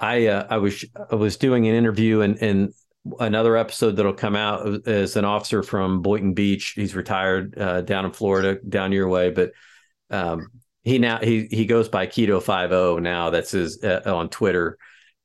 I 0.00 0.26
uh, 0.26 0.46
I 0.48 0.56
was 0.56 0.84
I 1.10 1.14
was 1.14 1.36
doing 1.36 1.68
an 1.68 1.74
interview 1.74 2.22
and 2.22 2.42
and 2.42 2.74
another 3.18 3.56
episode 3.56 3.96
that'll 3.96 4.14
come 4.14 4.34
out 4.34 4.86
as 4.88 5.16
an 5.16 5.24
officer 5.24 5.62
from 5.62 6.02
Boynton 6.02 6.34
Beach. 6.34 6.72
He's 6.74 6.94
retired 6.94 7.58
uh, 7.58 7.82
down 7.82 8.06
in 8.06 8.12
Florida, 8.12 8.58
down 8.66 8.92
your 8.92 9.08
way, 9.08 9.30
but 9.30 9.52
um, 10.10 10.48
he 10.82 10.98
now 10.98 11.18
he 11.18 11.46
he 11.50 11.66
goes 11.66 11.88
by 11.88 12.06
Keto 12.06 12.42
Five 12.42 12.72
O 12.72 12.98
now. 12.98 13.30
That's 13.30 13.50
his 13.50 13.84
uh, 13.84 14.02
on 14.06 14.30
Twitter. 14.30 14.78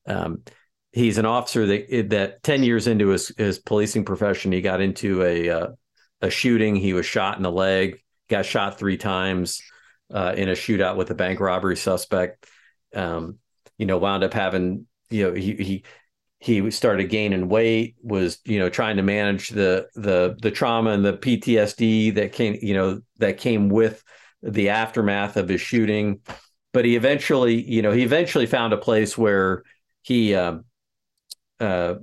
Um, 0.06 0.44
he's 0.92 1.18
an 1.18 1.26
officer 1.26 1.66
that 1.66 2.10
that 2.10 2.44
10 2.44 2.64
years 2.64 2.88
into 2.88 3.10
his, 3.10 3.32
his 3.38 3.60
policing 3.60 4.06
profession 4.06 4.52
he 4.52 4.62
got 4.62 4.82
into 4.82 5.24
a 5.24 5.50
uh, 5.50 5.68
a 6.22 6.30
shooting 6.30 6.76
he 6.76 6.94
was 6.94 7.06
shot 7.06 7.38
in 7.38 7.44
the 7.44 7.52
leg 7.52 8.02
got 8.30 8.46
shot 8.46 8.78
three 8.78 8.98
times 8.98 9.62
uh, 10.14 10.34
in 10.38 10.50
a 10.50 10.54
shootout 10.54 10.96
with 10.96 11.12
a 11.12 11.16
bank 11.16 11.40
robbery 11.40 11.76
suspect 11.76 12.46
um, 12.94 13.38
you 13.78 13.86
know 13.86 13.98
wound 13.98 14.24
up 14.24 14.34
having 14.34 14.86
you 15.10 15.24
know 15.24 15.34
he 15.34 15.54
he 15.56 15.84
he 16.40 16.70
started 16.72 17.06
gaining 17.06 17.50
weight 17.50 17.96
was 18.02 18.40
you 18.46 18.60
know 18.60 18.70
trying 18.70 18.98
to 18.98 19.04
manage 19.04 19.50
the 19.50 19.88
the 19.96 20.38
the 20.42 20.52
trauma 20.52 20.92
and 20.92 21.04
the 21.04 21.14
PTSD 21.14 22.14
that 22.16 22.34
came 22.34 22.58
you 22.62 22.74
know 22.74 23.02
that 23.18 23.38
came 23.38 23.70
with 23.70 24.04
the 24.44 24.70
aftermath 24.70 25.38
of 25.38 25.50
his 25.50 25.62
shooting. 25.62 26.20
But 26.74 26.86
he 26.86 26.96
eventually 26.96 27.62
you 27.70 27.82
know 27.82 27.92
he 27.92 28.04
eventually 28.04 28.46
found 28.46 28.74
a 28.74 28.78
place 28.78 29.18
where 29.18 29.64
he 30.02 30.36
um, 30.36 30.66
uh, 31.60 31.96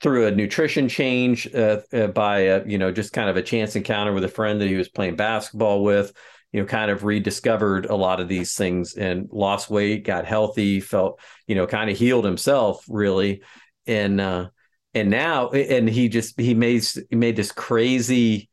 through 0.00 0.26
a 0.26 0.30
nutrition 0.30 0.88
change 0.88 1.52
uh, 1.54 1.80
uh, 1.92 2.06
by 2.08 2.40
a, 2.40 2.66
you 2.66 2.78
know 2.78 2.90
just 2.90 3.12
kind 3.12 3.28
of 3.28 3.36
a 3.36 3.42
chance 3.42 3.76
encounter 3.76 4.12
with 4.12 4.24
a 4.24 4.28
friend 4.28 4.60
that 4.60 4.68
he 4.68 4.74
was 4.74 4.88
playing 4.88 5.16
basketball 5.16 5.84
with 5.84 6.12
you 6.52 6.60
know 6.60 6.66
kind 6.66 6.90
of 6.90 7.04
rediscovered 7.04 7.86
a 7.86 7.94
lot 7.94 8.20
of 8.20 8.28
these 8.28 8.54
things 8.54 8.94
and 8.94 9.28
lost 9.32 9.68
weight 9.68 10.04
got 10.04 10.24
healthy 10.24 10.80
felt 10.80 11.20
you 11.46 11.54
know 11.54 11.66
kind 11.66 11.90
of 11.90 11.96
healed 11.96 12.24
himself 12.24 12.84
really. 12.88 13.42
And 13.86 14.20
uh 14.20 14.48
and 14.94 15.10
now 15.10 15.50
and 15.50 15.88
he 15.88 16.08
just 16.08 16.38
he 16.40 16.54
made 16.54 16.86
he 17.10 17.16
made 17.16 17.36
this 17.36 17.52
crazy 17.52 18.48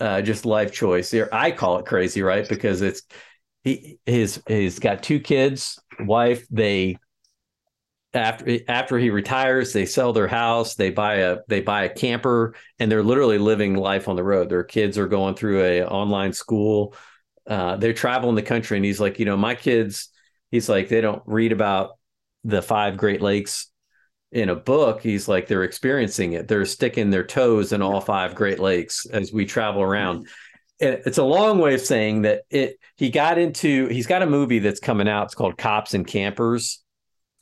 uh 0.00 0.22
just 0.22 0.44
life 0.44 0.72
choice. 0.72 1.10
Here 1.10 1.28
i 1.32 1.50
call 1.50 1.78
it 1.78 1.86
crazy 1.86 2.22
right? 2.22 2.48
Because 2.48 2.82
it's 2.82 3.02
he 3.62 3.98
his 4.06 4.42
he's 4.48 4.78
got 4.78 5.02
two 5.02 5.20
kids 5.20 5.78
wife 6.00 6.46
they 6.50 6.96
after 8.12 8.58
after 8.66 8.98
he 8.98 9.10
retires 9.10 9.72
they 9.72 9.86
sell 9.86 10.12
their 10.12 10.26
house 10.26 10.74
they 10.74 10.90
buy 10.90 11.16
a 11.16 11.38
they 11.46 11.60
buy 11.60 11.84
a 11.84 11.88
camper 11.94 12.54
and 12.80 12.90
they're 12.90 13.04
literally 13.04 13.38
living 13.38 13.74
life 13.74 14.08
on 14.08 14.16
the 14.16 14.24
road. 14.24 14.48
Their 14.48 14.64
kids 14.64 14.98
are 14.98 15.06
going 15.06 15.36
through 15.36 15.62
a 15.62 15.84
online 15.84 16.32
school 16.32 16.94
uh, 17.48 17.76
they're 17.76 17.92
traveling 17.92 18.34
the 18.34 18.42
country 18.42 18.76
and 18.76 18.84
he's 18.84 19.00
like 19.00 19.18
you 19.18 19.24
know 19.24 19.36
my 19.36 19.54
kids 19.54 20.08
he's 20.50 20.68
like 20.68 20.88
they 20.88 21.00
don't 21.00 21.22
read 21.26 21.52
about 21.52 21.98
the 22.44 22.62
five 22.62 22.96
great 22.96 23.20
lakes 23.20 23.70
in 24.32 24.48
a 24.48 24.54
book 24.54 25.02
he's 25.02 25.28
like 25.28 25.46
they're 25.46 25.64
experiencing 25.64 26.32
it 26.32 26.46
they're 26.46 26.64
sticking 26.64 27.10
their 27.10 27.24
toes 27.24 27.72
in 27.72 27.82
all 27.82 28.00
five 28.00 28.34
great 28.34 28.58
lakes 28.58 29.06
as 29.06 29.32
we 29.32 29.44
travel 29.44 29.82
around 29.82 30.26
it's 30.78 31.18
a 31.18 31.24
long 31.24 31.58
way 31.58 31.74
of 31.74 31.80
saying 31.80 32.22
that 32.22 32.42
it 32.48 32.78
he 32.96 33.10
got 33.10 33.36
into 33.36 33.86
he's 33.88 34.06
got 34.06 34.22
a 34.22 34.26
movie 34.26 34.60
that's 34.60 34.80
coming 34.80 35.08
out 35.08 35.24
it's 35.24 35.34
called 35.34 35.58
cops 35.58 35.94
and 35.94 36.06
campers 36.06 36.82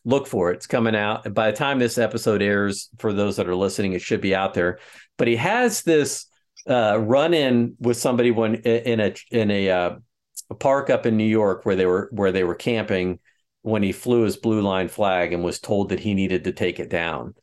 look 0.08 0.26
for 0.26 0.50
it. 0.50 0.56
It's 0.56 0.66
coming 0.66 0.96
out. 0.96 1.32
By 1.34 1.50
the 1.50 1.56
time 1.56 1.78
this 1.78 1.98
episode 1.98 2.40
airs, 2.40 2.88
for 2.98 3.12
those 3.12 3.36
that 3.36 3.46
are 3.48 3.54
listening, 3.54 3.92
it 3.92 4.00
should 4.00 4.22
be 4.22 4.34
out 4.34 4.54
there. 4.54 4.78
But 5.18 5.28
he 5.28 5.36
has 5.36 5.82
this 5.82 6.26
uh, 6.66 6.98
run 7.00 7.34
in 7.34 7.76
with 7.78 7.96
somebody 7.96 8.30
when 8.30 8.56
in 8.56 9.00
a 9.00 9.14
in 9.30 9.50
a, 9.50 9.70
uh, 9.70 9.96
a 10.50 10.54
park 10.54 10.90
up 10.90 11.06
in 11.06 11.16
New 11.16 11.24
York 11.24 11.64
where 11.64 11.76
they 11.76 11.86
were 11.86 12.08
where 12.12 12.32
they 12.32 12.44
were 12.44 12.54
camping 12.54 13.18
when 13.62 13.82
he 13.82 13.92
flew 13.92 14.22
his 14.22 14.36
blue 14.36 14.62
line 14.62 14.88
flag 14.88 15.32
and 15.32 15.44
was 15.44 15.60
told 15.60 15.90
that 15.90 16.00
he 16.00 16.14
needed 16.14 16.44
to 16.44 16.52
take 16.52 16.80
it 16.80 16.90
down. 16.90 17.34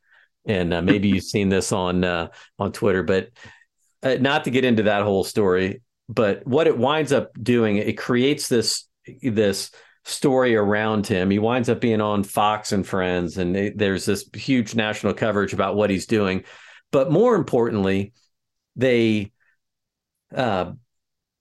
And 0.48 0.74
uh, 0.74 0.82
maybe 0.82 1.08
you've 1.10 1.24
seen 1.24 1.50
this 1.50 1.72
on 1.72 2.04
uh, 2.04 2.30
on 2.60 2.72
Twitter, 2.72 3.04
but 3.04 3.30
uh, 4.04 4.18
not 4.20 4.44
to 4.44 4.52
get 4.52 4.66
into 4.66 4.84
that 4.84 5.04
whole 5.04 5.24
story. 5.24 5.82
But 6.08 6.46
what 6.46 6.68
it 6.68 6.78
winds 6.78 7.12
up 7.12 7.32
doing, 7.42 7.78
it 7.78 7.98
creates 7.98 8.48
this 8.48 8.88
this 9.24 9.72
story 10.04 10.56
around 10.56 11.08
him. 11.08 11.32
He 11.32 11.40
winds 11.40 11.68
up 11.68 11.82
being 11.82 12.02
on 12.02 12.24
Fox 12.24 12.72
and 12.72 12.86
Friends, 12.86 13.38
and 13.38 13.56
they, 13.56 13.70
there's 13.72 14.06
this 14.06 14.30
huge 14.36 14.76
national 14.76 15.16
coverage 15.16 15.54
about 15.54 15.76
what 15.76 15.90
he's 15.90 16.06
doing. 16.06 16.44
But 16.92 17.12
more 17.12 17.36
importantly, 17.36 18.14
they 18.76 19.32
uh, 20.34 20.74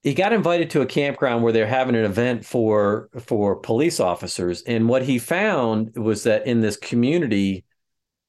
he 0.02 0.14
got 0.14 0.32
invited 0.32 0.70
to 0.70 0.82
a 0.82 0.86
campground 0.86 1.42
where 1.42 1.52
they're 1.52 1.66
having 1.66 1.96
an 1.96 2.04
event 2.04 2.44
for 2.44 3.08
for 3.20 3.56
police 3.56 4.00
officers, 4.00 4.62
and 4.62 4.88
what 4.88 5.02
he 5.02 5.18
found 5.18 5.96
was 5.96 6.24
that 6.24 6.46
in 6.46 6.60
this 6.60 6.76
community. 6.76 7.64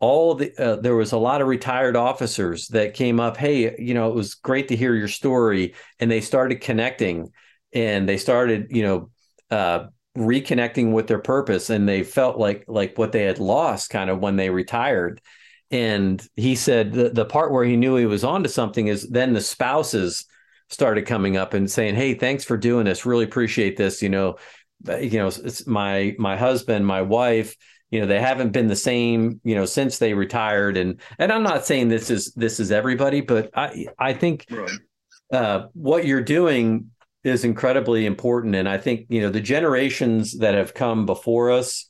All 0.02 0.36
the 0.36 0.54
uh, 0.58 0.76
there 0.76 0.96
was 0.96 1.14
a 1.14 1.18
lot 1.18 1.42
of 1.42 1.48
retired 1.48 1.96
officers 1.96 2.68
that 2.70 2.94
came 2.94 3.20
up. 3.20 3.38
Hey, 3.38 3.76
you 3.80 3.94
know, 3.94 4.10
it 4.10 4.14
was 4.14 4.36
great 4.36 4.68
to 4.68 4.76
hear 4.76 4.94
your 4.94 5.08
story, 5.08 5.74
and 6.00 6.12
they 6.12 6.20
started 6.20 6.60
connecting, 6.60 7.32
and 7.74 8.08
they 8.08 8.18
started, 8.18 8.68
you 8.72 8.84
know, 8.84 9.10
uh, 9.50 9.88
reconnecting 10.18 10.94
with 10.94 11.08
their 11.08 11.20
purpose 11.20 11.70
and 11.70 11.88
they 11.88 12.02
felt 12.04 12.38
like 12.38 12.64
like 12.68 12.98
what 12.98 13.12
they 13.12 13.24
had 13.24 13.40
lost 13.40 13.90
kind 13.90 14.10
of 14.10 14.20
when 14.20 14.38
they 14.38 14.50
retired 14.50 15.22
and 15.76 16.26
he 16.36 16.56
said 16.56 16.94
the, 16.94 17.10
the 17.10 17.26
part 17.26 17.52
where 17.52 17.66
he 17.66 17.76
knew 17.76 17.96
he 17.96 18.06
was 18.06 18.24
onto 18.24 18.50
something 18.50 18.88
is 18.88 19.08
then 19.10 19.34
the 19.34 19.42
spouses 19.42 20.26
started 20.70 21.06
coming 21.06 21.38
up 21.38 21.54
and 21.54 21.70
saying 21.70 21.96
hey 21.96 22.14
thanks 22.14 22.44
for 22.44 22.58
doing 22.58 22.86
this. 22.86 23.06
Really 23.06 23.26
appreciate 23.26 23.78
this. 23.78 24.02
You 24.02 24.10
know 24.10 24.38
you 24.88 25.20
know 25.20 25.28
it's 25.28 25.68
my 25.68 26.16
my 26.18 26.38
husband 26.38 26.86
my 26.86 27.02
wife 27.02 27.56
you 27.90 28.00
know 28.00 28.06
they 28.06 28.20
haven't 28.20 28.52
been 28.52 28.68
the 28.68 28.76
same 28.76 29.40
you 29.44 29.56
know 29.56 29.66
since 29.66 29.98
they 29.98 30.14
retired. 30.14 30.78
And 30.78 31.00
and 31.20 31.32
i'm 31.32 31.44
not 31.44 31.66
saying 31.66 31.90
this 31.90 32.10
is 32.10 32.34
this 32.34 32.60
is 32.60 32.72
everybody 32.72 33.22
but 33.22 33.50
i 33.56 33.88
i 34.00 34.14
think 34.14 34.46
uh, 35.32 35.68
what 35.74 36.06
you're 36.06 36.22
doing 36.22 36.92
is 37.24 37.44
incredibly 37.44 38.06
important. 38.06 38.56
And 38.56 38.70
I 38.70 38.78
think, 38.78 39.08
you 39.10 39.22
know, 39.22 39.30
the 39.30 39.42
generations 39.42 40.38
that 40.40 40.54
have 40.54 40.74
come 40.74 41.06
before 41.06 41.52
us 41.52 41.90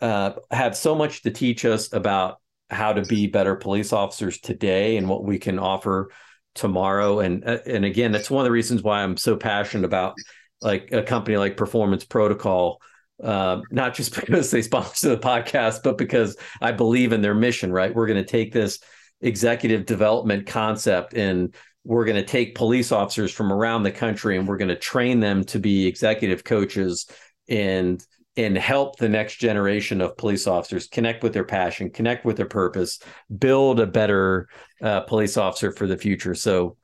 uh, 0.00 0.32
have 0.50 0.76
so 0.76 0.94
much 0.94 1.22
to 1.22 1.30
teach 1.30 1.64
us 1.64 1.92
about 1.92 2.40
how 2.74 2.92
to 2.92 3.02
be 3.02 3.26
better 3.26 3.54
police 3.54 3.92
officers 3.92 4.38
today 4.38 4.96
and 4.96 5.08
what 5.08 5.24
we 5.24 5.38
can 5.38 5.58
offer 5.58 6.10
tomorrow. 6.54 7.20
And 7.20 7.46
uh, 7.46 7.58
and 7.66 7.84
again, 7.84 8.12
that's 8.12 8.30
one 8.30 8.42
of 8.42 8.44
the 8.44 8.52
reasons 8.52 8.82
why 8.82 9.02
I'm 9.02 9.16
so 9.16 9.36
passionate 9.36 9.84
about 9.84 10.14
like 10.60 10.92
a 10.92 11.02
company 11.02 11.36
like 11.36 11.56
Performance 11.56 12.04
Protocol. 12.04 12.80
Uh, 13.22 13.60
not 13.70 13.94
just 13.94 14.14
because 14.20 14.50
they 14.50 14.62
sponsor 14.62 15.10
the 15.10 15.16
podcast, 15.16 15.82
but 15.82 15.98
because 15.98 16.36
I 16.60 16.72
believe 16.72 17.12
in 17.12 17.22
their 17.22 17.34
mission. 17.34 17.72
Right, 17.72 17.94
we're 17.94 18.06
going 18.06 18.22
to 18.22 18.30
take 18.30 18.52
this 18.52 18.80
executive 19.20 19.86
development 19.86 20.46
concept 20.46 21.14
and 21.14 21.54
we're 21.84 22.04
going 22.04 22.16
to 22.16 22.24
take 22.24 22.54
police 22.54 22.92
officers 22.92 23.30
from 23.30 23.52
around 23.52 23.82
the 23.82 23.92
country 23.92 24.36
and 24.38 24.48
we're 24.48 24.56
going 24.56 24.68
to 24.68 24.76
train 24.76 25.20
them 25.20 25.44
to 25.44 25.58
be 25.58 25.86
executive 25.86 26.42
coaches 26.42 27.06
and 27.48 28.04
and 28.36 28.56
help 28.56 28.96
the 28.96 29.08
next 29.08 29.36
generation 29.36 30.00
of 30.00 30.16
police 30.16 30.46
officers 30.46 30.88
connect 30.88 31.22
with 31.22 31.32
their 31.32 31.44
passion, 31.44 31.90
connect 31.90 32.24
with 32.24 32.36
their 32.36 32.46
purpose, 32.46 32.98
build 33.38 33.80
a 33.80 33.86
better 33.86 34.48
uh, 34.82 35.00
police 35.02 35.36
officer 35.36 35.70
for 35.70 35.86
the 35.86 35.96
future. 35.96 36.34
So 36.34 36.76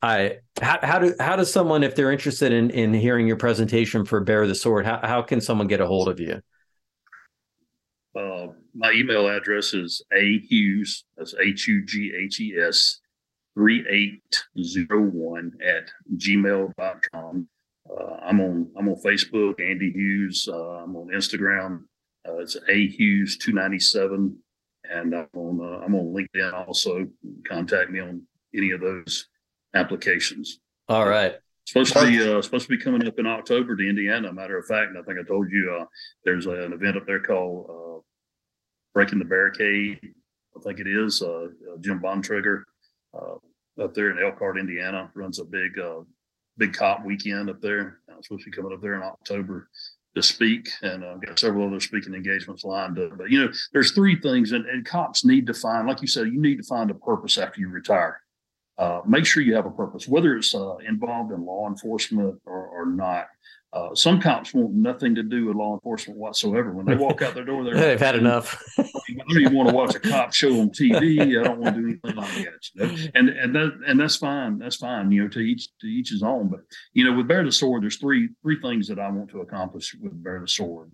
I 0.00 0.38
how, 0.60 0.78
how 0.82 0.98
do 0.98 1.14
how 1.18 1.36
does 1.36 1.52
someone 1.52 1.82
if 1.82 1.96
they're 1.96 2.12
interested 2.12 2.52
in 2.52 2.70
in 2.70 2.92
hearing 2.94 3.26
your 3.26 3.36
presentation 3.36 4.04
for 4.04 4.20
Bear 4.20 4.46
the 4.46 4.54
Sword, 4.54 4.86
how 4.86 5.00
how 5.02 5.22
can 5.22 5.40
someone 5.40 5.66
get 5.66 5.80
a 5.80 5.86
hold 5.86 6.08
of 6.08 6.20
you? 6.20 6.40
Uh, 8.14 8.48
my 8.74 8.92
email 8.92 9.26
address 9.28 9.74
is 9.74 10.02
a 10.12 10.38
hughes 10.38 11.04
that's 11.16 11.34
h 11.42 11.66
u 11.68 11.84
g 11.84 12.12
h 12.16 12.40
e 12.40 12.56
s 12.58 13.00
3801 13.54 15.52
at 15.66 15.90
gmail.com. 16.16 17.48
I'm 18.28 18.40
on 18.40 18.70
I'm 18.76 18.88
on 18.88 18.96
Facebook, 18.96 19.58
Andy 19.58 19.90
Hughes. 19.90 20.48
Uh, 20.52 20.82
I'm 20.82 20.94
on 20.96 21.08
Instagram. 21.08 21.84
Uh, 22.28 22.36
it's 22.38 22.56
a 22.68 22.86
Hughes 22.86 23.38
297, 23.38 24.36
and 24.90 25.14
I'm 25.14 25.28
on 25.34 25.60
uh, 25.60 25.84
I'm 25.84 25.94
on 25.94 26.14
LinkedIn 26.14 26.52
also. 26.52 27.06
Contact 27.46 27.90
me 27.90 28.00
on 28.00 28.22
any 28.54 28.72
of 28.72 28.82
those 28.82 29.28
applications. 29.74 30.60
All 30.88 31.08
right. 31.08 31.36
Supposed 31.66 31.94
to 31.94 32.06
be 32.06 32.22
uh, 32.22 32.42
supposed 32.42 32.68
to 32.68 32.76
be 32.76 32.82
coming 32.82 33.06
up 33.06 33.18
in 33.18 33.26
October 33.26 33.76
to 33.76 33.88
Indiana. 33.88 34.30
Matter 34.32 34.58
of 34.58 34.66
fact, 34.66 34.92
I 34.98 35.02
think 35.02 35.18
I 35.18 35.26
told 35.26 35.50
you 35.50 35.78
uh, 35.80 35.86
there's 36.24 36.46
an 36.46 36.72
event 36.74 36.98
up 36.98 37.06
there 37.06 37.20
called 37.20 37.66
uh, 37.70 38.00
Breaking 38.92 39.18
the 39.18 39.24
Barricade. 39.24 39.98
I 40.02 40.60
think 40.62 40.80
it 40.80 40.86
is. 40.86 41.22
Uh, 41.22 41.44
uh, 41.44 41.76
Jim 41.80 42.00
Bontrager 42.00 42.62
uh, 43.14 43.36
up 43.82 43.94
there 43.94 44.10
in 44.10 44.22
Elkhart, 44.22 44.58
Indiana, 44.58 45.10
runs 45.14 45.38
a 45.38 45.44
big 45.44 45.78
big 46.58 46.74
cop 46.74 47.04
weekend 47.04 47.48
up 47.48 47.60
there. 47.60 48.00
I'm 48.08 48.22
supposed 48.22 48.44
to 48.44 48.50
be 48.50 48.56
coming 48.56 48.72
up 48.72 48.82
there 48.82 48.94
in 48.94 49.02
October 49.02 49.68
to 50.14 50.22
speak, 50.22 50.68
and 50.82 51.04
I've 51.04 51.20
got 51.20 51.38
several 51.38 51.66
other 51.66 51.80
speaking 51.80 52.14
engagements 52.14 52.64
lined 52.64 52.98
up. 52.98 53.16
But 53.16 53.30
you 53.30 53.44
know, 53.44 53.52
there's 53.72 53.92
three 53.92 54.20
things, 54.20 54.52
and, 54.52 54.66
and 54.66 54.84
cops 54.84 55.24
need 55.24 55.46
to 55.46 55.54
find, 55.54 55.86
like 55.86 56.02
you 56.02 56.08
said, 56.08 56.26
you 56.26 56.40
need 56.40 56.56
to 56.56 56.64
find 56.64 56.90
a 56.90 56.94
purpose 56.94 57.38
after 57.38 57.60
you 57.60 57.68
retire 57.68 58.20
uh, 58.78 59.00
make 59.04 59.26
sure 59.26 59.42
you 59.42 59.54
have 59.54 59.66
a 59.66 59.70
purpose, 59.70 60.06
whether 60.06 60.36
it's 60.36 60.54
uh, 60.54 60.76
involved 60.76 61.32
in 61.32 61.44
law 61.44 61.68
enforcement 61.68 62.40
or, 62.46 62.66
or 62.66 62.86
not. 62.86 63.26
Uh, 63.70 63.94
some 63.94 64.18
cops 64.18 64.54
want 64.54 64.72
nothing 64.72 65.14
to 65.14 65.22
do 65.22 65.44
with 65.44 65.56
law 65.56 65.74
enforcement 65.74 66.18
whatsoever. 66.18 66.72
When 66.72 66.86
they 66.86 66.96
walk 66.96 67.20
out 67.20 67.34
their 67.34 67.44
door, 67.44 67.64
they're 67.64 67.74
they've 67.76 68.00
had 68.00 68.16
enough. 68.16 68.62
I 68.78 68.82
don't 69.08 69.40
even 69.42 69.54
want 69.54 69.68
to 69.68 69.74
watch 69.74 69.94
a 69.94 70.00
cop 70.00 70.32
show 70.32 70.58
on 70.60 70.70
TV. 70.70 71.38
I 71.38 71.44
don't 71.44 71.58
want 71.58 71.76
to 71.76 71.82
do 71.82 71.88
anything 71.88 72.16
like 72.16 72.34
that. 72.34 72.70
You 72.72 72.86
know? 72.86 73.08
And 73.14 73.28
and 73.28 73.54
that 73.54 73.78
and 73.86 74.00
that's 74.00 74.16
fine. 74.16 74.58
That's 74.58 74.76
fine. 74.76 75.12
You 75.12 75.24
know, 75.24 75.28
to 75.28 75.40
each 75.40 75.68
to 75.80 75.86
each 75.86 76.08
his 76.08 76.22
own. 76.22 76.48
But 76.48 76.60
you 76.94 77.04
know, 77.04 77.12
with 77.12 77.28
Bear 77.28 77.44
the 77.44 77.52
Sword, 77.52 77.82
there's 77.82 77.98
three 77.98 78.30
three 78.42 78.58
things 78.62 78.88
that 78.88 78.98
I 78.98 79.10
want 79.10 79.28
to 79.30 79.42
accomplish 79.42 79.94
with 80.00 80.22
Bear 80.24 80.40
the 80.40 80.48
Sword. 80.48 80.90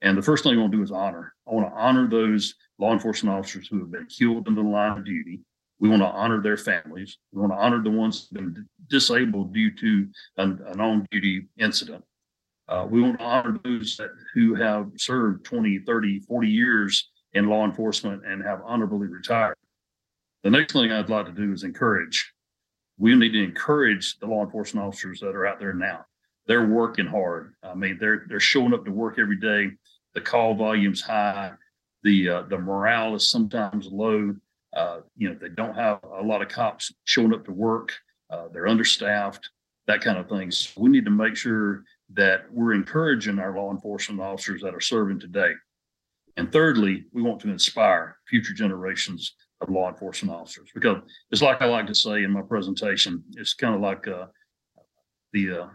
And 0.00 0.16
the 0.16 0.22
first 0.22 0.42
thing 0.42 0.54
I 0.54 0.60
want 0.60 0.72
to 0.72 0.78
do 0.78 0.84
is 0.84 0.92
honor. 0.92 1.34
I 1.46 1.52
want 1.52 1.68
to 1.68 1.78
honor 1.78 2.08
those 2.08 2.54
law 2.78 2.92
enforcement 2.92 3.38
officers 3.38 3.68
who 3.68 3.80
have 3.80 3.90
been 3.90 4.06
killed 4.06 4.48
in 4.48 4.54
the 4.54 4.62
line 4.62 4.98
of 4.98 5.04
duty. 5.04 5.40
We 5.78 5.88
want 5.88 6.02
to 6.02 6.08
honor 6.08 6.40
their 6.40 6.56
families. 6.56 7.18
We 7.32 7.40
want 7.40 7.52
to 7.52 7.58
honor 7.58 7.82
the 7.82 7.90
ones 7.90 8.28
that 8.30 8.42
have 8.42 8.54
been 8.54 8.68
disabled 8.88 9.52
due 9.52 9.70
to 9.76 10.08
an, 10.38 10.60
an 10.66 10.80
on 10.80 11.06
duty 11.10 11.48
incident. 11.58 12.04
Uh, 12.68 12.86
we 12.88 13.00
want 13.00 13.18
to 13.18 13.24
honor 13.24 13.58
those 13.62 13.96
that, 13.96 14.10
who 14.34 14.54
have 14.54 14.90
served 14.96 15.44
20, 15.44 15.80
30, 15.80 16.20
40 16.20 16.48
years 16.48 17.10
in 17.34 17.48
law 17.48 17.64
enforcement 17.64 18.24
and 18.26 18.42
have 18.42 18.60
honorably 18.64 19.06
retired. 19.06 19.56
The 20.42 20.50
next 20.50 20.72
thing 20.72 20.90
I'd 20.90 21.10
like 21.10 21.26
to 21.26 21.32
do 21.32 21.52
is 21.52 21.64
encourage. 21.64 22.32
We 22.98 23.14
need 23.14 23.32
to 23.32 23.44
encourage 23.44 24.18
the 24.18 24.26
law 24.26 24.44
enforcement 24.44 24.86
officers 24.86 25.20
that 25.20 25.36
are 25.36 25.46
out 25.46 25.60
there 25.60 25.74
now. 25.74 26.06
They're 26.46 26.66
working 26.66 27.06
hard. 27.06 27.54
I 27.62 27.74
mean, 27.74 27.98
they're 28.00 28.24
they're 28.28 28.40
showing 28.40 28.72
up 28.72 28.84
to 28.84 28.92
work 28.92 29.18
every 29.18 29.38
day. 29.38 29.72
The 30.14 30.20
call 30.20 30.54
volume's 30.54 31.02
high. 31.02 31.52
The 32.04 32.28
uh, 32.28 32.42
the 32.42 32.58
morale 32.58 33.16
is 33.16 33.28
sometimes 33.28 33.88
low. 33.90 34.34
Uh, 34.76 35.00
you 35.16 35.28
know, 35.28 35.36
they 35.40 35.48
don't 35.48 35.74
have 35.74 36.00
a 36.04 36.22
lot 36.22 36.42
of 36.42 36.48
cops 36.48 36.92
showing 37.04 37.32
up 37.32 37.46
to 37.46 37.52
work. 37.52 37.92
Uh, 38.30 38.48
they're 38.52 38.68
understaffed, 38.68 39.48
that 39.86 40.02
kind 40.02 40.18
of 40.18 40.28
thing. 40.28 40.50
So 40.50 40.70
we 40.76 40.90
need 40.90 41.06
to 41.06 41.10
make 41.10 41.34
sure 41.34 41.82
that 42.12 42.44
we're 42.52 42.74
encouraging 42.74 43.38
our 43.38 43.56
law 43.56 43.70
enforcement 43.70 44.20
officers 44.20 44.60
that 44.62 44.74
are 44.74 44.80
serving 44.80 45.18
today. 45.18 45.52
And 46.36 46.52
thirdly, 46.52 47.06
we 47.12 47.22
want 47.22 47.40
to 47.40 47.50
inspire 47.50 48.18
future 48.28 48.52
generations 48.52 49.34
of 49.62 49.70
law 49.70 49.88
enforcement 49.88 50.34
officers 50.34 50.68
because 50.74 50.98
it's 51.30 51.40
like 51.40 51.62
I 51.62 51.64
like 51.64 51.86
to 51.86 51.94
say 51.94 52.22
in 52.22 52.30
my 52.30 52.42
presentation, 52.42 53.24
it's 53.36 53.54
kind 53.54 53.74
of 53.74 53.80
like 53.80 54.06
uh, 54.06 54.26
the, 55.32 55.50
uh, 55.50 55.68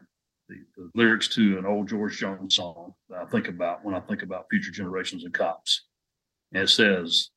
the, 0.47 0.55
the 0.77 0.91
lyrics 0.93 1.27
to 1.29 1.57
an 1.57 1.65
old 1.65 1.87
George 1.87 2.19
Jones 2.19 2.55
song 2.55 2.93
that 3.09 3.23
I 3.23 3.25
think 3.25 3.47
about 3.47 3.83
when 3.83 3.95
I 3.95 4.01
think 4.01 4.21
about 4.21 4.45
future 4.51 4.71
generations 4.71 5.25
of 5.25 5.33
cops. 5.33 5.85
And 6.53 6.61
it 6.63 6.69
says, 6.69 7.31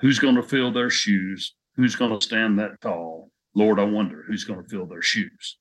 who's 0.00 0.18
going 0.18 0.34
to 0.34 0.42
fill 0.42 0.72
their 0.72 0.90
shoes? 0.90 1.54
Who's 1.76 1.96
going 1.96 2.18
to 2.18 2.24
stand 2.24 2.58
that 2.58 2.80
tall? 2.80 3.30
Lord, 3.54 3.78
I 3.78 3.84
wonder 3.84 4.24
who's 4.26 4.44
going 4.44 4.62
to 4.62 4.68
fill 4.68 4.86
their 4.86 5.02
shoes. 5.02 5.58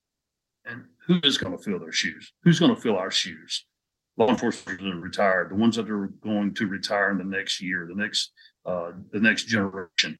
And 0.65 0.83
who 1.07 1.19
is 1.23 1.37
going 1.37 1.55
to 1.57 1.63
fill 1.63 1.79
their 1.79 1.91
shoes? 1.91 2.31
Who's 2.43 2.59
going 2.59 2.75
to 2.75 2.81
fill 2.81 2.97
our 2.97 3.11
shoes? 3.11 3.65
Law 4.17 4.29
enforcement 4.29 4.81
are 4.81 4.99
retired, 4.99 5.49
the 5.49 5.55
ones 5.55 5.75
that 5.77 5.89
are 5.89 6.07
going 6.21 6.53
to 6.55 6.67
retire 6.67 7.11
in 7.11 7.17
the 7.17 7.23
next 7.23 7.61
year, 7.61 7.87
the 7.87 7.95
next 7.95 8.31
uh, 8.65 8.91
the 9.11 9.19
next 9.19 9.45
generation. 9.47 10.17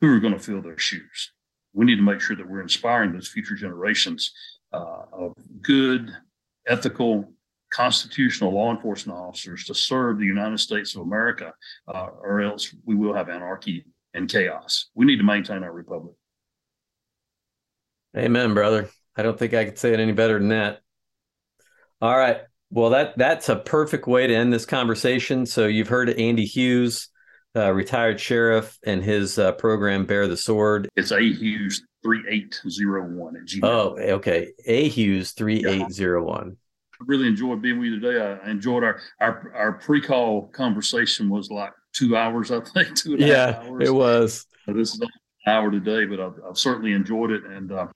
Who 0.00 0.12
are 0.14 0.20
going 0.20 0.34
to 0.34 0.38
fill 0.38 0.62
their 0.62 0.78
shoes? 0.78 1.32
We 1.72 1.86
need 1.86 1.96
to 1.96 2.02
make 2.02 2.20
sure 2.20 2.36
that 2.36 2.48
we're 2.48 2.62
inspiring 2.62 3.12
those 3.12 3.28
future 3.28 3.54
generations 3.54 4.32
uh, 4.72 5.02
of 5.12 5.32
good, 5.62 6.12
ethical, 6.66 7.32
constitutional 7.70 8.52
law 8.52 8.74
enforcement 8.74 9.18
officers 9.18 9.64
to 9.64 9.74
serve 9.74 10.18
the 10.18 10.26
United 10.26 10.58
States 10.58 10.94
of 10.94 11.02
America, 11.02 11.52
uh, 11.86 12.08
or 12.22 12.40
else 12.40 12.74
we 12.84 12.94
will 12.94 13.14
have 13.14 13.28
anarchy 13.28 13.84
and 14.14 14.28
chaos. 14.28 14.86
We 14.94 15.06
need 15.06 15.18
to 15.18 15.24
maintain 15.24 15.62
our 15.62 15.72
republic. 15.72 16.14
Amen, 18.16 18.54
brother. 18.54 18.88
I 19.16 19.22
don't 19.22 19.38
think 19.38 19.54
I 19.54 19.64
could 19.64 19.78
say 19.78 19.92
it 19.92 20.00
any 20.00 20.12
better 20.12 20.38
than 20.38 20.48
that. 20.48 20.80
All 22.00 22.16
right. 22.16 22.38
Well, 22.70 22.90
that 22.90 23.16
that's 23.18 23.48
a 23.48 23.56
perfect 23.56 24.06
way 24.06 24.26
to 24.26 24.34
end 24.34 24.52
this 24.52 24.66
conversation. 24.66 25.46
So 25.46 25.66
you've 25.66 25.88
heard 25.88 26.10
Andy 26.10 26.44
Hughes, 26.44 27.08
uh, 27.56 27.72
retired 27.72 28.20
sheriff, 28.20 28.78
and 28.84 29.02
his 29.02 29.38
uh, 29.38 29.52
program 29.52 30.06
Bear 30.06 30.28
the 30.28 30.36
Sword. 30.36 30.88
It's 30.96 31.10
A 31.10 31.20
Hughes 31.20 31.82
three 32.02 32.22
eight 32.28 32.60
zero 32.68 33.04
one 33.08 33.36
at 33.36 33.44
Gmail. 33.44 33.64
Oh, 33.64 33.96
okay. 33.98 34.52
A 34.66 34.88
Hughes 34.88 35.32
three 35.32 35.64
eight 35.66 35.90
zero 35.90 36.22
one 36.22 36.56
really 37.06 37.28
enjoyed 37.28 37.62
being 37.62 37.78
with 37.78 37.88
you 37.88 38.00
today. 38.00 38.38
I 38.42 38.50
enjoyed 38.50 38.84
our 38.84 39.00
our 39.20 39.52
our 39.54 39.72
pre-call 39.74 40.48
conversation 40.48 41.28
was 41.28 41.50
like 41.50 41.72
two 41.92 42.16
hours, 42.16 42.50
I 42.50 42.60
think. 42.60 42.94
Two 42.96 43.12
and 43.14 43.20
yeah, 43.20 43.62
it 43.80 43.92
was. 43.92 44.46
this 44.66 44.94
is 44.94 45.00
an 45.00 45.08
hour 45.46 45.70
today, 45.70 46.04
but 46.04 46.20
I've, 46.20 46.34
I've 46.48 46.58
certainly 46.58 46.92
enjoyed 46.92 47.30
it, 47.30 47.44
and 47.44 47.72
uh, 47.72 47.86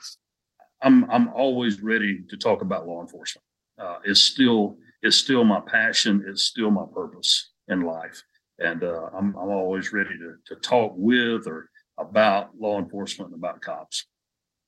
I'm 0.82 1.10
I'm 1.10 1.28
always 1.28 1.80
ready 1.80 2.20
to 2.28 2.36
talk 2.36 2.62
about 2.62 2.86
law 2.86 3.00
enforcement. 3.00 3.44
Uh, 3.78 3.98
it's 4.04 4.20
still 4.20 4.76
it's 5.02 5.16
still 5.16 5.44
my 5.44 5.60
passion. 5.60 6.24
It's 6.26 6.42
still 6.42 6.70
my 6.70 6.84
purpose 6.92 7.50
in 7.68 7.82
life, 7.82 8.22
and 8.58 8.82
uh, 8.82 9.08
I'm 9.16 9.36
I'm 9.36 9.50
always 9.50 9.92
ready 9.92 10.16
to 10.18 10.54
to 10.54 10.60
talk 10.60 10.92
with 10.96 11.46
or 11.46 11.68
about 11.98 12.50
law 12.58 12.78
enforcement 12.78 13.32
and 13.32 13.38
about 13.38 13.60
cops. 13.60 14.06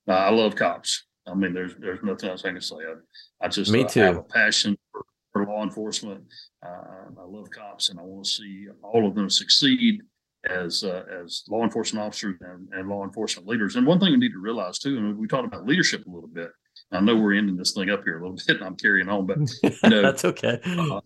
I 0.07 0.29
love 0.29 0.55
cops. 0.55 1.03
I 1.27 1.33
mean, 1.33 1.53
there's 1.53 1.75
there's 1.79 2.03
nothing 2.03 2.29
else 2.29 2.45
I 2.45 2.51
can 2.51 2.61
say. 2.61 2.75
I, 2.75 3.45
I 3.45 3.47
just 3.47 3.71
me 3.71 3.83
too. 3.83 4.01
Uh, 4.01 4.05
have 4.05 4.17
a 4.17 4.23
passion 4.23 4.77
for, 4.91 5.03
for 5.33 5.45
law 5.45 5.63
enforcement. 5.63 6.23
Uh, 6.65 7.09
I 7.19 7.25
love 7.25 7.49
cops, 7.49 7.89
and 7.89 7.99
I 7.99 8.03
want 8.03 8.25
to 8.25 8.29
see 8.29 8.67
all 8.83 9.07
of 9.07 9.15
them 9.15 9.29
succeed 9.29 10.01
as 10.47 10.83
uh, 10.83 11.03
as 11.23 11.43
law 11.49 11.63
enforcement 11.63 12.05
officers 12.05 12.35
and, 12.41 12.69
and 12.73 12.89
law 12.89 13.03
enforcement 13.03 13.47
leaders. 13.47 13.75
And 13.75 13.87
one 13.87 13.99
thing 13.99 14.11
we 14.11 14.17
need 14.17 14.33
to 14.33 14.39
realize 14.39 14.79
too, 14.79 14.97
and 14.97 15.17
we 15.17 15.27
talked 15.27 15.47
about 15.47 15.65
leadership 15.65 16.05
a 16.05 16.09
little 16.09 16.29
bit. 16.29 16.51
I 16.91 16.99
know 16.99 17.15
we're 17.15 17.33
ending 17.33 17.57
this 17.57 17.73
thing 17.73 17.89
up 17.89 18.03
here 18.03 18.19
a 18.19 18.21
little 18.21 18.37
bit, 18.47 18.57
and 18.57 18.65
I'm 18.65 18.75
carrying 18.75 19.09
on, 19.09 19.25
but 19.25 19.37
you 19.63 19.89
know, 19.89 20.01
that's 20.03 20.25
okay. 20.25 20.59
Uh, 20.63 21.01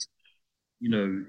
you 0.80 0.90
know, 0.90 1.26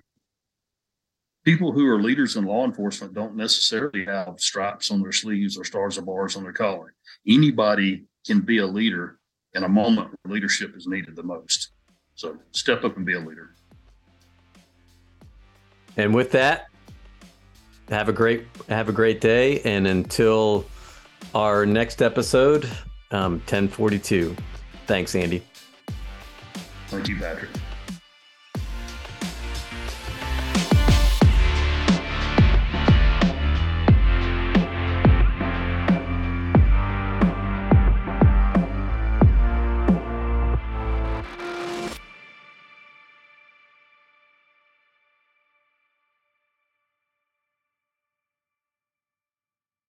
people 1.44 1.72
who 1.72 1.86
are 1.86 2.02
leaders 2.02 2.36
in 2.36 2.44
law 2.44 2.64
enforcement 2.64 3.14
don't 3.14 3.36
necessarily 3.36 4.04
have 4.04 4.34
stripes 4.38 4.90
on 4.90 5.00
their 5.00 5.12
sleeves 5.12 5.56
or 5.56 5.64
stars 5.64 5.98
or 5.98 6.02
bars 6.02 6.36
on 6.36 6.42
their 6.42 6.52
collar. 6.52 6.94
Anybody 7.26 8.04
can 8.26 8.40
be 8.40 8.59
a 8.59 8.66
leader 8.66 9.18
in 9.55 9.64
a 9.64 9.68
moment 9.68 10.10
where 10.22 10.34
leadership 10.34 10.76
is 10.76 10.86
needed 10.86 11.16
the 11.16 11.22
most. 11.22 11.70
So 12.14 12.36
step 12.52 12.84
up 12.84 12.97
and 12.97 13.06
be 13.06 13.14
a 13.14 13.20
leader. 13.20 13.55
And 15.97 16.14
with 16.14 16.30
that, 16.32 16.66
have 17.88 18.09
a 18.09 18.12
great 18.12 18.47
have 18.68 18.88
a 18.88 18.92
great 18.92 19.20
day. 19.20 19.60
And 19.60 19.86
until 19.86 20.66
our 21.34 21.66
next 21.66 22.02
episode, 22.02 22.64
um, 23.10 23.34
1042. 23.40 24.36
Thanks, 24.86 25.14
Andy. 25.14 25.42
Thank 26.88 27.09
you, 27.09 27.16
Patrick. 27.16 27.51